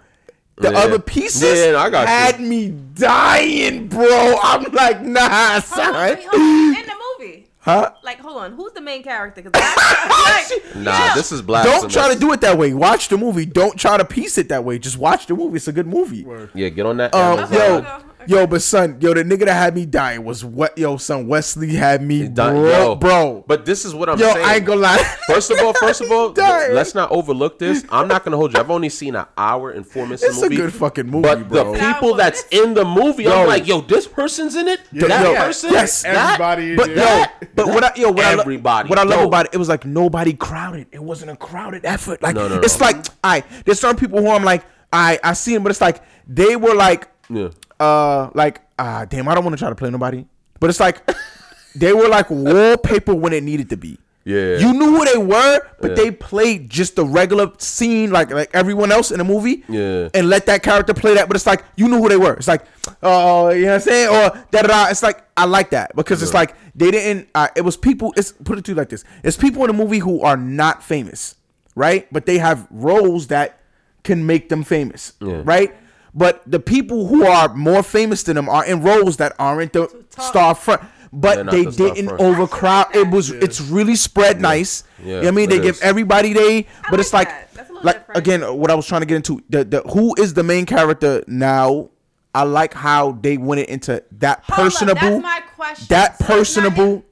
the 0.58 0.72
Yeah. 0.72 0.78
other 0.80 1.00
pieces 1.00 1.42
Yeah, 1.68 1.78
I 1.80 1.90
got 1.90 2.02
you. 2.02 2.08
had 2.08 2.40
me 2.40 2.70
dying, 2.70 3.88
bro. 3.88 4.38
I'm 4.44 4.64
like, 4.72 5.02
nah, 5.02 5.60
Hold 5.62 5.96
on, 5.96 6.18
hold 6.18 6.34
on. 6.34 6.76
In 6.76 6.86
the 6.86 6.94
movie. 7.20 7.48
Huh? 7.60 7.92
Like, 8.04 8.20
hold 8.20 8.38
on. 8.38 8.52
Who's 8.54 8.74
the 8.74 8.82
main 8.82 9.04
character? 9.04 9.42
'Cause 9.42 9.52
I- 9.56 10.50
like, 10.62 10.76
Nah, 10.76 10.92
yeah. 10.92 11.14
this 11.16 11.32
is 11.32 11.42
blasphemous. 11.42 11.82
Don't 11.82 11.92
try 11.92 12.14
to 12.14 12.20
do 12.20 12.32
it 12.34 12.42
that 12.42 12.58
way. 12.58 12.74
Watch 12.74 13.08
the 13.08 13.18
movie. 13.18 13.46
Don't 13.46 13.80
try 13.80 13.98
to 13.98 14.04
piece 14.06 14.38
it 14.38 14.50
that 14.50 14.64
way. 14.66 14.78
Just 14.80 14.98
watch 14.98 15.28
the 15.28 15.34
movie. 15.36 15.56
It's 15.58 15.68
a 15.68 15.72
good 15.72 15.88
movie. 15.88 16.26
Yeah, 16.54 16.70
get 16.70 16.86
on 16.86 16.98
that. 16.98 17.16
Um, 17.16 17.40
Amazon. 17.40 17.84
yo, 17.84 18.00
Okay. 18.24 18.34
yo, 18.34 18.48
but 18.48 18.62
son, 18.62 18.98
yo, 19.00 19.14
the 19.14 19.24
nigga 19.24 19.46
that 19.46 19.54
had 19.54 19.76
me 19.76 19.86
dying 19.86 20.24
was 20.24 20.44
what? 20.44 20.78
Yo, 20.78 20.98
son, 20.98 21.28
Wesley 21.28 21.76
had 21.76 22.02
me, 22.02 22.28
Done- 22.28 22.54
bro, 22.56 22.70
yo, 22.70 22.96
bro. 22.96 23.44
But 23.48 23.66
this 23.66 23.86
is 23.86 23.94
what 23.96 24.10
I'm 24.10 24.18
yo, 24.20 24.34
saying. 24.34 24.46
I 24.46 24.56
ain't 24.56 24.66
gonna 24.66 24.82
lie. 24.82 24.98
First 25.28 25.52
of 25.52 25.60
all, 25.60 25.74
first 25.74 26.02
of 26.02 26.12
all, 26.12 26.32
Dying. 26.32 26.74
let's 26.74 26.94
not 26.96 27.12
overlook 27.12 27.60
this. 27.60 27.86
I'm 27.90 28.08
not 28.08 28.24
gonna 28.26 28.38
hold 28.38 28.54
you. 28.54 28.60
I've 28.60 28.70
only 28.72 28.90
seen 28.90 29.16
an 29.16 29.26
hour 29.38 29.72
and 29.72 29.86
four 29.88 30.04
minutes. 30.04 30.24
It's 30.24 30.36
of 30.36 30.42
the 30.42 30.48
a 30.48 30.50
movie, 30.50 30.62
good 30.64 30.74
fucking 30.74 31.08
movie, 31.08 31.22
But 31.28 31.48
bro. 31.50 31.74
the 31.74 31.80
people 31.80 32.14
that's 32.16 32.44
in 32.52 32.74
the 32.74 32.84
movie, 32.86 33.24
Yo. 33.24 33.42
I'm 33.42 33.48
like, 33.48 33.68
yo, 33.68 33.82
this 33.82 34.08
person's 34.08 34.56
in 34.56 34.68
it. 34.68 34.80
that 34.94 35.24
yo, 35.24 35.36
person. 35.36 35.72
yes, 35.72 36.02
that? 36.04 36.16
everybody 36.40 36.72
in 36.72 36.76
But 36.78 36.88
there. 36.88 36.96
yo, 36.98 37.04
That- 37.04 37.56
but 37.56 37.68
what 37.68 37.84
I 37.84 37.92
yo, 37.96 38.12
what 38.12 38.26
I, 38.26 38.34
lo- 38.36 38.84
what 38.88 39.00
I 39.00 39.04
love 39.04 39.26
about 39.28 39.46
it, 39.46 39.54
it 39.54 39.58
was 39.58 39.70
like 39.70 39.86
nobody 39.86 40.34
crowded. 40.34 40.88
It 40.92 41.02
wasn't 41.04 41.32
a 41.32 41.36
crowded 41.36 41.86
effort. 41.86 42.22
Like 42.22 42.36
No, 42.36 42.48
no, 42.48 42.60
it's 42.60 42.80
no. 42.80 42.86
like 42.88 43.06
I 43.24 43.44
there's 43.66 43.80
some 43.80 43.96
people 43.96 44.20
who 44.22 44.30
I'm 44.30 44.44
like 44.44 44.64
I 44.92 45.20
I 45.24 45.34
see 45.34 45.54
them, 45.54 45.64
but 45.64 45.70
it's 45.72 45.82
like 45.82 46.02
they 46.28 46.56
were 46.56 46.76
like 46.76 47.08
Yeah. 47.30 47.50
Uh 47.84 48.30
like 48.34 48.62
ah 48.80 49.06
damn 49.06 49.28
I 49.28 49.36
don't 49.36 49.44
want 49.44 49.56
to 49.58 49.60
try 49.64 49.70
to 49.70 49.76
play 49.76 49.90
nobody, 49.90 50.26
but 50.60 50.70
it's 50.70 50.80
like 50.80 50.98
they 51.76 51.94
were 51.94 52.08
like 52.08 52.30
wallpaper 52.30 53.14
when 53.14 53.34
it 53.34 53.44
needed 53.44 53.70
to 53.72 53.78
be. 53.78 53.98
Yeah. 54.26 54.56
you 54.64 54.72
knew 54.72 54.90
who 54.96 55.04
they 55.04 55.18
were, 55.18 55.60
but 55.82 55.90
Yeah. 55.92 55.96
they 55.96 56.12
played 56.12 56.70
just 56.70 56.96
the 56.96 57.04
regular 57.04 57.52
scene 57.58 58.10
like 58.10 58.32
like 58.32 58.50
everyone 58.54 58.90
else 58.98 59.12
in 59.12 59.18
the 59.18 59.26
movie. 59.26 59.66
Yeah. 59.68 60.08
and 60.14 60.30
let 60.30 60.46
that 60.46 60.64
character 60.64 60.94
play 60.94 61.16
that. 61.16 61.28
But 61.28 61.36
it's 61.36 61.46
like 61.46 61.66
you 61.76 61.90
knew 61.90 61.98
who 62.02 62.08
they 62.08 62.16
were. 62.26 62.34
It's 62.36 62.48
like 62.48 62.64
oh 63.02 63.50
you 63.50 63.64
know 63.66 63.72
what 63.72 63.76
I'm 63.76 63.82
saying 63.82 64.08
or 64.08 64.24
da 64.52 64.62
da 64.62 64.68
da. 64.68 64.88
It's 64.90 65.04
like 65.04 65.24
I 65.36 65.44
like 65.46 65.72
that 65.72 65.94
because 65.96 66.24
it's 66.24 66.34
like 66.34 66.56
they 66.74 66.90
didn't. 66.92 67.28
Uh, 67.36 67.50
it 67.56 67.62
was 67.62 67.76
people. 67.76 68.14
It's 68.16 68.32
put 68.32 68.58
it 68.58 68.64
to 68.66 68.72
you 68.72 68.76
like 68.78 68.90
this. 68.90 69.04
It's 69.24 69.36
people 69.36 69.62
in 69.66 69.68
the 69.76 69.78
movie 69.84 70.00
who 70.00 70.22
are 70.22 70.38
not 70.38 70.82
famous, 70.84 71.36
right? 71.76 72.08
But 72.14 72.26
they 72.26 72.38
have 72.38 72.66
roles 72.72 73.28
that 73.28 73.60
can 74.04 74.26
make 74.26 74.48
them 74.50 74.64
famous, 74.64 75.14
Yeah. 75.20 75.42
right? 75.44 75.76
But 76.16 76.44
the 76.46 76.60
people 76.60 77.08
who 77.08 77.26
are 77.26 77.54
more 77.56 77.82
famous 77.84 78.24
than 78.24 78.36
them 78.36 78.48
are 78.50 78.66
in 78.66 78.82
roles 78.82 79.18
that 79.18 79.34
aren't 79.40 79.74
the 79.74 79.88
star 80.10 80.54
front. 80.56 80.82
But 81.12 81.50
they 81.52 81.66
the 81.66 81.72
didn't 81.72 82.10
overcrowd. 82.20 82.96
It 82.96 83.08
was. 83.10 83.30
It's 83.30 83.62
really 83.62 83.96
spread 83.96 84.42
nice. 84.42 84.84
Yeah, 85.00 85.06
You 85.06 85.12
know 85.14 85.20
what 85.20 85.28
I 85.28 85.32
mean, 85.32 85.50
they 85.50 85.58
it 85.58 85.64
give 85.64 85.80
everybody 85.82 86.34
they. 86.34 86.68
But 86.90 86.92
like 86.94 87.00
it's 87.00 87.14
like. 87.14 87.54
That's 87.54 87.70
a 87.70 87.74
like 87.74 88.00
different. 88.00 88.18
again, 88.18 88.58
what 88.58 88.72
I 88.72 88.76
was 88.76 88.88
trying 88.88 89.02
to 89.02 89.06
get 89.08 89.16
into 89.18 89.42
the 89.50 89.64
the 89.64 89.82
who 89.82 90.16
is 90.18 90.34
the 90.34 90.44
main 90.44 90.66
character 90.66 91.24
now. 91.28 91.90
I 92.36 92.44
like 92.46 92.74
how 92.74 93.12
they 93.12 93.38
went 93.38 93.62
it 93.62 93.70
into 93.70 94.04
that 94.14 94.44
Hold 94.46 94.58
up, 94.60 94.64
personable. 94.74 95.02
that's 95.02 95.22
my 95.22 95.40
question. 95.56 95.86
That 95.90 96.08
So 96.08 96.14
it's 96.14 96.20
not 96.22 96.28
personable. 96.74 97.06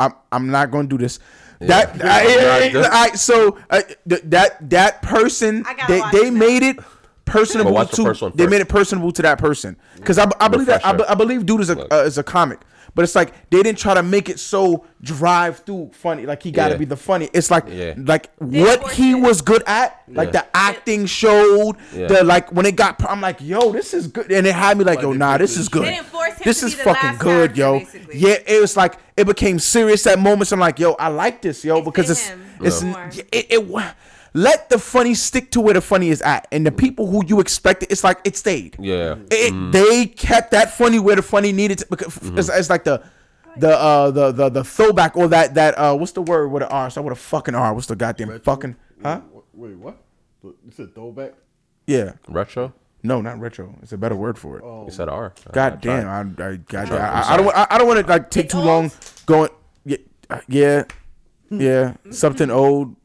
I'm 0.00 0.12
I'm 0.32 0.50
not 0.50 0.72
going 0.72 0.88
to 0.88 0.96
do 0.96 1.00
this. 1.00 1.20
That 1.60 2.04
I, 2.04 2.66
Yeah. 2.72 2.88
I- 2.92 3.10
I- 3.12 3.14
so 3.14 3.56
uh, 3.70 3.82
th- 4.08 4.22
that 4.24 4.68
that 4.70 5.00
person 5.02 5.64
I 5.64 5.74
gotta 5.74 5.92
they 5.92 6.00
watch 6.00 6.12
they 6.12 6.26
it 6.26 6.32
made 6.32 6.62
it 6.64 6.76
personable 7.24 7.70
But 7.72 7.74
watch 7.74 7.90
the 7.90 7.96
to 7.96 8.04
first 8.04 8.22
one 8.22 8.32
they 8.34 8.46
made 8.46 8.60
it 8.60 8.68
personable 8.68 9.10
to 9.12 9.22
that 9.22 9.38
person 9.38 9.76
because 9.96 10.18
I, 10.18 10.28
I 10.40 10.48
believe 10.48 10.66
that 10.66 10.84
I. 10.84 10.90
I 11.08 11.14
believe 11.14 11.46
dude 11.46 11.60
is 11.62 11.70
a 11.70 11.94
uh, 11.94 12.02
is 12.04 12.18
a 12.18 12.22
comic 12.22 12.60
but 12.94 13.02
it's 13.02 13.14
like 13.16 13.32
they 13.50 13.60
didn't 13.62 13.78
try 13.78 13.94
to 13.94 14.02
make 14.02 14.28
it 14.28 14.38
so 14.38 14.84
drive 15.02 15.60
through 15.60 15.90
funny 15.94 16.26
like 16.26 16.42
he 16.42 16.50
got 16.52 16.66
to 16.68 16.74
Yeah. 16.74 16.78
be 16.78 16.84
the 16.84 16.96
funny 16.96 17.28
it's 17.32 17.50
like 17.50 17.64
Yeah. 17.68 17.94
like 17.96 18.30
what 18.38 18.92
he 18.92 19.12
it. 19.12 19.14
was 19.20 19.40
good 19.40 19.62
at 19.66 20.02
like 20.08 20.28
Yeah. 20.28 20.42
the 20.42 20.46
acting 20.56 21.06
showed 21.06 21.76
Yeah. 21.94 22.06
the 22.08 22.24
like 22.24 22.52
when 22.52 22.66
it 22.66 22.76
got 22.76 23.02
I'm 23.10 23.20
like 23.20 23.40
yo 23.40 23.72
this 23.72 23.94
is 23.94 24.06
good 24.06 24.30
and 24.30 24.46
it 24.46 24.54
had 24.54 24.76
me 24.78 24.84
like 24.84 25.00
yo 25.00 25.12
nah 25.12 25.38
this 25.38 25.52
this- 25.52 25.60
is 25.62 25.68
good 25.68 25.84
They 25.84 25.94
didn't 25.94 26.06
force 26.06 26.34
him 26.34 26.42
this 26.44 26.62
is 26.62 26.74
fucking 26.74 27.10
last 27.10 27.18
good 27.20 27.56
yo 27.56 27.78
basically. 27.80 28.18
yeah 28.18 28.36
it 28.46 28.60
was 28.60 28.76
like 28.76 28.96
it 29.16 29.26
became 29.26 29.58
serious 29.58 30.06
at 30.06 30.18
moments 30.18 30.52
I'm 30.52 30.60
like 30.60 30.78
yo 30.78 30.92
I 30.92 31.08
like 31.08 31.40
this 31.42 31.64
yo 31.64 31.78
It's 31.78 31.84
because 31.86 32.10
it's 32.10 32.28
him 32.28 32.44
it's 32.60 32.82
more. 32.82 33.10
it, 33.32 33.46
it 33.50 33.66
wa- 33.66 33.90
let 34.34 34.68
the 34.68 34.78
funny 34.78 35.14
stick 35.14 35.50
to 35.52 35.60
where 35.60 35.74
the 35.74 35.80
funny 35.80 36.10
is 36.10 36.20
at. 36.22 36.46
And 36.52 36.66
the 36.66 36.72
people 36.72 37.06
who 37.06 37.24
you 37.24 37.40
expected 37.40 37.90
it's 37.92 38.04
like 38.04 38.18
it 38.24 38.36
stayed. 38.36 38.76
Yeah. 38.78 39.16
it, 39.30 39.72
they 39.72 40.06
kept 40.06 40.50
that 40.50 40.72
funny 40.74 40.98
where 40.98 41.16
the 41.16 41.22
funny 41.22 41.52
needed 41.52 41.78
to 41.78 41.86
because 41.88 42.16
it's, 42.22 42.48
it's 42.48 42.70
like 42.70 42.84
the 42.84 43.02
the 43.56 43.70
uh 43.78 44.10
the, 44.10 44.32
the 44.32 44.48
the 44.50 44.64
throwback 44.64 45.16
or 45.16 45.28
that 45.28 45.54
that 45.54 45.74
uh 45.78 45.94
what's 45.96 46.12
the 46.12 46.22
word 46.22 46.48
with 46.48 46.62
an 46.64 46.68
R? 46.70 46.90
So 46.90 47.00
with 47.02 47.12
a 47.12 47.16
fucking 47.16 47.54
R. 47.54 47.72
What's 47.72 47.86
the 47.86 47.94
goddamn 47.96 48.30
Retro? 48.30 48.42
fucking 48.44 48.76
huh? 49.02 49.20
Wait, 49.54 49.76
what? 49.76 49.96
You 50.42 50.54
said 50.72 50.94
throwback? 50.94 51.34
yeah. 51.86 52.14
Retro. 52.28 52.72
no 53.04 53.20
not 53.20 53.38
retro. 53.38 53.74
It's 53.82 53.92
a 53.92 53.96
better 53.98 54.16
word 54.16 54.36
for 54.38 54.58
it. 54.58 54.64
You 54.64 54.90
said 54.90 55.08
R. 55.08 55.32
god 55.52 55.74
I 55.74 55.76
damn 55.76 56.08
I, 56.40 56.44
I, 56.44 56.56
God, 56.56 56.90
I, 56.90 56.96
I'm 56.96 57.14
I, 57.14 57.32
I 57.32 57.36
don't 57.36 57.56
I, 57.56 57.66
I 57.70 57.78
don't 57.78 57.86
want 57.86 58.00
to 58.00 58.06
like 58.10 58.30
take 58.30 58.48
too 58.48 58.58
long 58.58 58.90
going 59.26 59.50
yeah, 59.84 59.98
Uh, 60.30 60.40
yeah, 60.48 60.84
yeah, 61.50 61.94
something 62.10 62.50
old. 62.50 62.88
s- 62.90 62.96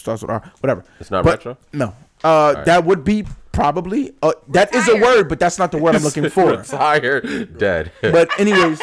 starts 0.00 0.22
with 0.22 0.30
R. 0.30 0.42
Whatever. 0.60 0.84
It's 0.98 1.10
not 1.10 1.24
But- 1.24 1.38
retro? 1.38 1.56
No. 1.72 1.94
Uh, 2.22 2.62
that 2.64 2.84
would 2.84 3.02
be 3.04 3.24
probably. 3.52 4.12
Uh, 4.22 4.32
that 4.48 4.74
is 4.74 4.88
a 4.88 4.96
word, 4.96 5.28
but 5.28 5.38
that's 5.40 5.58
not 5.58 5.72
the 5.72 5.78
word 5.78 5.94
I'm 5.94 6.02
looking 6.02 6.28
for. 6.36 6.50
Retire, 6.50 7.20
dead. 7.46 7.92
but 8.02 8.28
anyways, 8.38 8.80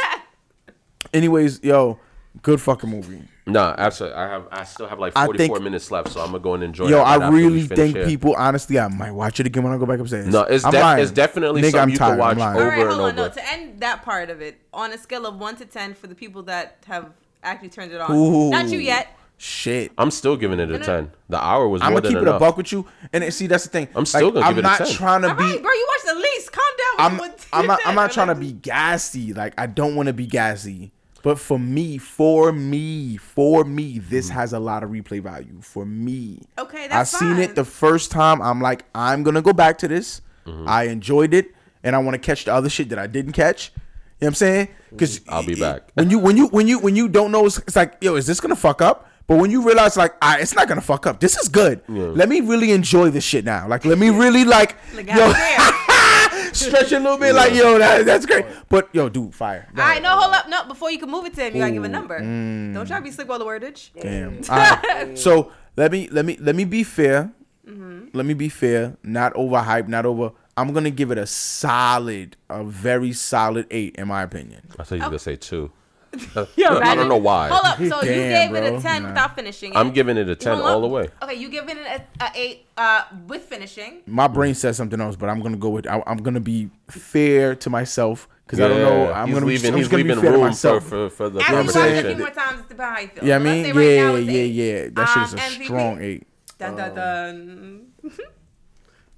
anyways, 1.13 1.63
yo, 1.63 1.99
good 2.41 2.59
fucking 2.61 2.89
movie. 2.89 3.21
no, 3.45 3.75
absolutely. 3.77 4.17
I 4.17 4.27
have. 4.27 4.47
I 4.51 4.63
still 4.63 4.87
have 4.87 4.99
like 4.99 5.13
44 5.13 5.37
think- 5.37 5.63
minutes 5.63 5.91
left, 5.91 6.09
so 6.09 6.19
I'm 6.21 6.27
gonna 6.31 6.39
go 6.39 6.53
and 6.55 6.63
enjoy. 6.63 6.87
Yo, 6.89 6.97
it 6.97 7.01
right 7.03 7.21
I 7.21 7.29
really 7.29 7.63
think 7.63 7.95
here. 7.95 8.05
people, 8.05 8.33
honestly, 8.35 8.79
I 8.79 8.87
might 8.87 9.11
watch 9.11 9.39
it 9.39 9.45
again 9.45 9.63
when 9.63 9.71
I 9.73 9.77
go 9.77 9.85
back 9.85 9.99
upstairs. 9.99 10.27
No, 10.27 10.41
it's 10.41 10.65
I'm 10.65 10.71
def- 10.71 10.81
lying. 10.81 11.03
it's 11.03 11.11
definitely 11.11 11.61
Nigga, 11.61 11.71
something 11.71 11.79
I'm 11.81 11.89
you 11.89 11.97
tired. 11.97 12.09
can 12.11 12.19
watch 12.19 12.31
I'm 12.33 12.39
lying. 12.39 12.55
All 12.57 12.61
over 12.61 12.69
right, 12.71 12.79
and 12.79 12.89
hold 12.89 13.01
on. 13.01 13.19
over. 13.19 13.27
No, 13.29 13.29
to 13.29 13.51
end 13.53 13.79
that 13.81 14.01
part 14.03 14.29
of 14.29 14.41
it, 14.41 14.59
on 14.73 14.91
a 14.93 14.97
scale 14.97 15.25
of 15.25 15.37
one 15.39 15.55
to 15.57 15.65
ten 15.65 15.93
for 15.93 16.07
the 16.07 16.15
people 16.15 16.43
that 16.43 16.77
have 16.87 17.11
actually 17.43 17.69
turned 17.69 17.91
it 17.91 18.01
on, 18.01 18.11
Ooh. 18.15 18.49
not 18.49 18.67
you 18.69 18.79
yet. 18.79 19.07
Shit. 19.39 19.91
I'm 19.99 20.09
still 20.09 20.35
giving 20.35 20.59
it 20.59 20.71
a 20.71 20.79
10. 20.79 21.11
The 21.29 21.37
hour 21.43 21.67
was 21.67 21.81
I'm 21.83 21.91
more 21.91 22.01
gonna 22.01 22.09
keep 22.09 22.17
it 22.17 22.21
enough. 22.23 22.37
a 22.37 22.39
buck 22.39 22.57
with 22.57 22.71
you, 22.71 22.87
and 23.13 23.23
then- 23.23 23.31
see 23.31 23.45
that's 23.47 23.65
the 23.65 23.69
thing. 23.69 23.87
I'm 23.95 24.05
still 24.05 24.31
gonna 24.31 24.45
I'm 24.45 24.55
give 24.55 24.65
it 24.65 24.67
a 24.67 24.69
ten. 24.69 24.73
I'm 24.73 24.79
not 24.79 24.87
10. 24.87 24.97
trying 24.97 25.21
to 25.21 25.29
All 25.29 25.35
be. 25.35 25.43
right, 25.43 25.61
bro, 25.61 25.71
you 25.71 25.87
watched 25.89 26.05
the 26.15 26.19
least. 26.21 26.51
Calm 26.51 26.65
down. 26.97 27.11
I'm, 27.11 27.17
with 27.19 27.47
I'm 27.53 27.67
not. 27.67 27.79
I'm 27.85 27.95
not 27.95 28.11
trying 28.13 28.27
to 28.27 28.35
be 28.35 28.53
gassy. 28.53 29.33
Like 29.33 29.53
I 29.57 29.67
don't 29.67 29.95
want 29.95 30.07
to 30.07 30.13
be 30.13 30.25
gassy. 30.25 30.91
But 31.23 31.37
for 31.39 31.59
me, 31.59 31.97
for 31.97 32.51
me, 32.51 33.17
for 33.17 33.63
me, 33.65 33.99
this 33.99 34.29
has 34.29 34.53
a 34.53 34.59
lot 34.59 34.83
of 34.83 34.91
replay 34.91 35.21
value. 35.21 35.59
For 35.61 35.85
me, 35.85 36.39
Okay, 36.57 36.87
that's 36.87 36.93
I 36.93 36.97
that's 36.97 37.11
seen 37.11 37.33
fine. 37.33 37.39
it 37.41 37.55
the 37.55 37.65
first 37.65 38.11
time. 38.11 38.41
I'm 38.41 38.61
like, 38.61 38.85
I'm 38.95 39.23
gonna 39.23 39.41
go 39.41 39.53
back 39.53 39.77
to 39.79 39.87
this. 39.87 40.21
Mm-hmm. 40.45 40.67
I 40.67 40.83
enjoyed 40.83 41.33
it, 41.33 41.53
and 41.83 41.95
I 41.95 41.99
want 41.99 42.13
to 42.15 42.19
catch 42.19 42.45
the 42.45 42.53
other 42.53 42.69
shit 42.69 42.89
that 42.89 42.97
I 42.99 43.05
didn't 43.07 43.33
catch. 43.33 43.71
You 43.75 43.81
know 43.81 43.81
what 44.19 44.27
I'm 44.29 44.33
saying? 44.35 44.67
Because 44.89 45.21
I'll 45.27 45.45
be 45.45 45.55
back. 45.55 45.91
when 45.95 46.09
you 46.09 46.17
when 46.17 46.37
you 46.37 46.47
when 46.47 46.67
you 46.67 46.79
when 46.79 46.95
you 46.95 47.07
don't 47.09 47.31
know, 47.31 47.45
it's, 47.45 47.57
it's 47.59 47.75
like, 47.75 47.97
yo, 48.01 48.15
is 48.15 48.25
this 48.25 48.39
gonna 48.39 48.55
fuck 48.55 48.81
up? 48.81 49.06
But 49.27 49.39
when 49.39 49.51
you 49.51 49.61
realize, 49.61 49.97
like, 49.97 50.15
ah, 50.21 50.37
it's 50.39 50.55
not 50.55 50.67
gonna 50.69 50.79
fuck 50.81 51.05
up. 51.05 51.19
This 51.19 51.37
is 51.37 51.49
good. 51.49 51.81
Let 51.87 52.29
me 52.29 52.39
really 52.41 52.71
enjoy 52.71 53.09
this 53.09 53.25
shit 53.25 53.43
now. 53.43 53.67
Like, 53.67 53.83
let 53.83 53.97
me 53.97 54.09
really 54.09 54.45
like, 54.45 54.77
Like, 54.95 55.07
yo, 55.07 55.33
stretch 56.53 56.91
it 56.91 56.95
a 56.95 56.99
little 56.99 57.17
bit. 57.17 57.35
Like, 57.35 57.53
yo, 57.53 57.77
that, 57.77 58.05
that's 58.05 58.25
great. 58.25 58.45
But 58.69 58.87
yo, 58.93 59.09
dude, 59.09 59.35
fire. 59.35 59.67
Go 59.75 59.81
All 59.81 59.87
right, 59.89 60.01
no, 60.01 60.09
hold 60.17 60.33
up. 60.33 60.47
No, 60.47 60.65
before 60.65 60.91
you 60.91 60.97
can 60.97 61.11
move 61.11 61.25
it 61.25 61.33
to 61.35 61.43
him, 61.45 61.55
you 61.55 61.61
gotta 61.61 61.73
give 61.73 61.83
a 61.83 61.89
number. 61.89 62.19
Don't 62.19 62.85
try 62.87 62.97
to 62.99 63.03
be 63.03 63.11
slick 63.11 63.27
while 63.27 63.39
the 63.39 63.45
wordage. 63.45 63.89
Damn. 63.99 64.39
All 64.49 64.57
right. 64.83 65.17
So 65.17 65.51
let 65.75 65.91
me 65.91 66.07
let 66.09 66.25
me 66.25 66.37
let 66.39 66.55
me 66.55 66.63
be 66.63 66.83
fair. 66.83 67.31
Mm-hmm. 67.67 68.07
Let 68.13 68.25
me 68.25 68.33
be 68.33 68.47
fair. 68.47 68.95
Not 69.03 69.33
overhyped. 69.33 69.89
Not 69.89 70.05
over. 70.05 70.31
I'm 70.55 70.73
gonna 70.73 70.89
give 70.89 71.11
it 71.11 71.17
a 71.17 71.27
solid, 71.27 72.37
a 72.49 72.63
very 72.63 73.11
solid 73.13 73.67
eight, 73.71 73.95
in 73.97 74.07
my 74.07 74.23
opinion. 74.23 74.61
I 74.79 74.83
thought 74.83 74.95
you 74.95 75.01
were 75.01 75.07
gonna 75.07 75.19
say 75.19 75.35
two. 75.35 75.71
Yo, 76.55 76.79
I 76.79 76.95
don't 76.95 77.09
know 77.09 77.17
why. 77.17 77.49
Hold 77.49 77.65
up. 77.65 77.77
So 77.77 77.83
you 78.01 78.15
Damn, 78.15 78.51
gave 78.53 78.55
it 78.63 78.67
bro. 78.69 78.77
a 78.77 78.81
ten 78.81 79.03
Nah. 79.03 79.09
without 79.09 79.35
finishing 79.35 79.73
it. 79.73 79.77
I'm 79.77 79.91
giving 79.91 80.17
it 80.17 80.27
a 80.29 80.35
10 80.35 80.53
Hold 80.57 80.65
all 80.69 80.75
up. 80.77 80.81
the 80.81 80.87
way. 80.87 81.07
Okay, 81.21 81.35
you 81.35 81.49
giving 81.49 81.77
it 81.77 81.85
a, 82.19 82.23
a 82.23 82.31
eight 82.35 82.65
uh, 82.77 83.03
with 83.27 83.43
finishing. 83.43 84.01
My 84.05 84.27
brain 84.27 84.53
says 84.55 84.77
something 84.77 84.99
else, 85.01 85.15
but 85.15 85.29
I'm 85.29 85.41
gonna 85.41 85.57
go 85.57 85.69
with. 85.69 85.87
I, 85.87 86.01
I'm 86.07 86.17
gonna 86.17 86.39
be 86.39 86.69
fair 86.89 87.55
to 87.55 87.69
myself 87.69 88.27
because 88.45 88.59
I 88.59 88.67
don't 88.67 88.81
know. 88.81 89.11
I'm 89.11 89.27
he's 89.27 89.33
gonna 89.35 89.45
leaving, 89.45 89.61
be, 89.63 89.67
I'm 89.69 89.73
he's 89.75 89.83
just 89.83 89.91
gonna 89.91 90.03
be 90.03 90.09
leaving 90.09 90.21
fair 90.23 90.31
to 90.31 90.37
room 90.37 90.41
for, 90.45 90.47
myself. 90.49 90.83
for, 90.85 91.09
for 91.09 91.29
the 91.29 91.39
After 91.41 91.53
you 91.53 91.57
watch 91.59 91.67
it 91.67 91.69
a 91.69 91.73
few 91.73 91.81
conversation. 91.91 92.19
more 92.19 92.29
times, 92.29 92.59
it's 92.61 92.71
about 92.71 92.95
how 92.95 93.01
you 93.01 93.07
feel. 93.09 93.25
yeah, 93.25 93.35
I 93.35 93.39
So 93.39 93.43
let's 93.43 93.55
mean, 93.55 93.65
say 93.65 93.71
right 93.73 93.83
yeah, 93.85 94.03
now 94.03 94.15
it's 94.15 94.27
yeah, 94.27 94.33
eight. 94.33 94.47
yeah. 94.53 94.89
That 94.93 95.05
shit 95.09 95.23
is 95.23 95.33
Um, 95.33 95.39
a 95.39 95.41
MVP? 95.41 95.63
strong 95.65 96.01
eight. 96.01 96.27
Dun, 96.57 96.75
dun, 96.75 96.95
dun. 96.95 97.85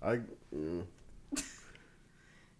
I, 0.02 0.20
mm, 0.56 0.84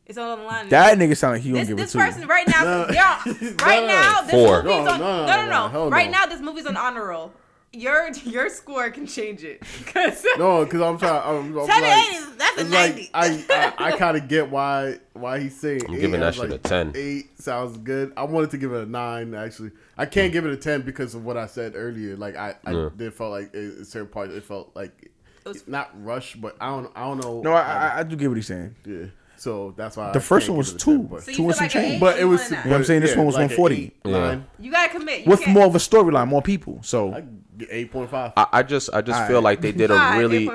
It's 0.10 0.18
all 0.18 0.32
on 0.32 0.40
the 0.40 0.46
line. 0.46 0.70
That 0.70 0.98
nigga 0.98 1.16
sound 1.16 1.36
like 1.36 1.44
he 1.44 1.50
gonna 1.52 1.62
this 1.62 1.68
give 1.70 1.78
this 1.78 1.96
it 1.96 1.98
to 2.00 2.04
person 2.04 2.28
right 2.28 2.48
now, 2.48 2.64
No. 2.64 2.88
yeah, 2.92 3.22
right 3.26 3.36
No, 3.36 3.80
no, 3.82 3.88
now, 3.88 4.22
this 4.24 4.32
Four. 4.32 4.64
movie's 4.64 4.88
on. 4.92 5.00
no, 5.00 5.26
No, 5.28 5.68
no, 5.70 5.90
Right 5.90 6.10
now, 6.10 6.26
this 6.26 6.42
movie's 6.42 6.66
on 6.66 6.76
honor 6.76 7.06
roll. 7.06 7.32
Your 7.72 8.10
your 8.24 8.50
score 8.50 8.90
can 8.90 9.06
change 9.06 9.44
it. 9.44 9.62
Cause 9.94 10.26
no, 10.40 10.66
because 10.66 10.82
I'm 10.82 10.98
trying. 10.98 11.22
I'm, 11.24 11.56
I'm 11.56 11.68
ten 11.68 11.82
like, 11.84 12.14
is 12.16 12.36
that's 12.38 12.58
a 12.62 12.64
ninety. 12.64 13.02
like 13.14 13.46
I 13.50 13.74
I, 13.78 13.86
I 13.94 13.98
kind 13.98 14.18
of 14.18 14.28
get 14.28 14.50
why 14.50 14.96
why 15.14 15.40
he's 15.40 15.56
saying. 15.60 15.82
I'm 15.88 15.94
eight. 15.94 16.02
giving 16.02 16.20
that 16.22 16.34
shit 16.34 16.50
like, 16.50 16.60
a 16.60 16.68
10. 16.68 16.94
Eight 16.96 17.40
sounds 17.40 17.78
good. 17.78 18.12
I 18.18 18.24
wanted 18.24 18.50
to 18.50 18.58
give 18.58 18.74
it 18.74 18.82
a 18.82 18.90
nine. 18.90 19.36
Actually, 19.36 19.70
I 20.00 20.08
can't 20.08 20.34
give 20.34 20.48
it 20.48 20.52
a 20.52 20.58
ten 20.58 20.82
because 20.82 21.14
of 21.14 21.24
what 21.24 21.38
I 21.38 21.46
said 21.46 21.74
earlier. 21.76 22.18
Like 22.18 22.36
I, 22.36 22.56
I 22.66 22.72
Yeah. 22.72 22.90
did 22.98 23.14
felt 23.14 23.30
like 23.30 23.54
in 23.54 23.86
certain 23.86 24.08
parts 24.08 24.34
it 24.34 24.44
felt 24.44 24.72
like 24.76 25.12
it 25.46 25.48
was- 25.48 25.68
not 25.68 25.92
rushed, 26.04 26.42
but 26.42 26.58
I 26.60 26.70
don't 26.72 26.92
I 26.96 27.02
don't 27.02 27.24
know. 27.24 27.42
No, 27.44 27.54
I, 27.54 27.62
I, 27.62 28.00
I 28.00 28.04
do 28.04 28.16
get 28.16 28.30
what 28.30 28.38
he's 28.38 28.48
saying. 28.48 28.74
yeah. 28.84 29.06
So 29.40 29.74
that's 29.78 29.96
why 29.98 30.12
The 30.12 30.20
I 30.20 30.22
first 30.22 30.50
one 30.50 30.58
was 30.58 30.70
it 30.74 30.76
a 30.82 30.86
10, 30.86 30.96
two. 30.98 31.04
but- 31.04 31.24
So 31.24 31.32
Two 31.32 31.44
and 31.46 31.56
some 31.56 31.64
like 31.64 31.72
change. 31.72 31.94
eight? 31.96 32.00
But 32.00 32.20
it 32.20 32.26
was. 32.26 32.42
want 32.42 32.52
a 32.52 32.54
nine? 32.56 32.64
You 32.64 32.70
know 32.70 32.74
what 32.74 32.78
I'm 32.80 32.86
saying? 32.86 33.02
This 33.02 33.16
one 33.16 33.26
was 33.26 33.36
like 33.36 33.50
140. 33.58 33.94
Yeah. 34.06 34.40
you 34.60 34.72
gotta 34.72 34.90
commit. 34.98 35.26
You 35.26 35.30
With 35.32 35.40
can't- 35.42 35.54
more 35.54 35.66
of 35.66 35.76
a 35.76 35.80
storyline, 35.80 36.28
more 36.28 36.42
people. 36.42 36.80
So 36.84 37.14
I 37.14 37.24
eight 37.70 37.92
point 37.92 38.10
five. 38.10 38.34
I, 38.38 38.48
I 38.54 38.64
just 38.64 38.90
I 38.94 39.02
just 39.02 39.18
feel 39.28 39.38
Alright. 39.38 39.44
like 39.44 39.62
they 39.62 39.72
did 39.72 39.92
a 39.92 40.16
really 40.18 40.50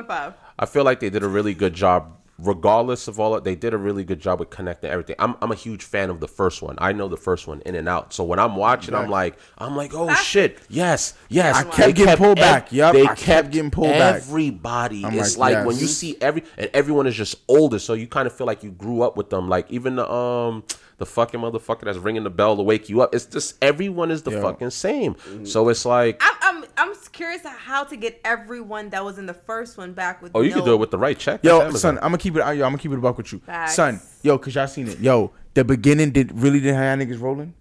I 0.59 0.67
feel 0.67 0.85
like 0.85 1.01
they 1.01 1.11
did 1.11 1.23
a 1.23 1.29
really 1.29 1.55
good 1.55 1.75
job 1.75 2.17
regardless 2.39 3.07
of 3.09 3.21
all 3.21 3.33
that 3.35 3.45
they 3.45 3.55
did 3.55 3.73
a 3.75 3.77
really 3.79 4.05
good 4.05 4.21
job 4.21 4.41
with 4.41 4.51
connecting 4.51 4.91
everything. 4.91 5.17
I'm 5.19 5.37
I'm 5.41 5.53
a 5.53 5.55
huge 5.55 5.83
fan 5.85 6.11
of 6.11 6.21
the 6.21 6.29
first 6.29 6.63
one. 6.63 6.77
I 6.79 6.93
know 6.93 7.09
the 7.09 7.17
first 7.17 7.47
one 7.47 7.61
in 7.65 7.75
and 7.75 7.89
out. 7.89 8.13
So 8.13 8.25
when 8.25 8.39
I'm 8.39 8.57
watching 8.57 8.95
I'm 8.95 9.09
like 9.09 9.39
I'm 9.59 9.77
like 9.77 9.95
oh 9.95 10.07
That's- 10.07 10.25
shit. 10.25 10.59
Yes. 10.69 11.15
Yes. 11.29 11.57
I 11.57 11.65
kept 11.65 11.95
getting 11.95 12.17
pulled 12.17 12.37
back. 12.39 12.73
Yup, 12.73 12.95
They 12.95 13.03
I 13.03 13.07
kept, 13.09 13.21
kept 13.21 13.51
getting 13.53 13.71
pulled 13.71 13.91
back. 13.91 14.17
Everybody 14.17 15.05
I'm 15.05 15.15
it's 15.15 15.37
like, 15.37 15.55
like, 15.55 15.67
when 15.67 15.77
you 15.79 15.87
see 15.87 16.17
every 16.21 16.43
and 16.59 16.71
everyone 16.75 17.07
is 17.07 17.15
just 17.15 17.37
older 17.49 17.79
so 17.79 17.95
you 17.95 18.07
kind 18.07 18.27
of 18.27 18.33
feel 18.35 18.47
like 18.47 18.63
you 18.63 18.71
grew 18.71 19.03
up 19.03 19.17
with 19.17 19.31
them 19.31 19.49
like 19.49 19.71
even 19.71 19.97
the 19.97 20.11
um 20.11 20.65
the 20.99 21.07
fucking 21.07 21.41
motherfucker 21.41 21.83
that's 21.83 21.99
ringing 21.99 22.23
the 22.25 22.31
bell 22.31 22.57
to 22.57 22.63
wake 22.63 22.89
you 22.89 23.01
up. 23.03 23.15
It's 23.15 23.27
just 23.27 23.57
everyone 23.63 24.11
is 24.13 24.23
the 24.23 24.31
Yo. 24.31 24.43
fucking 24.43 24.71
same. 24.71 25.17
So 25.45 25.69
it's 25.69 25.85
like 25.85 26.21
I'm, 26.21 26.37
I'm 26.41 26.65
I'm 26.77 26.95
curious 27.15 27.43
how 27.45 27.85
to 27.85 27.97
get 27.97 28.21
everyone 28.25 28.91
that 28.91 29.05
was 29.05 29.17
in 29.19 29.27
the 29.27 29.33
first 29.35 29.79
one 29.79 29.93
back 29.95 30.21
with. 30.21 30.33
oh 30.35 30.41
you 30.43 30.51
no, 30.51 30.57
can 30.57 30.65
do 30.67 30.75
it 30.75 30.79
with 30.79 30.91
the 30.91 30.99
right 30.99 31.19
check. 31.19 31.41
Yo, 31.43 31.71
son, 31.71 31.97
I'm 31.97 32.03
gonna 32.11 32.19
keep 32.19 32.35
it. 32.37 32.41
Yo, 32.41 32.45
I'm 32.49 32.59
gonna 32.59 32.79
keep 32.79 32.93
it 32.93 32.99
a 32.99 33.01
buck 33.01 33.17
with 33.17 33.33
you, 33.33 33.39
Facts. 33.39 33.75
son. 33.75 34.01
Yo, 34.23 34.37
cause 34.39 34.55
y'all 34.55 34.67
seen 34.67 34.89
it. 34.89 34.99
Yo, 35.01 35.31
the 35.55 35.65
beginning 35.65 36.11
did 36.11 36.37
really 36.39 36.61
didn't 36.61 36.77
have 36.77 36.99
niggas 36.99 37.21
rolling, 37.21 37.55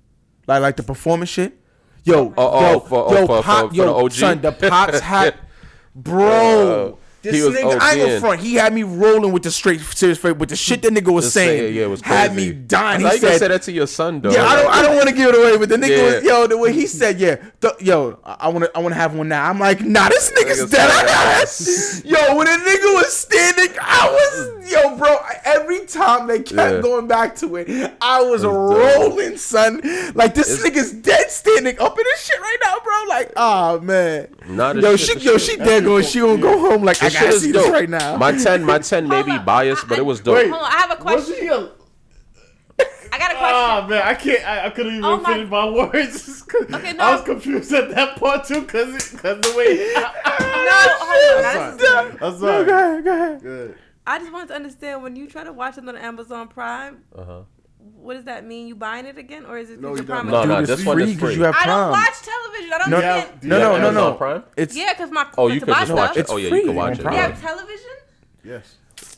like 0.47 0.61
like 0.61 0.75
the 0.75 0.83
performance 0.83 1.29
shit. 1.29 1.57
Yo, 2.03 2.29
Oh, 2.29 2.33
oh, 2.37 2.61
yo, 2.61 2.75
oh, 2.75 2.79
for- 2.81 3.05
oh, 3.17 3.25
for- 3.27 3.43
pop, 3.43 3.63
for- 3.65 3.69
for 3.69 3.75
yo, 3.75 3.85
the 3.85 3.93
OG? 4.05 4.11
son, 4.11 4.41
the 4.41 4.51
pops 4.51 4.99
hat, 4.99 5.35
bro. 5.95 6.93
Uh, 6.93 6.95
This 7.23 7.35
he 7.35 7.41
was 7.41 7.55
nigga, 7.55 7.79
I 7.79 7.93
ain't 7.95 8.19
front. 8.21 8.41
He 8.41 8.55
had 8.55 8.73
me 8.73 8.83
rolling 8.83 9.31
with 9.31 9.43
the 9.43 9.51
straight 9.51 9.79
serious 9.79 10.17
face 10.19 10.35
with 10.35 10.49
the 10.49 10.55
shit 10.57 10.81
that 10.81 10.91
nigga 10.93 11.11
was 11.13 11.31
saying. 11.31 11.59
say 11.59 11.71
yeah, 11.71 11.85
it 11.85 11.89
was 11.89 12.01
had 12.01 12.31
crazy. 12.33 12.51
me 12.51 12.53
dying. 12.67 13.05
I 13.05 13.09
He 13.11 13.15
you 13.15 13.21
gonna 13.21 13.37
said, 13.39 13.51
that 13.51 13.61
to 13.63 13.71
your 13.71 13.87
son, 13.87 14.19
though. 14.19 14.29
Yeah, 14.31 14.43
I 14.45 14.61
don't. 14.61 14.71
I 14.73 14.81
don't 14.81 14.95
want 14.97 15.07
to 15.07 15.15
give 15.15 15.29
it 15.29 15.35
away, 15.35 15.57
but 15.57 15.69
the 15.69 15.77
nigga 15.77 15.97
Yeah. 15.97 16.15
was 16.15 16.23
yo. 16.23 16.47
The 16.47 16.57
way 16.57 16.73
he 16.73 16.85
said, 16.85 17.19
yeah, 17.21 17.37
yo, 17.79 18.19
I 18.25 18.49
want 18.49 18.65
to. 18.65 18.71
I 18.77 18.81
want 18.81 18.93
to 18.93 18.99
have 18.99 19.15
one 19.15 19.29
now. 19.29 19.49
I'm 19.49 19.57
like, 19.59 19.79
nah, 19.81 20.09
this 20.09 20.31
nigga's 20.33 20.69
dead. 20.69 22.03
yo, 22.05 22.35
when 22.35 22.45
the 22.45 22.51
nigga 22.69 22.93
was 22.95 23.13
standing, 23.15 23.69
I 23.79 24.09
was 24.11 24.71
yo, 24.71 24.97
bro. 24.97 25.15
Every 25.45 25.85
time 26.05 26.27
they 26.27 26.39
kept 26.39 26.51
Yeah. 26.75 26.81
going 26.81 27.07
back 27.07 27.35
to 27.37 27.55
it, 27.57 27.93
I 28.01 28.21
was 28.21 28.41
dope. 28.43 28.53
rolling, 28.53 29.37
son. 29.37 29.81
Like 30.15 30.33
this 30.35 30.51
It's- 30.51 30.63
nigga's 30.63 30.91
dead 30.91 31.29
standing 31.31 31.79
up 31.79 31.97
in 31.97 32.03
this 32.03 32.25
shit 32.25 32.39
right 32.41 32.57
now, 32.63 32.75
bro. 32.83 32.93
Like, 33.09 33.31
oh 33.37 33.79
man, 33.79 34.27
Nah, 34.47 34.73
this 34.73 34.83
yo, 34.83 34.95
shit- 34.95 35.21
she, 35.21 35.25
yo, 35.27 35.37
shit- 35.37 35.51
she 35.51 35.57
dead 35.57 35.83
going. 35.83 36.03
She 36.03 36.19
gonna 36.19 36.37
go 36.41 36.59
home. 36.59 36.83
Like, 36.83 37.01
I 37.01 37.05
This 37.05 37.13
shit 37.13 37.21
gotta 37.23 37.35
is 37.35 37.41
see 37.43 37.51
this 37.51 37.69
right 37.69 37.89
now. 37.89 38.17
My 38.17 38.31
ten, 38.31 38.63
my 38.63 38.79
ten 38.79 39.07
may 39.07 39.23
be 39.23 39.29
Hold 39.31 39.39
up. 39.41 39.45
biased, 39.45 39.87
but 39.87 39.97
it 39.97 40.05
was 40.05 40.19
dope. 40.21 40.35
Wait. 40.35 40.49
Hold 40.49 40.61
on, 40.63 40.71
I 40.71 40.75
have 40.77 40.91
a 40.99 41.03
Was 41.03 41.25
question. 41.25 41.35
he 41.41 41.47
a 41.47 41.69
I 43.11 43.19
got 43.19 43.31
a 43.31 43.35
question. 43.35 43.55
Ah 43.55 43.85
man, 43.87 44.01
I 44.03 44.13
can't. 44.15 44.43
I, 44.47 44.65
I 44.65 44.69
couldn't 44.71 44.93
even 44.93 45.05
Oh, 45.05 45.17
my- 45.17 45.33
finish 45.33 45.49
my 45.49 45.69
words. 45.69 46.41
'Cause 46.47 46.63
Okay, 46.73 46.93
no. 46.93 47.03
I 47.03 47.11
was 47.15 47.21
confused 47.23 47.71
at 47.71 47.91
that 47.93 48.15
part 48.19 48.45
too, 48.47 48.63
cause 48.63 48.89
cause 49.21 49.39
the 49.41 49.53
way. 49.55 49.93
no, 49.95 50.09
hold 50.99 51.45
on. 51.45 51.61
I'm 51.61 51.79
sorry. 51.79 52.11
I'm 52.21 52.41
No, 52.41 52.65
go 52.65 52.75
ahead, 52.75 53.03
go 53.03 53.11
ahead. 53.13 53.41
Good. 53.43 53.75
I 54.05 54.19
just 54.19 54.31
wanted 54.33 54.49
to 54.49 54.55
understand 54.55 55.01
when 55.03 55.15
you 55.15 55.27
try 55.27 55.43
to 55.43 55.53
watch 55.53 55.77
it 55.77 55.87
on 55.87 55.95
Amazon 55.95 56.47
Prime. 56.47 57.03
Uh-huh. 57.15 57.41
What 57.95 58.13
does 58.15 58.25
that 58.25 58.45
mean? 58.45 58.67
You 58.67 58.75
buying 58.75 59.05
it 59.05 59.17
again, 59.17 59.45
or 59.45 59.57
is 59.57 59.69
it 59.69 59.79
No, 59.81 59.95
you 59.95 60.03
Prime? 60.03 60.25
don't. 60.29 60.31
No, 60.31 60.43
no, 60.45 60.59
Dude, 60.61 60.67
this 60.69 60.79
it's 60.79 60.87
one 60.87 61.01
is 61.01 61.17
free. 61.19 61.35
you 61.35 61.43
have 61.43 61.55
I 61.57 61.65
don't 61.65 61.91
watch 61.91 62.21
television. 62.21 62.73
I 62.73 62.77
don't 62.79 62.89
No, 62.89 63.01
get. 63.01 63.27
yeah, 63.27 63.35
do 63.41 63.47
No, 63.47 63.55
you 63.57 63.61
no, 63.63 63.71
have 63.73 63.81
no, 63.93 64.09
no. 64.11 64.13
Prime? 64.15 64.43
It's 64.55 64.75
Yeah, 64.75 64.93
because 64.93 65.11
my 65.11 65.27
Oh, 65.37 65.47
you 65.47 65.59
to 65.59 65.65
could 65.65 65.71
watch 65.95 66.15
it. 66.17 66.19
It's 66.21 66.31
Oh 66.31 66.37
yeah, 66.37 66.49
free 66.49 66.59
you 66.59 66.65
can 66.67 66.75
watch 66.75 66.99
it. 66.99 67.03
You 67.05 67.11
yeah. 67.11 67.27
have 67.27 67.41
television? 67.41 67.89
Yes. 68.43 68.75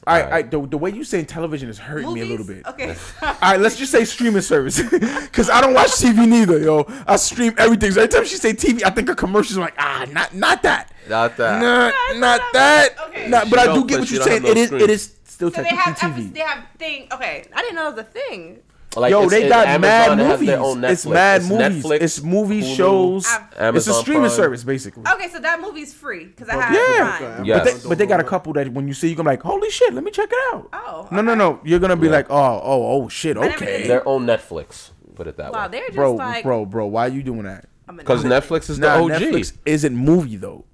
I, 0.08 0.22
Alright. 0.22 0.34
I, 0.46 0.48
the, 0.48 0.68
the 0.68 0.78
way 0.78 0.92
you 0.92 1.04
saying 1.04 1.26
television 1.26 1.68
is 1.68 1.80
hurting 1.80 2.14
me 2.14 2.22
a 2.22 2.26
little 2.26 2.46
bit. 2.46 2.66
Okay. 2.68 2.96
All 3.24 3.34
right, 3.42 3.60
let's 3.60 3.76
just 3.76 3.92
say 3.92 4.06
streaming 4.06 4.42
service, 4.44 4.80
because 4.90 5.50
I 5.50 5.62
don't 5.62 5.74
watch 5.74 5.90
TV 5.92 6.28
neither, 6.28 6.60
yo. 6.60 6.86
I 7.08 7.16
stream 7.16 7.54
everything. 7.58 7.92
So 7.92 8.02
every 8.02 8.14
time 8.14 8.26
she 8.26 8.36
say 8.36 8.54
TV, 8.54 8.84
I 8.86 8.92
think 8.92 9.08
her 9.08 9.16
commercials 9.16 9.58
are 9.58 9.62
like, 9.62 9.74
ah, 9.80 10.06
not 10.12 10.34
not 10.36 10.62
that, 10.64 10.92
Not 11.10 11.36
that. 11.38 11.60
not 11.62 11.94
not 12.14 12.20
not- 12.20 12.54
that. 12.54 12.90
okay. 13.08 13.30
Not, 13.30 13.50
but 13.50 13.60
She 13.62 13.68
I 13.70 13.74
do 13.74 13.86
get 13.86 14.00
what 14.00 14.12
you're 14.12 14.22
saying. 14.24 14.44
have 14.44 14.52
It 14.52 14.56
no 14.56 14.62
is 14.62 14.68
screen. 14.68 14.82
it 14.82 14.90
is 14.92 15.16
still 15.24 15.52
So 15.52 15.64
they 15.64 15.70
technically 15.70 15.94
have 16.02 16.12
epi- 16.14 16.22
TV. 16.22 16.34
they 16.34 16.40
have 16.42 16.64
thing. 16.78 17.08
Okay, 17.12 17.46
I 17.54 17.62
didn't 17.62 17.76
know 17.76 17.88
it 17.88 17.96
was 17.96 18.00
a 18.02 18.04
thing. 18.04 18.60
Like, 18.96 19.12
Yo, 19.12 19.24
it's- 19.26 19.32
they 19.32 19.50
got 19.50 19.68
Amazon 19.68 19.82
mad 19.82 20.20
has 20.20 20.28
movies. 20.40 20.48
their 20.48 20.60
own 20.60 20.84
It's 20.84 21.06
mad 21.06 21.42
It's 21.42 21.50
movies. 21.50 21.84
Netflix, 21.86 22.02
it's 22.02 22.24
movie 22.24 22.62
Hulu, 22.62 22.76
shows. 22.76 23.28
I've- 23.60 23.78
it's 23.78 23.88
a 23.88 23.94
streaming 23.94 24.22
Prime. 24.24 24.32
service 24.36 24.64
basically. 24.64 25.04
Okay, 25.14 25.30
so 25.30 25.40
that 25.40 25.60
movie's 25.62 25.94
free 25.94 26.26
because 26.26 26.48
I 26.50 26.62
have 26.62 26.74
Yeah. 26.74 27.18
Prime. 27.18 27.32
Okay. 27.34 27.48
Yes. 27.48 27.58
But 27.74 27.82
they, 27.84 27.90
but 27.90 27.98
they 27.98 28.06
got 28.06 28.20
a 28.20 28.24
couple 28.24 28.54
that 28.54 28.72
when 28.72 28.88
you 28.88 28.94
see, 28.94 29.08
you're 29.08 29.16
gonna 29.18 29.30
be 29.30 29.34
like, 29.34 29.44
holy 29.44 29.70
shit, 29.70 29.94
let 29.94 30.04
me 30.04 30.12
check 30.12 30.30
it 30.32 30.56
out. 30.56 30.70
Oh, 30.74 31.08
No, 31.12 31.22
no, 31.22 31.32
okay. 31.34 31.40
no. 31.40 31.60
You're 31.64 31.80
gonna 31.80 31.96
be 31.96 32.10
like, 32.10 32.28
oh, 32.30 32.36
oh, 32.64 33.04
oh, 33.04 33.10
shit, 33.10 33.38
okay. 33.38 33.66
did. 33.84 33.90
Their 33.90 34.08
own 34.08 34.26
Netflix. 34.26 34.92
Put 35.16 35.28
it 35.28 35.38
that 35.38 35.54
Wow, 35.54 35.66
way. 35.66 35.72
they're 35.72 35.82
just 35.88 35.96
Bro, 35.96 36.14
like 36.16 36.44
bro, 36.44 36.66
bro, 36.66 36.86
why 36.88 37.06
are 37.06 37.10
you 37.10 37.24
doing 37.24 37.44
that? 37.44 37.66
I'm 37.88 37.96
a 37.96 37.98
Because 38.00 38.24
Netflix. 38.24 38.30
Netflix 38.66 38.70
is 38.70 38.80
the 38.80 38.88
Nah, 38.88 39.04
OG. 39.04 39.12
Netflix 39.12 39.54
isn't 39.66 39.96
movie 39.96 40.36
though. 40.38 40.66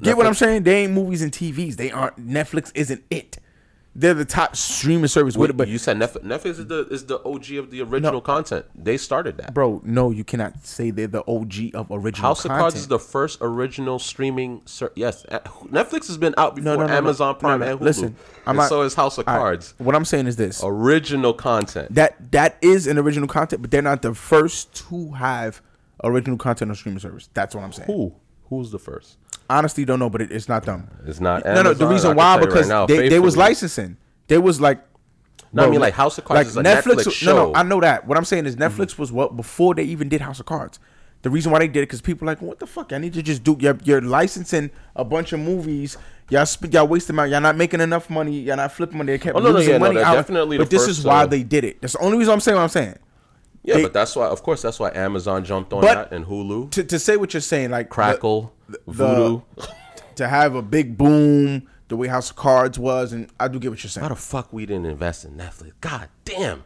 Get 0.00 0.16
what 0.16 0.26
I'm 0.26 0.34
saying? 0.34 0.64
They 0.64 0.82
ain't 0.84 0.92
movies 0.92 1.22
and 1.22 1.32
TVs. 1.32 1.76
They 1.76 1.90
aren't. 1.90 2.16
Netflix 2.28 2.70
isn't 2.74 3.02
it. 3.10 3.38
They're 3.96 4.14
the 4.14 4.24
top 4.24 4.56
streaming 4.56 5.06
service 5.06 5.36
with 5.36 5.50
it. 5.50 5.56
But 5.56 5.68
you 5.68 5.78
said 5.78 5.96
Netflix, 5.98 6.22
Netflix 6.24 6.46
is 6.58 6.66
the 6.66 6.86
is 6.88 7.06
the 7.06 7.22
OG 7.24 7.52
of 7.52 7.70
the 7.70 7.80
original 7.82 8.20
content. 8.20 8.66
They 8.74 8.96
started 8.96 9.36
that. 9.36 9.54
bro, 9.54 9.80
no, 9.84 10.10
you 10.10 10.24
cannot 10.24 10.66
say 10.66 10.90
they're 10.90 11.06
the 11.06 11.22
OG 11.28 11.74
of 11.74 11.86
original 11.92 12.28
House 12.28 12.42
content. 12.42 12.58
of 12.58 12.60
Cards 12.60 12.74
is 12.76 12.88
the 12.88 12.98
first 12.98 13.38
original 13.40 14.00
streaming. 14.00 14.62
Ser- 14.64 14.90
yes, 14.96 15.24
uh, 15.26 15.38
Netflix 15.66 16.08
has 16.08 16.18
been 16.18 16.34
out 16.36 16.56
before 16.56 16.74
no, 16.74 16.80
no, 16.80 16.86
no, 16.88 16.92
Amazon 16.92 17.34
no, 17.34 17.38
Prime 17.38 17.60
no, 17.60 17.66
no. 17.66 17.72
and 17.72 17.80
Hulu. 17.80 17.84
Listen, 17.84 18.16
and 18.46 18.56
not- 18.56 18.68
so 18.68 18.82
is 18.82 18.94
House 18.94 19.16
of 19.18 19.26
right, 19.28 19.38
Cards. 19.38 19.74
What 19.78 19.94
I'm 19.94 20.04
saying 20.04 20.26
is 20.26 20.34
this: 20.36 20.60
Original 20.64 21.32
content. 21.32 21.94
that 21.94 22.32
that 22.32 22.56
is 22.62 22.88
an 22.88 22.98
original 22.98 23.28
content, 23.28 23.62
but 23.62 23.70
they're 23.70 23.80
not 23.82 24.02
the 24.02 24.14
first 24.14 24.74
to 24.88 25.12
have 25.12 25.62
original 26.02 26.36
content 26.36 26.70
on 26.70 26.74
streaming 26.76 26.98
service. 26.98 27.28
That's 27.32 27.54
what 27.54 27.62
I'm 27.62 27.72
saying. 27.72 27.86
Who? 27.86 28.12
Who's 28.48 28.70
the 28.72 28.78
first? 28.78 29.18
Honestly, 29.50 29.84
don't 29.84 29.98
know, 29.98 30.10
but 30.10 30.22
it, 30.22 30.32
it's 30.32 30.48
not 30.48 30.64
them. 30.64 30.88
It's 31.06 31.20
not. 31.20 31.44
no, 31.44 31.62
no. 31.62 31.74
The 31.74 31.86
reason 31.86 32.16
why 32.16 32.38
because 32.38 32.68
right 32.68 32.68
now, 32.68 32.86
they, 32.86 33.08
they 33.08 33.18
was 33.18 33.36
licensing. 33.36 33.96
They 34.28 34.38
was 34.38 34.60
like. 34.60 34.82
No, 35.52 35.66
I 35.66 35.70
mean, 35.70 35.80
like, 35.80 35.94
House 35.94 36.18
of 36.18 36.24
Cards 36.24 36.48
is 36.48 36.56
a 36.56 36.62
Netflix 36.64 36.96
No, 36.96 37.02
no, 37.04 37.10
show. 37.10 37.46
Mm-hmm. 37.46 37.56
I 37.56 37.62
know 37.62 37.80
that. 37.80 38.08
What 38.08 38.18
I'm 38.18 38.24
saying 38.24 38.46
is 38.46 38.56
Netflix 38.56 38.98
was 38.98 39.12
what 39.12 39.36
before 39.36 39.74
they 39.76 39.84
even 39.84 40.08
did 40.08 40.20
House 40.20 40.40
of 40.40 40.46
Cards. 40.46 40.80
The 41.22 41.30
reason 41.30 41.52
why 41.52 41.60
they 41.60 41.68
did 41.68 41.78
it 41.78 41.82
because 41.82 42.00
people 42.02 42.26
like, 42.26 42.42
what 42.42 42.58
the 42.58 42.66
fuck? 42.66 42.92
I 42.92 42.98
need 42.98 43.14
to 43.14 43.22
just 43.22 43.44
do. 43.44 43.56
You're, 43.60 43.78
you're 43.84 44.00
licensing 44.02 44.70
a 44.96 45.04
bunch 45.04 45.32
of 45.32 45.40
movies. 45.40 45.96
Y'all 46.28 46.44
spend, 46.44 46.74
y'all 46.74 46.86
wasting 46.88 47.16
money. 47.16 47.30
Y'all 47.30 47.40
not 47.40 47.56
making 47.56 47.80
enough 47.80 48.10
money. 48.10 48.40
Y'all 48.40 48.56
not 48.56 48.72
flipping 48.72 48.98
money. 48.98 49.12
They 49.12 49.18
kept 49.18 49.36
Oh, 49.36 49.40
no, 49.40 49.50
no, 49.50 49.56
losing 49.58 49.72
yeah, 49.74 49.78
money. 49.78 49.94
they're 49.96 50.04
out. 50.04 50.14
definitely 50.14 50.58
but 50.58 50.70
this 50.70 50.88
is 50.88 51.04
why 51.04 51.22
to- 51.24 51.30
they 51.30 51.42
did 51.42 51.64
it. 51.64 51.80
That's 51.80 51.92
the 51.94 52.00
only 52.00 52.18
reason 52.18 52.32
I'm 52.34 52.40
saying 52.40 52.56
what 52.56 52.62
I'm 52.64 52.68
saying. 52.68 52.96
Yeah, 53.62 53.76
they- 53.76 53.82
but 53.84 53.92
that's 53.92 54.16
why. 54.16 54.26
Of 54.26 54.42
course, 54.42 54.60
that's 54.60 54.78
why 54.80 54.90
Amazon 54.94 55.44
jumped 55.44 55.72
on 55.72 55.82
that 55.82 56.12
and 56.12 56.26
Hulu, 56.26 56.70
To, 56.72 56.84
to 56.84 56.98
say 56.98 57.16
what 57.16 57.32
you're 57.32 57.40
saying, 57.40 57.70
like 57.70 57.88
Crackle, 57.90 58.52
the- 58.68 58.80
Voodoo. 58.86 59.40
to 60.16 60.28
have 60.28 60.54
a 60.54 60.62
big 60.62 60.96
boom 60.96 61.68
the 61.88 61.96
way 61.96 62.08
House 62.08 62.30
of 62.30 62.36
Cards 62.36 62.78
was, 62.78 63.12
and 63.12 63.28
I 63.38 63.48
do 63.48 63.58
get 63.58 63.70
what 63.70 63.82
you're 63.82 63.90
saying. 63.90 64.02
Why 64.02 64.08
the 64.08 64.16
fuck 64.16 64.52
we 64.52 64.64
didn't 64.66 64.86
invest 64.86 65.24
in 65.24 65.32
Netflix? 65.32 65.72
God 65.80 66.08
damn. 66.24 66.64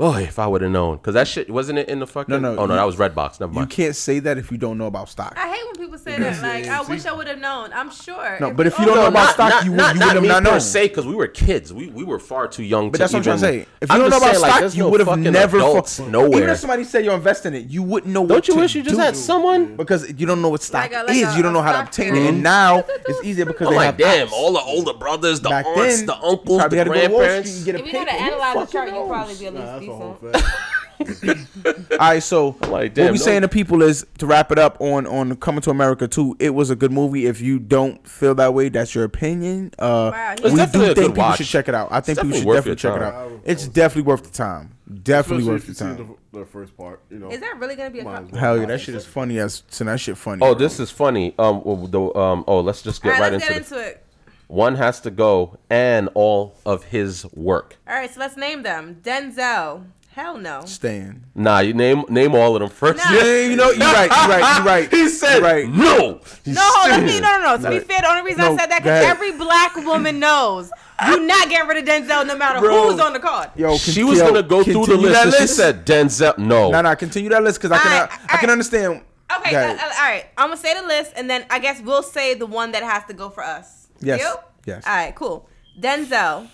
Boy, 0.00 0.22
if 0.22 0.38
I 0.38 0.46
would 0.46 0.62
have 0.62 0.70
known, 0.70 0.96
because 0.96 1.12
that 1.12 1.28
shit 1.28 1.50
wasn't 1.50 1.78
it 1.78 1.90
in 1.90 1.98
the 2.00 2.06
fucking. 2.06 2.32
No, 2.32 2.54
no, 2.54 2.58
Oh 2.62 2.64
no, 2.64 2.72
you- 2.72 2.80
that 2.80 2.86
was 2.86 2.96
Redbox. 2.96 3.38
Never 3.38 3.60
You 3.60 3.66
can't 3.66 3.94
say 3.94 4.18
that 4.20 4.38
if 4.38 4.50
you 4.50 4.56
don't 4.56 4.78
know 4.78 4.86
about 4.86 5.10
stock. 5.10 5.34
I 5.36 5.48
hate 5.54 5.62
when 5.66 5.76
people 5.76 5.98
say 5.98 6.18
that. 6.18 6.40
Like, 6.42 6.66
I 6.68 6.80
wish 6.80 7.04
I 7.04 7.12
would 7.12 7.26
have 7.28 7.38
known. 7.38 7.70
I'm 7.74 7.90
sure. 7.90 8.38
No, 8.40 8.50
but 8.50 8.66
if 8.66 8.78
you 8.78 8.84
oh, 8.84 8.86
don't 8.86 8.96
know 8.96 9.06
about 9.08 9.24
not, 9.24 9.34
stock, 9.34 9.50
not, 9.50 9.64
you 9.66 9.72
would- 9.72 9.76
not, 9.76 9.94
you 9.96 10.00
would 10.00 10.14
have 10.14 10.22
me 10.22 10.28
not 10.28 10.42
per 10.42 10.50
known. 10.52 10.60
se, 10.62 10.88
because 10.88 11.06
we 11.06 11.14
were 11.14 11.26
kids. 11.28 11.70
We 11.74 11.88
we 11.88 12.02
were 12.04 12.18
far 12.18 12.48
too 12.48 12.62
young 12.62 12.90
But 12.90 12.96
to 12.96 12.98
that's 13.00 13.12
what 13.12 13.18
I'm 13.18 13.24
trying 13.24 13.36
to 13.36 13.40
say. 13.42 13.66
If 13.82 13.90
you 13.90 13.94
I'm 13.94 14.00
don't 14.00 14.08
know 14.10 14.16
about 14.16 14.30
saying, 14.36 14.38
stock, 14.46 14.60
there's 14.60 14.74
you 14.74 14.84
no 14.84 14.88
would 14.88 15.00
have 15.00 15.08
fucking 15.08 15.22
never. 15.24 15.58
adults 15.58 15.98
fu- 15.98 16.08
nowhere. 16.08 16.38
Even 16.38 16.48
if 16.48 16.58
somebody 16.60 16.84
said 16.84 17.04
you 17.04 17.12
invest 17.12 17.44
in 17.44 17.52
it, 17.54 17.68
you 17.68 17.82
wouldn't 17.82 18.10
know. 18.10 18.20
Don't 18.26 18.36
what 18.38 18.48
you 18.48 18.54
to 18.54 18.60
wish 18.60 18.74
you 18.74 18.82
just 18.82 18.98
had 18.98 19.14
someone? 19.14 19.76
Because 19.76 20.08
you 20.18 20.24
don't 20.24 20.40
know 20.40 20.48
what 20.48 20.62
stock 20.62 20.90
Like 20.90 20.92
a- 20.94 21.04
like 21.08 21.16
is. 21.16 21.36
you 21.36 21.42
don't 21.42 21.52
know 21.52 21.60
how 21.60 21.72
to 21.72 21.82
obtain 21.82 22.16
it. 22.16 22.26
And 22.26 22.42
now 22.42 22.78
it's 23.06 23.22
easier 23.22 23.44
because 23.44 23.68
they 23.68 23.76
have 23.84 23.98
damn, 23.98 24.32
all 24.32 24.54
the 24.54 24.60
older 24.60 24.94
brothers, 24.94 25.40
the 25.42 25.50
aunts, 25.50 26.04
the 26.04 26.16
uncles, 26.16 26.56
the 26.56 26.62
had 26.62 26.70
to 26.70 26.76
go 26.76 26.84
to 26.84 26.90
Wall 26.90 26.94
Street 26.96 27.04
and 27.04 27.12
grandparents. 27.12 27.64
get 27.64 27.74
a 27.74 27.78
If 27.80 27.86
you 27.86 27.92
know 27.92 27.98
pick. 27.98 28.08
to 28.08 28.14
analyze 28.14 28.54
the 28.54 28.60
fucking 28.60 28.72
chart, 28.72 28.88
you'll 28.94 29.06
probably 29.08 29.34
be 29.34 29.46
at 29.46 29.52
Nah, 29.54 29.60
least 29.60 29.72
that's 29.72 29.89
a 29.90 29.96
whole 29.96 30.14
decent. 30.14 30.36
fact. 30.36 30.66
All 31.92 31.98
right, 31.98 32.22
so 32.22 32.56
like, 32.68 32.94
what 32.94 32.96
we 32.96 33.04
no- 33.12 33.14
saying 33.16 33.40
to 33.42 33.48
people 33.48 33.80
is 33.82 34.06
to 34.18 34.26
wrap 34.26 34.52
it 34.52 34.58
up 34.58 34.78
on 34.82 35.06
on 35.06 35.34
Coming 35.36 35.62
to 35.62 35.70
America 35.70 36.06
too. 36.06 36.36
It 36.38 36.50
was 36.50 36.68
a 36.68 36.76
good 36.76 36.92
movie. 36.92 37.24
If 37.26 37.40
you 37.40 37.58
don't 37.58 38.06
feel 38.06 38.34
that 38.34 38.52
way, 38.52 38.68
that's 38.68 38.94
your 38.94 39.04
opinion. 39.04 39.72
Uh, 39.78 40.10
Wow, 40.12 40.34
we 40.44 40.50
do 40.50 40.66
think 40.66 40.96
people 40.96 41.12
watch. 41.14 41.38
should 41.38 41.46
check 41.46 41.68
it 41.68 41.74
out. 41.74 41.88
I 41.90 42.00
think 42.00 42.18
It's 42.18 42.22
people 42.26 42.38
should 42.38 42.46
definitely 42.46 42.74
definitely 42.74 42.76
check 42.76 42.94
your 42.96 43.02
it 43.02 43.14
out. 43.14 43.40
It's 43.46 43.66
definitely 43.68 44.02
worth 44.02 44.24
the 44.24 44.30
time. 44.30 44.76
Definitely 45.02 45.44
Especially 45.44 45.52
worth 45.52 45.66
the 45.78 45.84
time. 46.06 46.18
the, 46.32 46.40
the 46.40 46.44
first 46.46 46.76
part, 46.76 47.00
you 47.10 47.18
know. 47.18 47.30
Is 47.30 47.40
that 47.40 47.58
really 47.58 47.76
gonna 47.76 47.90
be 47.90 48.00
a? 48.00 48.04
Might 48.04 48.30
well. 48.32 48.40
Hell 48.40 48.58
yeah, 48.58 48.66
that 48.66 48.80
shit 48.80 48.94
is 48.94 49.06
funny 49.06 49.38
as 49.38 49.62
so 49.70 49.84
that 49.84 50.00
shit 50.00 50.18
funny. 50.18 50.42
Oh, 50.42 50.52
bro. 50.52 50.54
this 50.54 50.78
is 50.80 50.90
funny. 50.90 51.34
Um, 51.38 51.62
well, 51.64 51.76
the 51.86 52.18
um, 52.18 52.44
oh, 52.46 52.60
let's 52.60 52.82
just 52.82 53.02
get 53.02 53.14
All 53.14 53.20
right, 53.20 53.32
right, 53.32 53.40
let's 53.40 53.44
into, 53.46 53.54
get 53.60 53.68
the, 53.70 53.76
into 53.76 53.88
it. 53.88 54.04
One 54.50 54.74
has 54.74 54.98
to 55.02 55.12
go, 55.12 55.58
and 55.70 56.08
all 56.14 56.56
of 56.66 56.82
his 56.84 57.24
work. 57.32 57.76
All 57.86 57.94
right, 57.94 58.12
so 58.12 58.18
let's 58.18 58.36
name 58.36 58.64
them. 58.64 58.96
Denzel. 59.00 59.84
Hell 60.10 60.38
no. 60.38 60.62
Stan. 60.64 61.24
Nah, 61.36 61.60
you 61.60 61.72
name 61.72 62.02
name 62.08 62.34
all 62.34 62.56
of 62.56 62.60
them 62.60 62.68
first. 62.68 62.98
Nah. 62.98 63.12
Yeah, 63.12 63.42
you 63.46 63.54
know, 63.54 63.70
you're 63.70 63.78
right. 63.78 64.10
You're 64.10 64.28
right. 64.28 64.56
You're 64.56 64.66
right. 64.66 64.90
He 64.90 65.08
said 65.08 65.34
You're 65.34 65.42
right. 65.42 65.68
no. 65.68 66.20
No, 66.46 66.60
hold 66.60 66.92
on. 66.94 67.06
No, 67.06 67.20
no, 67.20 67.56
no. 67.56 67.62
To 67.62 67.70
be 67.70 67.78
fair, 67.78 68.00
the 68.00 68.08
only 68.08 68.22
reason 68.22 68.40
No, 68.40 68.54
I 68.54 68.56
said 68.56 68.70
that 68.72 68.82
because 68.82 69.04
every 69.04 69.30
black 69.38 69.76
woman 69.76 70.18
knows 70.18 70.72
you're 71.06 71.20
not 71.24 71.48
getting 71.48 71.68
rid 71.68 71.78
of 71.78 71.84
Denzel 71.84 72.26
no 72.26 72.36
matter 72.36 72.58
Bro. 72.58 72.90
who's 72.90 73.00
on 73.00 73.12
the 73.12 73.20
card. 73.20 73.50
Yo, 73.54 73.76
She 73.76 74.00
con- 74.00 74.10
was 74.10 74.18
yo, 74.18 74.26
gonna 74.26 74.42
go 74.42 74.64
through 74.64 74.72
the 74.72 74.80
continue 74.96 75.08
list, 75.10 75.38
she 75.38 75.46
said 75.46 75.86
Denzel. 75.86 76.36
No, 76.38 76.72
"No, 76.72 76.80
no, 76.82 76.96
continue 76.96 77.30
that 77.30 77.44
list 77.44 77.60
because 77.62 77.70
I 77.70 77.78
can, 77.80 77.92
Alright, 78.02 78.20
I 78.28 78.36
can 78.38 78.50
understand." 78.50 79.02
Okay, 79.38 79.52
Go 79.52 79.58
uh, 79.58 79.62
uh, 79.74 79.92
all 80.00 80.10
right. 80.10 80.26
I'm 80.36 80.48
gonna 80.48 80.56
say 80.56 80.74
the 80.74 80.84
list, 80.88 81.12
and 81.14 81.30
then 81.30 81.46
I 81.50 81.60
guess 81.60 81.80
we'll 81.80 82.02
say 82.02 82.34
the 82.34 82.46
one 82.46 82.72
that 82.72 82.82
has 82.82 83.04
to 83.04 83.14
go 83.14 83.30
for 83.30 83.44
us. 83.44 83.79
Yes, 84.00 84.20
You? 84.20 84.34
yes. 84.66 84.86
All 84.86 84.94
right, 84.94 85.14
cool. 85.14 85.48
Denzel. 85.80 86.48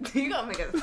you 0.14 0.30
gonna 0.30 0.46
make 0.46 0.60
us? 0.60 0.80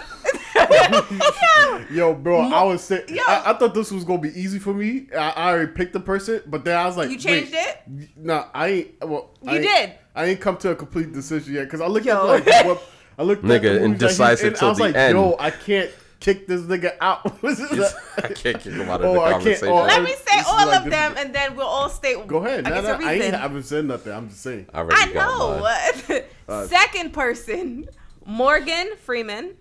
Yo, 1.91 2.13
bro, 2.13 2.41
I 2.41 2.63
was 2.63 2.83
saying, 2.83 3.05
Yo. 3.07 3.23
I, 3.27 3.51
I 3.51 3.57
thought 3.57 3.73
this 3.73 3.91
was 3.91 4.03
gonna 4.03 4.19
be 4.21 4.29
easy 4.39 4.59
for 4.59 4.73
me. 4.73 5.07
I, 5.13 5.29
I 5.29 5.51
already 5.51 5.71
picked 5.71 5.93
the 5.93 5.99
person, 6.01 6.41
but 6.47 6.65
then 6.65 6.77
I 6.77 6.85
was 6.85 6.97
like, 6.97 7.09
You 7.09 7.17
changed 7.17 7.53
wait, 7.53 7.77
it? 7.97 8.09
No, 8.17 8.45
I 8.53 8.67
ain't. 8.67 9.07
Well, 9.07 9.29
I 9.47 9.51
You 9.51 9.57
ain't- 9.59 9.63
did. 9.63 9.91
I 10.17 10.25
ain't 10.25 10.39
come 10.41 10.55
to 10.57 10.71
a 10.71 10.75
complete 10.75 11.11
decision 11.13 11.53
yet 11.55 11.63
because 11.65 11.81
I 11.81 11.87
looked 11.87 12.05
Yo. 12.05 12.33
at 12.33 12.45
like 12.45 12.65
what 12.65 12.81
I 13.19 13.23
looked 13.23 13.43
at 13.43 13.49
Nigga, 13.49 13.79
the 13.81 13.87
movies 13.87 13.99
that 13.99 14.31
he's 14.31 14.41
indecisive 14.41 14.47
in, 14.47 14.59
till 14.59 14.67
I 14.67 14.69
was 14.69 14.77
the 14.77 14.83
like, 14.85 14.95
end. 14.95 15.13
yo, 15.17 15.35
I 15.39 15.51
can't 15.51 15.91
kick 16.25 16.47
this 16.47 16.61
nigga 16.61 16.95
out. 16.99 17.25
I 17.43 18.27
can't 18.33 18.59
kick 18.59 18.73
him 18.73 18.89
out 18.89 19.01
of 19.01 19.05
Oh, 19.07 19.13
the 19.13 19.19
conversation. 19.31 19.67
oh, 19.69 19.83
Let 19.83 20.01
me 20.03 20.11
say 20.13 20.39
is 20.39 20.45
all 20.47 20.67
like 20.67 20.85
of 20.85 20.91
them, 20.91 21.13
this- 21.13 21.23
and 21.25 21.35
then 21.35 21.55
we'll 21.55 21.67
all 21.67 21.87
state. 21.89 22.25
Go 22.27 22.37
ahead. 22.45 22.65
I 22.65 22.69
Nah, 22.69 22.75
guess 22.81 22.83
nah, 22.83 22.89
a 22.89 23.07
I 23.07 23.11
ain't 23.13 23.21
reason. 23.21 23.39
haven't 23.39 23.63
said 23.63 23.85
nothing. 23.85 24.11
I'm 24.13 24.29
just 24.29 24.41
saying. 24.41 24.65
I 24.73 24.79
already 24.79 25.01
I 25.01 25.13
got 25.13 25.37
know. 25.39 25.59
mine. 25.61 26.21
Uh, 26.47 26.67
Second 26.67 27.11
person, 27.11 27.87
Morgan 28.25 28.95
Freeman, 28.97 29.55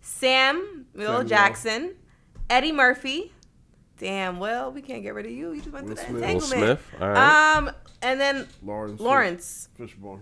Sam 0.00 0.86
Will 0.94 1.06
Samuel. 1.06 1.24
Jackson, 1.24 1.94
Eddie 2.48 2.72
Murphy. 2.72 3.32
Damn, 3.98 4.38
well, 4.38 4.70
we 4.72 4.82
can't 4.82 5.02
get 5.02 5.14
rid 5.14 5.26
of 5.26 5.32
you. 5.32 5.52
You 5.52 5.60
just 5.60 5.72
went 5.72 5.86
Will 5.86 5.96
through 5.96 6.20
that 6.20 6.40
Smith. 6.42 6.60
Will. 6.60 6.76
Smith. 6.76 6.86
All 7.00 7.08
right. 7.08 7.56
Um, 7.56 7.70
and 8.02 8.20
then 8.20 8.46
Laurence. 8.62 9.00
Laurence. 9.00 9.68
Fishburne. 9.78 10.20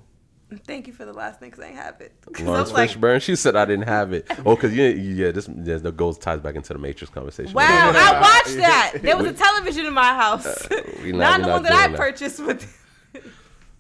Thank 0.67 0.87
you 0.87 0.95
for 0.95 1.05
the 1.05 1.13
last 1.13 1.43
name 1.43 1.51
because 1.51 1.65
I 1.65 1.69
ain't 1.69 1.77
have 1.77 2.01
it. 2.01 2.13
I 2.39 2.43
Laurence 2.43 2.71
was 2.71 2.73
like, 2.73 2.91
Fishburne. 2.91 3.21
She 3.21 3.37
said 3.37 3.55
I 3.55 3.65
didn't 3.67 3.87
have 3.87 4.13
it. 4.15 4.27
Oh, 4.47 4.55
because 4.57 4.75
yeah, 4.75 4.89
yeah, 4.89 5.31
this 5.31 5.47
yeah, 5.49 5.77
the 5.77 5.93
goes 5.93 6.17
ties 6.17 6.41
back 6.41 6.55
into 6.55 6.73
the 6.73 6.79
Matrix 6.79 7.13
conversation. 7.13 7.53
Wow, 7.53 7.65
I 7.67 8.21
watched 8.21 8.57
that. 8.57 8.93
There 9.03 9.17
was 9.17 9.27
a 9.27 9.33
television 9.35 9.85
in 9.85 9.93
my 9.93 10.15
house. 10.15 10.67
we 11.03 11.13
not, 11.13 11.41
not- 11.41 11.41
the 11.41 11.47
not 11.47 11.53
one 11.53 11.63
that 11.65 11.73
I 11.73 11.89
that. 11.89 11.97
purchased 11.99 12.41
with. 12.41 12.75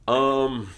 Um, 0.06 0.68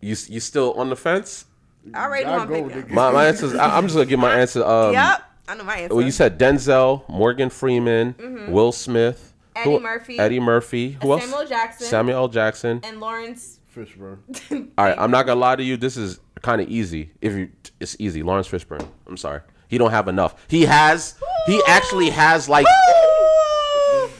you 0.00 0.16
you 0.28 0.40
still 0.40 0.72
on 0.74 0.90
the 0.90 0.96
fence? 0.96 1.46
I 1.92 2.04
already 2.04 2.24
know 2.24 2.32
Y'all 2.32 2.40
I'm 2.40 2.68
go, 2.68 2.94
My 2.94 3.10
my 3.10 3.26
answer 3.26 3.46
is 3.46 3.54
I, 3.54 3.76
I'm 3.76 3.84
just 3.84 3.94
gonna 3.94 4.06
give 4.06 4.18
my 4.20 4.34
answer. 4.38 4.64
Um, 4.64 4.92
yep, 4.94 5.22
I 5.48 5.54
know 5.54 5.64
my 5.64 5.76
answer. 5.78 5.94
Well, 5.94 6.04
you 6.04 6.10
said 6.12 6.38
Denzel, 6.38 7.06
Morgan 7.08 7.50
Freeman, 7.50 8.14
Will 8.50 8.72
Smith, 8.72 9.32
Mm-hmm. 9.54 9.60
Eddie 9.68 9.70
who- 9.70 9.80
Murphy. 9.80 10.18
Eddie 10.18 10.40
Murphy. 10.40 10.90
Who 11.02 11.12
else? 11.12 11.24
Samuel 11.24 11.46
Jackson. 11.46 11.86
Samuel 11.86 12.16
L. 12.18 12.28
Jackson. 12.28 12.80
and 12.82 13.00
Laurence. 13.00 13.53
Fishburne. 13.74 14.18
All 14.78 14.84
right, 14.84 14.96
I'm 14.98 15.10
not 15.10 15.26
gonna 15.26 15.40
lie 15.40 15.56
to 15.56 15.62
you. 15.62 15.76
This 15.76 15.96
is 15.96 16.20
kind 16.42 16.60
of 16.60 16.68
easy. 16.68 17.10
If 17.20 17.32
you, 17.34 17.50
it's 17.80 17.96
easy. 17.98 18.22
Laurence 18.22 18.48
Fishburne. 18.48 18.86
I'm 19.06 19.16
sorry. 19.16 19.40
He 19.68 19.78
don't 19.78 19.90
have 19.90 20.08
enough. 20.08 20.44
He 20.48 20.62
has. 20.62 21.16
He 21.46 21.60
actually 21.66 22.10
has 22.10 22.48
like. 22.48 22.66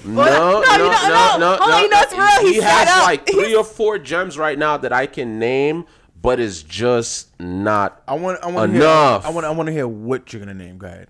No, 0.06 0.16
Well, 0.16 0.60
no, 0.60 0.76
no, 0.76 0.90
no, 0.90 1.38
no, 1.38 1.56
no. 1.58 1.66
no, 1.66 1.78
you 1.80 1.88
know 1.88 2.00
it's 2.02 2.12
real. 2.12 2.46
He 2.46 2.54
He 2.54 2.60
has 2.60 2.88
up. 2.88 3.04
like 3.04 3.26
three 3.30 3.54
or 3.54 3.64
four 3.64 3.98
gems 3.98 4.36
right 4.36 4.58
now 4.58 4.76
that 4.76 4.92
I 4.92 5.06
can 5.06 5.38
name, 5.38 5.86
but 6.20 6.38
it's 6.40 6.62
just 6.62 7.38
not. 7.40 8.02
I 8.06 8.14
want. 8.14 8.42
I 8.42 8.50
want 8.50 8.74
Enough. 8.74 9.22
Hear, 9.22 9.30
I 9.30 9.34
want. 9.34 9.46
I 9.46 9.50
want 9.50 9.66
to 9.68 9.72
hear 9.72 9.88
what 9.88 10.32
you're 10.32 10.40
gonna 10.40 10.52
name. 10.54 10.76
Go 10.78 10.86
ahead. 10.88 11.08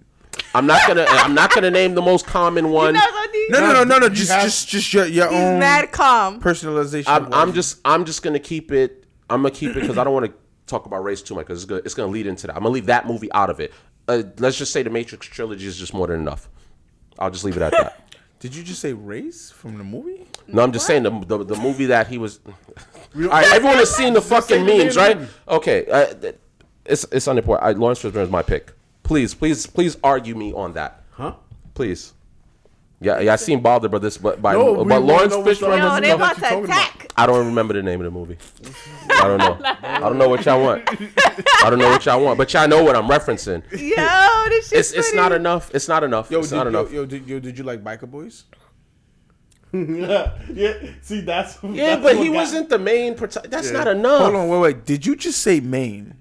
I'm 0.55 0.67
not 0.67 0.87
gonna. 0.87 1.05
I'm 1.09 1.35
not 1.35 1.53
gonna 1.53 1.71
name 1.71 1.95
the 1.95 2.03
most 2.03 2.27
common 2.27 2.71
one. 2.71 2.95
No, 2.95 3.01
no, 3.01 3.27
No, 3.49 3.61
no, 3.61 3.73
no, 3.73 3.85
no, 3.85 3.99
no. 3.99 4.07
You 4.07 4.13
Just, 4.15 4.29
just, 4.43 4.69
just 4.69 4.95
your, 4.95 5.07
your 5.07 5.29
he's 5.29 5.37
own 5.37 5.59
mad 5.59 5.91
calm. 5.93 6.41
personalization. 6.41 7.05
I'm, 7.09 7.33
I'm 7.33 7.53
just 7.53 7.81
I'm 7.85 8.05
just 8.05 8.23
gonna 8.23 8.39
keep 8.39 8.71
it. 8.73 9.05
I'm 9.29 9.43
gonna 9.43 9.55
keep 9.55 9.71
it 9.77 9.81
because 9.81 9.99
I 9.99 10.05
don't 10.05 10.15
want 10.15 10.27
to 10.27 10.33
talk 10.67 10.87
about 10.87 11.03
race 11.03 11.23
too 11.23 11.35
much 11.35 11.47
because 11.47 11.63
it's 11.63 11.69
gonna 11.69 11.83
it's 11.85 11.95
gonna 11.95 12.13
lead 12.13 12.27
into 12.27 12.47
that. 12.47 12.57
I'm 12.57 12.63
gonna 12.63 12.73
leave 12.75 12.87
that 12.87 13.07
movie 13.07 13.33
out 13.33 13.51
of 13.51 13.59
it. 13.61 13.73
Uh, 14.07 14.23
let's 14.39 14.57
just 14.57 14.73
say 14.73 14.83
the 14.83 14.91
Matrix 14.91 15.27
trilogy 15.27 15.67
is 15.67 15.77
just 15.79 15.93
more 15.95 16.07
than 16.07 16.21
enough. 16.21 16.49
I'll 17.19 17.31
just 17.31 17.45
leave 17.45 17.57
it 17.57 17.63
at 17.63 17.73
that. 17.73 18.01
Did 18.39 18.55
you 18.55 18.63
just 18.63 18.81
say 18.81 18.93
race 18.93 19.51
from 19.51 19.79
the 19.79 19.85
movie? 19.85 20.27
No, 20.47 20.63
I'm 20.63 20.73
just 20.73 20.87
saying 20.87 21.03
the, 21.05 21.11
the 21.27 21.45
the 21.45 21.57
movie 21.57 21.87
that 21.87 22.09
he 22.09 22.19
was. 22.19 22.41
All 22.47 23.23
right, 23.23 23.47
everyone 23.53 23.79
has 23.79 23.95
seen 23.95 24.13
the 24.13 24.21
fucking 24.21 24.61
the 24.61 24.65
name 24.67 24.79
memes, 24.79 24.97
right? 24.97 25.19
Okay, 25.49 25.87
uh, 25.87 26.33
it's 26.85 27.05
it's 27.11 27.27
unimportant. 27.27 27.67
I, 27.67 27.73
Laurence 27.73 28.03
Fishburne 28.03 28.23
is 28.25 28.31
my 28.31 28.43
pick. 28.43 28.73
Please, 29.05 29.35
please, 29.35 29.67
please 29.67 29.97
argue 30.03 30.35
me 30.35 30.53
on 30.53 30.73
that. 30.73 31.03
Huh? 31.13 31.35
Please. 31.75 32.13
Yeah, 33.01 33.21
yeah, 33.21 33.35
I 33.35 33.37
seen 33.37 33.61
bothered 33.61 33.91
by 33.91 33.99
this, 33.99 34.17
but 34.17 34.41
by 34.41 34.55
No, 34.55 34.73
we 34.73 34.77
but 34.79 34.87
wanna 34.87 34.99
Laurence 35.01 35.33
know 35.33 35.41
what's 35.41 35.61
Fishburne. 35.61 35.73
up. 35.73 35.79
Yo, 35.79 35.91
was- 35.91 36.01
they 36.01 36.09
know 36.09 36.15
about 36.15 36.29
what 36.29 36.37
you 36.39 36.43
to 36.43 36.49
talking 36.49 36.65
about. 36.65 36.79
attack. 36.89 37.13
I 37.17 37.27
don't 37.27 37.47
remember 37.47 37.75
the 37.75 37.83
name 37.83 38.01
of 38.01 38.05
the 38.07 38.11
movie. 38.11 38.39
I 39.11 39.29
don't 39.29 39.39
know. 39.39 39.59
I 39.83 39.99
don't 40.01 40.17
know 40.19 40.29
what 40.29 40.45
y'all 40.47 40.61
want. 40.63 40.89
I 41.63 41.69
don't 41.71 41.79
know 41.79 41.91
what 41.91 42.05
y'all 42.07 42.23
want, 42.25 42.39
but 42.39 42.53
y'all 42.55 42.67
know 42.67 42.83
what 42.83 42.97
I'm 42.97 43.07
referencing. 43.07 43.63
Yo, 43.73 44.49
this 44.49 44.69
shit's 44.71 44.73
It's 44.73 44.93
it's 44.93 45.15
not 45.15 45.25
funny. 45.33 45.37
enough. 45.37 45.71
It's 45.75 45.87
not 45.87 46.03
enough. 46.03 46.31
Yo, 46.31 46.39
it's 46.41 46.49
did, 46.49 46.57
not 46.57 46.65
yo, 46.65 46.69
enough. 46.71 46.93
yo, 46.93 47.05
did, 47.05 47.27
yo, 47.29 47.39
did 47.41 47.59
you 47.59 47.65
like 47.65 47.85
Biker 47.85 48.11
Boys? 48.11 48.45
yeah, 49.75 50.33
see, 51.03 51.21
that's 51.21 51.59
Yeah, 51.63 51.97
that's 51.97 52.03
but 52.03 52.17
what 52.17 52.25
he 52.25 52.29
got- 52.31 52.35
wasn't 52.37 52.69
the 52.71 52.79
main. 52.79 53.15
Prota- 53.17 53.51
that's 53.51 53.71
Yeah. 53.71 53.79
not 53.79 53.89
enough. 53.89 54.23
Hold 54.23 54.37
on, 54.37 54.49
wait, 54.49 54.59
wait. 54.61 54.87
Did 54.87 55.05
you 55.05 55.15
just 55.17 55.41
say 55.41 55.61
main? 55.61 56.15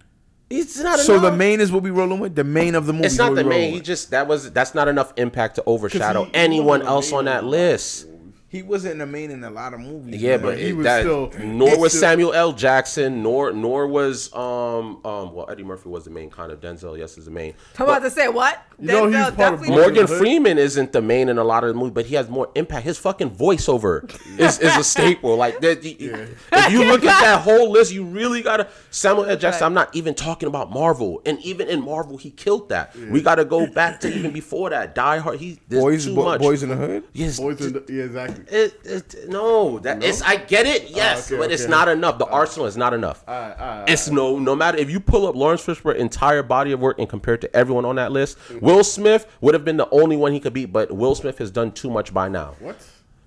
It's 0.60 0.80
not 0.80 1.00
So 1.00 1.14
enough. 1.16 1.32
the 1.32 1.38
main 1.38 1.60
is 1.62 1.72
what 1.72 1.84
we 1.84 1.90
rolling 1.90 2.20
with. 2.20 2.36
The 2.36 2.44
main 2.44 2.76
of 2.76 2.86
the 2.86 2.94
movie. 2.94 3.06
It's 3.06 3.18
not 3.18 3.34
the 3.36 3.44
main. 3.44 3.74
He 3.74 3.80
just 3.82 4.12
that 4.12 4.28
was 4.28 4.52
that's 4.52 4.76
not 4.76 4.88
enough 4.88 5.12
impact 5.18 5.56
to 5.56 5.64
overshadow 5.66 6.26
he- 6.26 6.30
he 6.30 6.36
anyone 6.36 6.80
wasn't 6.82 6.90
else 6.90 7.12
on 7.12 7.26
that 7.26 7.44
list. 7.44 8.08
He 8.54 8.62
wasn't 8.62 9.00
the 9.00 9.08
main 9.08 9.32
in 9.32 9.44
a 9.44 9.50
lot 9.50 9.74
of 9.74 9.80
movies. 9.80 10.22
Yeah, 10.22 10.38
man. 10.38 10.46
but 10.46 10.58
he 10.60 10.66
it, 10.70 10.76
was 10.78 10.84
that, 10.84 11.00
still- 11.02 11.32
nor 11.44 11.76
was 11.80 11.92
still- 11.92 12.02
Samuel 12.02 12.34
L. 12.34 12.54
Jackson, 12.54 13.24
nor 13.24 13.52
nor 13.52 13.88
was 13.88 14.32
um 14.36 15.04
um 15.04 15.34
well 15.34 15.48
Eddie 15.50 15.64
Murphy 15.64 15.90
was 15.90 16.04
the 16.06 16.12
main 16.12 16.30
kind 16.30 16.52
of 16.52 16.62
Denzel. 16.62 16.96
Yes, 16.96 17.18
is 17.18 17.26
the 17.26 17.32
main. 17.32 17.56
I'm 17.80 17.86
about 17.86 18.04
to 18.04 18.12
say 18.12 18.28
what? 18.28 18.64
You 18.80 18.88
know 18.90 19.08
he's 19.08 19.16
part 19.16 19.30
of 19.32 19.38
definitely- 19.38 19.68
Boys 19.70 19.88
in 19.88 19.94
Morgan. 19.96 20.08
Freeman 20.20 20.58
isn't 20.60 20.92
the 20.92 21.02
main 21.02 21.30
in 21.30 21.40
a 21.40 21.44
lot 21.44 21.64
of 21.64 21.70
the 21.70 21.74
movies, 21.74 21.94
but 21.96 22.06
he 22.06 22.14
has 22.14 22.30
more 22.30 22.52
impact. 22.54 22.84
His 22.84 23.00
fucking 23.00 23.32
voiceover 23.32 24.04
is, 24.40 24.60
is 24.60 24.78
a 24.78 24.84
staple. 24.84 25.36
Like 25.36 25.60
that, 25.62 25.84
if 25.84 26.72
you 26.72 26.84
look 26.86 27.04
at 27.06 27.22
that 27.22 27.42
whole 27.42 27.72
list, 27.72 27.92
you 27.92 28.04
really 28.06 28.44
gotta 28.44 28.68
Samuel 28.92 29.26
L. 29.26 29.36
Jackson. 29.38 29.62
Right. 29.62 29.66
I'm 29.66 29.74
not 29.74 29.96
even 29.96 30.14
talking 30.14 30.48
about 30.48 30.72
Marvel, 30.72 31.22
and 31.26 31.40
even 31.40 31.70
in 31.70 31.82
Marvel, 31.84 32.18
he 32.18 32.30
killed 32.30 32.70
that. 32.70 32.96
We 32.96 33.22
gotta 33.22 33.46
go 33.46 33.66
back 33.66 34.00
to 34.02 34.14
even 34.14 34.32
before 34.32 34.70
that. 34.70 34.94
Die 34.94 35.18
Hard. 35.18 35.40
He 35.40 35.60
there's 35.68 35.84
boys, 35.84 36.06
too 36.06 36.16
Bo- 36.16 36.26
much. 36.26 36.42
boys 36.42 36.62
in 36.62 36.70
the 36.70 36.76
hood. 36.76 37.04
Yes, 37.14 37.40
Boys 37.40 37.60
in 37.62 37.74
the, 37.74 37.84
yeah, 37.90 38.04
exactly. 38.04 38.43
It, 38.50 38.80
it, 38.84 39.30
no, 39.30 39.80
that 39.80 40.04
it's. 40.04 40.22
I 40.22 40.38
get 40.38 40.66
it, 40.66 40.84
ah, 40.86 40.96
yes, 40.96 41.32
okay, 41.32 41.40
but 41.40 41.52
it's 41.52 41.68
not 41.68 41.88
enough. 41.88 42.18
The 42.18 42.26
ah. 42.26 42.34
arsenal 42.34 42.68
is 42.68 42.78
not 42.78 42.94
enough. 42.94 43.24
Alright, 43.28 43.60
alright, 43.60 43.90
it's 43.90 44.10
no, 44.10 44.40
no 44.40 44.56
matter 44.56 44.78
if 44.78 44.90
you 44.90 45.00
pull 45.00 45.28
up 45.28 45.36
Laurence 45.36 45.66
Fishburne's 45.66 46.00
entire 46.00 46.44
body 46.44 46.72
of 46.72 46.80
work 46.80 47.00
and 47.00 47.08
compare 47.10 47.36
it 47.36 47.42
to 47.42 47.56
everyone 47.56 47.86
on 47.86 47.96
that 47.98 48.12
list, 48.12 48.38
mm-hmm. 48.38 48.66
Will 48.66 48.84
Smith 48.84 49.26
would 49.42 49.54
have 49.54 49.66
been 49.66 49.78
the 49.78 49.90
only 49.90 50.18
one 50.18 50.34
he 50.34 50.40
could 50.40 50.54
beat. 50.54 50.72
But 50.74 50.92
Will 50.92 51.16
Smith 51.16 51.38
has 51.40 51.52
done 51.52 51.72
too 51.72 51.90
much 51.90 52.14
by 52.14 52.30
now. 52.30 52.56
What? 52.60 52.78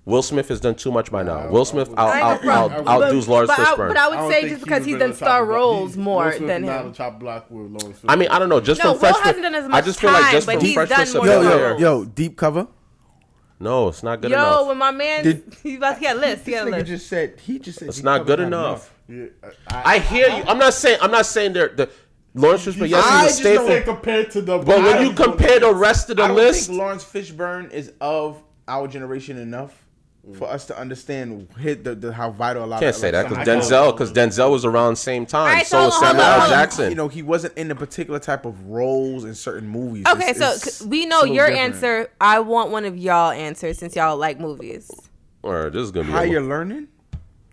Will 0.07 0.21
Smith 0.21 0.47
has 0.47 0.61
done 0.61 0.75
too 0.75 0.89
much 0.89 1.11
by 1.11 1.21
now. 1.21 1.49
Will 1.49 1.65
Smith 1.65 1.89
would- 1.89 1.99
out, 1.99 2.07
I 2.07 2.21
out, 2.21 2.35
ain't 2.35 2.45
no 2.45 2.51
out, 2.51 2.87
outdoes 2.87 3.27
Laurence 3.27 3.49
but 3.49 3.59
I, 3.59 3.63
Fishburne. 3.63 3.87
but 3.89 3.97
I 3.97 4.07
would 4.07 4.31
say 4.31 4.39
think 4.39 4.53
just 4.53 4.63
because 4.63 4.79
was 4.79 4.87
he's 4.87 4.97
done 4.97 5.13
star 5.13 5.43
roles 5.43 5.95
He- 5.95 6.01
more 6.01 6.23
Will 6.23 6.31
Smith 6.31 6.47
than 6.47 6.63
is 6.63 6.69
not 6.69 6.85
him. 6.85 6.91
a 6.91 6.93
top 6.93 7.19
block 7.19 7.51
with 7.51 7.71
Laurence 7.71 7.99
I 8.07 8.15
mean, 8.15 8.29
I 8.29 8.39
don't 8.39 8.47
know. 8.47 8.61
Just 8.61 8.81
No, 8.81 8.93
from 8.93 9.01
Will 9.01 9.13
freshman, 9.13 9.23
hasn't 9.25 9.43
done 9.43 9.55
as 9.55 9.69
I 9.69 9.81
just 9.81 9.99
feel 9.99 10.13
like 10.13 10.31
just 10.31 10.47
but 10.47 10.55
from 10.55 10.65
he's 10.65 10.73
freshman 10.75 10.97
done 10.97 11.13
more 11.13 11.25
to 11.25 11.31
Yo, 11.31 11.41
yo, 11.41 11.77
yo, 11.77 12.05
deep 12.05 12.37
cover. 12.37 12.67
No, 13.59 13.87
it's 13.87 14.03
not 14.03 14.21
good 14.21 14.31
Yo, 14.31 14.37
enough. 14.37 14.61
Yo, 14.61 14.67
when 14.67 14.77
my 14.77 14.91
man, 14.91 15.23
Did- 15.23 15.55
he's 15.63 15.77
about 15.77 15.95
to 15.95 16.01
get 16.01 16.15
a 16.15 16.19
list. 16.19 16.45
He 16.45 16.51
got 16.51 16.67
a 16.67 16.71
nigga 16.71 16.73
list. 16.73 16.85
just 16.87 17.07
said 17.07 17.39
he 17.39 17.57
just 17.59 17.79
said 17.79 17.87
It's 17.89 18.03
not 18.03 18.25
good 18.27 18.39
not 18.39 18.47
enough. 18.47 18.93
Yeah, 19.09 19.25
I 19.67 19.99
hear 19.99 20.27
you. 20.29 20.43
I'm 20.43 20.57
not 20.59 20.73
saying. 20.73 20.99
I'm 21.01 21.11
not 21.11 21.25
saying 21.25 21.53
they're 21.53 21.69
the 21.69 21.89
Laurence 22.35 22.65
Fishburne. 22.65 22.89
Yes, 22.89 23.03
I 23.05 23.23
he's 23.23 23.25
a 23.25 23.27
just 23.29 23.39
staple. 23.39 23.67
don't- 23.67 23.85
compared 23.85 24.31
to 24.31 24.41
the. 24.41 24.57
But 24.59 24.83
when 24.83 25.01
you 25.07 25.13
compare 25.13 25.59
the 25.59 25.73
rest 25.73 26.09
of 26.09 26.17
the 26.17 26.23
I 26.23 26.27
don't 26.27 26.35
list, 26.37 26.67
think 26.67 26.77
Laurence 26.79 27.03
Fishburne 27.03 27.71
is 27.71 27.91
of 28.01 28.43
our 28.67 28.87
generation 28.87 29.37
enough 29.37 29.86
for 30.35 30.47
us 30.49 30.65
to 30.65 30.77
understand 30.77 31.47
hit 31.59 31.83
the, 31.83 31.95
the 31.95 32.11
how 32.11 32.29
vital 32.31 32.63
a 32.63 32.67
lot. 32.67 32.79
can't 32.81 32.95
of, 32.95 32.99
say 33.01 33.11
that 33.11 33.29
because 33.29 33.47
Denzel, 33.47 33.91
because 33.91 34.11
Denzel 34.11 34.51
was 34.51 34.65
around 34.65 34.93
the 34.93 34.97
same 34.97 35.25
time. 35.25 35.49
Alright, 35.49 35.67
so 35.67 35.77
so 35.79 35.85
was 35.85 35.93
hold 35.95 36.03
Samuel 36.11 36.25
L. 36.25 36.49
Jackson. 36.49 36.89
You 36.89 36.95
know, 36.95 37.07
he 37.07 37.21
wasn't 37.21 37.57
in 37.57 37.71
a 37.71 37.75
particular 37.75 38.19
type 38.19 38.45
of 38.45 38.65
roles 38.65 39.23
in 39.23 39.33
certain 39.35 39.67
movies. 39.69 40.05
Okay, 40.07 40.29
It's- 40.31 40.37
so 40.37 40.47
it's- 40.55 40.81
we 40.81 41.05
know 41.05 41.23
your 41.23 41.47
different. 41.47 41.75
answer. 41.75 42.09
I 42.19 42.39
want 42.39 42.71
one 42.71 42.85
of 42.85 42.97
y'all 42.97 43.31
answers 43.31 43.77
since 43.77 43.95
y'all 43.95 44.17
like 44.17 44.39
movies. 44.39 44.91
Or 45.43 45.69
this 45.69 45.81
is 45.83 45.91
gonna 45.91 46.07
be. 46.07 46.11
How 46.11 46.21
a- 46.21 46.25
you're 46.25 46.41
learning? 46.41 46.87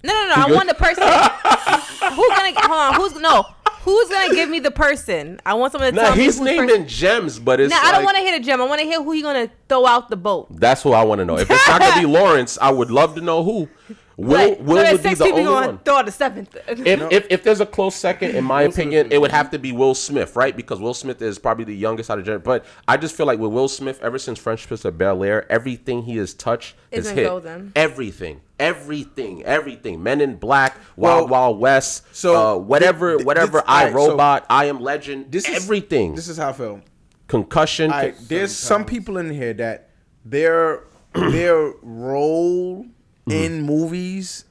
No, 0.02 0.12
no, 0.12 0.28
no. 0.28 0.34
I 0.42 0.52
want 0.52 0.68
the 0.68 0.74
person. 0.74 1.04
who's 2.14 2.28
gonna 2.36 2.52
hold 2.60 2.70
on? 2.80 2.94
Who's 2.94 3.14
no? 3.20 3.44
Who's 3.84 4.08
gonna 4.08 4.34
give 4.34 4.48
me 4.48 4.60
the 4.60 4.70
person? 4.70 5.40
I 5.44 5.54
want 5.54 5.72
someone 5.72 5.90
to 5.90 5.96
Nah, 5.96 6.02
tell 6.08 6.16
me. 6.16 6.22
he's 6.24 6.38
who's 6.38 6.46
naming 6.46 6.68
person- 6.68 6.88
gems, 6.88 7.38
but 7.38 7.60
it's. 7.60 7.70
Nah, 7.70 7.78
I 7.80 7.92
don't 7.92 7.96
like- 7.96 8.04
want 8.06 8.16
to 8.16 8.22
hear 8.22 8.34
a 8.36 8.40
gem. 8.40 8.60
I 8.60 8.64
want 8.66 8.80
to 8.80 8.86
hear 8.86 9.02
who 9.02 9.12
he 9.12 9.20
gonna 9.22 9.50
throw 9.68 9.86
out 9.86 10.08
the 10.08 10.16
boat. 10.16 10.46
That's 10.50 10.82
who 10.82 10.92
I 10.92 11.02
want 11.04 11.18
to 11.18 11.24
know. 11.24 11.36
If 11.38 11.50
it's 11.50 11.68
not 11.68 11.80
gonna 11.80 12.00
be 12.00 12.06
Laurence, 12.18 12.56
I 12.60 12.70
would 12.70 12.90
love 12.90 13.14
to 13.16 13.20
know 13.20 13.44
who. 13.44 13.68
Will 14.16 14.50
Like, 14.50 14.58
Will 14.60 14.84
so 14.86 14.92
would 14.92 15.02
be 15.02 15.14
the 15.14 15.24
only 15.24 15.42
gonna 15.44 15.66
one. 15.66 15.78
throw 15.78 15.96
out 15.96 16.06
the 16.06 16.12
seventh. 16.12 16.56
If, 16.68 17.12
if 17.12 17.26
if 17.30 17.42
there's 17.42 17.60
a 17.60 17.66
close 17.66 17.96
second, 17.96 18.36
in 18.36 18.44
my 18.44 18.62
opinion, 18.62 19.10
it 19.10 19.20
would 19.20 19.32
have 19.32 19.50
to 19.50 19.58
be 19.58 19.72
Will 19.72 19.94
Smith, 19.94 20.36
right? 20.36 20.56
Because 20.56 20.78
Will 20.80 20.94
Smith 20.94 21.20
is 21.20 21.38
probably 21.38 21.64
the 21.64 21.74
youngest 21.74 22.10
out 22.10 22.18
of 22.18 22.24
generation. 22.24 22.44
But 22.44 22.64
I 22.86 22.96
just 22.96 23.16
feel 23.16 23.26
like 23.26 23.40
with 23.40 23.50
Will 23.52 23.66
Smith, 23.68 23.98
ever 24.02 24.18
since 24.18 24.38
Fresh 24.38 24.68
Prince 24.68 24.84
of 24.84 24.96
Bel 24.98 25.24
Air, 25.24 25.50
everything 25.50 26.02
he 26.04 26.16
has 26.18 26.32
touched 26.32 26.76
It's 26.92 27.06
is 27.06 27.12
been 27.12 27.18
hit. 27.18 27.28
golden. 27.28 27.72
Everything, 27.74 28.40
everything, 28.60 29.42
everything. 29.44 30.02
Men 30.02 30.20
in 30.20 30.36
Black, 30.36 30.76
Wild 30.96 31.28
Well, 31.30 31.48
Wild 31.48 31.58
West, 31.60 32.04
so 32.14 32.36
uh, 32.36 32.58
whatever, 32.58 33.18
thi- 33.18 33.24
whatever. 33.24 33.58
this- 33.58 33.62
I 33.66 33.86
alright, 33.88 33.94
so 34.04 34.10
Robot, 34.10 34.46
I 34.48 34.66
Am 34.66 34.80
Legend. 34.80 35.32
This 35.32 35.48
is 35.48 35.56
everything. 35.56 36.14
This 36.14 36.28
is 36.28 36.36
how 36.36 36.50
I 36.50 36.52
feel. 36.52 36.80
concussion. 37.26 37.90
All 37.90 37.98
right, 37.98 38.14
there's 38.28 38.54
some 38.54 38.84
people 38.84 39.16
in 39.18 39.30
here 39.30 39.54
that 39.54 39.90
their 40.24 40.84
their 41.14 41.72
role 41.82 42.86
Mm-hmm. 43.26 43.42
in 43.44 43.62
movies 43.62 44.44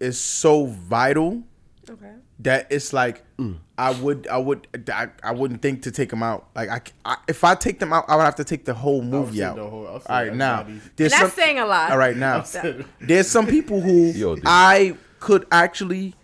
is 0.00 0.18
so 0.18 0.66
vital 0.66 1.42
okay. 1.88 2.12
that 2.38 2.66
it's 2.70 2.94
like 2.94 3.22
mm. 3.36 3.58
I 3.76 3.90
would 3.90 4.26
I 4.26 4.38
would 4.38 4.66
I, 4.90 5.08
I 5.22 5.32
wouldn't 5.32 5.60
think 5.60 5.82
to 5.82 5.90
take 5.90 6.08
them 6.08 6.22
out. 6.22 6.48
Like 6.54 6.70
I, 6.70 6.80
I 7.04 7.16
if 7.28 7.44
I 7.44 7.54
take 7.54 7.80
them 7.80 7.92
out, 7.92 8.06
I 8.08 8.16
would 8.16 8.22
have 8.22 8.36
to 8.36 8.44
take 8.44 8.64
the 8.64 8.72
whole 8.72 9.02
movie 9.02 9.38
say 9.38 9.44
out. 9.44 9.56
the 9.56 9.68
whole- 9.68 9.86
I'll 9.86 9.94
all 9.94 10.02
right, 10.08 10.34
now 10.34 10.66
there's 10.96 11.12
And 11.12 11.22
that's 11.22 11.34
saying 11.34 11.58
a 11.58 11.66
lot. 11.66 11.90
All 11.90 11.98
right, 11.98 12.16
now 12.16 12.44
there's 13.00 13.28
some 13.28 13.46
people 13.46 13.80
who 13.80 14.12
Yo. 14.14 14.36
I 14.44 14.96
could 15.20 15.46
actually 15.52 16.14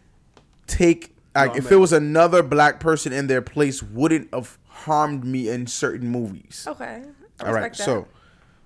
take. 0.66 1.15
Like 1.35 1.57
if 1.57 1.70
it 1.70 1.77
was 1.77 1.93
another 1.93 2.43
black 2.43 2.81
person 2.81 3.12
in 3.12 3.27
their 3.28 3.43
place, 3.43 3.82
wouldn't 3.82 4.35
have 4.35 4.59
harmed 4.66 5.24
me 5.24 5.49
in 5.49 5.66
certain 5.66 6.09
movies. 6.09 6.65
Okay. 6.66 7.05
I 7.39 7.47
All 7.47 7.53
right, 7.53 7.73
that. 7.73 7.77
so 7.77 8.09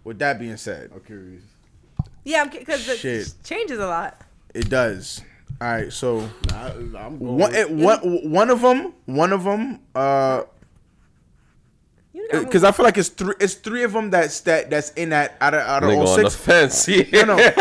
with 0.02 0.18
that 0.20 0.38
being 0.38 0.56
said, 0.56 0.90
I'm 0.94 1.00
curious. 1.00 1.42
Yeah, 2.24 2.44
because 2.44 2.88
it 2.88 2.98
Shit. 2.98 3.32
changes 3.44 3.78
a 3.78 3.86
lot. 3.86 4.20
it 4.54 4.68
does. 4.68 5.22
All 5.60 5.68
right, 5.68 5.92
so 5.92 6.28
Nah, 6.50 6.66
I'm 6.66 7.18
going 7.18 7.38
one, 7.38 7.38
with- 7.38 7.54
eh, 7.54 7.64
one, 7.64 8.30
one 8.30 8.50
of 8.50 8.60
them, 8.60 8.92
one 9.06 9.32
of 9.32 9.44
them, 9.44 9.78
uh, 9.94 10.42
You 12.12 12.28
got 12.30 12.44
because 12.44 12.64
I 12.64 12.72
feel 12.72 12.84
like 12.84 12.98
it's 12.98 13.08
three, 13.08 13.34
it's 13.40 13.54
three 13.54 13.82
of 13.82 13.92
them 13.92 14.10
that's 14.10 14.40
that 14.40 14.70
that's 14.70 14.90
in 14.90 15.10
that 15.10 15.36
out 15.40 15.54
of 15.54 15.60
out 15.60 15.82
of 15.82 15.90
Nigga 15.90 15.98
all 15.98 16.08
on 16.08 16.22
the 16.22 16.30
six. 16.30 16.44
fence. 16.44 16.88
Yeah. 16.88 17.24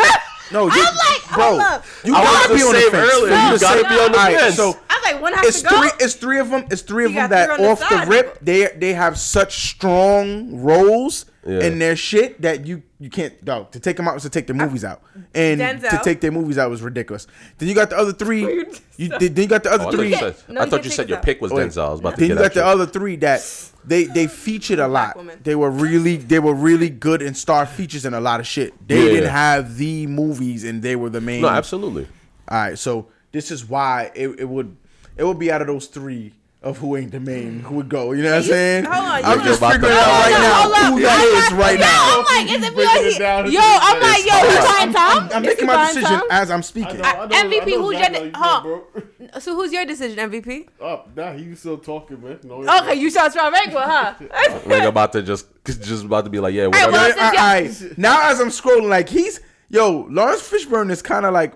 No, 0.52 0.60
no, 0.62 0.68
no. 0.68 0.76
You, 0.76 0.84
I'm 0.86 0.96
like, 0.96 1.34
bro, 1.34 1.44
hold 1.50 1.62
up. 1.62 1.86
you 2.04 2.14
I 2.14 2.22
gotta 2.24 2.54
was 2.54 2.62
be 2.62 2.64
the 2.64 2.68
on 2.68 2.74
the 2.74 2.82
same 2.82 2.92
fence. 2.92 3.12
earlier. 3.14 3.28
For 3.30 3.44
You 3.44 3.54
the 3.54 3.60
gotta 3.60 3.80
sake- 3.80 3.90
be 3.90 3.96
on 3.96 4.12
the 4.12 4.18
All 4.20 4.24
right, 4.26 4.40
fence. 4.40 4.56
So 4.56 4.64
I 4.68 4.70
was 4.70 4.78
like, 5.04 5.22
one 5.22 5.34
has 5.34 5.46
it's 5.48 5.62
to 5.62 5.70
go. 5.70 5.82
three. 5.82 5.92
It's 6.00 6.14
three 6.16 6.40
of 6.40 6.50
them. 6.50 6.66
It's 6.72 6.82
three 6.82 7.06
of 7.06 7.12
You 7.12 7.18
them 7.22 7.30
that 7.32 7.50
on 7.52 7.62
the 7.62 7.70
off 7.70 7.80
the 7.80 8.06
rip 8.08 8.40
they 8.42 8.68
they 8.78 8.94
have 8.94 9.18
such 9.18 9.70
strong 9.72 10.62
roles 10.62 11.26
Yeah. 11.46 11.60
in 11.62 11.78
their 11.80 11.96
shit 11.96 12.42
that 12.42 12.66
you 12.66 12.84
you 13.00 13.10
can't 13.10 13.44
dog 13.44 13.72
to 13.72 13.80
take 13.82 13.98
them 13.98 14.08
out 14.08 14.14
was 14.16 14.24
uh, 14.26 14.30
to 14.30 14.40
take 14.40 14.48
their 14.48 14.56
movies 14.56 14.86
out 14.86 15.02
and 15.36 15.60
to 15.82 16.00
take 16.04 16.22
their 16.22 16.32
movies 16.32 16.58
out 16.58 16.70
was 16.70 16.82
ridiculous. 16.82 17.28
Then 17.58 17.68
you 17.70 17.76
got 17.76 17.90
the 17.90 17.98
other 17.98 18.14
three. 18.14 18.66
You 18.96 19.10
did. 19.10 19.36
Then 19.36 19.44
you 19.46 19.50
got 19.50 19.64
the 19.64 19.70
Oh, 19.70 19.72
I 19.72 19.76
other 19.76 19.84
thought 19.86 19.94
three. 19.96 20.10
you 20.10 20.16
said, 20.18 20.36
No, 20.48 20.62
I 20.62 20.66
you 20.66 20.70
thought 20.70 20.86
you 20.86 20.92
said 20.92 21.10
your 21.10 21.18
out. 21.18 21.24
pick 21.26 21.42
was 21.42 21.52
Wait, 21.52 21.68
Denzel. 21.68 21.88
I 21.88 21.90
was 21.90 22.00
about 22.00 22.12
to 22.14 22.20
then 22.20 22.28
get 22.30 22.38
you 22.38 22.44
got 22.44 22.54
the 22.54 22.64
other 22.64 22.86
three 22.86 23.16
that 23.18 23.42
they 23.84 24.04
they 24.04 24.28
featured 24.28 24.78
a 24.78 24.88
lot. 24.88 25.18
They 25.44 25.56
were 25.56 25.72
really 25.72 26.18
they 26.18 26.38
were 26.40 26.54
really 26.54 26.90
good 26.92 27.24
and 27.24 27.36
star 27.36 27.66
features 27.66 28.06
in 28.06 28.14
a 28.14 28.22
lot 28.22 28.40
of 28.40 28.46
shit. 28.46 28.72
They 28.88 28.98
Yeah. 29.04 29.10
didn't 29.16 29.30
have 29.32 29.78
the 29.78 30.06
movies 30.06 30.64
and 30.64 30.84
they 30.84 30.96
were 30.96 31.10
the 31.10 31.22
main. 31.22 31.42
No, 31.42 31.48
absolutely. 31.50 32.08
All 32.48 32.58
right, 32.60 32.78
so 32.78 33.08
this 33.32 33.50
is 33.50 33.68
why 33.68 34.12
it, 34.14 34.28
it 34.40 34.48
would 34.48 34.78
it 35.18 35.24
would 35.24 35.40
be 35.40 35.52
out 35.52 35.62
of 35.62 35.68
those 35.68 35.88
three 35.88 36.34
of 36.62 36.78
who 36.78 36.96
ain't 36.96 37.12
the 37.12 37.20
main 37.20 37.60
who 37.60 37.76
would 37.76 37.90
go. 37.90 38.14
You 38.14 38.24
know 38.24 38.30
what 38.32 38.38
I'm 38.38 38.44
saying? 38.44 38.86
hold 38.86 39.04
on, 39.06 39.26
I'm 39.26 39.44
just 39.44 39.60
About 39.60 39.74
figuring 39.74 39.94
out 39.94 40.06
right 40.08 40.34
on, 40.34 40.42
now 40.42 40.62
hold 40.64 40.94
who 40.94 41.02
that 41.02 41.20
I'm 41.20 41.44
is 41.44 41.52
not- 41.52 41.60
right 41.60 41.80
yo, 41.80 41.86
now. 41.86 42.16
I'm 42.16 42.24
like, 42.24 42.56
is 42.56 42.64
it 42.64 42.74
breaking 42.74 43.04
because 43.04 43.20
it 43.20 43.48
he, 43.50 43.54
yo, 43.54 43.62
I'm 43.62 44.00
like, 44.00 44.26
yo, 44.26 44.34
minutes. 44.34 44.56
who's 44.56 44.66
buying 44.72 44.94
Tom? 44.94 45.24
I'm, 45.24 45.32
I'm 45.34 45.44
Is 45.44 45.48
making 45.50 45.68
my 45.68 45.88
decision 45.88 46.20
Tom? 46.20 46.28
as 46.32 46.52
I'm 46.52 46.58
I 46.60 46.62
speaking. 46.62 46.98
know, 47.00 47.04
I 47.04 47.26
know, 47.28 47.36
MVP, 47.36 47.70
who's 47.76 48.00
your- 48.00 48.32
huh. 48.34 48.62
you 48.64 48.72
feel, 48.72 48.88
bro. 48.94 49.04
So 49.40 49.56
who's 49.56 49.74
your 49.74 49.84
decision, 49.84 50.30
MVP? 50.32 50.68
Oh, 50.80 51.04
nah, 51.16 51.34
he 51.34 51.50
was 51.50 51.60
still 51.60 51.78
talking, 51.80 52.22
man. 52.22 52.40
No, 52.44 52.62
Okay, 52.82 52.96
you 52.96 53.10
shot 53.10 53.34
trying 53.34 53.52
to 53.52 53.60
make 53.66 53.74
one, 53.76 53.90
huh? 53.90 54.14
Nigga 54.20 54.88
about 54.88 55.12
to 55.14 55.22
just 55.24 55.48
just 55.66 56.06
about 56.06 56.24
to 56.26 56.30
be 56.30 56.40
like, 56.40 56.54
yeah, 56.54 56.62
Hey, 56.64 56.68
whatever. 56.68 56.92
well, 56.92 57.12
All 57.12 57.18
right, 57.18 57.40
all 57.40 57.82
right. 57.90 57.98
Now 57.98 58.30
as 58.30 58.40
I'm 58.40 58.50
scrolling, 58.50 58.88
like 58.90 59.10
he's 59.10 59.40
yo, 59.70 60.08
Laurence 60.10 60.48
Fishburne 60.50 60.92
is 60.92 61.02
kind 61.02 61.26
of 61.26 61.34
like, 61.34 61.54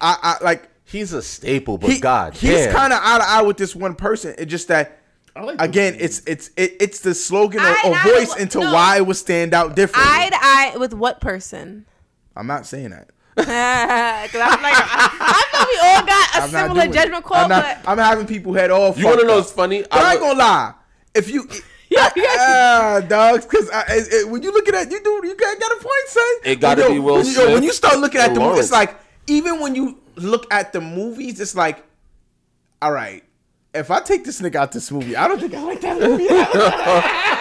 I, 0.00 0.36
I 0.40 0.44
like 0.44 0.68
He's 0.92 1.14
a 1.14 1.22
staple, 1.22 1.78
but 1.78 1.90
he, 1.90 1.98
God, 1.98 2.34
he's 2.34 2.66
kind 2.66 2.92
of 2.92 3.00
eye 3.02 3.18
to 3.18 3.24
eye 3.26 3.42
with 3.42 3.56
this 3.56 3.74
one 3.74 3.94
person. 3.94 4.34
It's 4.36 4.50
just 4.50 4.68
that. 4.68 4.98
Like 5.34 5.62
Again, 5.62 5.96
it's 5.98 6.20
it's 6.26 6.50
it, 6.58 6.76
it's 6.78 7.00
the 7.00 7.14
slogan 7.14 7.62
or, 7.62 7.74
or 7.86 7.98
voice 8.02 8.36
into 8.36 8.60
no. 8.60 8.74
why 8.74 8.98
it 8.98 9.06
would 9.06 9.16
stand 9.16 9.54
out 9.54 9.74
differently. 9.74 10.12
Eye 10.12 10.28
to 10.28 10.36
eye 10.38 10.76
with 10.76 10.92
what 10.92 11.22
person? 11.22 11.86
I'm 12.36 12.46
not 12.46 12.66
saying 12.66 12.90
that. 12.90 13.08
Because 13.36 14.40
I'm 14.42 14.62
like, 14.62 14.74
I, 14.76 15.08
I 15.18 15.42
thought 15.50 15.68
we 15.68 15.88
all 15.88 16.04
got 16.04 16.36
a 16.36 16.42
I'm 16.42 16.50
similar 16.50 16.92
judgment 16.92 17.24
call, 17.24 17.44
I'm, 17.44 17.48
not, 17.48 17.78
but 17.82 17.90
I'm 17.90 17.96
having 17.96 18.26
people 18.26 18.52
head 18.52 18.70
off. 18.70 18.98
You 18.98 19.06
want 19.06 19.20
to 19.20 19.26
know 19.26 19.36
what's 19.36 19.50
funny? 19.50 19.80
But 19.82 19.94
I 19.94 20.12
ain't 20.12 20.20
would- 20.20 20.26
gonna 20.28 20.38
lie. 20.38 20.74
If 21.14 21.30
you, 21.30 21.48
ah, 21.98 23.00
dogs, 23.08 23.46
because 23.46 23.70
when 24.26 24.42
you 24.42 24.52
look 24.52 24.68
at 24.68 24.74
that, 24.74 24.90
you 24.90 25.02
do 25.02 25.26
you 25.26 25.34
got, 25.34 25.58
got 25.58 25.72
a 25.72 25.76
point, 25.76 26.08
son. 26.08 26.24
It 26.44 26.60
gotta 26.60 26.82
Yo, 26.82 26.90
be 26.90 26.98
Will 26.98 27.14
when 27.16 27.24
you, 27.26 27.32
Smith 27.32 27.54
when 27.54 27.62
you 27.62 27.72
start 27.72 27.98
looking 27.98 28.20
at 28.20 28.28
and 28.28 28.36
the 28.36 28.40
movie, 28.40 28.60
it's 28.60 28.70
like 28.70 28.98
even 29.26 29.60
when 29.60 29.74
you 29.74 30.01
look 30.16 30.52
at 30.52 30.72
the 30.72 30.80
movies, 30.80 31.40
it's 31.40 31.54
like, 31.54 31.84
all 32.80 32.92
right, 32.92 33.22
if 33.74 33.90
I 33.90 34.00
take 34.00 34.24
this 34.24 34.40
nigga 34.40 34.56
out 34.56 34.72
this 34.72 34.90
movie, 34.90 35.16
I 35.16 35.28
don't 35.28 35.40
think 35.40 35.54
I 35.54 35.62
like 35.62 35.80
that 35.82 35.98
movie. 36.00 36.28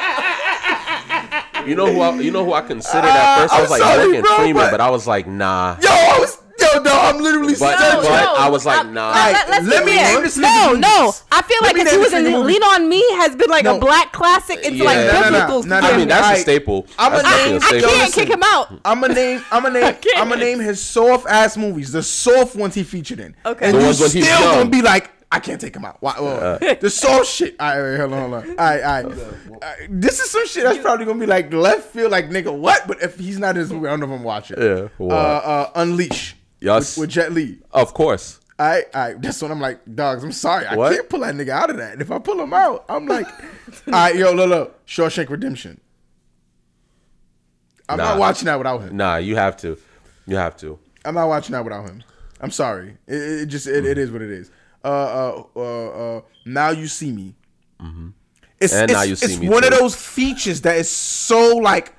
You 1.68 1.76
know 1.76 1.86
who 1.94 2.00
I, 2.02 2.16
you 2.20 2.32
know 2.32 2.44
who 2.44 2.54
I 2.54 2.62
considered 2.62 3.06
at 3.06 3.38
uh, 3.38 3.42
first. 3.42 3.54
I 3.54 3.58
I'm 3.58 3.62
was 3.62 3.70
like 3.72 3.82
sorry, 3.82 4.04
Morgan 4.06 4.22
bro, 4.24 4.36
Freeman, 4.38 4.64
but- 4.64 4.72
but 4.72 4.82
I 4.82 4.90
was 4.90 5.06
like, 5.06 5.28
nah. 5.28 5.78
Yo, 5.80 5.90
I 5.90 6.18
was 6.20 6.41
yo, 6.62 6.82
no, 6.82 6.92
I'm 7.00 7.18
literally 7.22 7.56
But- 7.56 7.78
searching. 7.80 8.02
but- 8.12 8.40
I 8.40 8.50
was 8.50 8.66
like, 8.66 8.80
Uh, 8.80 8.84
nah. 8.84 9.12
let- 9.12 9.50
let's 9.50 9.68
let 9.68 9.86
me 9.86 9.94
fair. 9.94 10.14
name 10.14 10.24
this 10.24 10.38
No, 10.38 10.68
movies. 10.70 10.82
no. 10.82 11.14
I 11.32 11.42
feel 11.42 11.58
Let 11.62 11.76
like 11.76 11.78
if 11.78 11.86
name 11.86 11.94
he 11.94 11.98
was 12.00 12.14
in. 12.14 12.46
Lean 12.46 12.64
on 12.64 12.90
Me 12.90 13.04
has 13.18 13.36
been 13.36 13.50
like 13.50 13.66
No. 13.66 13.78
a 13.78 13.80
black 13.80 14.12
classic. 14.12 14.60
It's 14.64 14.72
Yeah. 14.76 14.84
like 14.86 14.98
No, 14.98 15.04
no, 15.06 15.12
no, 15.12 15.24
biblical. 15.32 15.64
no, 15.64 15.80
no, 15.80 15.88
I 15.92 15.98
mean, 15.98 16.08
that's 16.08 16.40
a 16.40 16.42
staple. 16.42 16.88
I'm 16.98 17.14
a 17.14 17.16
That's 17.18 17.28
definitely 17.30 17.52
name- 17.52 17.62
a 17.62 17.66
I 17.66 17.70
can't 17.92 18.06
listen. 18.08 18.12
kick 18.26 18.30
him 18.34 18.44
out. 18.46 18.74
I'm 18.86 19.04
a 19.04 19.08
name. 19.10 19.46
I'm 19.52 19.66
a 19.66 19.70
name. 19.80 19.96
I'm 20.18 20.32
a 20.32 20.36
name 20.36 20.60
his 20.60 20.82
soft 20.82 21.28
ass 21.28 21.58
movies, 21.58 21.92
the 21.92 22.04
soft 22.04 22.56
ones 22.56 22.76
he 22.76 22.84
featured 22.84 23.20
in. 23.20 23.36
Okay. 23.46 23.66
and 23.68 23.78
you 23.78 23.84
ones 23.84 23.98
still 23.98 24.10
he's 24.10 24.28
gonna 24.28 24.66
be 24.70 24.82
like, 24.82 25.10
I 25.34 25.40
can't 25.40 25.62
take 25.62 25.74
him 25.76 25.86
out. 25.86 25.96
Why? 26.02 26.14
well, 26.20 26.60
the 26.82 26.90
soft 26.90 27.26
shit. 27.28 27.56
All 27.58 27.68
right, 27.70 27.82
wait, 27.82 27.98
hold 28.02 28.14
on, 28.14 28.20
hold 28.20 28.34
on. 28.34 28.50
All 28.50 28.56
right, 28.58 28.84
all 28.84 28.92
right. 28.92 29.06
All 29.06 29.60
right, 29.62 29.76
This 29.90 30.20
is 30.20 30.30
some 30.30 30.46
shit 30.46 30.64
that's 30.66 30.80
probably 30.80 31.06
gonna 31.06 31.20
be 31.20 31.26
like 31.26 31.54
left 31.54 31.94
field, 31.94 32.12
like 32.12 32.30
nigga, 32.30 32.52
what? 32.54 32.86
But 32.86 33.02
if 33.02 33.18
he's 33.18 33.40
not 33.40 33.56
in 33.56 33.62
this 33.62 33.72
movie, 33.72 33.88
I 33.88 33.92
don't 33.92 34.02
know 34.02 34.08
if 34.08 34.12
I'm 34.20 34.24
watching. 34.24 34.58
Yeah, 34.62 34.88
Uh, 35.00 35.06
uh, 35.14 35.70
Unleash. 35.76 36.36
Yes. 36.62 36.96
With, 36.98 37.04
with 37.04 37.10
Jet 37.10 37.32
Li. 37.34 37.60
Of 37.72 37.94
course. 37.94 38.40
I, 38.60 38.84
I, 38.94 39.14
That's 39.14 39.42
what 39.42 39.50
I'm 39.52 39.60
like, 39.60 39.80
dogs. 39.96 40.24
I'm 40.24 40.32
sorry, 40.32 40.68
I 40.68 40.76
What? 40.76 40.94
can't 40.94 41.10
pull 41.10 41.22
that 41.22 41.34
nigga 41.34 41.50
out 41.50 41.72
of 41.72 41.78
that. 41.78 41.94
And 41.94 42.02
if 42.02 42.12
I 42.12 42.20
pull 42.20 42.40
him 42.40 42.54
out, 42.54 42.86
I'm 42.88 43.08
like, 43.08 43.26
all 43.88 43.94
right, 43.94 44.16
yo, 44.16 44.32
look, 44.34 44.50
look, 44.50 44.86
Shawshank 44.86 45.30
Redemption. 45.30 45.82
I'm 47.90 47.98
Nah. 47.98 48.04
not 48.12 48.20
watching 48.20 48.46
that 48.46 48.58
without 48.58 48.82
him. 48.82 48.96
Nah, 48.96 49.18
you 49.18 49.36
have 49.36 49.58
to. 49.58 49.78
You 50.28 50.36
have 50.38 50.56
to. 50.58 50.78
I'm 51.04 51.16
not 51.16 51.28
watching 51.28 51.54
that 51.54 51.64
without 51.64 51.84
him. 51.90 52.04
I'm 52.40 52.52
sorry. 52.52 52.98
It, 53.08 53.16
it 53.16 53.46
just 53.48 53.68
it, 53.68 53.86
it 53.86 53.98
is 53.98 54.12
what 54.12 54.22
it 54.22 54.30
is. 54.32 54.52
Uh, 54.84 54.88
uh, 54.88 55.44
uh, 55.56 55.90
uh, 56.18 56.22
now 56.46 56.70
you 56.70 56.88
see 56.88 57.12
me. 57.12 57.36
It's, 57.80 57.84
Mm-hmm. 57.84 58.10
And 58.84 58.84
it's, 58.92 58.94
Now 58.94 59.02
You 59.02 59.16
See 59.16 59.26
it's 59.26 59.40
Me 59.40 59.50
one 59.50 59.64
of 59.64 59.72
those 59.72 59.96
features 59.96 60.62
that 60.62 60.76
is 60.78 60.88
so 60.90 61.58
like. 61.58 61.96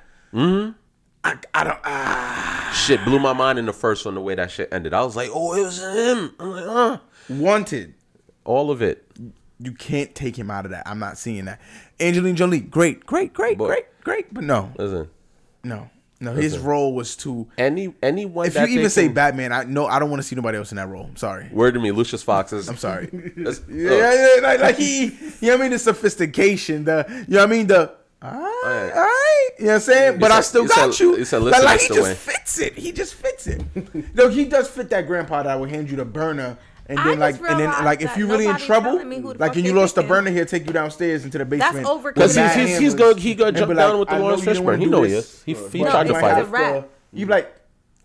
I, 1.23 1.37
I 1.53 1.63
don't. 1.63 1.79
Ah, 1.85 2.71
Shit 2.85 3.03
blew 3.05 3.19
my 3.19 3.33
mind 3.33 3.57
in 3.59 3.65
the 3.65 3.73
first 3.73 4.05
one 4.05 4.15
the 4.15 4.21
way 4.21 4.35
that 4.35 4.51
shit 4.51 4.69
ended. 4.71 4.93
I 4.93 5.03
was 5.03 5.15
like, 5.15 5.29
oh, 5.33 5.53
it 5.55 5.63
was 5.63 5.79
him. 5.81 6.33
I'm 6.39 6.51
like, 6.51 6.65
uh. 6.65 6.97
wanted. 7.29 7.93
All 8.45 8.71
of 8.71 8.81
it. 8.81 9.07
You 9.59 9.71
can't 9.71 10.13
take 10.13 10.35
him 10.37 10.51
out 10.51 10.65
of 10.65 10.71
that. 10.71 10.83
I'm 10.87 10.99
not 10.99 11.17
seeing 11.17 11.45
that. 11.45 11.61
Angelina 11.99 12.35
Jolie, 12.35 12.59
great, 12.59 13.05
great, 13.05 13.33
great, 13.33 13.57
But- 13.57 13.67
great, 13.67 13.85
great, 14.03 14.33
but 14.33 14.43
no, 14.43 14.73
Listen, 14.77 15.09
no, 15.63 15.89
no. 16.19 16.33
His 16.33 16.57
role 16.57 16.93
was 16.93 17.15
too. 17.15 17.47
any 17.57 17.93
anyone 18.03 18.47
If 18.47 18.55
you 18.55 18.65
even 18.65 18.89
say 18.89 19.05
can- 19.05 19.13
Batman, 19.13 19.53
I 19.53 19.63
no, 19.63 19.85
I 19.85 19.99
don't 19.99 20.09
want 20.09 20.21
to 20.21 20.27
see 20.27 20.35
nobody 20.35 20.57
else 20.57 20.71
in 20.71 20.77
that 20.77 20.89
role. 20.89 21.05
I'm 21.05 21.15
sorry. 21.15 21.47
word 21.53 21.75
to 21.75 21.79
me, 21.79 21.91
Lucius 21.91 22.23
Fox 22.23 22.51
is. 22.51 22.67
I'm 22.67 22.75
sorry. 22.75 23.09
Yeah, 23.37 23.51
yeah, 23.69 24.35
yeah, 24.35 24.41
like, 24.41 24.59
like 24.59 24.75
he, 24.75 25.05
you 25.05 25.11
know 25.43 25.49
what 25.49 25.53
I 25.53 25.57
mean? 25.61 25.71
The 25.71 25.79
sophistication, 25.79 26.83
the, 26.83 27.05
you 27.29 27.35
know 27.35 27.39
what 27.41 27.47
I 27.49 27.51
mean? 27.51 27.67
The, 27.67 27.95
all 28.23 28.31
right, 28.31 28.91
all 28.91 29.01
right, 29.01 29.49
you 29.59 29.65
know 29.65 29.71
what 29.71 29.75
I'm 29.75 29.79
saying? 29.81 30.19
But 30.19 30.31
I 30.31 30.41
still 30.41 30.65
got 30.65 30.93
said- 30.93 31.03
you. 31.03 31.17
you 31.17 31.25
said, 31.25 31.41
like, 31.43 31.51
listen, 31.51 31.65
like 31.65 31.79
he 31.81 31.87
Mr. 31.87 31.93
just 31.95 32.03
Wayne. 32.07 32.15
fits 32.15 32.59
it. 32.59 32.73
He 32.77 32.91
just 32.91 33.13
fits 33.15 33.47
it. 33.47 34.15
no, 34.15 34.29
he 34.29 34.45
does 34.45 34.67
fit 34.69 34.89
that 34.91 35.07
grandpa 35.07 35.43
that 35.43 35.51
I 35.51 35.55
will 35.55 35.67
hand 35.67 35.89
you 35.91 35.97
the 35.97 36.05
burner. 36.05 36.57
And 36.85 36.99
I 36.99 37.03
then 37.07 37.19
like, 37.19 37.35
and 37.35 37.59
then 37.59 37.69
like, 37.85 38.01
if 38.01 38.09
that 38.09 38.17
you 38.17 38.27
really 38.27 38.45
in 38.45 38.57
trouble, 38.57 38.91
telling 38.91 39.07
me 39.07 39.19
who 39.19 39.33
the 39.33 39.39
like, 39.39 39.55
and 39.55 39.65
you 39.65 39.71
they 39.71 39.79
lost 39.79 39.95
the 39.95 40.03
burner, 40.03 40.31
he'll 40.31 40.45
take 40.45 40.65
you 40.67 40.73
downstairs 40.73 41.23
into 41.23 41.37
the 41.37 41.45
basement. 41.45 41.85
over- 41.85 42.09
with 42.09 42.15
Because 42.15 42.31
he's 42.31 42.43
mad 42.43 42.57
he's, 42.59 42.67
he's 42.77 42.93
handlers 42.93 42.95
go 42.95 43.15
he 43.15 43.35
go 43.35 43.51
jump 43.51 43.69
be 43.69 43.75
down 43.75 43.91
like, 43.91 43.99
with 43.99 44.09
the 44.09 44.15
I 44.15 44.17
know 44.17 44.23
Laurence 44.25 44.41
Fishburne. 44.45 44.79
He 44.79 44.85
do 44.85 44.91
know 44.91 45.03
he 45.03 45.11
this, 45.11 45.25
is. 45.25 45.43
He, 45.43 45.53
he 45.53 45.83
but 45.83 45.91
tried 45.91 46.07
you 46.07 46.13
to 46.13 46.19
fight 46.19 46.37
it. 46.39 46.47
rat. 46.49 46.83
to- 46.83 46.89
You 47.17 47.25
be 47.25 47.31
like, 47.31 47.55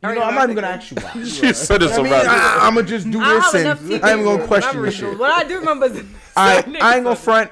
you 0.04 0.14
know, 0.14 0.22
I'm 0.22 0.34
not 0.36 0.44
even 0.44 0.54
gonna 0.54 0.66
ask 0.68 0.90
you 0.92 0.96
why. 0.96 1.12
She 1.24 1.52
said 1.54 1.82
it's 1.82 1.94
I 1.94 1.96
a 1.96 2.02
mean, 2.04 2.12
rat. 2.12 2.26
I, 2.28 2.68
am 2.68 2.74
gonna 2.76 2.86
just 2.86 3.10
do 3.10 3.18
this 3.18 3.52
have 3.52 3.54
enough 3.56 3.80
and 3.80 3.90
TV 3.90 4.02
I 4.04 4.12
ain't 4.14 4.24
gonna 4.24 4.46
question 4.46 4.70
memory, 4.76 4.90
this 4.90 4.98
shit. 4.98 5.18
What 5.18 5.32
I 5.32 5.48
do 5.48 5.58
remember 5.58 5.86
is 5.86 6.04
I, 6.36 6.58
I 6.80 6.94
ain't 6.96 7.04
gonna 7.04 7.16
front. 7.16 7.50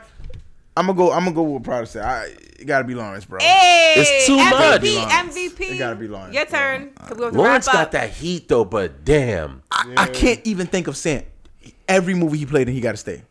I'm 0.77 0.87
gonna 0.87 0.97
go. 0.97 1.13
I'm 1.13 1.25
gonna 1.25 1.35
go 1.35 1.43
with 1.43 1.53
what 1.55 1.63
Prada. 1.63 2.05
I 2.07 2.25
it 2.59 2.67
gotta 2.67 2.85
be 2.85 2.95
Laurence, 2.95 3.25
bro. 3.25 3.39
Hey, 3.41 3.95
It's 3.97 4.27
too 4.27 4.37
MVP, 4.37 4.95
much. 4.97 5.13
MVP. 5.35 5.61
It 5.75 5.79
gotta 5.79 5.97
be 5.97 6.09
Laurence, 6.09 6.35
Your 6.35 6.47
bro. 6.47 6.59
turn. 6.59 6.91
'cause 6.91 7.19
we 7.19 7.25
have 7.25 7.35
Laurence 7.35 7.67
got 7.69 7.93
that 7.93 8.11
heat 8.11 8.49
though, 8.49 8.65
but 8.65 9.05
damn. 9.05 9.63
I, 9.71 9.95
I 9.97 10.07
can't 10.09 10.41
even 10.45 10.67
think 10.67 10.87
of 10.87 10.97
saying 10.97 11.25
every 11.89 12.15
movie 12.15 12.39
he 12.39 12.47
played 12.47 12.69
in. 12.69 12.75
He 12.75 12.81
got 12.81 12.93
to 12.93 12.97
stay. 12.99 13.23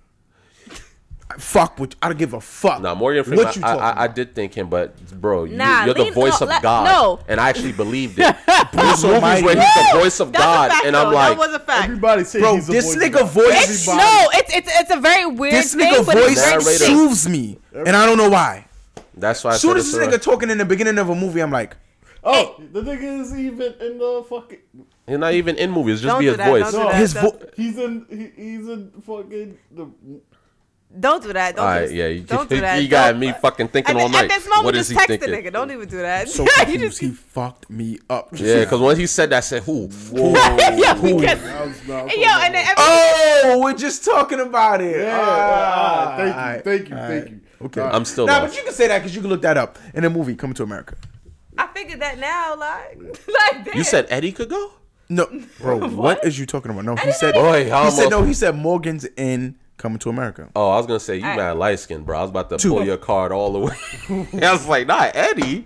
Fuck 1.39 1.79
what 1.79 1.95
I 2.03 2.07
don't 2.09 2.19
give 2.19 2.33
a 2.33 2.39
fuck. 2.39 2.81
Nah, 2.83 2.93
Morgan 2.93 3.23
Freeman. 3.23 3.45
What 3.45 3.55
you 3.55 3.61
I, 3.63 3.67
talking 3.67 3.81
I, 3.83 3.87
I 3.89 4.05
about? 4.05 4.15
did 4.15 4.35
think 4.35 4.53
him, 4.53 4.69
but 4.69 4.95
bro, 5.19 5.45
you, 5.45 5.57
Nah, 5.57 5.85
you're 5.85 5.95
the 5.95 6.11
voice 6.11 6.39
no, 6.39 6.45
of 6.45 6.49
let- 6.49 6.61
God, 6.61 6.85
no. 6.85 7.19
and 7.27 7.39
I 7.39 7.49
actually 7.49 7.71
believed 7.71 8.19
it. 8.19 8.35
There's 8.71 9.03
movies 9.03 9.43
where 9.43 9.55
he's 9.59 9.75
the 9.75 9.89
voice 9.99 10.19
of 10.19 10.31
That's 10.31 10.43
God, 10.43 10.69
a 10.69 10.73
fact, 10.73 10.85
and. 10.85 10.95
I'm 10.95 11.11
like, 11.11 11.29
that 11.31 11.37
was 11.39 11.53
a 11.55 11.59
fact. 11.59 11.83
Everybody 11.85 12.23
say 12.25 12.39
bro, 12.39 12.55
he's 12.55 12.67
this 12.67 12.95
nigga 12.95 13.27
voice. 13.27 13.69
It's, 13.69 13.87
no, 13.87 14.29
it's 14.33 14.53
it's 14.55 14.69
it's 14.81 14.91
a 14.91 14.99
very 14.99 15.25
weird 15.25 15.55
This 15.55 15.73
thing, 15.73 15.91
nigga 15.91 16.05
but 16.05 16.15
it's 16.17 16.27
voice 16.47 16.63
very 16.63 16.77
soothes 16.77 17.27
me, 17.27 17.57
and 17.73 17.89
I 17.95 18.05
don't 18.05 18.17
know 18.17 18.29
why. 18.29 18.67
that's 19.15 19.43
why. 19.43 19.51
I 19.51 19.53
As 19.55 19.61
soon 19.61 19.77
as 19.77 19.91
this 19.91 20.07
nigga 20.07 20.21
talking 20.21 20.51
in 20.51 20.59
the 20.59 20.65
beginning 20.65 20.99
of 20.99 21.09
a 21.09 21.15
movie, 21.15 21.41
I'm 21.41 21.51
like, 21.51 21.75
Oh, 22.23 22.55
the 22.71 22.81
nigga 22.81 23.21
is 23.21 23.33
even 23.35 23.73
in 23.81 23.97
the 23.97 24.23
fucking. 24.29 24.59
He's 25.07 25.17
not 25.17 25.33
even 25.33 25.55
in 25.57 25.71
movies. 25.71 26.01
Just 26.01 26.11
Don't 26.13 26.19
be 26.21 26.25
his 26.27 26.37
that, 26.37 26.47
voice. 26.49 26.71
No, 26.73 26.89
his 26.89 27.13
Don't- 27.13 27.39
vo- 27.39 27.47
He's 27.55 27.77
in. 27.77 28.05
He, 28.09 28.41
he's 28.43 28.67
in 28.69 28.91
fucking 29.05 29.57
the. 29.71 29.87
Don't 30.97 31.21
do 31.21 31.33
that. 31.33 31.55
Don't 31.55 31.65
All 31.65 31.73
do 31.73 31.79
right, 31.79 31.85
this. 31.87 31.91
yeah, 31.93 32.07
you, 32.07 32.21
don't 32.21 32.49
do 32.49 32.61
that. 32.61 32.81
you 32.81 32.87
got 32.87 33.11
Don't- 33.11 33.19
me 33.19 33.33
fucking 33.33 33.67
thinking 33.67 33.95
At, 33.97 34.01
all 34.01 34.07
the- 34.07 34.13
night. 34.13 34.31
at 34.31 34.37
this 34.39 34.47
moment, 34.47 34.65
what 34.65 34.75
is 34.75 34.87
just 34.87 34.91
he 34.91 34.95
text 34.95 35.09
thinking? 35.09 35.31
the 35.43 35.49
nigga. 35.49 35.53
Don't 35.53 35.71
even 35.71 35.87
do 35.89 35.97
that. 35.97 36.29
so 36.29 36.45
you 36.67 36.77
just 36.77 36.99
he 36.99 37.09
fucked 37.11 37.69
me 37.69 37.99
up. 38.09 38.31
just 38.31 38.43
Yeah, 38.43 38.59
because 38.61 38.79
when 38.79 38.97
he 38.97 39.05
said 39.07 39.29
that, 39.31 39.37
I 39.37 39.39
said, 39.41 39.63
"Who? 39.63 39.89
yeah, 40.13 40.99
we 41.01 41.19
get. 41.19 41.37
I 41.39 41.65
was 41.65 41.85
yo, 41.87 41.95
and 41.95 42.55
then 42.55 42.65
every, 42.65 42.75
Oh, 42.77 43.59
we're 43.63 43.73
just 43.73 44.05
talking 44.05 44.39
about 44.39 44.81
it. 44.81 45.01
Yeah, 45.01 45.19
Ah, 45.21 46.13
thank 46.17 46.27
you, 46.27 46.33
alright, 46.41 46.63
thank 46.63 46.89
you, 46.89 46.95
alright. 46.95 47.23
thank 47.23 47.29
you. 47.31 47.41
Okay, 47.65 47.81
I'm 47.81 48.05
still 48.05 48.25
Nah, 48.27 48.39
lost. 48.39 48.51
but 48.53 48.57
you 48.57 48.63
can 48.63 48.73
say 48.73 48.87
that 48.87 48.99
because 48.99 49.15
you 49.15 49.21
can 49.21 49.29
look 49.29 49.41
that 49.41 49.57
up 49.57 49.77
in 49.93 50.03
a 50.05 50.09
movie 50.09 50.35
Coming 50.35 50.53
to 50.55 50.63
America. 50.63 50.95
I 51.57 51.67
figured 51.67 51.99
that 52.01 52.19
now, 52.19 52.55
like, 52.55 52.99
like 53.27 53.65
damn. 53.65 53.77
You 53.77 53.83
said 53.83 54.07
Eddie 54.09 54.31
could 54.33 54.49
go? 54.49 54.71
No, 55.07 55.27
bro, 55.59 55.87
what 55.89 56.23
is 56.25 56.37
you 56.39 56.45
talking 56.45 56.71
about? 56.71 56.83
No, 56.83 56.95
he 56.95 57.01
didn't 57.05 57.15
said. 57.17 57.35
know 57.35 57.41
Boy, 57.43 57.63
he 57.65 57.91
said 57.91 58.09
no. 58.09 58.23
He 58.23 58.33
said 58.33 58.55
Morgan's 58.55 59.05
in 59.17 59.55
Coming 59.77 59.99
to 59.99 60.09
America. 60.09 60.49
Oh, 60.55 60.69
I 60.71 60.77
was 60.77 60.87
gonna 60.87 60.99
say 61.01 61.17
you 61.17 61.23
Alright. 61.23 61.37
mad 61.37 61.57
light 61.57 61.79
skinned, 61.79 62.05
bro. 62.05 62.17
I 62.17 62.21
was 62.21 62.29
about 62.29 62.49
to 62.49 62.57
Two. 62.57 62.69
pull 62.69 62.85
your 62.85 62.95
card 62.97 63.31
all 63.33 63.51
the 63.51 63.59
way. 63.59 64.27
I 64.41 64.53
was 64.53 64.65
like, 64.67 64.87
not 64.87 65.13
Eddie. 65.15 65.65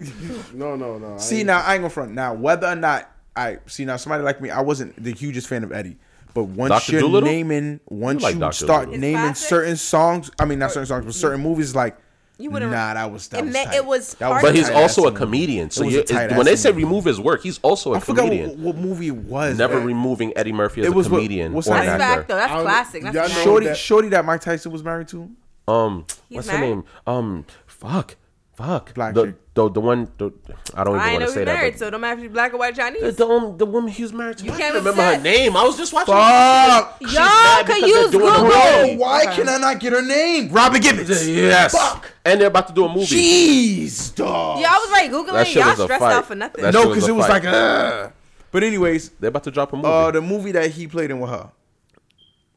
No, 0.53 0.75
no, 0.75 0.97
no. 0.97 1.17
See 1.19 1.37
ain't- 1.39 1.47
now, 1.47 1.61
I 1.61 1.73
ain't 1.75 1.81
gonna 1.81 1.89
front. 1.91 2.13
Now, 2.13 2.33
whether 2.33 2.67
or 2.67 2.75
not 2.75 3.09
I 3.35 3.59
see 3.67 3.85
now, 3.85 3.97
somebody 3.97 4.23
like 4.23 4.41
me, 4.41 4.49
I 4.49 4.61
wasn't 4.61 5.01
the 5.01 5.11
hugest 5.13 5.47
fan 5.47 5.63
of 5.63 5.71
Eddie. 5.71 5.97
But 6.33 6.45
once 6.45 6.69
Dr. 6.71 6.91
you're 6.93 7.01
Dolittle? 7.01 7.29
naming, 7.29 7.79
once 7.87 8.23
like 8.23 8.35
you 8.35 8.51
start 8.51 8.85
Dolittle. 8.87 8.97
naming 8.99 9.33
certain 9.35 9.75
songs, 9.77 10.31
I 10.39 10.45
mean 10.45 10.57
not 10.59 10.71
certain 10.71 10.87
songs, 10.87 11.05
but 11.05 11.13
certain 11.13 11.41
movies, 11.41 11.75
like 11.75 11.95
You 12.41 12.49
wouldn't- 12.51 12.71
nah, 12.71 12.93
that 12.93 13.11
was 13.11 13.27
that 13.27 13.39
It 13.39 13.43
was 13.45 13.53
meant- 13.53 13.67
tight. 13.71 13.75
it 13.75 13.85
was 13.85 14.13
That 14.15 14.29
part 14.29 14.41
But 14.41 14.55
he's 14.55 14.69
also 14.69 15.01
a 15.01 15.05
tight-ass 15.05 15.13
movie. 15.13 15.17
comedian. 15.17 15.69
So 15.71 15.83
you, 15.83 16.03
a 16.09 16.33
when 16.35 16.45
they 16.45 16.55
say 16.55 16.71
remove 16.71 17.03
his 17.05 17.19
work, 17.19 17.43
he's 17.43 17.59
also 17.59 17.93
a 17.93 17.97
I 17.97 17.99
forgot 17.99 18.23
comedian. 18.23 18.49
what, 18.63 18.75
what 18.75 18.77
movie 18.77 19.07
it 19.07 19.15
was. 19.15 19.57
Never 19.57 19.75
man. 19.77 19.85
removing 19.85 20.31
Eddie 20.37 20.53
Murphy 20.53 20.81
as 20.81 20.87
It 20.87 20.93
a 20.93 20.95
was 20.95 21.09
what- 21.09 21.17
comedian 21.17 21.51
what's 21.53 21.67
or 21.67 21.73
that 21.73 21.81
an 21.81 21.85
That's 21.87 22.01
actor. 22.03 22.15
fact 22.15 22.27
though. 22.29 22.35
That's 22.35 22.51
I 22.51 22.55
don't- 22.55 22.63
classic. 22.63 23.03
That's 23.03 23.13
y'all 23.15 23.23
classic. 23.25 23.37
know 23.37 23.43
Shorty, 23.51 23.65
that- 23.67 23.77
Shorty 23.77 24.09
that 24.09 24.25
Mike 24.25 24.41
Tyson 24.41 24.71
was 24.71 24.83
married 24.83 25.07
to. 25.09 25.29
Um, 25.67 26.05
He's 26.29 26.37
what's 26.37 26.49
her 26.49 26.57
name? 26.59 26.83
Um, 27.05 27.45
fuck, 27.67 28.15
fuck. 28.59 28.93
Black 28.93 29.13
the, 29.15 29.25
chick. 29.27 29.35
the 29.55 29.69
the 29.69 29.81
one. 29.81 30.11
The, 30.17 30.31
I 30.75 30.83
don't 30.83 30.95
even 30.97 31.07
I 31.07 31.11
want 31.13 31.13
know 31.13 31.19
to 31.19 31.25
he's 31.25 31.33
say 31.33 31.43
that. 31.45 31.53
married, 31.55 31.71
but- 31.73 31.79
so 31.79 31.89
don't 31.89 32.01
matter 32.01 32.17
if 32.17 32.23
he's 32.23 32.31
black 32.31 32.53
or 32.53 32.57
white 32.57 32.75
Chinese. 32.75 33.01
the, 33.01 33.11
the, 33.11 33.27
um, 33.27 33.57
the 33.57 33.65
woman 33.65 33.89
he 33.91 34.03
was 34.03 34.13
married 34.13 34.37
to. 34.39 34.45
You 34.45 34.51
I 34.51 34.57
can't 34.57 34.73
can't 34.73 34.85
remember 34.85 35.01
her 35.03 35.19
name. 35.21 35.57
I 35.57 35.63
was 35.63 35.77
just 35.77 35.93
watching. 35.93 36.13
Fuck, 36.13 36.97
She's 37.01 37.13
Y'all 37.13 37.63
can 37.63 37.87
use 37.87 38.11
Google. 38.11 38.29
bro, 38.29 38.95
why 38.97 39.23
Okay. 39.23 39.35
can 39.37 39.49
I 39.49 39.57
not 39.57 39.79
get 39.79 39.93
her 39.93 40.01
name? 40.01 40.49
Robin 40.51 40.81
Givens. 40.81 41.27
Yes. 41.27 41.71
Fuck. 41.73 42.11
And 42.25 42.39
they're 42.41 42.47
about 42.49 42.67
to 42.67 42.73
do 42.73 42.85
a 42.85 42.89
movie. 42.89 43.05
Jeez, 43.05 44.13
dog. 44.15 44.59
Yeah, 44.59 44.67
I 44.71 44.77
was 44.77 44.91
like 44.91 45.11
Googling 45.11 45.33
That 45.33 45.47
it. 45.47 45.51
shit 45.51 45.57
Y'all 45.61 45.69
was 45.71 45.79
a 45.79 45.83
stressed 45.85 45.99
fight. 46.01 46.13
out 46.13 46.25
for 46.25 46.35
nothing. 46.35 46.63
That 46.63 46.73
no, 46.73 46.87
because 46.89 47.07
it 47.07 47.11
was 47.15 47.25
fight. 47.25 47.43
like, 47.43 47.53
uh. 47.53 48.09
But 48.51 48.63
anyways, 48.63 49.09
They're 49.19 49.29
about 49.29 49.43
to 49.45 49.51
drop 49.51 49.73
a 49.73 49.75
movie. 49.75 49.87
uh, 49.87 50.11
the 50.11 50.21
movie 50.21 50.51
that 50.53 50.71
he 50.71 50.87
played 50.87 51.11
in 51.11 51.19
with 51.19 51.29
her. 51.29 51.49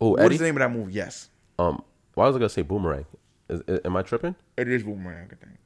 oh, 0.00 0.10
What 0.10 0.20
Eddie. 0.22 0.34
is 0.34 0.40
the 0.40 0.46
name 0.46 0.56
of 0.56 0.60
that 0.60 0.70
movie? 0.76 0.92
Yes, 0.92 1.28
Um, 1.58 1.82
why 2.14 2.26
was 2.26 2.36
I 2.36 2.38
gonna 2.38 2.48
say 2.48 2.62
Boomerang? 2.62 3.04
Is, 3.48 3.60
is, 3.68 3.80
am 3.84 3.96
I 3.96 4.02
tripping? 4.02 4.34
it 4.56 4.68
is 4.68 4.82
Boomerang. 4.82 5.26
I 5.30 5.34
think 5.34 5.58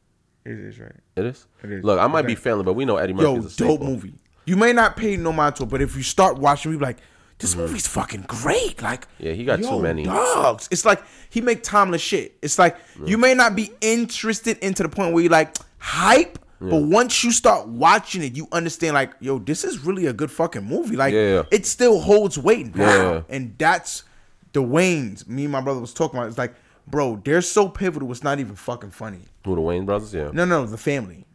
it 0.47 0.59
is 0.59 0.79
right. 0.79 0.93
It 1.17 1.25
is. 1.27 1.47
It 1.63 1.73
is. 1.73 1.85
Look, 1.85 1.99
I 1.99 2.07
might 2.07 2.21
Okay. 2.21 2.29
be 2.29 2.35
failing, 2.37 2.65
but 2.65 2.75
we 2.75 2.85
know 2.85 2.97
Eddie 2.97 3.13
Yo, 3.15 3.37
Murphy's 3.37 3.55
a 3.55 3.59
dope 3.59 3.71
staple. 3.79 3.87
movie. 3.87 4.15
You 4.45 4.57
may 4.57 4.73
not 4.73 4.97
pay 4.97 5.17
no 5.17 5.33
mind 5.33 5.57
to 5.57 5.65
it, 5.65 5.69
but 5.69 5.83
if 5.83 5.97
you 5.97 6.03
start 6.03 6.39
watching, 6.39 6.73
you 6.73 6.79
be 6.79 6.85
like, 6.85 6.99
this 7.39 7.55
movie's 7.57 7.87
fucking 7.87 8.23
great. 8.29 8.81
Like, 8.81 9.03
Mm-hmm. 9.19 9.27
Yeah, 9.27 9.33
he 9.33 9.45
got 9.45 9.59
yo, 9.61 9.71
too 9.77 9.83
many. 9.83 10.05
dogs. 10.05 10.69
It's 10.71 10.85
like 10.85 11.03
he 11.29 11.41
make 11.41 11.63
timeless 11.63 12.01
shit. 12.01 12.37
It's 12.43 12.59
like 12.59 12.77
you 13.05 13.19
may 13.19 13.35
not 13.35 13.55
be 13.57 13.71
interested 13.81 14.59
into 14.59 14.83
the 14.83 14.89
point 14.89 15.13
where 15.13 15.23
you 15.23 15.29
like 15.29 15.57
hype, 15.79 16.39
but 16.61 16.83
once 16.85 17.23
you 17.25 17.33
start 17.33 17.69
watching 17.69 18.23
it, 18.23 18.35
you 18.37 18.49
understand 18.53 18.95
like, 18.95 19.13
yo, 19.21 19.39
this 19.39 19.65
is 19.65 19.81
really 19.85 20.07
a 20.07 20.13
good 20.15 20.31
fucking 20.31 20.65
movie. 20.65 20.97
Like, 20.97 21.13
Yeah, 21.13 21.35
yeah. 21.35 21.43
it 21.51 21.67
still 21.67 22.01
holds 22.01 22.39
weight 22.39 22.75
now, 22.75 22.87
Yeah. 23.13 23.23
and 23.29 23.55
that's 23.59 24.05
the 24.55 24.63
Wayans. 24.63 25.29
Me 25.29 25.43
and 25.45 25.53
my 25.53 25.61
brother 25.61 25.81
was 25.81 25.93
talking 25.93 26.19
about. 26.19 26.29
It's 26.29 26.39
like, 26.39 26.55
bro, 26.87 27.21
they're 27.25 27.43
so 27.43 27.69
pivotal. 27.69 28.11
It's 28.13 28.23
not 28.23 28.39
even 28.41 28.55
fucking 28.57 28.91
funny. 28.91 29.21
Who 29.45 29.55
the 29.55 29.61
Wayans 29.61 29.87
brothers? 29.87 30.15
Yeah. 30.15 30.31
No, 30.33 30.45
no, 30.45 30.67
the 30.67 30.77
family. 30.79 31.27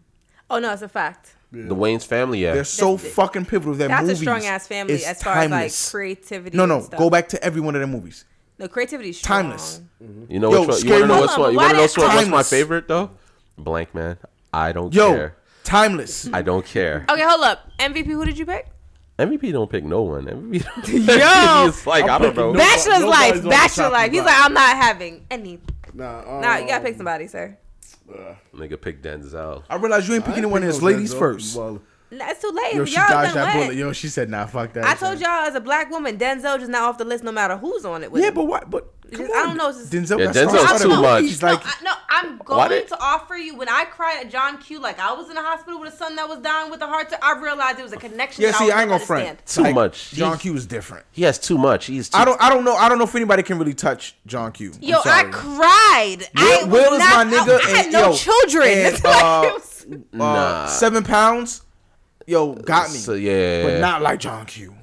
Oh 0.50 0.60
no, 0.60 0.72
it's 0.74 0.82
a 0.82 0.90
fact. 0.90 1.36
The 1.52 1.76
Wayans 1.76 2.06
family. 2.06 2.40
Yeah. 2.44 2.54
They're 2.54 2.64
so 2.64 2.96
That's- 2.96 3.14
fucking 3.14 3.46
pivotal. 3.46 3.74
Their 3.74 3.90
That's 3.90 4.08
a 4.10 4.16
strong 4.16 4.46
ass 4.46 4.68
family 4.68 4.94
is 4.94 5.06
as 5.06 5.22
far 5.22 5.34
timeless. 5.36 5.74
as 5.74 5.88
like 5.88 5.92
creativity. 5.92 6.58
No, 6.58 6.66
no, 6.66 6.76
and 6.78 6.86
stuff. 6.86 7.00
go 7.00 7.10
back 7.10 7.28
to 7.30 7.44
every 7.44 7.60
one 7.62 7.76
of 7.76 7.82
their 7.82 7.88
movies. 7.88 8.24
No, 8.58 8.68
creativity 8.68 9.10
is 9.10 9.18
strong. 9.18 9.44
Timeless. 9.44 9.82
You 10.30 10.40
know 10.40 10.52
Yo, 10.52 10.62
which 10.62 10.70
one? 10.70 10.86
You 10.86 10.92
want 10.92 11.02
to 11.02 11.08
know 11.08 11.20
what's 11.22 11.34
Hold 11.36 11.48
on, 11.48 11.48
one? 11.48 11.52
You 11.54 11.58
want 11.58 11.70
to 11.72 11.76
know 11.76 11.82
what's 11.82 11.98
one- 11.98 12.16
what's 12.16 12.28
my 12.30 12.44
favorite 12.44 12.88
though? 12.88 13.12
Blankman. 13.60 14.18
I 14.54 14.72
don't 14.72 14.94
Yo, 14.94 15.10
care. 15.14 15.36
Timeless. 15.64 16.30
I 16.34 16.42
don't 16.42 16.66
care. 16.66 17.06
Okay, 17.10 17.24
hold 17.24 17.42
up. 17.44 17.70
MVP, 17.80 18.06
who 18.08 18.26
did 18.26 18.38
you 18.38 18.46
pick? 18.46 18.68
MVP 19.30 19.52
don't 19.52 19.70
pick 19.70 19.84
no 19.84 20.02
one. 20.04 20.26
MVP 20.26 20.64
don't 21.06 21.20
Yo. 21.20 21.66
He's 21.66 21.86
like, 21.88 22.04
I'm 22.06 22.10
I 22.10 22.18
don't 22.20 22.36
know. 22.36 22.52
no- 22.52 22.58
Bachelor's 22.58 23.00
nobody's 23.00 23.08
life. 23.10 23.36
on 23.38 23.42
the 23.44 23.50
Bachelor 23.50 23.84
chopping 23.84 23.94
life. 23.94 24.12
He's 24.12 24.22
block. 24.22 24.34
like, 24.36 24.46
I'm 24.46 24.54
not 24.54 24.78
having 24.78 25.26
any. 25.32 25.60
Nah, 25.94 26.40
Nah, 26.40 26.58
you 26.58 26.68
gotta 26.68 26.84
pick 26.84 26.94
um, 26.94 26.98
somebody, 26.98 27.28
sir. 27.28 27.58
Nigga 28.54 28.80
pick 28.82 29.02
Denzel. 29.02 29.64
I 29.70 29.76
realize 29.76 30.08
you 30.08 30.16
ain't 30.16 30.24
I 30.24 30.28
picking 30.28 30.44
ain't 30.44 30.52
one 30.52 30.64
of 30.64 30.68
pick 30.68 30.74
his 30.74 30.82
no 30.82 30.88
ladies 30.88 31.14
Denzel. 31.14 31.20
first. 31.20 31.56
Well, 31.56 31.82
Nah, 32.14 32.26
it's 32.30 32.42
too 32.42 32.52
late. 32.54 32.74
Yo, 32.74 32.84
she 32.84 32.96
y'all 32.96 33.08
dodged 33.08 33.34
done 33.34 33.36
that 33.36 33.56
went. 33.56 33.68
bullet. 33.70 33.78
Yo, 33.78 33.94
she 33.94 34.10
said, 34.10 34.30
"Nah, 34.30 34.46
fuck 34.46 34.74
that." 34.74 34.84
I 34.84 34.96
told 34.96 35.18
y'all 35.22 35.30
as 35.48 35.56
a 35.56 35.62
black 35.62 35.90
woman, 35.90 36.18
Denzel 36.18 36.60
just 36.60 36.70
not 36.70 36.82
off 36.82 36.98
the 36.98 37.06
list 37.06 37.24
no 37.24 37.32
matter 37.32 37.56
who's 37.56 37.86
on 37.86 38.04
it 38.04 38.12
with 38.12 38.22
Yeah, 38.22 38.28
him. 38.30 38.34
but 38.34 38.44
what? 38.48 38.70
But 38.70 38.84
It's 38.84 39.01
come 39.01 39.01
just- 39.18 39.34
I 39.34 39.44
don't 39.44 39.58
know, 39.58 39.70
it's 39.70 39.78
just- 39.80 39.92
Denzel. 39.92 40.20
Yeah, 40.20 40.26
got 40.26 40.36
Denzel's 40.36 40.62
stars 40.62 40.82
too 40.82 40.92
out 40.92 40.96
of 40.98 41.02
much. 41.02 41.22
movies, 41.24 41.42
no, 41.42 41.48
Like, 41.50 41.62
I, 41.66 41.74
no, 41.84 41.92
I'm 42.10 42.38
going 42.40 42.70
did- 42.70 42.88
to 42.90 42.98
offer 43.02 43.36
you. 43.36 43.56
When 43.56 43.70
I 43.70 43.86
cried 43.86 44.20
at 44.26 44.32
John 44.32 44.58
Q, 44.58 44.80
like 44.80 45.00
I 45.00 45.14
was 45.14 45.30
in 45.30 45.36
the 45.36 45.42
hospital 45.42 45.80
with 45.80 45.94
a 45.94 45.96
son 45.98 46.16
that 46.16 46.28
was 46.30 46.40
dying 46.40 46.70
with 46.72 46.82
a 46.82 46.88
heart 46.88 47.08
attack, 47.08 47.24
I 47.24 47.40
realized 47.40 47.80
it 47.80 47.84
was 47.84 47.94
a 47.94 47.98
connection. 47.98 48.44
yeah, 48.44 48.52
see, 48.52 48.66
was 48.66 48.74
I 48.74 48.82
ain't 48.82 48.90
gonna 48.90 48.94
understand. 49.02 49.38
front. 49.38 49.46
Too 49.46 49.62
Like, 49.64 49.76
much. 49.76 50.12
John 50.12 50.30
He's- 50.32 50.42
Q 50.42 50.56
is 50.56 50.66
different. 50.66 51.06
He 51.12 51.24
has 51.24 51.38
too 51.40 51.58
much. 51.58 51.86
He's 51.86 52.10
too 52.10 52.18
I 52.18 52.26
don't. 52.26 52.42
I 52.42 52.50
don't 52.50 52.64
know. 52.66 52.76
I 52.76 52.90
don't 52.90 52.98
know 52.98 53.04
if 53.06 53.16
anybody 53.16 53.44
can 53.44 53.58
really 53.60 53.74
touch 53.74 54.16
John 54.26 54.52
Q. 54.52 54.72
I'm 54.76 54.82
Yo, 54.82 55.00
I 55.04 55.24
cried. 55.26 56.18
I 56.36 56.44
Will, 56.64 56.68
was 56.68 56.74
Will 56.74 56.94
is 56.94 57.00
not, 57.00 57.28
my 57.28 57.34
nigga. 57.34 57.60
I, 57.62 57.66
I 57.72 57.78
had 57.78 57.92
no 57.92 58.10
yo, 58.12 58.16
children. 58.16 58.68
and, 58.70 58.96
uh, 59.06 59.42
it 59.46 59.54
was- 59.54 59.86
uh, 59.92 59.98
Nah. 60.14 60.66
seven 60.68 61.04
pounds. 61.04 61.62
Yo, 62.28 62.54
got 62.54 62.92
me. 62.92 62.98
So, 62.98 63.14
yeah. 63.14 63.64
but 63.64 63.80
not 63.80 64.02
like 64.02 64.20
John 64.20 64.46
Q. 64.46 64.76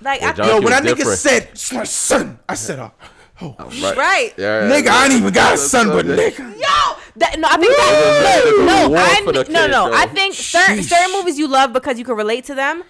like 0.00 0.20
Yeah, 0.20 0.34
I 0.38 0.46
Yo, 0.46 0.54
when 0.60 0.70
that 0.70 0.82
nigga 0.82 1.04
said, 1.16 1.48
my 1.76 1.84
son," 1.84 2.38
I 2.48 2.54
said, 2.54 2.78
"Oh, 2.78 2.92
oh 3.40 3.54
Right. 3.58 3.96
right. 3.96 4.34
Yeah, 4.36 4.62
nigga, 4.70 4.88
I 4.88 5.04
ain't 5.06 5.14
even 5.14 5.32
got 5.32 5.54
a 5.54 5.58
son, 5.58 5.88
but 5.88 6.06
nigga." 6.06 6.38
Yo, 6.38 6.96
that, 7.16 7.38
no, 7.38 7.48
I 7.48 7.56
think 7.56 7.70
They 7.70 7.76
that, 7.76 8.42
go 8.56 8.64
no, 8.88 8.94
I, 8.96 9.20
for 9.24 9.32
no, 9.32 9.44
kid, 9.44 9.52
no. 9.52 9.68
though. 9.68 9.92
I 9.94 10.06
think 10.06 10.34
certain, 10.34 10.82
certain 10.82 11.12
movies 11.12 11.38
you 11.38 11.48
love 11.48 11.72
because 11.72 11.98
you 11.98 12.04
can 12.04 12.16
relate 12.16 12.44
to 12.44 12.54
them. 12.54 12.82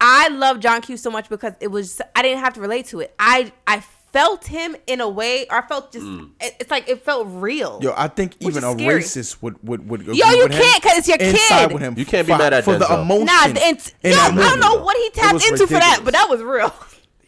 I 0.00 0.28
love 0.28 0.60
John 0.60 0.80
Q 0.80 0.96
so 0.96 1.10
much 1.10 1.28
because 1.28 1.52
it 1.60 1.68
was 1.68 2.00
I 2.16 2.22
didn't 2.22 2.40
have 2.40 2.54
to 2.54 2.60
relate 2.60 2.86
to 2.86 3.00
it. 3.00 3.14
I 3.18 3.52
I 3.66 3.82
felt 4.12 4.46
him 4.46 4.74
in 4.88 5.00
a 5.00 5.08
way, 5.08 5.46
or 5.50 5.58
I 5.58 5.66
felt 5.68 5.92
just 5.92 6.04
Mm. 6.06 6.30
it- 6.40 6.56
it's 6.60 6.70
like 6.70 6.88
it 6.88 7.04
felt 7.04 7.26
real. 7.30 7.78
Yo, 7.82 7.92
I 7.96 8.08
think 8.08 8.34
even 8.40 8.64
a 8.64 8.72
scary. 8.72 9.02
racist 9.02 9.36
would 9.42 9.56
would 9.62 9.88
would. 9.88 10.02
Yo, 10.06 10.12
you 10.14 10.48
can't 10.48 10.82
because 10.82 10.98
it's 10.98 11.06
your 11.08 11.18
inside 11.18 11.66
kid. 11.68 11.72
With 11.74 11.82
him 11.82 11.94
You 11.98 12.06
can't 12.06 12.26
be 12.26 12.32
mad 12.36 12.52
at 12.54 12.64
for 12.64 12.76
the 12.78 12.86
Denzel. 12.86 13.02
emotion. 13.02 13.26
Nah, 13.26 13.46
it's, 13.68 13.92
in 14.02 14.12
yo, 14.12 14.18
I 14.18 14.30
don't 14.30 14.60
know 14.60 14.82
what 14.82 14.96
he 14.96 15.10
tapped 15.10 15.34
was 15.34 15.48
into 15.50 15.66
for 15.66 15.74
that, 15.74 16.00
but 16.02 16.12
that 16.14 16.28
was 16.30 16.40
real. 16.42 16.72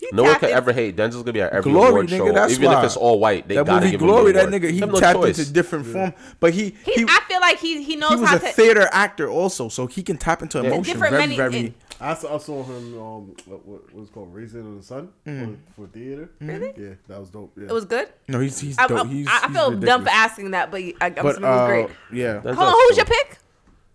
He 0.02 0.08
No 0.12 0.24
one 0.24 0.34
could 0.40 0.50
in- 0.50 0.56
ever 0.56 0.72
hate. 0.72 0.96
Denzel's 0.96 1.22
gonna 1.22 1.32
be 1.32 1.40
at 1.42 1.52
every 1.52 1.70
Glory, 1.70 1.90
award 1.90 2.06
nigga, 2.08 2.16
show, 2.16 2.32
that's 2.32 2.52
even 2.54 2.66
why. 2.72 2.78
if 2.80 2.84
it's 2.86 2.96
all 2.96 3.20
white. 3.20 3.46
They 3.46 3.54
that 3.54 3.66
gotta 3.66 3.80
movie 3.86 3.90
give 3.92 4.00
him 4.00 4.06
Glory, 4.08 4.32
the 4.32 4.38
that 4.40 4.48
nigga, 4.48 4.70
he 4.70 4.80
no 4.80 4.92
tapped 4.98 5.20
choice. 5.20 5.38
into 5.38 5.52
different 5.52 5.86
form, 5.86 6.12
but 6.40 6.52
he 6.52 6.74
He, 6.84 6.92
he, 6.94 7.06
I 7.08 7.20
feel 7.28 7.40
like 7.40 7.58
he 7.60 7.82
he 7.84 7.94
knows 7.96 8.14
he 8.14 8.16
was 8.16 8.28
how 8.28 8.36
a 8.36 8.40
to. 8.40 8.46
theater 8.48 8.88
actor 8.92 9.28
also, 9.30 9.68
so 9.68 9.86
he 9.86 10.02
can 10.02 10.16
tap 10.16 10.42
into 10.42 10.58
emotion 10.58 10.82
Different 10.82 11.12
very 11.12 11.22
many- 11.22 11.36
very. 11.36 11.56
it- 11.66 11.74
I 12.00 12.14
saw, 12.14 12.34
I 12.34 12.38
saw 12.38 12.64
him. 12.64 13.00
Um, 13.00 13.36
what, 13.46 13.64
what 13.64 13.94
was 13.94 14.08
it 14.08 14.12
called 14.12 14.34
Raising 14.34 14.60
of 14.66 14.76
the 14.76 14.82
Sun 14.82 15.10
Mm. 15.24 15.56
for, 15.76 15.82
for 15.86 15.92
theater. 15.92 16.30
Really? 16.40 16.72
Yeah, 16.76 16.94
that 17.06 17.20
was 17.20 17.30
dope. 17.30 17.52
Yeah. 17.56 17.68
It 17.68 17.72
was 17.72 17.84
good. 17.84 18.08
no, 18.26 18.40
he's 18.40 18.58
he's 18.58 18.76
I, 18.76 18.88
dope. 18.88 19.06
I, 19.06 19.08
he's, 19.08 19.28
I 19.28 19.46
he's 19.46 19.56
feel 19.56 19.70
dumb 19.70 20.02
for 20.02 20.10
asking 20.10 20.50
that, 20.50 20.72
but 20.72 20.80
I, 20.80 20.94
I'm 21.00 21.14
But 21.14 21.26
assuming 21.26 21.48
it 21.48 21.52
was 21.52 21.60
uh, 21.60 21.66
great. 21.68 21.88
yeah, 22.12 22.26
Denzel's 22.40 22.56
Hold 22.56 22.68
on, 22.68 22.74
who's 22.88 22.96
your 22.96 23.06
pick? 23.06 23.38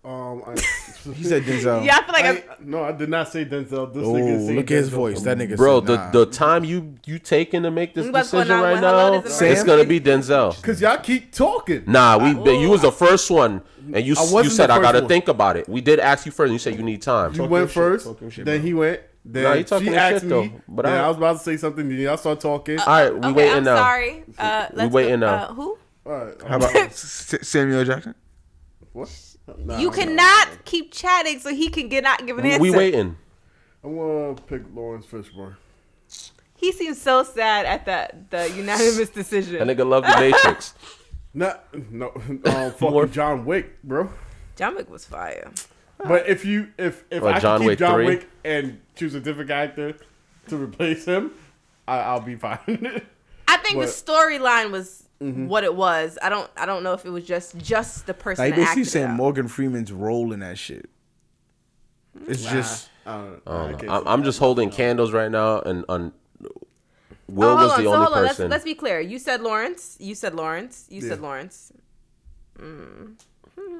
Um, 0.08 0.42
I, 0.46 0.52
he 1.12 1.22
said 1.22 1.42
Denzel. 1.42 1.84
Yeah, 1.84 1.98
I 1.98 2.02
feel 2.04 2.12
like 2.14 2.24
I, 2.24 2.30
I, 2.30 2.56
no, 2.64 2.82
I 2.82 2.92
did 2.92 3.10
not 3.10 3.28
say 3.28 3.44
Denzel. 3.44 3.92
This 3.92 4.06
Oh, 4.06 4.12
nigga 4.14 4.46
said 4.46 4.56
look 4.56 4.70
at 4.70 4.76
his 4.78 4.88
Denzel. 4.88 4.92
voice. 4.92 5.20
That 5.22 5.36
nigga, 5.36 5.56
Bro, 5.58 5.80
said, 5.80 5.86
the 5.88 5.96
nah. 5.96 6.10
the 6.12 6.26
time 6.26 6.64
you 6.64 6.94
you 7.04 7.18
taking 7.18 7.62
to 7.64 7.70
make 7.70 7.92
this 7.94 8.04
We 8.04 8.08
about 8.10 8.24
to 8.24 8.30
go 8.32 8.38
decision 8.38 8.56
now 8.56 8.62
right 8.62 8.80
now, 8.80 9.12
is 9.14 9.24
it's 9.26 9.34
Sam? 9.34 9.66
gonna 9.66 9.84
be 9.84 10.00
Denzel. 10.00 10.62
Cause 10.62 10.80
y'all 10.80 10.96
keep 10.96 11.32
talking. 11.32 11.84
Nah, 11.86 12.16
we 12.16 12.58
you 12.58 12.70
was 12.70 12.80
the 12.80 12.90
first 12.92 13.30
one, 13.30 13.60
and 13.92 14.04
you 14.06 14.14
I 14.18 14.40
you 14.42 14.48
said 14.48 14.70
I 14.70 14.80
gotta 14.80 15.00
one. 15.00 15.08
think 15.08 15.28
about 15.28 15.58
it. 15.58 15.68
We 15.68 15.82
did 15.82 16.00
ask 16.00 16.24
you 16.24 16.32
first, 16.32 16.46
and 16.46 16.54
you 16.54 16.58
said 16.58 16.76
you 16.76 16.82
need 16.82 17.02
time. 17.02 17.34
You 17.34 17.44
went 17.44 17.70
first, 17.70 18.06
talk 18.06 18.20
your 18.22 18.30
shit, 18.30 18.46
then 18.46 18.60
bro. 18.60 18.66
he 18.66 18.74
went. 18.74 19.00
Then 19.26 19.42
Nah, 19.44 19.52
you 19.54 19.64
talking 19.64 19.88
she 19.88 19.94
asked 19.96 20.20
shit, 20.22 20.28
though, 20.30 20.48
but 20.68 20.86
then 20.86 20.94
I- 20.96 21.04
I, 21.04 21.08
was 21.08 21.18
about 21.18 21.32
to 21.36 21.38
say 21.40 21.58
something. 21.58 21.86
Then 21.86 21.98
y'all 21.98 22.16
start 22.16 22.40
talking. 22.40 22.78
All 22.78 22.86
right, 22.86 23.12
we 23.12 23.18
okay, 23.18 23.32
waiting 23.32 23.56
I'm 23.58 23.64
now. 23.64 23.76
sorry. 23.76 24.24
Uh, 24.38 24.68
let's 24.72 24.92
waiting 24.94 25.20
now. 25.20 25.34
Uh, 25.34 25.52
who? 25.52 25.78
All 26.06 26.12
right, 26.12 26.34
How 26.48 26.56
about 26.56 26.92
Samuel 26.94 27.84
Jackson? 27.84 28.14
what? 28.92 29.10
Nah, 29.56 29.78
you 29.78 29.88
I'm 29.88 29.94
cannot 29.94 30.64
keep 30.64 30.92
chatting 30.92 31.38
so 31.40 31.54
he 31.54 31.68
can 31.68 31.88
get 31.88 32.04
not 32.04 32.26
give 32.26 32.38
an 32.38 32.44
We, 32.44 32.50
answer. 32.50 32.62
we 32.62 32.70
waiting. 32.70 33.16
I'm 33.84 33.96
gonna 33.96 34.34
pick 34.34 34.62
Laurence 34.74 35.06
Fishburne. 35.06 35.56
He 36.56 36.72
seems 36.72 37.00
so 37.00 37.22
sad 37.22 37.66
at 37.66 37.86
that 37.86 38.30
the 38.30 38.50
unanimous 38.50 39.10
decision. 39.10 39.64
That 39.64 39.76
nigga 39.76 39.88
love 39.88 40.02
the 40.04 40.16
Matrix. 40.18 40.74
Not 41.34 41.64
no, 41.90 42.10
um, 42.16 42.72
fucking 42.72 43.10
John 43.12 43.44
Wick, 43.44 43.80
bro. 43.84 44.10
John 44.56 44.74
Wick 44.74 44.90
was 44.90 45.04
fire. 45.04 45.52
But 45.98 46.28
if 46.28 46.44
you 46.44 46.68
if 46.78 47.04
if 47.10 47.22
What, 47.22 47.34
I 47.34 47.38
John 47.38 47.60
keep 47.60 47.66
Wick 47.68 47.78
John 47.78 47.94
3? 47.94 48.06
Wick 48.06 48.28
and 48.44 48.80
choose 48.96 49.14
a 49.14 49.20
different 49.20 49.50
actor 49.50 49.94
to 50.48 50.56
replace 50.56 51.04
him, 51.04 51.32
I, 51.86 51.98
I'll 51.98 52.20
be 52.20 52.34
fine. 52.36 52.58
I 53.48 53.56
think 53.58 53.76
What? 53.76 53.86
the 53.86 53.92
storyline 53.92 54.70
was 54.72 55.07
what 55.20 55.64
it 55.64 55.74
was. 55.74 56.18
I 56.22 56.28
don't 56.28 56.50
I 56.56 56.66
don't 56.66 56.82
know 56.82 56.92
if 56.92 57.04
it 57.04 57.10
was 57.10 57.24
just 57.24 57.56
just 57.58 58.06
the 58.06 58.14
person 58.14 58.44
Like 58.44 58.54
basically 58.54 58.82
acted 58.82 58.90
saying 58.92 59.06
out. 59.06 59.16
Morgan 59.16 59.48
Freeman's 59.48 59.92
role 59.92 60.32
in 60.32 60.40
that 60.40 60.58
shit. 60.58 60.88
It's 62.26 62.42
just 62.44 62.88
I 63.06 63.16
don't, 63.16 63.42
I 63.46 63.50
I 63.50 63.58
don't 63.68 63.70
can't 63.78 63.82
know. 63.84 63.92
I'm, 63.94 64.02
see 64.02 64.08
I'm 64.10 64.20
that. 64.20 64.24
just 64.26 64.38
holding 64.38 64.70
candles 64.70 65.12
right 65.12 65.30
now, 65.30 65.60
and 65.60 65.84
on 65.88 66.12
Will 67.28 67.48
Oh, 67.50 67.56
hold 67.56 67.60
was 67.62 67.72
on, 67.72 67.78
the 67.78 67.84
so 67.84 67.92
only 67.94 68.04
hold 68.04 68.16
on. 68.16 68.22
Let's, 68.22 68.36
person. 68.36 68.50
let's 68.50 68.64
be 68.64 68.74
clear. 68.74 69.00
You 69.00 69.18
said 69.18 69.42
Laurence. 69.42 69.96
You 70.00 70.14
said 70.14 70.34
Laurence. 70.34 70.86
You 70.88 71.00
said 71.02 71.20
Laurence. 71.20 71.72
Mm. 72.58 73.14
Hmm. 73.58 73.76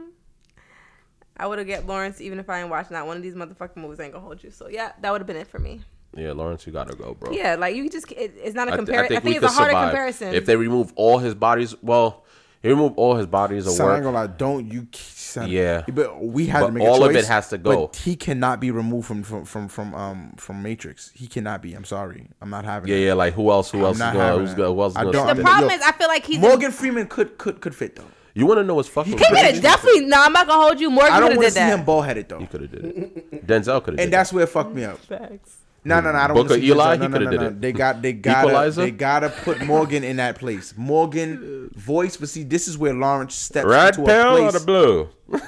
I 1.37 1.47
would 1.47 1.59
have 1.59 1.67
get 1.67 1.87
Laurence 1.87 2.21
even 2.21 2.39
if 2.41 2.51
I 2.51 2.61
ain't 2.61 2.69
watching 2.69 2.93
that 2.95 3.07
one 3.07 3.17
of 3.17 3.23
these 3.23 3.35
motherfucking 3.35 3.77
movies. 3.77 4.01
Ain't 4.01 4.13
gonna 4.13 4.25
hold 4.25 4.43
you. 4.43 4.51
So 4.51 4.69
yeah, 4.69 4.93
that 5.01 5.11
would 5.11 5.21
have 5.21 5.27
been 5.27 5.37
it 5.37 5.47
for 5.47 5.59
me. 5.59 5.81
Yeah, 6.19 6.33
Laurence, 6.33 6.67
you 6.67 6.73
gotta 6.73 6.95
go, 6.97 7.15
bro. 7.15 7.33
Yeah, 7.33 7.55
like 7.57 7.75
you 7.77 7.89
just 7.89 8.11
it, 8.13 8.33
it's 8.43 8.55
not 8.55 8.69
a 8.69 8.77
comparison. 8.77 9.17
I, 9.17 9.21
we 9.21 9.33
think 9.33 9.37
it's 9.37 9.45
a 9.45 9.49
could 9.49 9.55
harder 9.57 9.71
survive. 9.71 9.89
comparison. 9.91 10.35
If 10.35 10.47
they 10.47 10.57
remove 10.57 10.93
all 10.97 11.19
his 11.19 11.35
bodies, 11.35 11.75
well, 11.83 12.25
he 12.63 12.69
remove 12.69 12.95
all 12.97 13.15
his 13.15 13.27
bodies 13.27 13.67
of 13.67 13.73
So 13.75 13.87
I 13.87 13.97
ain't 13.97 14.05
work. 14.05 14.15
gonna 14.15 14.27
lie, 14.27 14.37
don't 14.37 14.71
you? 14.73 14.89
Son, 14.93 15.49
Yeah. 15.51 15.85
but 15.93 16.25
we 16.25 16.47
had 16.47 16.61
But 16.61 16.67
to 16.69 16.73
make 16.73 16.83
a 16.83 16.91
all 16.91 17.05
of 17.05 17.15
it 17.15 17.25
has 17.27 17.51
to 17.51 17.59
go. 17.59 17.87
But 17.87 17.97
he 17.97 18.17
cannot 18.17 18.61
be 18.61 18.71
removed 18.71 19.07
from 19.07 19.23
from 19.23 19.45
from 19.45 19.69
from 19.69 19.95
um 19.95 20.33
from 20.39 20.63
Matrix. 20.63 21.11
He 21.15 21.27
cannot 21.27 21.63
be. 21.63 21.75
I'm 21.75 21.85
sorry. 21.85 22.29
I'm 22.41 22.51
not 22.51 22.65
having. 22.65 22.89
Yeah, 22.89 22.97
it. 22.97 23.07
yeah. 23.09 23.13
Like 23.13 23.35
who 23.35 23.51
else? 23.51 23.71
Who 23.71 23.79
I'm 23.79 23.85
else 23.85 23.97
is 23.97 24.03
gonna? 24.03 24.39
Who's 24.39 24.55
gonna? 24.55 24.73
Who 24.75 24.83
else 24.83 24.97
I 24.97 25.01
gonna? 25.03 25.13
don't- 25.13 25.27
step 25.27 25.37
the 25.37 25.43
problem 25.43 25.71
Yo, 25.71 25.77
is, 25.77 25.83
I 25.83 25.93
feel 25.93 26.09
like 26.09 26.25
he's 26.25 26.39
Morgan 26.41 26.73
Freeman 26.73 27.07
could 27.07 27.39
could 27.39 27.61
could 27.61 27.75
fit 27.75 27.95
though. 27.97 28.05
You 28.35 28.47
want 28.47 28.59
to 28.59 28.65
know 28.65 28.75
what's 28.77 28.89
fucking? 28.89 29.13
He 29.13 29.19
could 29.19 29.37
have 29.37 29.61
definitely. 29.61 30.07
No, 30.07 30.23
I'm 30.23 30.33
not 30.33 30.47
gonna 30.47 30.63
hold 30.63 30.81
you. 30.81 30.91
Morgan 30.91 31.13
I 31.13 31.21
don't 31.21 31.31
want 31.37 31.43
to 31.43 31.51
see 31.51 31.61
him 31.61 31.85
bald 31.85 32.07
headed 32.07 32.29
though. 32.29 32.39
He 32.39 32.47
could 32.47 32.63
have 32.63 32.71
did 32.71 32.85
it. 32.85 33.47
Denzel 33.47 33.83
could 33.85 33.95
have. 33.95 34.01
And 34.05 34.13
that's 34.13 34.33
where 34.33 34.45
it 34.45 34.49
fucked 34.49 34.75
me 34.75 34.85
up. 34.85 34.99
Facts. 34.99 35.58
No, 35.89 36.01
no, 36.01 36.13
no. 36.13 36.19
I 36.19 36.27
don't 36.29 36.35
Booker 36.37 36.49
want 36.51 36.61
to 36.63 36.67
see 36.67 36.73
Eli, 36.73 36.97
Denzel. 36.97 37.01
he 37.03 37.09
No, 37.09 37.09
no, 37.09 37.19
coulda 37.19 37.25
no, 37.25 37.31
did 37.31 37.41
no. 37.41 37.47
it. 37.49 37.61
They 37.61 37.73
got, 37.73 38.03
they 38.03 38.13
gotta, 38.13 38.49
Equalizer? 38.49 38.81
they 38.83 38.91
gotta 38.91 39.31
put 39.31 39.63
Morgan 39.65 40.05
in 40.05 40.17
that 40.17 40.39
place. 40.39 40.75
Morgan 40.77 41.71
voice, 41.75 42.17
but 42.17 42.29
see, 42.29 42.43
this 42.45 42.69
is 42.69 42.77
where 42.79 42.95
Lawrence 42.95 43.35
steps 43.35 43.67
Red 43.67 43.97
into 43.99 44.07
pill 44.07 44.37
a 44.37 44.43
or 44.43 44.53
the 44.53 44.61
place. 44.61 44.65
blue? 44.65 45.09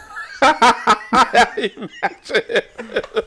Imagine. 0.42 1.88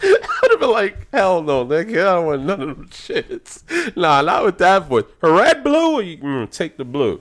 I'd 0.00 0.50
have 0.52 0.60
been 0.60 0.70
like, 0.70 1.08
hell 1.12 1.42
no, 1.42 1.64
nigga. 1.66 1.90
I 2.00 2.14
don't 2.14 2.26
want 2.26 2.42
none 2.44 2.60
of 2.62 2.68
them 2.68 2.88
shits. 2.88 3.62
Nah, 3.96 4.22
not 4.22 4.44
with 4.44 4.58
that 4.58 4.86
voice. 4.86 5.04
Red, 5.20 5.64
blue, 5.64 5.94
or 5.94 6.02
you 6.02 6.18
mm, 6.18 6.50
take 6.50 6.76
the 6.76 6.84
blue? 6.84 7.20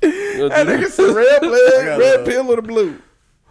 That 0.00 0.66
nigga 0.66 0.86
said 0.88 1.14
red, 1.14 1.40
blood, 1.42 1.84
got 1.84 1.98
red 2.00 2.20
a- 2.20 2.24
pill 2.24 2.50
or 2.50 2.56
the 2.56 2.62
blue. 2.62 2.98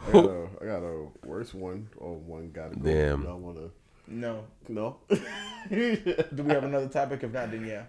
I 0.07 0.11
got, 0.11 0.25
a, 0.25 0.47
I 0.61 0.65
got 0.65 0.83
a 0.83 1.07
worse 1.25 1.53
one 1.53 1.87
or 1.97 2.15
one 2.15 2.49
gotta 2.51 2.75
go. 2.75 2.81
Damn. 2.91 3.23
Y'all 3.23 3.37
wanna? 3.39 3.69
No. 4.07 4.43
No. 4.67 4.97
Do 5.09 6.43
we 6.43 6.51
have 6.53 6.63
another 6.63 6.87
topic? 6.87 7.23
If 7.23 7.31
not, 7.31 7.51
then 7.51 7.65
yeah. 7.65 7.83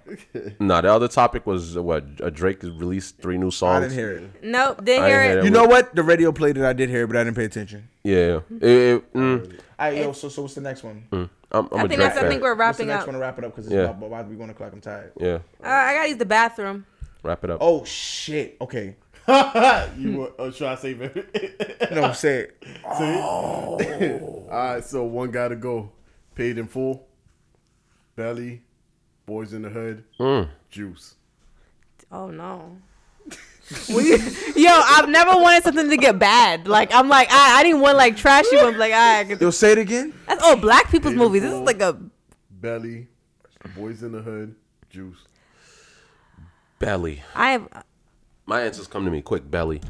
Nah, 0.60 0.80
the 0.80 0.92
other 0.92 1.08
topic 1.08 1.46
was 1.46 1.76
uh, 1.76 1.82
what? 1.82 2.04
Uh, 2.22 2.30
Drake 2.30 2.62
released 2.62 3.18
three 3.18 3.38
new 3.38 3.50
songs. 3.50 3.78
I 3.78 3.80
didn't 3.88 3.98
hear 3.98 4.10
it. 4.12 4.44
Nope, 4.44 4.84
didn't 4.84 5.04
I 5.04 5.08
hear 5.08 5.18
didn't 5.22 5.30
it. 5.30 5.34
hear 5.36 5.44
You 5.44 5.50
know 5.50 5.64
what? 5.64 5.94
The 5.94 6.02
radio 6.02 6.30
played 6.32 6.56
it. 6.58 6.64
I 6.64 6.72
did 6.74 6.90
hear 6.90 7.04
it, 7.04 7.06
but 7.08 7.16
I 7.16 7.24
didn't 7.24 7.36
pay 7.36 7.44
attention. 7.46 7.88
Yeah. 8.04 8.40
It, 8.60 8.62
it, 8.62 9.12
mm, 9.14 9.52
All 9.52 9.58
right, 9.78 9.96
yo. 9.96 10.12
So, 10.12 10.28
so 10.28 10.42
what's 10.42 10.54
the 10.54 10.60
next 10.60 10.84
one? 10.84 11.04
I'm, 11.12 11.28
I'm 11.50 11.68
I 11.72 11.84
a 11.84 11.88
think 11.88 11.88
Drake 11.88 11.98
that's. 11.98 12.16
I 12.16 12.20
fan. 12.20 12.30
think 12.30 12.42
we're 12.42 12.54
What's 12.54 12.78
the 12.78 12.84
wrapping 12.84 12.86
next 12.88 13.00
up. 13.02 13.06
one 13.08 13.14
to 13.14 13.20
wrap 13.20 13.38
it 13.38 13.44
up 13.44 13.50
because 13.52 13.66
it's 13.66 13.74
Yeah. 13.74 13.80
about, 13.90 14.06
about 14.06 14.22
to 14.22 14.28
be 14.28 14.36
one 14.36 14.50
o'clock. 14.50 14.72
I'm 14.72 14.80
tired. 14.80 15.12
Yeah, 15.18 15.38
Uh, 15.62 15.68
I 15.68 15.94
gotta 15.94 16.08
use 16.08 16.18
the 16.18 16.24
bathroom. 16.26 16.86
wrap 17.22 17.42
it 17.44 17.50
up. 17.50 17.58
Oh 17.60 17.84
shit. 17.84 18.56
Okay. 18.60 18.96
you 19.28 20.16
want? 20.18 20.32
Oh, 20.38 20.50
should 20.50 20.66
I 20.66 20.74
save 20.74 21.00
it? 21.02 21.92
No, 21.92 22.12
say 22.12 22.48
it. 22.48 22.64
All 22.84 23.78
right, 24.50 24.84
so 24.84 25.04
one 25.04 25.30
gotta 25.30 25.56
go. 25.56 25.90
Paid 26.34 26.58
in 26.58 26.66
full. 26.66 27.06
Belly. 28.16 28.62
Boys 29.26 29.52
in 29.52 29.62
the 29.62 29.68
hood. 29.70 30.04
Mm. 30.18 30.48
Juice. 30.70 31.14
Oh 32.10 32.28
no. 32.30 32.76
We- 33.94 34.16
Yo, 34.56 34.68
I've 34.70 35.08
never 35.08 35.30
wanted 35.40 35.62
something 35.62 35.88
to 35.88 35.96
get 35.96 36.18
bad. 36.18 36.66
Like 36.68 36.92
I'm 36.92 37.08
like 37.08 37.28
I, 37.30 37.60
I 37.60 37.62
didn't 37.62 37.80
want 37.80 37.96
like 37.96 38.16
trashy 38.16 38.56
ones. 38.56 38.76
Like 38.76 38.92
I 38.92 39.22
Yo, 39.22 39.50
say 39.50 39.72
it 39.72 39.78
again. 39.78 40.12
that's 40.26 40.42
all 40.42 40.56
black 40.56 40.90
people's 40.90 41.14
Beautiful. 41.14 41.28
movies. 41.28 41.42
This 41.42 41.52
is 41.52 41.60
like 41.60 41.80
a 41.80 41.98
Belly. 42.50 43.08
Boys 43.76 44.02
in 44.02 44.12
the 44.12 44.20
hood. 44.20 44.54
Juice. 44.90 45.18
Belly. 46.78 47.22
I 47.34 47.52
have 47.52 47.68
My 48.46 48.62
answers 48.62 48.86
come 48.88 49.04
to 49.04 49.10
me 49.10 49.22
quick. 49.22 49.48
Belly. 49.50 49.80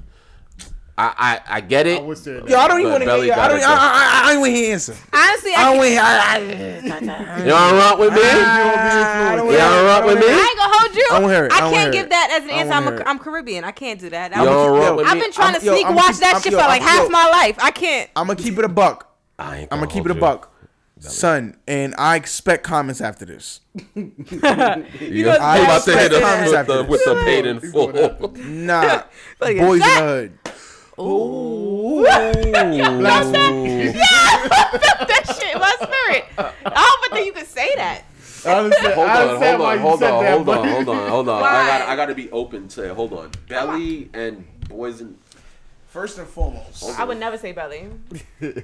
I 1.03 1.07
I 1.07 1.35
I, 1.35 1.41
I 1.57 1.61
get 1.61 1.87
it. 1.87 1.99
I 1.99 2.03
was 2.03 2.23
saying 2.23 2.47
Yo, 2.47 2.57
I 2.59 2.69
don't 2.69 2.81
even 2.81 2.93
want 2.93 3.03
to 3.03 3.07
Belly 3.07 3.27
hear. 3.27 3.35
I 3.35 3.49
don't. 3.49 3.61
I. 3.61 3.65
I, 3.65 3.67
I, 3.67 4.29
I 4.29 4.33
don't 4.33 4.41
want 4.43 4.51
to 4.53 4.57
hear 4.57 4.73
answer. 4.73 4.97
Honestly, 5.13 5.55
I 5.55 5.61
I, 5.61 5.65
don't 5.65 5.77
want 5.79 5.87
to 5.89 5.93
hear. 5.93 6.03
I, 6.03 6.07
I, 7.35 7.39
You 7.39 7.45
don't 7.51 7.75
rock 7.75 7.99
with 7.99 8.13
me? 8.15 8.21
I 8.23 9.35
don't 9.37 9.51
You 9.51 9.57
don't 9.59 9.85
rock 9.87 10.05
with 10.07 10.19
me? 10.21 10.27
I 10.29 10.47
ain't 10.49 10.59
gonna 10.59 10.79
hold 10.79 10.95
you. 10.97 11.09
I 11.11 11.19
wanna 11.21 11.35
hear 11.35 11.45
it. 11.47 11.53
I 11.53 11.59
I 11.59 11.65
wanna 11.65 11.77
can't 11.77 11.95
hear 11.95 12.03
give 12.03 12.07
it. 12.07 12.11
that 12.11 12.31
as 12.39 12.45
an 12.45 12.51
I 12.51 12.53
answer. 12.55 12.69
wanna 12.71 12.77
I'm, 12.77 12.83
hear 12.85 12.97
a, 12.97 13.01
it. 13.01 13.07
I'm 13.09 13.19
Caribbean. 13.19 13.65
I 13.65 13.73
can't 13.73 14.01
do 14.01 14.11
that. 14.11 14.31
You 14.31 14.45
don't 14.45 14.49
I'm, 14.49 14.73
rock 14.75 14.83
yo, 14.91 14.97
with 14.97 15.07
I've 15.07 15.21
been 15.21 15.33
trying 15.33 15.53
I'm- 15.55 15.61
to 15.61 15.67
yo, 15.67 15.75
sneak 15.75 15.87
I'ma 15.87 15.97
watch 15.97 16.07
keep- 16.13 16.21
that 16.21 16.33
I'm- 16.35 16.43
shit 16.43 16.53
yo, 16.53 16.59
for 16.59 16.65
like 16.69 16.83
I'm- 16.83 16.91
half 16.91 17.03
yo. 17.05 17.09
my 17.11 17.29
life. 17.31 17.57
I 17.61 17.71
can't. 17.73 18.11
I'm 18.17 18.27
gonna 18.29 18.39
keep 18.39 18.59
it 18.59 18.65
a 18.65 18.69
buck. 18.69 19.09
I 19.39 19.57
ain't 19.59 19.69
I'm 19.73 19.79
gonna 19.81 19.87
gonna 19.89 19.95
keep 20.01 20.05
it 20.07 20.11
a 20.13 20.15
you. 20.15 20.21
buck, 20.21 20.53
son. 21.01 21.57
And 21.67 21.95
I 21.99 22.15
expect 22.17 22.63
comments 22.65 23.01
after 23.01 23.25
this. 23.25 23.61
You 23.95 25.25
goes 25.25 25.39
I'm 25.41 25.65
about 25.65 25.83
to 25.85 25.93
back 25.93 26.01
hit 26.03 26.09
to 26.11 26.25
us 26.25 26.51
with 26.53 26.67
the, 26.67 26.85
with 26.85 27.05
the 27.05 27.15
paid 27.25 27.47
in 27.47 27.61
full. 27.61 27.93
Nah, 28.45 29.03
Like, 29.41 29.57
boys 29.59 29.73
in 29.75 29.79
the 29.79 29.79
that- 29.79 30.03
hood. 30.03 30.39
Ooh. 30.99 32.03
that 32.05 32.47
Yeah. 32.77 32.99
that 35.07 35.37
shit 35.37 35.55
in 35.55 35.61
my 35.61 35.75
spirit. 35.81 36.25
I 36.67 36.99
don't 37.03 37.13
think 37.15 37.27
you 37.27 37.33
could 37.33 37.47
say 37.47 37.75
that. 37.77 38.05
Understand, 38.45 38.95
Hold 38.95 39.09
on, 39.09 39.39
hold 39.39 39.61
on, 39.61 39.79
hold 39.79 40.03
on, 40.03 40.25
that, 40.25 40.33
hold 40.33 40.47
but 40.47 40.59
on, 40.59 40.69
hold 40.69 40.89
on, 40.89 41.11
hold 41.11 41.29
on. 41.29 41.43
I 41.45 41.67
got 41.67 41.83
I 41.89 41.97
got 41.97 42.07
to 42.07 42.15
be 42.15 42.31
open 42.33 42.67
to 42.69 42.85
it. 42.91 42.95
Hold 42.95 43.13
on, 43.13 43.31
Belly 43.49 44.11
and 44.13 44.45
boys 44.69 45.01
in. 45.01 45.17
First 45.89 46.19
and 46.19 46.27
foremost, 46.27 46.99
I 46.99 47.05
would 47.05 47.21
never 47.21 47.37
say 47.39 47.53
belly. 47.53 47.89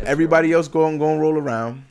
everybody 0.00 0.52
else 0.52 0.68
go 0.68 0.86
and 0.86 0.98
go 0.98 1.10
and 1.10 1.20
roll 1.20 1.38
around. 1.38 1.84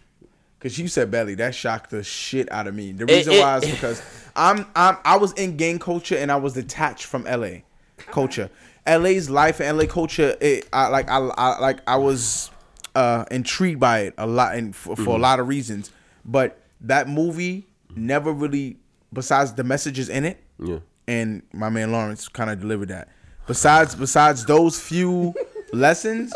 Cause 0.59 0.77
you 0.79 0.87
said 0.87 1.11
belly, 1.11 1.35
that 1.35 1.53
shocked 1.53 1.91
the 1.91 2.03
shit 2.03 2.51
out 2.51 2.67
of 2.67 2.73
me. 2.75 2.91
The 2.91 3.05
reason 3.05 3.33
it- 3.33 3.41
why 3.41 3.57
is 3.57 3.69
because 3.69 4.01
I'm 4.35 4.65
I'm 4.75 4.97
I 5.03 5.17
was 5.17 5.33
in 5.33 5.57
gang 5.57 5.79
culture 5.79 6.17
and 6.17 6.31
I 6.31 6.35
was 6.37 6.53
detached 6.53 7.05
from 7.05 7.23
LA 7.25 7.59
culture. 7.97 8.49
LA's 8.87 9.29
life 9.29 9.59
and 9.59 9.77
LA 9.77 9.85
culture, 9.85 10.35
it, 10.41 10.67
I 10.73 10.87
like 10.87 11.09
I, 11.09 11.17
I 11.17 11.59
like 11.59 11.79
I 11.87 11.97
was 11.97 12.49
uh 12.95 13.25
intrigued 13.31 13.79
by 13.79 13.99
it 13.99 14.13
a 14.17 14.25
lot 14.25 14.55
and 14.55 14.75
for, 14.75 14.95
for 14.95 15.15
a 15.15 15.19
lot 15.19 15.39
of 15.39 15.47
reasons. 15.47 15.91
But 16.25 16.59
that 16.81 17.07
movie 17.07 17.67
never 17.95 18.31
really, 18.31 18.77
besides 19.13 19.53
the 19.53 19.63
messages 19.63 20.09
in 20.09 20.25
it, 20.25 20.41
Yeah. 20.59 20.79
and 21.07 21.41
my 21.53 21.69
man 21.69 21.91
Laurence 21.91 22.27
kind 22.27 22.49
of 22.49 22.59
delivered 22.59 22.89
that. 22.89 23.09
Besides, 23.47 23.95
besides 23.95 24.45
those 24.45 24.79
few 24.79 25.33
lessons, 25.73 26.33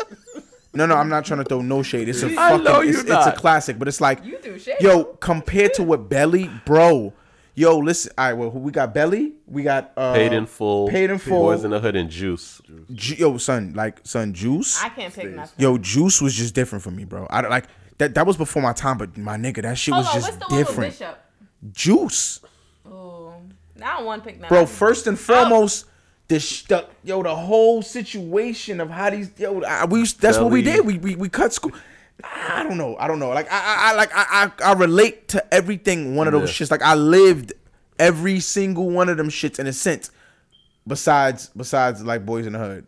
no, 0.74 0.86
no, 0.86 0.94
I'm 0.96 1.08
not 1.10 1.24
trying 1.26 1.40
to 1.40 1.44
throw 1.44 1.60
no 1.60 1.82
shade. 1.82 2.08
It's 2.08 2.22
a 2.22 2.28
I 2.28 2.34
fucking, 2.50 2.64
know 2.64 2.80
it's, 2.80 3.04
you're 3.04 3.16
it's 3.18 3.26
a 3.26 3.32
classic. 3.32 3.78
But 3.78 3.88
it's 3.88 4.00
like, 4.00 4.24
You 4.24 4.38
do 4.42 4.58
shade. 4.58 4.76
yo, 4.80 5.04
compared 5.04 5.74
to 5.74 5.82
what 5.82 6.08
Belly, 6.08 6.50
bro, 6.64 7.12
yo, 7.54 7.78
listen. 7.78 8.12
All 8.18 8.24
right, 8.26 8.32
well, 8.34 8.50
we 8.50 8.72
got 8.72 8.92
Belly, 8.94 9.32
we 9.46 9.62
got 9.62 9.92
uh, 9.96 10.14
Paid 10.14 10.32
in 10.32 10.46
full. 10.46 10.88
paid 10.88 11.10
in 11.10 11.18
full. 11.18 11.40
Boys 11.42 11.64
in 11.64 11.70
the 11.70 11.80
hood 11.80 11.96
and 11.96 12.08
juice. 12.10 12.60
Ju- 12.92 13.14
yo, 13.16 13.36
son, 13.38 13.72
like 13.74 14.00
son, 14.04 14.32
Juice. 14.34 14.82
I 14.82 14.88
can't 14.90 15.12
pick 15.14 15.30
nothing. 15.34 15.54
Yo, 15.62 15.78
Juice 15.78 16.20
was 16.20 16.34
just 16.34 16.54
different 16.54 16.82
for 16.84 16.90
me, 16.90 17.04
bro. 17.04 17.26
I 17.30 17.40
don't 17.42 17.50
like 17.50 17.66
that. 17.98 18.14
That 18.14 18.26
was 18.26 18.36
before 18.36 18.62
my 18.62 18.72
time, 18.72 18.98
but 18.98 19.16
my 19.16 19.36
nigga, 19.36 19.62
that 19.62 19.78
shit 19.78 19.94
Hold 19.94 20.06
was 20.06 20.14
on, 20.14 20.20
just 20.20 20.32
what's 20.32 20.46
the 20.48 20.54
one 20.54 20.58
with 20.58 20.66
different. 20.68 20.92
Bishop? 20.98 21.18
Juice. 21.72 22.40
Oh, 22.86 23.34
now 23.76 23.94
I 23.94 23.96
don't 23.98 24.06
want 24.06 24.24
to 24.24 24.28
pick 24.30 24.40
nothing. 24.40 24.54
bro. 24.56 24.66
First 24.66 25.06
and 25.06 25.18
foremost, 25.18 25.86
the, 26.28 26.40
sh- 26.40 26.64
the 26.64 26.86
yo 27.04 27.22
the 27.22 27.34
whole 27.34 27.82
situation 27.82 28.80
of 28.80 28.90
how 28.90 29.10
these 29.10 29.30
yo 29.38 29.62
I, 29.62 29.84
we 29.84 30.00
used- 30.00 30.20
that's 30.20 30.38
what 30.38 30.50
we 30.50 30.62
Belly. 30.62 30.76
did. 30.76 30.86
We 30.86 30.98
we, 30.98 31.16
we 31.16 31.28
cut 31.28 31.52
school. 31.52 31.72
I 32.24 32.64
don't 32.64 32.76
know. 32.78 32.96
I 32.98 33.06
don't 33.08 33.18
know. 33.18 33.30
Like 33.30 33.50
I 33.50 33.56
I, 33.56 33.90
I 33.92 33.94
like 33.96 34.10
I, 34.14 34.24
I 34.64 34.70
I 34.70 34.72
relate 34.74 35.28
to 35.28 35.54
everything 35.54 36.14
one 36.16 36.26
of 36.26 36.32
those 36.32 36.48
Yeah. 36.58 36.66
shits. 36.66 36.70
Like 36.70 36.82
I 36.82 36.94
lived 36.94 37.52
every 37.98 38.40
single 38.40 38.90
one 38.90 39.08
of 39.08 39.16
them 39.16 39.28
shits 39.28 39.58
in 39.58 39.66
a 39.66 39.72
sense. 39.72 40.10
Besides 40.86 41.50
besides 41.56 42.02
like 42.02 42.26
boys 42.26 42.46
in 42.46 42.54
the 42.54 42.58
hood. 42.58 42.86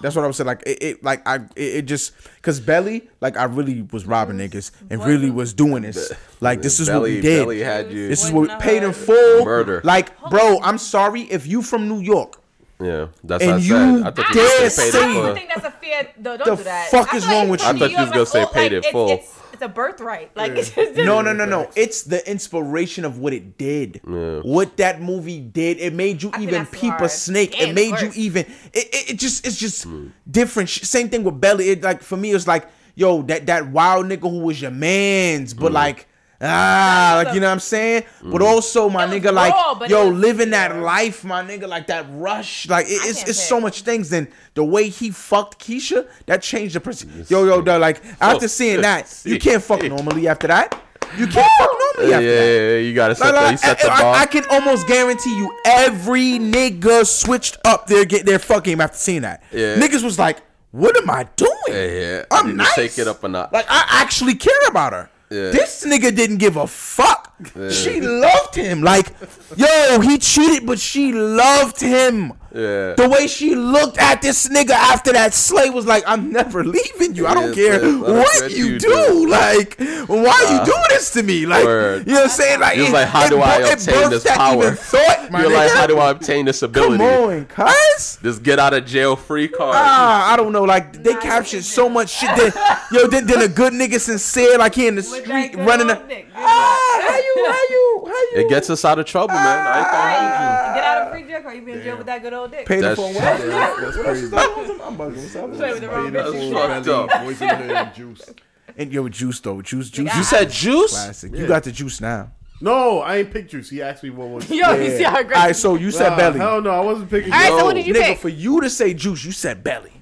That's 0.00 0.16
what 0.16 0.24
I 0.24 0.26
was 0.28 0.36
saying. 0.38 0.46
Like 0.46 0.62
it, 0.64 0.82
it 0.82 1.04
like 1.04 1.26
I 1.28 1.36
it, 1.56 1.74
it 1.76 1.82
just 1.82 2.12
because 2.36 2.60
Belly, 2.60 3.10
like 3.20 3.36
I 3.36 3.44
really 3.44 3.82
was 3.92 4.06
robbing 4.06 4.36
niggas 4.38 4.70
and 4.88 5.04
really 5.04 5.30
was 5.30 5.52
doing 5.52 5.82
this. 5.82 6.12
Like 6.40 6.62
this 6.62 6.80
is 6.80 6.88
what 6.88 7.02
we 7.02 7.20
did. 7.20 7.40
Belly 7.44 7.60
had 7.60 7.92
you. 7.92 8.08
This 8.08 8.24
is 8.24 8.32
what 8.32 8.48
we 8.48 8.54
paid 8.56 8.82
in 8.82 8.92
Hood. 8.92 8.96
full. 8.96 9.44
Murder. 9.44 9.82
Like, 9.84 10.18
bro, 10.30 10.60
I'm 10.62 10.78
sorry 10.78 11.22
if 11.22 11.46
you 11.46 11.60
from 11.62 11.88
New 11.88 11.98
York. 12.00 12.39
Yeah, 12.80 13.08
that's 13.22 13.42
And 13.42 13.52
what 13.52 13.60
I 13.60 13.64
you 13.64 13.98
said. 13.98 14.06
I 14.06 14.10
thought 14.10 14.28
you 14.28 14.34
dare 14.34 14.44
were 14.44 14.58
gonna 14.58 14.70
say- 14.70 14.88
I 14.88 15.14
don't 15.14 15.34
think 15.34 15.50
that's 15.54 15.66
a 15.66 15.70
fair. 15.70 16.08
No, 16.18 16.36
don't 16.36 16.46
The 16.46 16.56
do 16.56 16.62
that. 16.64 16.90
fuck 16.90 17.14
I 17.14 17.16
is 17.16 17.26
wrong 17.26 17.48
with 17.48 17.60
you? 17.60 17.68
I 17.68 17.78
thought 17.78 17.90
you 17.90 17.96
was 17.98 18.10
gonna 18.10 18.26
say 18.26 18.46
paid 18.52 18.72
like, 18.72 18.84
it 18.84 18.92
full. 18.92 19.10
It's, 19.10 19.38
it's 19.52 19.62
a 19.62 19.68
birthright. 19.68 20.34
Like 20.36 20.52
it's 20.56 20.70
just 20.70 20.96
No, 20.96 21.20
no, 21.20 21.32
no, 21.32 21.44
no. 21.44 21.70
It's 21.76 22.02
the 22.02 22.28
inspiration 22.28 23.04
of 23.04 23.18
what 23.18 23.32
it 23.32 23.58
did. 23.58 24.00
Yeah. 24.08 24.40
What 24.40 24.76
that 24.78 25.00
movie 25.00 25.40
did. 25.40 25.78
It 25.78 25.92
made 25.92 26.22
you 26.22 26.30
think 26.30 26.44
even 26.44 26.54
that's 26.54 26.70
too 26.70 26.78
peep 26.78 27.00
a 27.00 27.08
snake. 27.08 27.52
Damn, 27.52 27.70
it 27.70 27.74
made 27.74 28.00
you 28.00 28.10
even. 28.14 28.46
It, 28.72 28.88
it, 28.94 29.10
it 29.10 29.18
just. 29.18 29.46
It's 29.46 29.56
just 29.56 29.84
hmm. 29.84 30.08
different. 30.30 30.70
Same 30.70 31.08
thing 31.08 31.24
with 31.24 31.40
Belly. 31.40 31.70
It 31.70 31.82
like 31.82 32.02
for 32.02 32.16
me, 32.16 32.32
it's 32.32 32.46
like 32.46 32.68
yo 32.94 33.22
that 33.22 33.46
that 33.46 33.68
wild 33.70 34.06
nigga 34.06 34.30
who 34.30 34.40
was 34.40 34.60
your 34.60 34.70
man's, 34.70 35.54
but 35.54 35.68
hmm. 35.68 35.74
like. 35.74 36.06
Ah, 36.42 37.22
like 37.22 37.34
you 37.34 37.40
know 37.40 37.48
what 37.48 37.52
I'm 37.52 37.60
saying, 37.60 38.04
but 38.22 38.40
mm. 38.40 38.46
also 38.46 38.88
my 38.88 39.06
nigga, 39.06 39.30
like 39.30 39.52
raw, 39.52 39.74
but 39.74 39.90
it 39.90 39.90
yo, 39.90 40.08
living 40.08 40.50
that 40.50 40.74
life, 40.76 41.22
my 41.22 41.44
nigga, 41.44 41.68
like 41.68 41.88
that 41.88 42.06
rush, 42.08 42.66
like 42.66 42.86
it, 42.86 42.92
I 42.92 43.08
it's 43.08 43.18
can't 43.18 43.28
it's 43.28 43.42
so 43.42 43.60
much 43.60 43.82
things. 43.82 44.08
Then 44.08 44.28
the 44.54 44.64
way 44.64 44.88
he 44.88 45.10
fucked 45.10 45.62
Keisha, 45.62 46.08
that 46.24 46.40
changed 46.40 46.74
the 46.76 46.80
person. 46.80 47.26
Yo, 47.28 47.44
yo, 47.44 47.60
dog, 47.60 47.82
like 47.82 48.02
after 48.22 48.48
seeing 48.48 48.80
that, 48.80 49.20
you 49.26 49.38
can't 49.38 49.62
fuck 49.62 49.82
normally 49.82 50.28
after 50.28 50.46
that. 50.46 50.82
You 51.18 51.26
can't 51.26 51.46
fuck 51.58 51.70
normally 51.78 52.14
after 52.14 52.26
yeah, 52.26 52.40
that. 52.40 52.46
yeah, 52.46 52.76
you 52.78 52.94
gotta 52.94 53.14
set 53.14 53.34
Like, 53.34 53.34
the, 53.34 53.40
like, 53.42 53.52
you 53.52 53.58
set 53.58 53.70
I, 53.70 53.82
the 53.82 53.90
eh, 53.90 53.94
I- 53.94 54.02
bar. 54.02 54.14
I 54.14 54.26
can 54.26 54.44
almost 54.50 54.86
guarantee 54.86 55.36
you 55.36 55.54
every 55.66 56.38
nigga 56.38 57.06
switched 57.06 57.58
up 57.66 57.86
their 57.86 58.06
get 58.06 58.24
their 58.24 58.38
fuck 58.38 58.64
game 58.64 58.80
after 58.80 58.96
seeing 58.96 59.22
that. 59.22 59.42
Yeah. 59.52 59.76
Niggas 59.76 60.02
was 60.02 60.18
like, 60.18 60.38
"What 60.70 60.96
am 60.96 61.10
I 61.10 61.24
doing? 61.36 61.50
Yeah, 61.68 61.84
yeah. 61.84 62.24
I'm 62.30 62.48
You 62.48 62.54
nice. 62.54 62.74
take 62.74 62.98
it 62.98 63.06
up 63.06 63.22
a 63.24 63.28
notch. 63.28 63.52
Like 63.52 63.66
I 63.68 63.84
actually 64.00 64.36
care 64.36 64.54
about 64.68 64.94
her. 64.94 65.10
Yeah. 65.30 65.50
This 65.52 65.84
nigga 65.86 66.14
didn't 66.14 66.38
give 66.38 66.56
a 66.56 66.66
fuck. 66.66 67.28
She 67.70 68.00
loved 68.00 68.54
him. 68.56 68.82
Like, 68.82 69.14
yo, 69.56 70.00
he 70.00 70.18
cheated, 70.18 70.66
but 70.66 70.78
she 70.80 71.12
loved 71.12 71.80
him. 71.80 72.32
Yeah. 72.52 72.94
The 72.94 73.08
way 73.08 73.26
she 73.28 73.54
looked 73.54 73.98
at 73.98 74.22
this 74.22 74.48
nigga 74.48 74.70
after 74.70 75.12
that 75.12 75.34
slay 75.34 75.70
was 75.70 75.86
like, 75.86 76.02
I'm 76.06 76.32
never 76.32 76.64
leaving 76.64 77.14
you. 77.14 77.26
I 77.26 77.34
don't 77.34 77.48
Yeah, 77.48 77.54
care 77.54 77.80
sis, 77.80 78.00
what 78.00 78.50
you 78.50 78.64
you 78.66 78.78
do. 78.78 78.88
do. 78.88 79.28
Like, 79.30 79.76
why 80.08 80.46
you 80.50 80.64
doing 80.64 80.84
this 80.88 81.10
to 81.12 81.22
me? 81.22 81.46
Like, 81.46 81.64
Word. 81.64 82.06
you 82.06 82.14
know 82.14 82.20
what 82.20 82.24
I'm 82.24 82.28
saying? 82.30 82.60
Like, 82.60 82.78
it- 82.78 82.92
like, 82.92 83.06
how 83.08 83.26
it 83.26 83.30
do 83.30 83.40
I 83.40 83.58
it 83.60 83.72
obtain 83.74 83.94
birthed 83.94 84.10
this 84.10 84.24
power? 84.24 84.70
Thought, 84.72 85.30
You're 85.30 85.50
like, 85.52 85.70
how 85.70 85.86
do 85.86 85.98
I 85.98 86.10
obtain 86.10 86.44
this 86.46 86.62
ability? 86.62 86.98
Come 86.98 87.30
on, 87.30 87.46
cuz. 87.46 88.16
This 88.16 88.38
get 88.38 88.58
out 88.58 88.74
of 88.74 88.84
jail 88.84 89.14
free 89.14 89.46
card. 89.48 89.76
Ah, 89.78 90.32
I 90.32 90.36
don't 90.36 90.52
know. 90.52 90.64
Like 90.64 91.02
they 91.04 91.14
captured 91.14 91.62
so 91.64 91.88
much 91.88 92.10
shit. 92.10 92.28
That, 92.30 92.88
yo, 92.90 93.06
then, 93.06 93.26
then 93.26 93.42
a 93.42 93.48
good 93.48 93.72
nigga 93.72 94.00
sincere, 94.00 94.58
like 94.58 94.74
he 94.74 94.88
in 94.88 94.96
the 94.96 95.02
street 95.02 95.54
running. 95.56 95.90
A, 95.90 95.94
dick. 96.08 96.26
Good 96.26 96.34
ah, 96.34 97.00
how 97.02 97.16
you, 97.16 97.44
how 97.46 97.52
you, 97.70 98.04
how 98.06 98.12
you? 98.12 98.32
it 98.44 98.48
gets 98.48 98.70
us 98.70 98.84
out 98.84 98.98
of 98.98 99.06
trouble, 99.06 99.34
man. 99.34 99.46
I 99.46 99.78
ain't 99.78 99.90
gonna 99.92 100.36
hold 100.36 100.68
you. 100.68 100.74
Get 100.80 100.84
out 100.84 101.02
of 101.02 101.12
free 101.12 101.22
jail, 101.24 101.42
or 101.44 101.52
you 101.54 101.62
be 101.62 101.72
in 101.72 101.82
jail 101.82 101.96
with 101.96 102.06
that 102.06 102.22
good 102.22 102.32
old 102.32 102.39
dick. 102.48 102.66
Paid 102.66 102.82
That's- 102.82 102.96
for 102.96 103.12
what? 103.12 103.22
That's 103.80 103.96
crazy. 103.96 104.26
I'm 104.36 104.96
bugging. 104.96 105.16
What's 105.16 105.36
up? 105.36 105.52
Play 105.54 105.72
with 105.72 105.80
the 105.80 105.88
wrong 105.88 106.04
Paid 106.12 106.18
in 106.18 106.24
bitch. 106.24 106.32
full, 106.32 106.52
fucked 106.52 106.84
belly, 106.84 106.98
up. 107.14 107.24
boys 107.24 107.42
in 107.42 107.48
the 107.48 107.56
hood, 107.84 107.94
juice. 107.94 108.30
And 108.76 108.92
yo, 108.92 109.08
juice 109.08 109.40
though, 109.40 109.62
juice, 109.62 109.90
juice. 109.90 110.10
I- 110.12 110.16
You 110.18 110.24
said 110.24 110.50
juice? 110.50 110.90
classic. 110.92 111.34
You 111.34 111.46
got 111.46 111.64
the 111.64 111.72
juice 111.72 112.00
now. 112.00 112.32
No, 112.62 113.00
I 113.00 113.16
ain't 113.18 113.30
picked 113.32 113.50
juice. 113.52 113.70
He 113.70 113.80
asked 113.80 114.02
me 114.02 114.10
what 114.10 114.28
was. 114.28 114.50
Yo, 114.50 114.74
you 114.74 114.90
see 114.96 115.02
how 115.02 115.14
All 115.14 115.20
aggressive. 115.22 115.44
right, 115.44 115.56
so 115.56 115.74
you 115.76 115.90
said 115.90 116.10
Nah, 116.10 116.16
belly. 116.16 116.38
Hell 116.40 116.60
no, 116.60 116.70
I 116.70 116.80
wasn't 116.84 117.08
picking 117.10 117.32
All 117.32 117.38
right, 117.38 117.48
so 117.58 117.64
what 117.64 117.74
did 117.74 117.86
you 117.86 117.94
Nigga, 117.94 118.02
pick? 118.04 118.18
for 118.18 118.28
you 118.28 118.60
to 118.60 118.68
say 118.68 118.92
juice, 118.92 119.24
you 119.24 119.32
said 119.32 119.64
belly. 119.64 119.92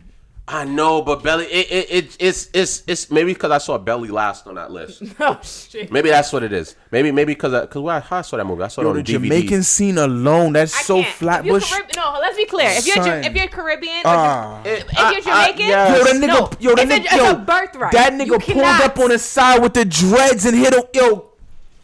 I 0.51 0.65
know, 0.65 1.03
but 1.03 1.23
Belly, 1.23 1.45
it, 1.45 1.71
it, 1.71 1.91
it 1.91 2.17
it's 2.19 2.49
it's 2.55 2.83
it's 2.87 3.11
maybe 3.11 3.35
because 3.35 3.51
I 3.51 3.59
saw 3.59 3.77
Belly 3.77 4.09
last 4.09 4.47
on 4.47 4.55
that 4.55 4.71
list. 4.71 5.03
Oh 5.21 5.39
shit. 5.43 5.93
Maybe 5.93 6.09
that's 6.09 6.33
what 6.33 6.43
it 6.43 6.53
is. 6.55 6.75
Maybe 6.91 7.13
maybe 7.13 7.35
because 7.35 7.53
because 7.67 7.83
where 7.83 8.03
I, 8.11 8.19
I 8.19 8.23
saw 8.23 8.39
that 8.39 8.47
movie, 8.47 8.63
I 8.63 8.69
saw 8.69 8.81
Yo, 8.81 8.89
it 8.89 8.91
on 8.91 8.97
the 8.97 9.03
DVD. 9.03 9.23
Jamaican 9.25 9.63
scene 9.63 9.99
alone, 9.99 10.55
that's 10.55 10.75
I 10.75 10.83
so 10.83 11.03
can't. 11.03 11.15
flatbush. 11.15 11.65
If 11.65 11.71
you're 11.71 11.81
Carib- 11.81 11.97
no, 11.97 12.19
let's 12.23 12.37
be 12.39 12.47
clear. 12.47 12.71
If 12.71 12.87
you're 12.87 12.97
Ja- 12.97 13.05
Son. 13.05 13.25
if 13.25 13.35
you're 13.37 13.49
Caribbean, 13.49 13.99
or 13.99 14.03
Ah. 14.07 14.63
Ja- 14.65 14.71
if 14.71 14.85
you're 14.97 15.05
I- 15.07 15.21
Jamaican, 15.53 15.67
yes. 15.67 15.99
Yo, 15.99 16.05
that 16.05 16.17
nigga, 16.17 16.29
no, 16.29 16.51
yo, 16.61 16.75
that 16.77 16.85
it's, 16.85 16.93
a, 16.93 16.99
nigga, 16.99 17.05
it's 17.05 17.15
yo, 17.17 17.31
a 17.31 17.37
birthright. 17.37 17.93
That 17.93 18.13
nigga 18.15 18.43
pulled 18.43 18.65
up 18.65 18.99
on 18.99 19.09
the 19.11 19.19
side 19.19 19.63
with 19.63 19.75
the 19.75 19.85
dreads 19.85 20.47
and 20.47 20.57
hit 20.57 20.73
him, 20.75 20.83
yo. 20.95 21.25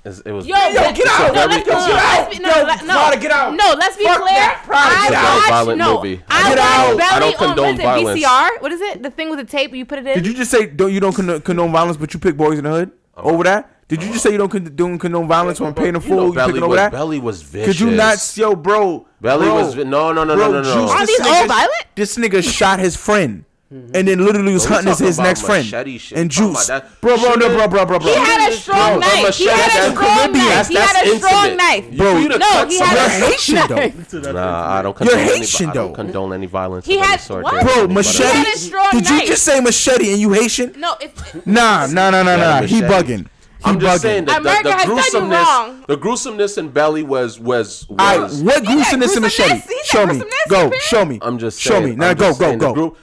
It's- 0.05 0.21
it 0.27 0.33
was 0.33 0.47
Yo, 0.47 0.55
Yo, 0.55 0.93
get 0.93 1.07
out. 1.09 1.33
No, 1.35 1.47
let's, 1.47 1.67
no, 1.67 1.75
let's 1.75 2.37
be, 2.37 2.43
no, 2.43 2.49
Yo, 2.51 2.63
let- 2.65 2.85
no, 2.85 2.93
Prada, 2.95 3.17
get 3.19 3.31
out. 3.31 3.55
No, 3.55 3.75
let's 3.79 3.97
be 3.97 4.05
Fuck 4.05 4.21
clear. 4.21 4.35
that. 4.35 4.63
Prada, 4.67 4.95
I 4.95 5.09
get 5.09 5.15
out. 5.15 5.35
watched, 5.37 5.49
Violent 5.49 5.79
no, 5.79 5.95
movie. 5.97 6.23
I 6.29 6.49
Get 6.51 6.59
out. 6.59 6.97
Belly 6.99 7.03
I 7.11 7.19
don't 7.21 7.37
condone 7.39 7.75
is 7.75 7.81
violence. 7.81 8.21
VCR. 8.21 8.49
What 8.61 8.73
is 8.73 8.81
it? 8.83 9.03
The 9.03 9.11
thing 9.11 9.31
with 9.31 9.39
the 9.39 9.45
tape 9.47 9.75
you 9.75 9.87
put 9.87 9.99
it 10.01 10.07
in. 10.07 10.15
Did 10.15 10.27
you 10.27 10.35
just 10.35 10.51
say 10.51 10.67
don't 10.67 10.93
you 10.93 11.01
don't 11.01 11.15
condone, 11.15 11.41
condone 11.41 11.73
violence, 11.73 11.97
but 11.97 12.13
you 12.13 12.21
pick 12.21 12.37
boys 12.37 12.59
in 12.59 12.65
the 12.65 12.71
hood 12.71 12.91
over 13.17 13.45
that? 13.45 13.71
Did 13.89 14.03
you 14.03 14.13
just 14.13 14.23
say 14.23 14.33
you 14.33 14.39
don't 14.39 14.51
con- 14.51 14.73
don't 14.75 14.99
condone 14.99 15.27
violence 15.29 15.61
when 15.61 15.73
paying 15.75 15.95
a 15.97 16.01
you 16.01 16.09
know, 16.11 16.17
fool? 16.17 16.27
You 16.29 16.33
Belly 16.35 16.53
picking 16.53 16.63
over 16.65 16.77
that? 16.77 16.93
Belly 16.93 17.19
was 17.19 17.43
vicious. 17.43 17.67
Could 17.79 17.81
you 17.81 17.91
not, 17.91 18.33
yo, 18.37 18.55
bro? 18.55 19.07
Belly 19.21 19.47
bro, 19.47 19.55
was 19.55 19.75
vi- 19.75 19.85
no 19.85 20.13
no 20.13 20.25
no 20.25 20.37
bro, 20.37 20.53
no 20.53 20.63
no 20.63 20.63
no. 20.63 20.83
Juice, 20.87 20.91
Are 20.91 21.07
these 21.07 21.21
all 21.21 21.47
violent? 21.47 21.87
This 21.95 22.17
nigga 22.19 22.43
shot 22.43 22.79
his 22.79 22.97
friend. 22.97 23.45
Mm-hmm. 23.73 23.97
and 23.97 24.07
then 24.07 24.25
literally 24.25 24.53
was 24.53 24.67
Bro, 24.67 24.75
hunting 24.77 24.91
his, 24.91 24.99
his 25.01 25.19
next 25.19 25.41
friend 25.41 25.65
shit. 25.67 26.13
and 26.13 26.31
juice. 26.31 26.69
about 26.69 27.01
Bro, 27.01 27.17
bro, 27.17 27.35
no, 27.35 27.49
bro, 27.49 27.67
bro, 27.67 27.87
bro, 27.87 27.99
bro. 27.99 28.09
He 28.09 28.15
had 28.15 28.53
a 28.53 28.55
strong 28.55 29.01
Bro, 29.01 29.09
knife. 29.09 29.35
He 29.37 29.47
had 29.47 29.57
a 29.57 29.57
that's 29.57 29.89
strong 29.89 30.33
knife. 30.33 30.33
That's- 30.35 30.69
He 30.69 30.75
had 30.77 31.07
a 31.07 31.17
strong 31.19 31.45
intimate. 31.47 31.57
knife. 31.57 31.85
You- 31.91 32.19
you 32.19 32.29
No, 32.39 32.67
he 32.69 32.79
had 32.79 32.97
a 32.99 33.09
Haitian 33.09 33.55
knife. 33.55 34.11
though. 34.11 34.33
Nah, 34.33 34.79
I 34.79 34.83
don't 34.83 35.01
You're 35.01 35.09
condone 35.09 35.19
any, 35.19 35.39
Haitian, 35.39 35.71
though. 35.73 35.89
condone 35.93 36.33
any 36.35 36.47
violence 36.47 36.85
He 36.87 36.99
had- 36.99 37.21
sort. 37.21 37.43
what? 37.43 37.65
Bro, 37.65 37.73
uh, 37.85 37.89
He 37.89 37.95
machete. 37.95 38.29
had 38.29 38.47
a 38.55 38.59
strong 38.59 38.91
Did 38.93 39.09
you 39.09 39.27
just 39.27 39.43
say 39.43 39.61
machete 39.61 40.13
and 40.13 40.21
you 40.21 40.33
Haitian? 40.33 40.75
No, 40.77 40.95
if 41.01 41.47
Nah, 41.47 41.87
nah, 41.87 42.11
nah, 42.11 42.23
nah, 42.23 42.37
nah. 42.37 42.63
He 42.63 42.81
bugging. 42.83 43.27
I'm 43.67 43.81
just 43.81 43.97
bugging. 43.97 44.01
saying 44.03 44.25
that 44.27 44.43
the, 44.43 44.51
America 44.51 44.69
the 44.69 44.73
has 44.75 44.85
done 44.87 44.91
you 45.25 45.31
gruesomeness, 45.31 45.87
the 45.89 45.97
gruesomeness 45.97 46.59
in 46.59 46.69
Belly 46.69 47.03
was 47.03 47.41
was 47.41 47.87
was. 47.89 47.99
All 47.99 48.21
right, 48.21 48.31
what 48.45 48.63
gruesomeness 48.65 49.17
in 49.17 49.23
machete? 49.23 49.49
gruesomeness? 49.49 49.69
He 49.71 49.81
said 49.85 49.87
Show 49.87 50.07
me. 50.07 50.23
Go. 50.51 50.71
Show 50.81 51.05
me. 51.07 51.19
I'm 51.23 51.39
just 51.39 51.59
show 51.61 51.81
me. 51.81 51.97
Now 51.97 52.11
I'm 52.11 52.17
go, 52.19 52.35
go, 52.35 52.57
go. 52.59 52.97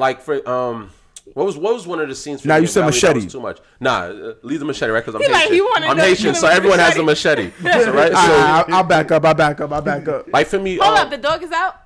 Group, 0.00 0.02
I, 0.02 0.06
like 0.08 0.20
for 0.22 0.48
um, 0.48 0.90
what 1.34 1.46
was 1.46 1.56
what 1.56 1.74
was 1.74 1.86
one 1.86 2.00
of 2.00 2.08
the 2.08 2.14
scenes? 2.14 2.42
For 2.42 2.48
Nah, 2.48 2.56
you 2.56 2.62
in 2.62 2.66
said 2.68 2.80
Belly 2.86 3.00
that 3.00 3.14
was 3.14 3.14
machete. 3.24 3.28
Too 3.30 3.40
much. 3.40 3.58
Nah, 3.78 3.98
uh, 4.04 4.34
leave 4.42 4.58
the 4.60 4.64
machete 4.66 4.90
right 4.92 5.00
because 5.04 5.14
I'm 5.14 5.20
He 5.22 5.28
like, 5.28 5.36
Haitian. 5.42 5.54
he 5.54 5.60
wanted 5.60 5.88
I'm 5.90 5.96
to 5.96 6.02
Haitian, 6.02 6.34
so 6.34 6.46
him 6.46 6.52
a 6.52 6.56
everyone 6.56 6.78
has 6.80 6.96
a 6.96 7.02
machete. 7.02 7.52
machete. 7.62 7.62
so, 7.84 7.92
right? 7.92 8.08
So, 8.12 8.14
right, 8.16 8.64
I'll, 8.68 8.74
I'll 8.76 8.84
back 8.84 9.10
up. 9.12 9.24
I'll 9.24 9.34
back 9.34 9.60
up. 9.60 9.72
I'll 9.72 9.82
back 9.82 10.08
up. 10.08 10.32
like 10.32 10.46
for 10.48 10.58
me, 10.58 10.76
hold 10.76 10.98
um, 10.98 11.04
up, 11.06 11.10
the 11.10 11.18
dog 11.18 11.42
is 11.42 11.52
out. 11.52 11.76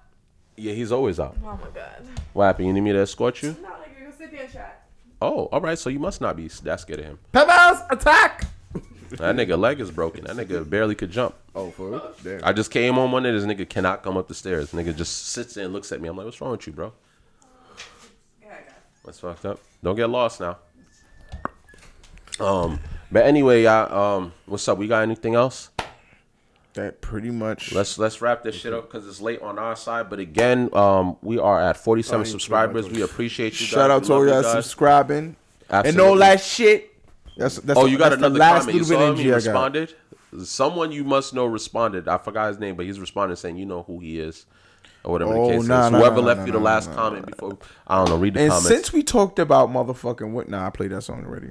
yeah, 0.56 0.72
he's 0.72 0.92
always 0.92 1.20
out. 1.20 1.36
Oh 1.42 1.58
my 1.62 1.68
god. 1.74 2.06
What 2.32 2.46
happened? 2.46 2.68
You 2.68 2.72
need 2.72 2.80
me 2.80 2.92
to 2.92 2.98
escort 3.00 3.42
you? 3.42 3.56
No, 3.62 3.68
like 3.70 3.90
you 4.00 4.10
sit 4.16 4.30
there 4.32 4.42
and 4.44 4.52
chat. 4.52 4.86
Oh, 5.22 5.44
all 5.52 5.60
right. 5.60 5.78
So 5.78 5.90
you 5.90 5.98
must 5.98 6.20
not 6.20 6.36
be 6.36 6.48
that 6.48 6.80
scared 6.80 7.00
of 7.00 7.04
him. 7.06 7.18
Peppers 7.32 7.80
attack. 7.90 8.46
That 9.10 9.36
nigga 9.36 9.56
leg 9.56 9.78
is 9.78 9.92
broken. 9.92 10.24
That 10.24 10.34
nigga 10.34 10.68
barely 10.68 10.96
could 10.96 11.10
jump. 11.12 11.36
Oh, 11.54 11.70
for 11.70 11.90
real? 11.90 12.14
Damn. 12.24 12.40
I 12.42 12.52
just 12.52 12.72
came 12.72 12.94
home 12.94 13.12
one 13.12 13.22
day. 13.22 13.30
This 13.30 13.44
nigga 13.44 13.68
cannot 13.68 14.02
come 14.02 14.16
up 14.16 14.26
the 14.26 14.34
stairs. 14.34 14.72
Nigga 14.72 14.96
just 14.96 15.26
sits 15.28 15.54
there 15.54 15.64
and 15.64 15.72
looks 15.72 15.92
at 15.92 16.00
me. 16.00 16.08
I'm 16.08 16.16
like, 16.16 16.24
what's 16.24 16.40
wrong 16.40 16.50
with 16.50 16.66
you, 16.66 16.72
bro? 16.72 16.92
That's 19.04 19.20
fucked 19.20 19.44
up. 19.44 19.60
Don't 19.82 19.96
get 19.96 20.08
lost 20.08 20.40
now. 20.40 20.58
Um, 22.40 22.80
but 23.12 23.24
anyway, 23.26 23.62
y'all. 23.62 24.16
Um, 24.18 24.32
what's 24.46 24.66
up? 24.68 24.78
We 24.78 24.88
got 24.88 25.02
anything 25.02 25.34
else? 25.34 25.70
That 26.72 27.00
pretty 27.00 27.30
much. 27.30 27.72
Let's 27.72 27.98
let's 27.98 28.20
wrap 28.20 28.42
this 28.42 28.56
shit 28.56 28.72
up 28.72 28.90
because 28.90 29.06
it's 29.06 29.20
late 29.20 29.40
on 29.40 29.58
our 29.58 29.76
side. 29.76 30.10
But 30.10 30.18
again, 30.18 30.70
um, 30.74 31.16
we 31.22 31.38
are 31.38 31.60
at 31.60 31.76
47 31.76 32.26
subscribers. 32.26 32.88
We 32.88 33.02
appreciate 33.02 33.52
you. 33.60 33.66
Shout 33.66 33.88
guys. 33.88 33.90
out 33.90 34.00
We 34.02 34.06
to 34.08 34.12
all 34.14 34.24
you 34.26 34.32
y'all 34.32 34.42
guys. 34.42 34.52
subscribing 34.52 35.16
and 35.18 35.36
Absolutely. 35.70 36.02
all 36.10 36.16
that 36.16 36.40
shit. 36.40 36.90
That's, 37.36 37.56
that's 37.58 37.78
Oh, 37.78 37.86
you 37.86 37.96
got 37.98 38.12
another 38.12 38.38
last 38.38 38.60
comment. 38.60 38.76
You 38.76 38.84
saw 38.84 39.10
him. 39.10 39.16
He 39.16 39.30
I 39.30 39.34
responded. 39.36 39.94
Someone 40.42 40.90
you 40.90 41.04
must 41.04 41.32
know 41.32 41.46
responded. 41.46 42.08
I 42.08 42.18
forgot 42.18 42.48
his 42.48 42.58
name, 42.58 42.74
but 42.74 42.86
he's 42.86 42.98
responding 42.98 43.36
saying, 43.36 43.56
"You 43.56 43.66
know 43.66 43.84
who 43.84 44.00
he 44.00 44.18
is." 44.18 44.46
Or 45.04 45.12
whatever 45.12 45.34
Oh, 45.34 45.46
the 45.48 45.52
case 45.58 45.66
nah, 45.68 45.86
is. 45.86 45.92
nah, 45.92 45.98
Whoever 45.98 46.16
nah, 46.16 46.22
left 46.22 46.46
you 46.46 46.52
the 46.52 46.58
last 46.58 46.92
comment 46.92 47.26
before, 47.26 47.58
I 47.86 47.96
don't 47.98 48.08
know. 48.08 48.16
Read 48.16 48.34
the 48.34 48.40
And 48.40 48.50
comments. 48.50 48.68
since 48.68 48.92
we 48.92 49.02
talked 49.02 49.38
about 49.38 49.68
motherfucking 49.70 50.30
what? 50.30 50.48
Nah, 50.48 50.66
I 50.66 50.70
played 50.70 50.92
that 50.92 51.02
song 51.02 51.24
already. 51.26 51.50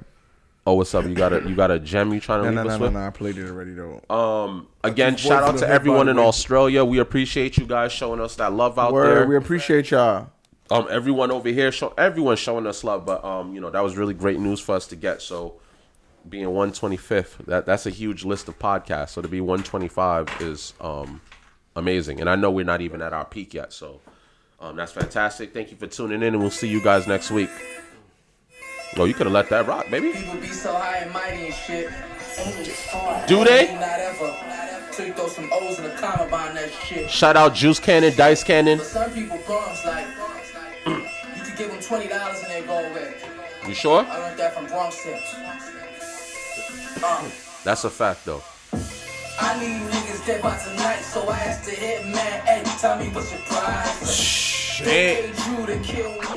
oh, 0.66 0.74
what's 0.74 0.94
up? 0.94 1.04
You 1.06 1.14
got 1.14 1.32
a 1.32 1.48
you 1.48 1.54
got 1.54 1.70
a 1.70 1.78
gem 1.78 2.12
you 2.12 2.18
trying 2.20 2.42
to 2.42 2.48
leave 2.50 2.58
us 2.58 2.64
no, 2.66 2.76
no, 2.78 2.82
with? 2.84 2.92
no. 2.94 3.06
I 3.06 3.10
played 3.10 3.38
it 3.38 3.48
already 3.48 3.74
though. 3.74 4.00
Um, 4.10 4.66
again, 4.82 5.16
shout 5.16 5.42
out 5.44 5.58
to 5.58 5.68
everyone 5.68 6.08
in 6.08 6.16
way. 6.16 6.24
Australia. 6.24 6.84
We 6.84 6.98
appreciate 6.98 7.56
you 7.56 7.66
guys 7.66 7.92
showing 7.92 8.20
us 8.20 8.34
that 8.36 8.52
love 8.52 8.78
out 8.78 8.92
Word, 8.92 9.06
there. 9.18 9.26
we 9.28 9.36
appreciate 9.36 9.90
y'all. 9.92 10.30
um, 10.70 10.88
everyone 10.90 11.30
over 11.30 11.48
here, 11.50 11.70
show 11.70 11.94
everyone 11.96 12.36
showing 12.36 12.66
us 12.66 12.82
love. 12.82 13.06
But 13.06 13.24
um, 13.24 13.54
you 13.54 13.60
know, 13.60 13.70
that 13.70 13.84
was 13.84 13.96
really 13.96 14.14
great 14.14 14.40
news 14.40 14.58
for 14.58 14.74
us 14.74 14.86
to 14.88 14.96
get. 14.96 15.22
So, 15.22 15.60
being 16.28 16.46
125th, 16.46 17.44
that 17.46 17.66
that's 17.66 17.86
a 17.86 17.90
huge 17.90 18.24
list 18.24 18.48
of 18.48 18.58
podcasts. 18.58 19.10
So 19.10 19.22
to 19.22 19.28
be 19.28 19.40
125 19.42 20.28
is 20.40 20.72
um 20.80 21.20
amazing. 21.76 22.20
And 22.20 22.28
I 22.28 22.36
know 22.36 22.50
we're 22.50 22.64
not 22.64 22.80
even 22.80 23.02
at 23.02 23.12
our 23.12 23.24
peak 23.24 23.54
yet. 23.54 23.72
So, 23.72 24.00
um, 24.60 24.76
that's 24.76 24.92
fantastic. 24.92 25.52
Thank 25.52 25.70
you 25.70 25.76
for 25.76 25.86
tuning 25.86 26.22
in, 26.22 26.34
and 26.34 26.40
we'll 26.40 26.50
see 26.50 26.68
you 26.68 26.82
guys 26.82 27.06
next 27.06 27.30
week. 27.30 27.50
Oh, 28.96 29.04
you 29.06 29.14
could 29.14 29.26
have 29.26 29.32
let 29.34 29.48
that 29.50 29.66
rock, 29.66 29.90
baby. 29.90 30.12
People 30.12 30.36
be 30.36 30.46
so 30.46 30.72
high 30.72 30.98
and 30.98 31.12
mighty 31.12 31.46
and 31.46 31.54
shit. 31.54 31.90
Do 33.28 33.44
they? 33.44 33.74
Not 33.74 33.98
ever. 33.98 34.34
Till 34.92 35.06
you 35.08 35.12
throw 35.12 35.26
some 35.26 35.50
O's 35.52 35.78
in 35.78 35.84
the 35.84 35.90
comma 35.90 36.28
behind 36.30 36.56
that 36.56 36.70
shit. 36.70 37.10
Shout 37.10 37.36
out 37.36 37.54
Juice 37.54 37.80
Cannon, 37.80 38.14
Dice 38.16 38.44
Cannon. 38.44 38.78
But 38.78 38.86
some 38.86 39.10
people 39.10 39.38
bums 39.48 39.84
like, 39.84 40.06
you 40.86 41.42
could 41.42 41.56
give 41.58 41.70
them 41.72 41.80
twenty 41.80 42.06
dollars 42.08 42.40
and 42.44 42.52
they 42.52 42.62
go 42.62 42.78
away. 42.78 43.14
You 43.66 43.74
sure? 43.74 44.06
I 44.08 44.18
learned 44.18 44.38
that 44.38 44.54
from 44.54 44.66
Bronx 44.66 45.02
Tips. 45.02 45.34
Uh, 47.02 47.30
That's 47.64 47.82
a 47.84 47.90
fact, 47.90 48.24
though. 48.24 48.42
I 49.40 49.58
need 49.58 49.80
niggas 49.90 50.26
dead 50.26 50.42
by 50.42 50.56
tonight, 50.58 51.00
so 51.00 51.28
I 51.28 51.38
asked 51.38 51.64
the 51.64 51.72
hitman, 51.72 52.40
hey, 52.44 52.62
tell 52.80 52.98
me 52.98 53.08
what's 53.08 53.32
your 53.32 53.40
price. 53.42 54.14
Shit. 54.14 55.34
to 55.34 55.78
kill 55.82 56.10
me. 56.10 56.34